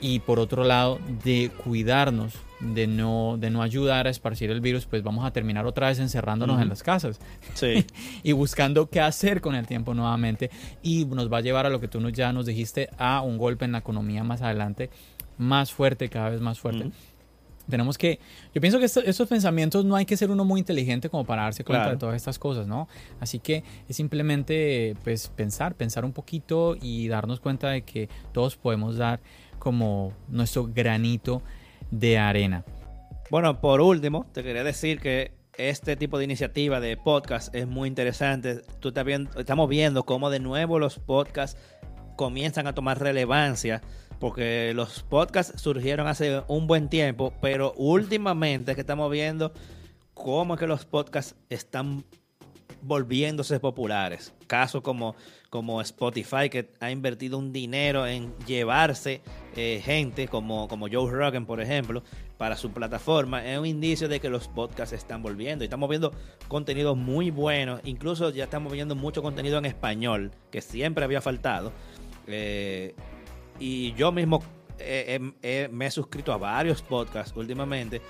y 0.02 0.20
por 0.20 0.40
otro 0.40 0.64
lado, 0.64 1.00
de 1.24 1.52
cuidarnos, 1.64 2.34
de 2.60 2.88
no, 2.88 3.38
de 3.38 3.50
no 3.50 3.62
ayudar 3.62 4.08
a 4.08 4.10
esparcir 4.10 4.50
el 4.50 4.62
virus, 4.62 4.86
pues 4.86 5.04
vamos 5.04 5.26
a 5.26 5.32
terminar 5.32 5.66
otra 5.66 5.88
vez 5.88 6.00
encerrándonos 6.00 6.62
en 6.62 6.70
las 6.70 6.84
casas. 6.84 7.20
Sí. 7.54 7.86
y 8.24 8.32
buscando 8.32 8.90
qué 8.90 9.02
hacer 9.02 9.42
con 9.42 9.56
el 9.56 9.68
tiempo 9.68 9.94
nuevamente. 9.94 10.50
Y 10.82 11.06
nos 11.06 11.32
va 11.32 11.38
a 11.40 11.42
llevar 11.42 11.66
a 11.66 11.70
lo 11.70 11.80
que 11.80 11.88
tú 11.88 12.00
nos, 12.00 12.14
ya 12.14 12.32
nos 12.34 12.46
dijiste, 12.46 12.90
a 12.98 13.22
un 13.22 13.38
golpe 13.38 13.66
en 13.66 13.74
la 13.74 13.80
economía 13.80 14.24
más 14.24 14.42
adelante, 14.42 14.90
más 15.38 15.72
fuerte, 15.72 16.10
cada 16.10 16.30
vez 16.30 16.42
más 16.42 16.60
fuerte. 16.60 16.92
Tenemos 17.70 17.98
que, 17.98 18.20
yo 18.54 18.62
pienso 18.62 18.78
que 18.78 18.86
estos 18.86 19.28
pensamientos 19.28 19.86
no 19.86 19.96
hay 19.96 20.06
que 20.06 20.16
ser 20.18 20.30
uno 20.30 20.46
muy 20.46 20.60
inteligente 20.60 21.10
como 21.10 21.26
para 21.26 21.44
darse 21.44 21.64
cuenta 21.64 21.90
de 21.90 21.98
todas 21.98 22.16
estas 22.16 22.38
cosas, 22.38 22.68
¿no? 22.68 22.88
Así 23.20 23.40
que 23.40 23.64
es 23.90 23.96
simplemente, 23.96 24.96
pues, 25.04 25.30
pensar, 25.30 25.74
pensar 25.74 26.06
un 26.06 26.14
poquito 26.14 26.76
y 26.80 27.08
darnos 27.08 27.40
cuenta 27.40 27.70
de 27.70 27.82
que 27.82 28.08
todos 28.34 28.56
podemos 28.56 28.98
dar 28.98 29.20
como 29.66 30.14
nuestro 30.28 30.68
granito 30.68 31.42
de 31.90 32.20
arena. 32.20 32.64
Bueno, 33.32 33.62
por 33.62 33.82
último, 33.82 34.28
te 34.32 34.44
quería 34.44 34.64
decir 34.64 35.00
que 35.00 35.32
este 35.58 35.96
tipo 35.96 36.20
de 36.20 36.26
iniciativa 36.26 36.80
de 36.80 36.98
podcast 36.98 37.54
es 37.56 37.66
muy 37.66 37.90
interesante. 37.90 38.62
Tú 38.80 38.94
viendo, 39.04 39.40
estamos 39.40 39.68
viendo 39.68 40.04
cómo 40.04 40.30
de 40.30 40.40
nuevo 40.40 40.78
los 40.78 41.00
podcasts 41.00 41.60
comienzan 42.16 42.68
a 42.68 42.76
tomar 42.76 43.00
relevancia 43.00 43.82
porque 44.20 44.72
los 44.76 45.02
podcasts 45.02 45.60
surgieron 45.60 46.06
hace 46.06 46.44
un 46.48 46.68
buen 46.68 46.88
tiempo, 46.88 47.34
pero 47.42 47.74
últimamente 47.76 48.76
que 48.76 48.82
estamos 48.82 49.10
viendo 49.10 49.52
cómo 50.14 50.54
es 50.54 50.60
que 50.60 50.68
los 50.68 50.86
podcasts 50.86 51.34
están 51.50 52.06
volviéndose 52.84 53.60
populares. 53.60 54.32
Casos 54.46 54.84
como, 54.84 55.16
como 55.56 55.80
Spotify, 55.80 56.50
que 56.50 56.68
ha 56.82 56.92
invertido 56.92 57.38
un 57.38 57.54
dinero 57.54 58.06
en 58.06 58.38
llevarse 58.40 59.22
eh, 59.56 59.82
gente, 59.82 60.28
como, 60.28 60.68
como 60.68 60.90
Joe 60.92 61.10
Rogan, 61.10 61.46
por 61.46 61.62
ejemplo, 61.62 62.04
para 62.38 62.58
su 62.58 62.72
plataforma, 62.72 63.46
es 63.46 63.58
un 63.58 63.66
indicio 63.66 64.10
de 64.10 64.20
que 64.20 64.28
los 64.28 64.50
podcasts 64.50 64.92
están 64.92 65.24
volviendo. 65.24 65.64
Y 65.64 65.68
estamos 65.68 65.88
viendo 65.88 66.12
contenido 66.50 66.94
muy 66.98 67.32
bueno. 67.32 67.80
Incluso 67.86 68.32
ya 68.32 68.44
estamos 68.44 68.74
viendo 68.74 68.96
mucho 68.96 69.24
contenido 69.24 69.58
en 69.58 69.66
español, 69.66 70.32
que 70.52 70.60
siempre 70.60 71.06
había 71.06 71.22
faltado. 71.22 71.72
Eh, 72.28 72.94
y 73.58 73.94
yo 73.94 74.12
mismo 74.12 74.44
me 75.72 75.86
he 75.86 75.92
suscrito 75.92 76.34
a 76.34 76.38
varios 76.38 76.82
podcasts 76.82 77.34
últimamente. 77.38 78.02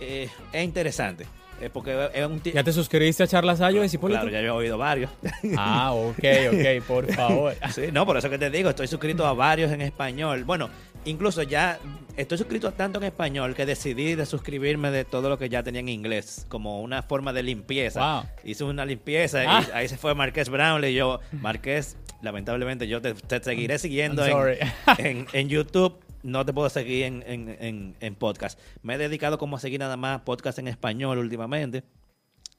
Eh, 0.00 0.28
es 0.52 0.64
interesante. 0.64 1.26
Porque 1.72 2.10
¿Ya 2.52 2.64
te 2.64 2.72
suscribiste 2.72 3.22
a 3.22 3.26
Charlas 3.26 3.60
Ayos 3.60 3.92
y 3.92 3.98
Claro, 3.98 4.28
ya 4.28 4.40
he 4.40 4.50
oído 4.50 4.78
varios. 4.78 5.10
Ah, 5.56 5.92
ok, 5.92 6.24
ok, 6.52 6.86
por 6.86 7.12
favor. 7.14 7.54
sí, 7.72 7.82
no, 7.92 8.04
por 8.04 8.16
eso 8.16 8.28
que 8.28 8.38
te 8.38 8.50
digo, 8.50 8.70
estoy 8.70 8.86
suscrito 8.86 9.26
a 9.26 9.32
varios 9.32 9.72
en 9.72 9.80
español. 9.80 10.44
Bueno, 10.44 10.68
incluso 11.04 11.42
ya 11.42 11.78
estoy 12.16 12.38
suscrito 12.38 12.72
tanto 12.72 12.98
en 12.98 13.04
español 13.04 13.54
que 13.54 13.66
decidí 13.66 14.14
de 14.14 14.26
suscribirme 14.26 14.90
de 14.90 15.04
todo 15.04 15.28
lo 15.28 15.38
que 15.38 15.48
ya 15.48 15.62
tenía 15.62 15.80
en 15.80 15.88
inglés, 15.88 16.46
como 16.48 16.82
una 16.82 17.02
forma 17.02 17.32
de 17.32 17.42
limpieza. 17.42 18.24
Hice 18.44 18.64
una 18.64 18.84
limpieza 18.84 19.44
y 19.44 19.46
ah. 19.46 19.64
ahí 19.74 19.88
se 19.88 19.96
fue 19.96 20.14
Marqués 20.14 20.48
Brownlee 20.48 20.90
y 20.90 20.94
yo, 20.94 21.20
Marqués, 21.32 21.96
lamentablemente 22.22 22.88
yo 22.88 23.00
te, 23.00 23.14
seguiré 23.42 23.78
siguiendo 23.78 24.24
en, 24.26 25.26
en, 25.32 25.48
YouTube. 25.48 25.98
No 26.26 26.44
te 26.44 26.52
puedo 26.52 26.68
seguir 26.68 27.04
en, 27.04 27.94
en, 28.00 28.14
podcast. 28.16 28.58
Me 28.82 28.94
he 28.94 28.98
dedicado 28.98 29.38
como 29.38 29.56
a 29.56 29.60
seguir 29.60 29.78
nada 29.78 29.96
más 29.96 30.22
podcast 30.22 30.58
en 30.58 30.66
español 30.66 31.18
últimamente. 31.18 31.84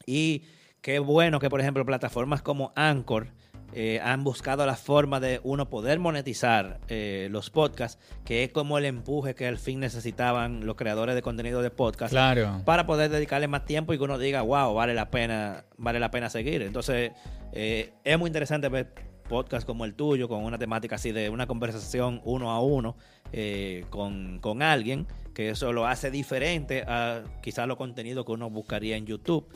Y 0.05 0.43
qué 0.81 0.99
bueno 0.99 1.41
que, 1.41 1.49
por 1.49 1.59
ejemplo, 1.59 1.85
plataformas 1.85 2.41
como 2.41 2.71
Anchor 2.77 3.27
eh, 3.73 3.99
han 4.01 4.23
buscado 4.23 4.65
la 4.65 4.77
forma 4.77 5.19
de 5.19 5.41
uno 5.43 5.69
poder 5.69 5.99
monetizar 5.99 6.79
eh, 6.87 7.27
los 7.29 7.49
podcasts, 7.49 8.01
que 8.23 8.45
es 8.45 8.53
como 8.53 8.77
el 8.77 8.85
empuje 8.85 9.35
que 9.35 9.45
al 9.45 9.57
fin 9.57 9.81
necesitaban 9.81 10.65
los 10.65 10.77
creadores 10.77 11.15
de 11.15 11.21
contenido 11.21 11.61
de 11.61 11.69
podcast 11.69 12.11
claro. 12.11 12.61
para 12.63 12.85
poder 12.85 13.11
dedicarle 13.11 13.49
más 13.49 13.65
tiempo 13.65 13.93
y 13.93 13.97
que 13.97 14.03
uno 14.05 14.17
diga, 14.17 14.43
wow, 14.43 14.73
vale 14.73 14.93
la 14.93 15.11
pena, 15.11 15.65
vale 15.75 15.99
la 15.99 16.09
pena 16.09 16.29
seguir. 16.29 16.61
Entonces, 16.61 17.11
eh, 17.51 17.91
es 18.05 18.17
muy 18.17 18.29
interesante 18.29 18.69
ver 18.69 18.93
podcast 19.27 19.65
como 19.65 19.85
el 19.85 19.93
tuyo, 19.93 20.27
con 20.27 20.43
una 20.43 20.57
temática 20.57 20.95
así 20.95 21.11
de 21.11 21.29
una 21.29 21.47
conversación 21.47 22.21
uno 22.23 22.51
a 22.51 22.61
uno 22.61 22.95
eh, 23.31 23.85
con, 23.89 24.61
alguien, 24.61 25.05
que 25.33 25.49
eso 25.49 25.73
lo 25.73 25.85
hace 25.85 26.09
diferente 26.11 26.83
a 26.87 27.23
quizás 27.41 27.67
los 27.67 27.77
contenidos 27.77 28.25
que 28.25 28.31
uno 28.31 28.49
buscaría 28.49 28.97
en 28.97 29.05
YouTube. 29.05 29.47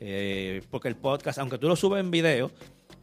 Eh, 0.00 0.62
porque 0.70 0.88
el 0.88 0.96
podcast, 0.96 1.38
aunque 1.38 1.58
tú 1.58 1.68
lo 1.68 1.76
subes 1.76 2.00
en 2.00 2.10
video, 2.10 2.50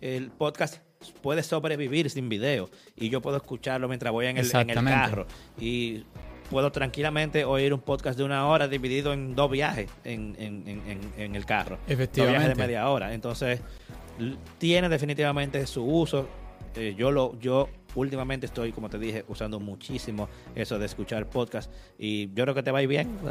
el 0.02 0.32
podcast 0.32 0.82
puede 1.22 1.44
sobrevivir 1.44 2.10
sin 2.10 2.28
video 2.28 2.70
y 2.96 3.10
yo 3.10 3.22
puedo 3.22 3.38
escucharlo 3.38 3.88
mientras 3.88 4.12
voy 4.12 4.26
en 4.26 4.38
el, 4.38 4.50
en 4.54 4.70
el 4.70 4.84
carro 4.84 5.28
y 5.60 6.04
puedo 6.50 6.72
tranquilamente 6.72 7.46
oír 7.46 7.74
un 7.74 7.82
podcast 7.82 8.18
de 8.18 8.24
una 8.24 8.48
hora 8.48 8.68
dividido 8.68 9.14
en 9.14 9.36
dos 9.36 9.52
viajes 9.52 9.92
en, 10.04 10.36
en 10.40 11.36
el 11.36 11.46
carro. 11.46 11.78
Efectivamente. 11.88 12.22
Dos 12.22 12.30
viajes 12.30 12.50
de 12.50 12.56
media 12.56 12.90
hora. 12.90 13.14
Entonces, 13.14 13.62
tiene 14.58 14.90
definitivamente 14.90 15.66
su 15.68 15.84
uso. 15.84 16.28
Eh, 16.76 16.96
yo 16.98 17.12
lo, 17.12 17.38
yo 17.40 17.70
últimamente 17.96 18.46
estoy, 18.46 18.72
como 18.72 18.90
te 18.90 19.00
dije, 19.00 19.26
usando 19.28 19.60
muchísimo 19.60 20.30
eso 20.56 20.78
de 20.78 20.86
escuchar 20.86 21.30
podcast 21.30 21.72
y 21.98 22.34
yo 22.34 22.44
creo 22.44 22.56
que 22.56 22.64
te 22.64 22.72
va 22.72 22.80
a 22.80 22.84
ir 22.84 22.90
bien. 22.90 23.18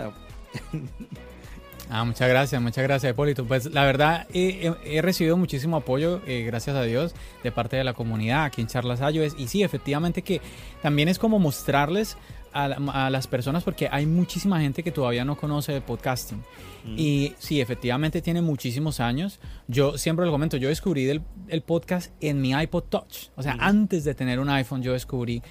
Ah, 1.88 2.04
muchas 2.04 2.28
gracias, 2.28 2.60
muchas 2.60 2.82
gracias, 2.82 3.12
Hipólito. 3.12 3.44
Pues 3.44 3.72
la 3.72 3.84
verdad, 3.84 4.26
he, 4.34 5.00
recibido 5.02 5.36
muchísimo 5.36 5.76
apoyo, 5.76 6.20
eh, 6.26 6.42
gracias 6.44 6.74
a 6.74 6.82
Dios, 6.82 7.14
de 7.44 7.52
parte 7.52 7.76
de 7.76 7.84
la 7.84 7.92
comunidad 7.92 8.44
aquí 8.44 8.60
en 8.60 8.66
Charlas. 8.66 9.00
Y 9.38 9.46
sí, 9.46 9.62
efectivamente 9.62 10.22
que 10.22 10.40
también 10.82 11.08
es 11.08 11.18
como 11.18 11.38
mostrarles 11.38 12.16
a, 12.64 13.10
las 13.10 13.26
personas 13.26 13.62
porque 13.62 13.88
hay 13.90 14.06
muchísima 14.06 14.60
gente 14.60 14.82
que 14.82 14.90
todavía 14.90 15.24
no 15.24 15.36
conoce 15.36 15.74
el 15.74 15.82
podcasting. 15.82 16.38
Mm. 16.84 16.98
Y 16.98 17.34
sí, 17.38 17.60
efectivamente 17.60 18.22
tiene 18.22 18.40
muchísimos 18.40 19.00
años. 19.00 19.40
Yo 19.68 19.98
siempre 19.98 20.24
lo 20.24 20.32
comento, 20.32 20.56
yo 20.56 20.68
descubrí 20.68 21.08
el, 21.08 21.22
el 21.48 21.62
podcast 21.62 22.12
en 22.20 22.40
mi 22.40 22.52
iPod 22.52 22.84
Touch. 22.84 23.28
O 23.36 23.42
sea, 23.42 23.56
antes 23.60 24.04
de 24.04 24.14
tener 24.14 24.40
un 24.40 24.48
iPhone 24.48 24.82
yo 24.82 24.92
descubrí 24.92 25.42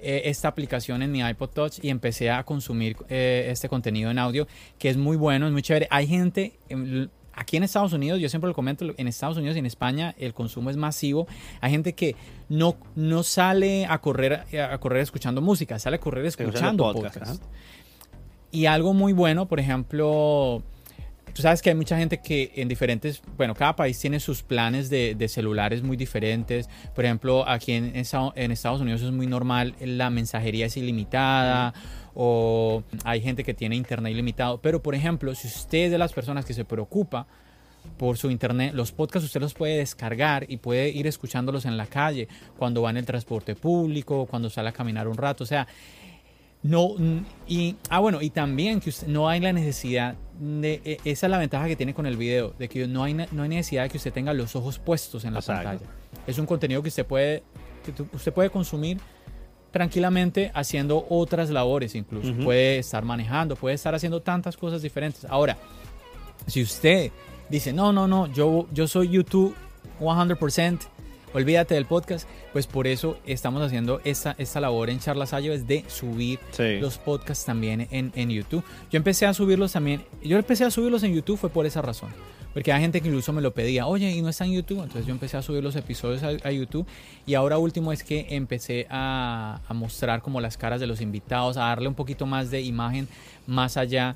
eh, 0.00 0.22
esta 0.24 0.48
aplicación 0.48 1.02
en 1.02 1.12
mi 1.12 1.20
iPod 1.20 1.50
Touch 1.50 1.78
y 1.82 1.90
empecé 1.90 2.30
a 2.30 2.42
consumir 2.44 2.96
eh, 3.08 3.46
este 3.50 3.68
contenido 3.68 4.10
en 4.10 4.18
audio 4.18 4.46
que 4.78 4.88
es 4.88 4.96
muy 4.96 5.16
bueno, 5.16 5.46
es 5.46 5.52
muy 5.52 5.62
chévere. 5.62 5.88
Hay 5.90 6.06
gente... 6.06 6.58
Em, 6.68 7.08
aquí 7.36 7.56
en 7.56 7.62
Estados 7.62 7.92
Unidos, 7.92 8.20
yo 8.20 8.28
siempre 8.28 8.48
lo 8.48 8.54
comento, 8.54 8.84
en 8.96 9.08
Estados 9.08 9.36
Unidos 9.36 9.56
y 9.56 9.60
en 9.60 9.66
España 9.66 10.14
el 10.18 10.34
consumo 10.34 10.70
es 10.70 10.76
masivo. 10.76 11.26
Hay 11.60 11.70
gente 11.70 11.94
que 11.94 12.16
no, 12.48 12.76
no 12.94 13.22
sale 13.22 13.86
a 13.86 13.98
correr, 13.98 14.44
a 14.58 14.78
correr 14.78 15.02
escuchando 15.02 15.40
música, 15.40 15.78
sale 15.78 15.96
a 15.96 16.00
correr 16.00 16.26
escuchando 16.26 16.92
podcast. 16.92 17.42
Y 18.50 18.66
algo 18.66 18.94
muy 18.94 19.12
bueno, 19.12 19.46
por 19.46 19.58
ejemplo, 19.58 20.62
tú 21.34 21.42
sabes 21.42 21.60
que 21.60 21.70
hay 21.70 21.74
mucha 21.74 21.98
gente 21.98 22.18
que 22.18 22.52
en 22.54 22.68
diferentes, 22.68 23.20
bueno, 23.36 23.54
cada 23.54 23.76
país 23.76 23.98
tiene 23.98 24.20
sus 24.20 24.42
planes 24.42 24.88
de, 24.88 25.28
celulares 25.28 25.82
muy 25.82 25.96
diferentes. 25.96 26.68
Por 26.94 27.04
ejemplo, 27.04 27.46
aquí 27.46 27.72
en, 27.72 27.92
en, 27.94 28.52
Estados 28.52 28.80
Unidos 28.80 29.02
es 29.02 29.10
muy 29.10 29.26
normal, 29.26 29.74
la 29.80 30.10
mensajería 30.10 30.66
es 30.66 30.76
ilimitada 30.76 31.74
o 32.14 32.84
hay 33.04 33.20
gente 33.20 33.42
que 33.42 33.52
tiene 33.52 33.74
internet 33.74 34.12
ilimitado. 34.12 34.58
Pero, 34.58 34.80
por 34.80 34.94
ejemplo, 34.94 35.34
si 35.34 35.48
usted 35.48 35.86
es 35.86 35.90
de 35.90 35.98
las 35.98 36.12
personas 36.12 36.44
que 36.44 36.54
se 36.54 36.64
preocupa 36.64 37.26
por 37.98 38.16
su 38.16 38.30
internet, 38.30 38.72
los 38.72 38.92
podcasts 38.92 39.26
usted 39.26 39.40
los 39.40 39.54
puede 39.54 39.78
descargar 39.78 40.46
y 40.48 40.58
puede 40.58 40.88
ir 40.88 41.08
escuchándolos 41.08 41.64
en 41.64 41.76
la 41.76 41.86
calle, 41.86 42.28
cuando 42.56 42.80
va 42.82 42.90
en 42.90 42.98
el 42.98 43.06
transporte 43.06 43.56
público, 43.56 44.26
cuando 44.26 44.48
sale 44.50 44.68
a 44.68 44.72
caminar 44.72 45.08
un 45.08 45.16
rato. 45.16 45.42
O 45.42 45.46
sea, 45.46 45.66
no, 46.64 46.94
y, 47.46 47.76
ah, 47.90 47.98
bueno, 47.98 48.22
y 48.22 48.30
también 48.30 48.80
que 48.80 48.88
usted, 48.88 49.06
no 49.06 49.28
hay 49.28 49.38
la 49.38 49.52
necesidad 49.52 50.16
de, 50.40 50.80
e, 50.82 50.98
esa 51.04 51.26
es 51.26 51.30
la 51.30 51.36
ventaja 51.36 51.66
que 51.66 51.76
tiene 51.76 51.92
con 51.92 52.06
el 52.06 52.16
video, 52.16 52.54
de 52.58 52.70
que 52.70 52.88
no 52.88 53.04
hay, 53.04 53.12
no 53.12 53.42
hay 53.42 53.48
necesidad 53.50 53.82
de 53.82 53.90
que 53.90 53.98
usted 53.98 54.14
tenga 54.14 54.32
los 54.32 54.56
ojos 54.56 54.78
puestos 54.78 55.26
en 55.26 55.34
la 55.34 55.42
pantalla. 55.42 55.80
Es 56.26 56.38
un 56.38 56.46
contenido 56.46 56.82
que 56.82 56.88
usted 56.88 57.04
puede, 57.04 57.42
que 57.84 58.16
usted 58.16 58.32
puede 58.32 58.48
consumir 58.48 58.98
tranquilamente 59.72 60.50
haciendo 60.54 61.04
otras 61.10 61.50
labores 61.50 61.94
incluso. 61.94 62.32
Puede 62.42 62.78
estar 62.78 63.04
manejando, 63.04 63.56
puede 63.56 63.74
estar 63.74 63.94
haciendo 63.94 64.22
tantas 64.22 64.56
cosas 64.56 64.80
diferentes. 64.80 65.26
Ahora, 65.26 65.58
si 66.46 66.62
usted 66.62 67.12
dice, 67.50 67.74
no, 67.74 67.92
no, 67.92 68.08
no, 68.08 68.26
yo, 68.32 68.68
yo 68.72 68.88
soy 68.88 69.10
YouTube 69.10 69.54
100%, 70.00 70.78
olvídate 71.34 71.74
del 71.74 71.84
podcast, 71.84 72.26
pues 72.52 72.66
por 72.66 72.86
eso 72.86 73.18
estamos 73.26 73.62
haciendo 73.62 74.00
esta, 74.04 74.34
esta 74.38 74.60
labor 74.60 74.88
en 74.88 75.00
Charlas 75.00 75.32
es 75.34 75.66
de 75.66 75.84
subir 75.88 76.38
los 76.80 76.96
podcasts 76.96 77.44
también 77.44 77.86
en, 77.90 78.12
en 78.14 78.30
YouTube. 78.30 78.64
Yo 78.90 78.96
empecé 78.96 79.26
a 79.26 79.34
subirlos 79.34 79.72
también, 79.72 80.02
yo 80.22 80.38
empecé 80.38 80.64
a 80.64 80.70
subirlos 80.70 81.02
en 81.02 81.12
YouTube 81.12 81.38
fue 81.38 81.50
por 81.50 81.66
esa 81.66 81.82
razón 81.82 82.10
porque 82.54 82.72
hay 82.72 82.80
gente 82.80 83.00
que 83.00 83.08
incluso 83.08 83.32
me 83.32 83.42
lo 83.42 83.52
pedía, 83.52 83.86
oye, 83.88 84.12
y 84.12 84.22
no 84.22 84.28
está 84.28 84.44
en 84.44 84.52
YouTube. 84.52 84.78
Entonces 84.78 85.06
yo 85.06 85.12
empecé 85.12 85.36
a 85.36 85.42
subir 85.42 85.62
los 85.62 85.74
episodios 85.74 86.22
a, 86.22 86.52
YouTube. 86.52 86.86
Y 87.26 87.34
ahora 87.34 87.58
último 87.58 87.92
es 87.92 88.04
que 88.04 88.28
empecé 88.30 88.86
a, 88.90 89.60
mostrar 89.70 90.22
como 90.22 90.40
las 90.40 90.56
caras 90.56 90.80
de 90.80 90.86
los 90.86 91.00
invitados, 91.00 91.56
a 91.56 91.62
darle 91.62 91.88
un 91.88 91.94
poquito 91.94 92.26
más 92.26 92.52
de 92.52 92.62
imagen 92.62 93.08
más 93.48 93.76
allá 93.76 94.14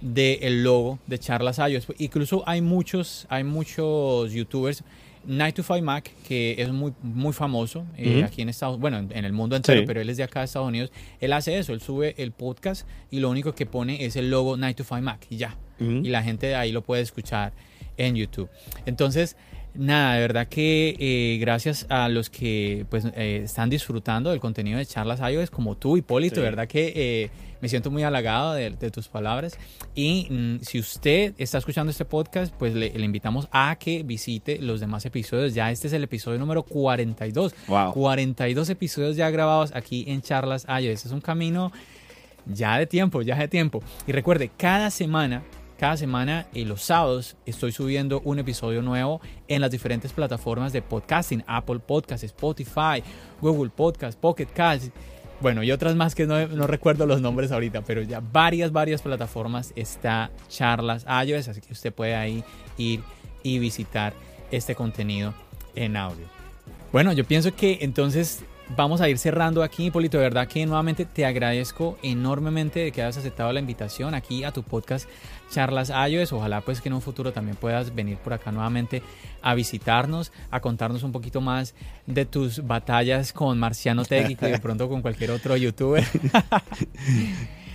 del 0.00 0.62
logo 0.62 1.00
de 1.08 1.18
Charlas 1.18 1.58
Ayos. 1.58 1.88
Incluso 1.98 2.44
hay 2.46 2.60
muchos, 2.60 3.26
hay 3.28 3.42
muchos 3.42 4.30
youtubers 4.30 4.84
Night 5.26 5.54
to 5.54 5.62
Five 5.62 5.82
Mac, 5.82 6.10
que 6.26 6.54
es 6.58 6.70
muy, 6.70 6.92
muy 7.02 7.32
famoso 7.32 7.84
eh, 7.96 8.24
aquí 8.24 8.42
en 8.42 8.48
Estados 8.48 8.78
bueno, 8.80 8.98
en, 8.98 9.10
en 9.14 9.24
el 9.24 9.32
mundo 9.32 9.54
entero, 9.56 9.80
Sí. 9.80 9.86
pero 9.86 10.00
él 10.00 10.08
es 10.10 10.16
de 10.16 10.22
acá 10.22 10.40
de 10.40 10.46
Estados 10.46 10.68
Unidos. 10.68 10.90
Él 11.20 11.32
hace 11.32 11.58
eso, 11.58 11.72
él 11.72 11.80
sube 11.80 12.14
el 12.18 12.32
podcast 12.32 12.88
y 13.10 13.20
lo 13.20 13.28
único 13.30 13.54
que 13.54 13.66
pone 13.66 14.04
es 14.04 14.16
el 14.16 14.30
logo 14.30 14.56
Night 14.56 14.76
to 14.78 14.84
Five 14.84 15.02
Mac 15.02 15.26
y 15.30 15.36
ya. 15.36 15.56
Y 15.78 16.08
la 16.10 16.22
gente 16.22 16.46
de 16.46 16.54
ahí 16.56 16.72
lo 16.72 16.82
puede 16.82 17.00
escuchar 17.02 17.52
en 17.96 18.14
YouTube. 18.16 18.50
Entonces, 18.86 19.36
nada, 19.74 20.14
de 20.14 20.20
verdad 20.20 20.46
que 20.48 20.94
eh, 20.98 21.38
gracias 21.40 21.86
a 21.88 22.08
los 22.10 22.28
que 22.28 22.84
pues 22.90 23.06
eh, 23.16 23.42
están 23.44 23.70
disfrutando 23.70 24.30
del 24.30 24.40
contenido 24.40 24.78
de 24.78 24.84
Charlas 24.86 25.20
iOS, 25.20 25.50
como 25.50 25.76
tú, 25.76 25.96
Hipólito, 25.96 26.34
Sí. 26.36 26.40
de 26.42 26.46
verdad 26.46 26.68
que 26.68 27.30
me 27.60 27.68
siento 27.68 27.90
muy 27.90 28.02
halagado 28.02 28.54
de, 28.54 28.70
de 28.70 28.90
tus 28.90 29.08
palabras. 29.08 29.58
Y 29.94 30.26
mm, 30.30 30.60
si 30.62 30.78
usted 30.78 31.34
está 31.38 31.58
escuchando 31.58 31.90
este 31.90 32.04
podcast, 32.04 32.54
pues 32.54 32.74
le, 32.74 32.90
le 32.90 33.04
invitamos 33.04 33.48
a 33.52 33.76
que 33.76 34.02
visite 34.02 34.58
los 34.58 34.80
demás 34.80 35.04
episodios. 35.06 35.54
Ya 35.54 35.70
este 35.70 35.88
es 35.88 35.92
el 35.92 36.04
episodio 36.04 36.38
número 36.38 36.62
42. 36.62 37.54
Wow. 37.68 37.92
42 37.92 38.70
episodios 38.70 39.16
ya 39.16 39.30
grabados 39.30 39.72
aquí 39.74 40.04
en 40.08 40.22
Charlas 40.22 40.66
iOS. 40.68 41.06
Es 41.06 41.12
un 41.12 41.20
camino 41.20 41.72
ya 42.46 42.78
de 42.78 42.86
tiempo, 42.86 43.22
ya 43.22 43.36
de 43.36 43.48
tiempo. 43.48 43.82
Y 44.06 44.12
recuerde, 44.12 44.50
cada 44.56 44.90
semana, 44.90 45.42
cada 45.78 45.96
semana, 45.96 46.46
eh, 46.54 46.64
los 46.64 46.82
sábados, 46.82 47.36
estoy 47.46 47.72
subiendo 47.72 48.20
un 48.24 48.38
episodio 48.38 48.82
nuevo 48.82 49.20
en 49.48 49.60
las 49.60 49.70
diferentes 49.70 50.12
plataformas 50.12 50.72
de 50.72 50.82
podcasting, 50.82 51.44
Apple 51.46 51.78
Podcasts, 51.78 52.24
Spotify, 52.24 53.02
Google 53.40 53.70
Podcasts, 53.70 54.16
Pocket 54.20 54.46
Cast. 54.46 54.88
Bueno, 55.40 55.62
y 55.62 55.72
otras 55.72 55.96
más 55.96 56.14
que 56.14 56.26
no, 56.26 56.46
no 56.48 56.66
recuerdo 56.66 57.06
los 57.06 57.22
nombres 57.22 57.50
ahorita, 57.50 57.82
pero 57.82 58.02
ya 58.02 58.20
varias, 58.20 58.72
varias 58.72 59.00
plataformas 59.00 59.72
está 59.74 60.30
Charlas 60.48 61.06
iOS, 61.26 61.48
así 61.48 61.60
que 61.62 61.72
usted 61.72 61.92
puede 61.92 62.14
ahí 62.14 62.44
ir 62.76 63.00
y 63.42 63.58
visitar 63.58 64.12
este 64.50 64.74
contenido 64.74 65.32
en 65.74 65.96
audio. 65.96 66.26
Bueno, 66.92 67.12
yo 67.12 67.24
pienso 67.24 67.54
que 67.54 67.78
entonces 67.80 68.42
vamos 68.76 69.00
a 69.00 69.08
ir 69.08 69.18
cerrando 69.18 69.62
aquí, 69.62 69.86
Hipólito. 69.86 70.18
De 70.18 70.24
verdad 70.24 70.48
que 70.48 70.64
nuevamente 70.66 71.04
te 71.04 71.24
agradezco 71.24 71.98
enormemente 72.02 72.80
de 72.80 72.92
que 72.92 73.02
hayas 73.02 73.16
aceptado 73.16 73.52
la 73.52 73.60
invitación 73.60 74.14
aquí 74.14 74.44
a 74.44 74.52
tu 74.52 74.62
podcast 74.62 75.08
Charlas 75.50 75.90
iOS. 75.90 76.32
Ojalá 76.32 76.60
pues 76.60 76.80
que 76.80 76.88
en 76.88 76.94
un 76.94 77.02
futuro 77.02 77.32
también 77.32 77.56
puedas 77.56 77.94
venir 77.94 78.18
por 78.18 78.32
acá 78.32 78.52
nuevamente 78.52 79.02
a 79.42 79.54
visitarnos, 79.54 80.32
a 80.50 80.60
contarnos 80.60 81.02
un 81.02 81.12
poquito 81.12 81.40
más 81.40 81.74
de 82.06 82.24
tus 82.24 82.66
batallas 82.66 83.32
con 83.32 83.58
Marciano 83.58 84.04
Tech 84.04 84.30
y 84.30 84.36
que 84.36 84.46
de 84.46 84.58
pronto 84.60 84.88
con 84.88 85.02
cualquier 85.02 85.32
otro 85.32 85.56
youtuber. 85.56 86.04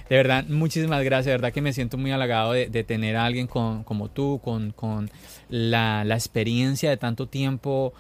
De 0.09 0.17
verdad, 0.17 0.45
muchísimas 0.47 1.03
gracias. 1.03 1.25
De 1.25 1.31
verdad 1.31 1.51
que 1.51 1.63
me 1.63 1.73
siento 1.73 1.97
muy 1.97 2.11
halagado 2.11 2.51
de, 2.51 2.69
de 2.69 2.83
tener 2.83 3.15
a 3.15 3.25
alguien 3.25 3.47
con, 3.47 3.83
como 3.83 4.07
tú, 4.09 4.39
con, 4.43 4.71
con 4.71 5.09
la, 5.49 6.03
la 6.03 6.13
experiencia 6.13 6.91
de 6.91 6.97
tanto 6.97 7.27
tiempo. 7.27 7.91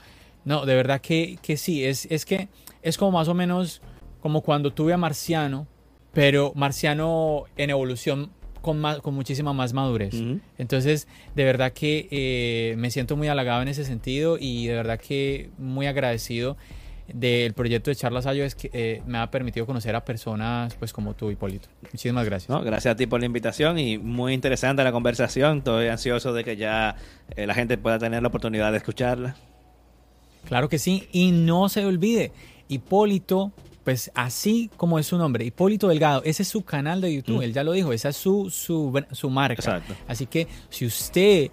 No, 0.45 0.65
de 0.65 0.75
verdad 0.75 1.01
que, 1.01 1.37
que 1.41 1.57
sí, 1.57 1.83
es, 1.83 2.07
es 2.09 2.25
que 2.25 2.47
es 2.81 2.97
como 2.97 3.11
más 3.11 3.27
o 3.27 3.33
menos 3.33 3.81
como 4.21 4.41
cuando 4.41 4.71
tuve 4.71 4.93
a 4.93 4.97
Marciano, 4.97 5.67
pero 6.13 6.53
Marciano 6.55 7.45
en 7.57 7.71
evolución 7.71 8.31
con, 8.61 8.79
más, 8.79 8.99
con 8.99 9.13
muchísima 9.13 9.53
más 9.53 9.73
madurez. 9.73 10.15
Entonces, 10.57 11.07
de 11.35 11.43
verdad 11.43 11.73
que 11.73 12.07
eh, 12.09 12.75
me 12.77 12.89
siento 12.89 13.15
muy 13.15 13.27
halagado 13.27 13.61
en 13.61 13.67
ese 13.67 13.85
sentido 13.85 14.37
y 14.39 14.65
de 14.65 14.73
verdad 14.73 14.99
que 14.99 15.51
muy 15.59 15.85
agradecido 15.85 16.57
del 17.07 17.53
proyecto 17.53 17.91
de 17.91 17.95
Charlas 17.95 18.25
iOS 18.25 18.55
que 18.55 18.71
eh, 18.73 19.03
me 19.05 19.19
ha 19.19 19.29
permitido 19.29 19.67
conocer 19.67 19.95
a 19.95 20.03
personas 20.03 20.73
pues 20.75 20.91
como 20.91 21.13
tú, 21.13 21.29
Hipólito. 21.29 21.67
Muchísimas 21.91 22.25
gracias. 22.25 22.49
No, 22.49 22.63
gracias 22.63 22.93
a 22.93 22.95
ti 22.95 23.05
por 23.05 23.19
la 23.19 23.27
invitación 23.27 23.77
y 23.77 23.99
muy 23.99 24.33
interesante 24.33 24.83
la 24.83 24.91
conversación. 24.91 25.59
Estoy 25.59 25.87
ansioso 25.87 26.33
de 26.33 26.43
que 26.43 26.57
ya 26.57 26.95
eh, 27.35 27.45
la 27.45 27.53
gente 27.53 27.77
pueda 27.77 27.99
tener 27.99 28.23
la 28.23 28.29
oportunidad 28.29 28.71
de 28.71 28.77
escucharla. 28.77 29.35
Claro 30.47 30.69
que 30.69 30.79
sí. 30.79 31.07
Y 31.11 31.31
no 31.31 31.69
se 31.69 31.85
olvide, 31.85 32.31
Hipólito, 32.67 33.51
pues 33.83 34.11
así 34.15 34.69
como 34.77 34.97
es 34.99 35.05
su 35.07 35.17
nombre, 35.17 35.45
Hipólito 35.45 35.87
Delgado, 35.87 36.21
ese 36.23 36.43
es 36.43 36.49
su 36.49 36.63
canal 36.63 37.01
de 37.01 37.13
YouTube, 37.13 37.37
Mm. 37.37 37.43
él 37.43 37.53
ya 37.53 37.63
lo 37.63 37.71
dijo, 37.73 37.93
esa 37.93 38.09
es 38.09 38.17
su, 38.17 38.49
su, 38.49 38.91
su 39.11 39.29
marca. 39.29 39.53
Exacto. 39.53 39.93
Así 40.07 40.25
que 40.25 40.47
si 40.69 40.85
usted 40.85 41.51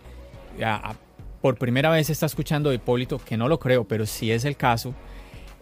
por 1.40 1.56
primera 1.56 1.90
vez 1.90 2.08
está 2.10 2.26
escuchando 2.26 2.70
a 2.70 2.74
Hipólito, 2.74 3.18
que 3.18 3.36
no 3.36 3.48
lo 3.48 3.58
creo, 3.58 3.84
pero 3.84 4.06
si 4.06 4.30
es 4.30 4.44
el 4.44 4.56
caso, 4.56 4.94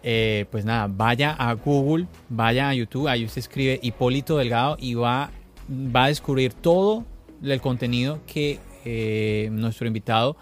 eh, 0.02 0.46
pues 0.50 0.64
nada, 0.64 0.88
vaya 0.90 1.32
a 1.32 1.52
Google, 1.54 2.06
vaya 2.28 2.68
a 2.68 2.74
YouTube, 2.74 3.08
ahí 3.08 3.24
usted 3.24 3.38
escribe 3.38 3.80
Hipólito 3.82 4.36
Delgado 4.36 4.76
y 4.78 4.94
va, 4.94 5.30
va 5.68 6.04
a 6.04 6.08
descubrir 6.08 6.52
todo 6.52 7.04
el 7.42 7.60
contenido 7.60 8.20
que 8.26 8.58
eh, 8.84 9.48
nuestro 9.52 9.86
invitado 9.86 10.36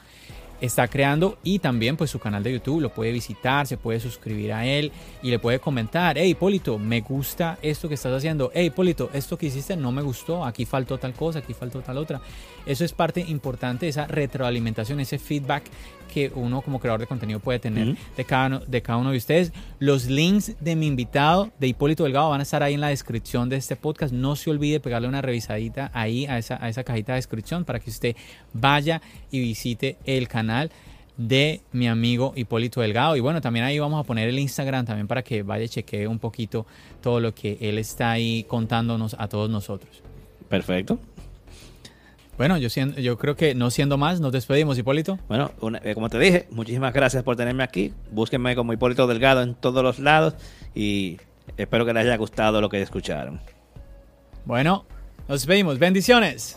está 0.60 0.88
creando 0.88 1.38
y 1.42 1.58
también 1.58 1.96
pues 1.96 2.10
su 2.10 2.18
canal 2.18 2.42
de 2.42 2.52
YouTube 2.52 2.80
lo 2.80 2.90
puede 2.90 3.12
visitar, 3.12 3.66
se 3.66 3.76
puede 3.76 4.00
suscribir 4.00 4.52
a 4.52 4.66
él 4.66 4.92
y 5.22 5.30
le 5.30 5.38
puede 5.38 5.58
comentar, 5.58 6.18
hey 6.18 6.30
Hipólito, 6.30 6.78
me 6.78 7.00
gusta 7.00 7.58
esto 7.62 7.88
que 7.88 7.94
estás 7.94 8.12
haciendo, 8.12 8.50
hey 8.54 8.66
Hipólito, 8.66 9.10
esto 9.12 9.36
que 9.38 9.46
hiciste 9.46 9.76
no 9.76 9.92
me 9.92 10.02
gustó, 10.02 10.44
aquí 10.44 10.64
faltó 10.64 10.98
tal 10.98 11.14
cosa, 11.14 11.40
aquí 11.40 11.54
faltó 11.54 11.80
tal 11.80 11.98
otra. 11.98 12.20
Eso 12.66 12.84
es 12.84 12.92
parte 12.92 13.20
importante 13.20 13.88
esa 13.88 14.06
retroalimentación, 14.06 15.00
ese 15.00 15.18
feedback 15.18 15.64
que 16.08 16.32
uno 16.34 16.62
como 16.62 16.80
creador 16.80 17.00
de 17.00 17.06
contenido 17.06 17.38
puede 17.38 17.58
tener 17.58 17.96
de, 18.16 18.24
cada 18.24 18.46
uno, 18.46 18.60
de 18.66 18.82
cada 18.82 18.98
uno 18.98 19.12
de 19.12 19.18
ustedes. 19.18 19.52
Los 19.78 20.06
links 20.06 20.56
de 20.60 20.74
mi 20.74 20.86
invitado, 20.86 21.50
de 21.60 21.68
Hipólito 21.68 22.02
Delgado, 22.02 22.30
van 22.30 22.40
a 22.40 22.42
estar 22.42 22.62
ahí 22.62 22.74
en 22.74 22.80
la 22.80 22.88
descripción 22.88 23.48
de 23.48 23.56
este 23.56 23.76
podcast. 23.76 24.12
No 24.12 24.34
se 24.34 24.50
olvide 24.50 24.80
pegarle 24.80 25.06
una 25.06 25.22
revisadita 25.22 25.90
ahí 25.94 26.26
a 26.26 26.38
esa, 26.38 26.58
a 26.62 26.68
esa 26.68 26.82
cajita 26.82 27.12
de 27.12 27.18
descripción 27.18 27.64
para 27.64 27.78
que 27.78 27.90
usted 27.90 28.16
vaya 28.52 29.00
y 29.30 29.40
visite 29.40 29.96
el 30.04 30.26
canal 30.26 30.72
de 31.18 31.60
mi 31.72 31.88
amigo 31.88 32.32
Hipólito 32.36 32.80
Delgado. 32.80 33.16
Y 33.16 33.20
bueno, 33.20 33.40
también 33.40 33.66
ahí 33.66 33.78
vamos 33.78 34.00
a 34.00 34.04
poner 34.04 34.28
el 34.28 34.38
Instagram 34.38 34.86
también 34.86 35.06
para 35.06 35.22
que 35.22 35.42
vaya 35.42 35.64
y 35.64 35.68
chequee 35.68 36.06
un 36.06 36.18
poquito 36.18 36.66
todo 37.02 37.20
lo 37.20 37.34
que 37.34 37.58
él 37.60 37.78
está 37.78 38.12
ahí 38.12 38.44
contándonos 38.44 39.14
a 39.18 39.28
todos 39.28 39.50
nosotros. 39.50 40.02
Perfecto. 40.48 40.98
Bueno, 42.38 42.56
yo, 42.56 42.70
siendo- 42.70 42.98
yo 43.00 43.18
creo 43.18 43.34
que 43.36 43.54
no 43.54 43.70
siendo 43.70 43.98
más, 43.98 44.20
nos 44.20 44.32
despedimos, 44.32 44.78
Hipólito. 44.78 45.18
Bueno, 45.28 45.50
una- 45.60 45.80
eh, 45.84 45.92
como 45.94 46.08
te 46.08 46.18
dije, 46.18 46.46
muchísimas 46.50 46.94
gracias 46.94 47.22
por 47.24 47.34
tenerme 47.36 47.64
aquí. 47.64 47.92
Búsquenme 48.12 48.54
como 48.54 48.72
Hipólito 48.72 49.06
Delgado 49.08 49.42
en 49.42 49.54
todos 49.54 49.82
los 49.82 49.98
lados 49.98 50.34
y 50.74 51.18
espero 51.56 51.84
que 51.84 51.92
les 51.92 52.04
haya 52.06 52.16
gustado 52.16 52.60
lo 52.60 52.68
que 52.68 52.80
escucharon. 52.80 53.40
Bueno, 54.44 54.86
nos 55.28 55.40
despedimos. 55.40 55.78
Bendiciones. 55.80 56.56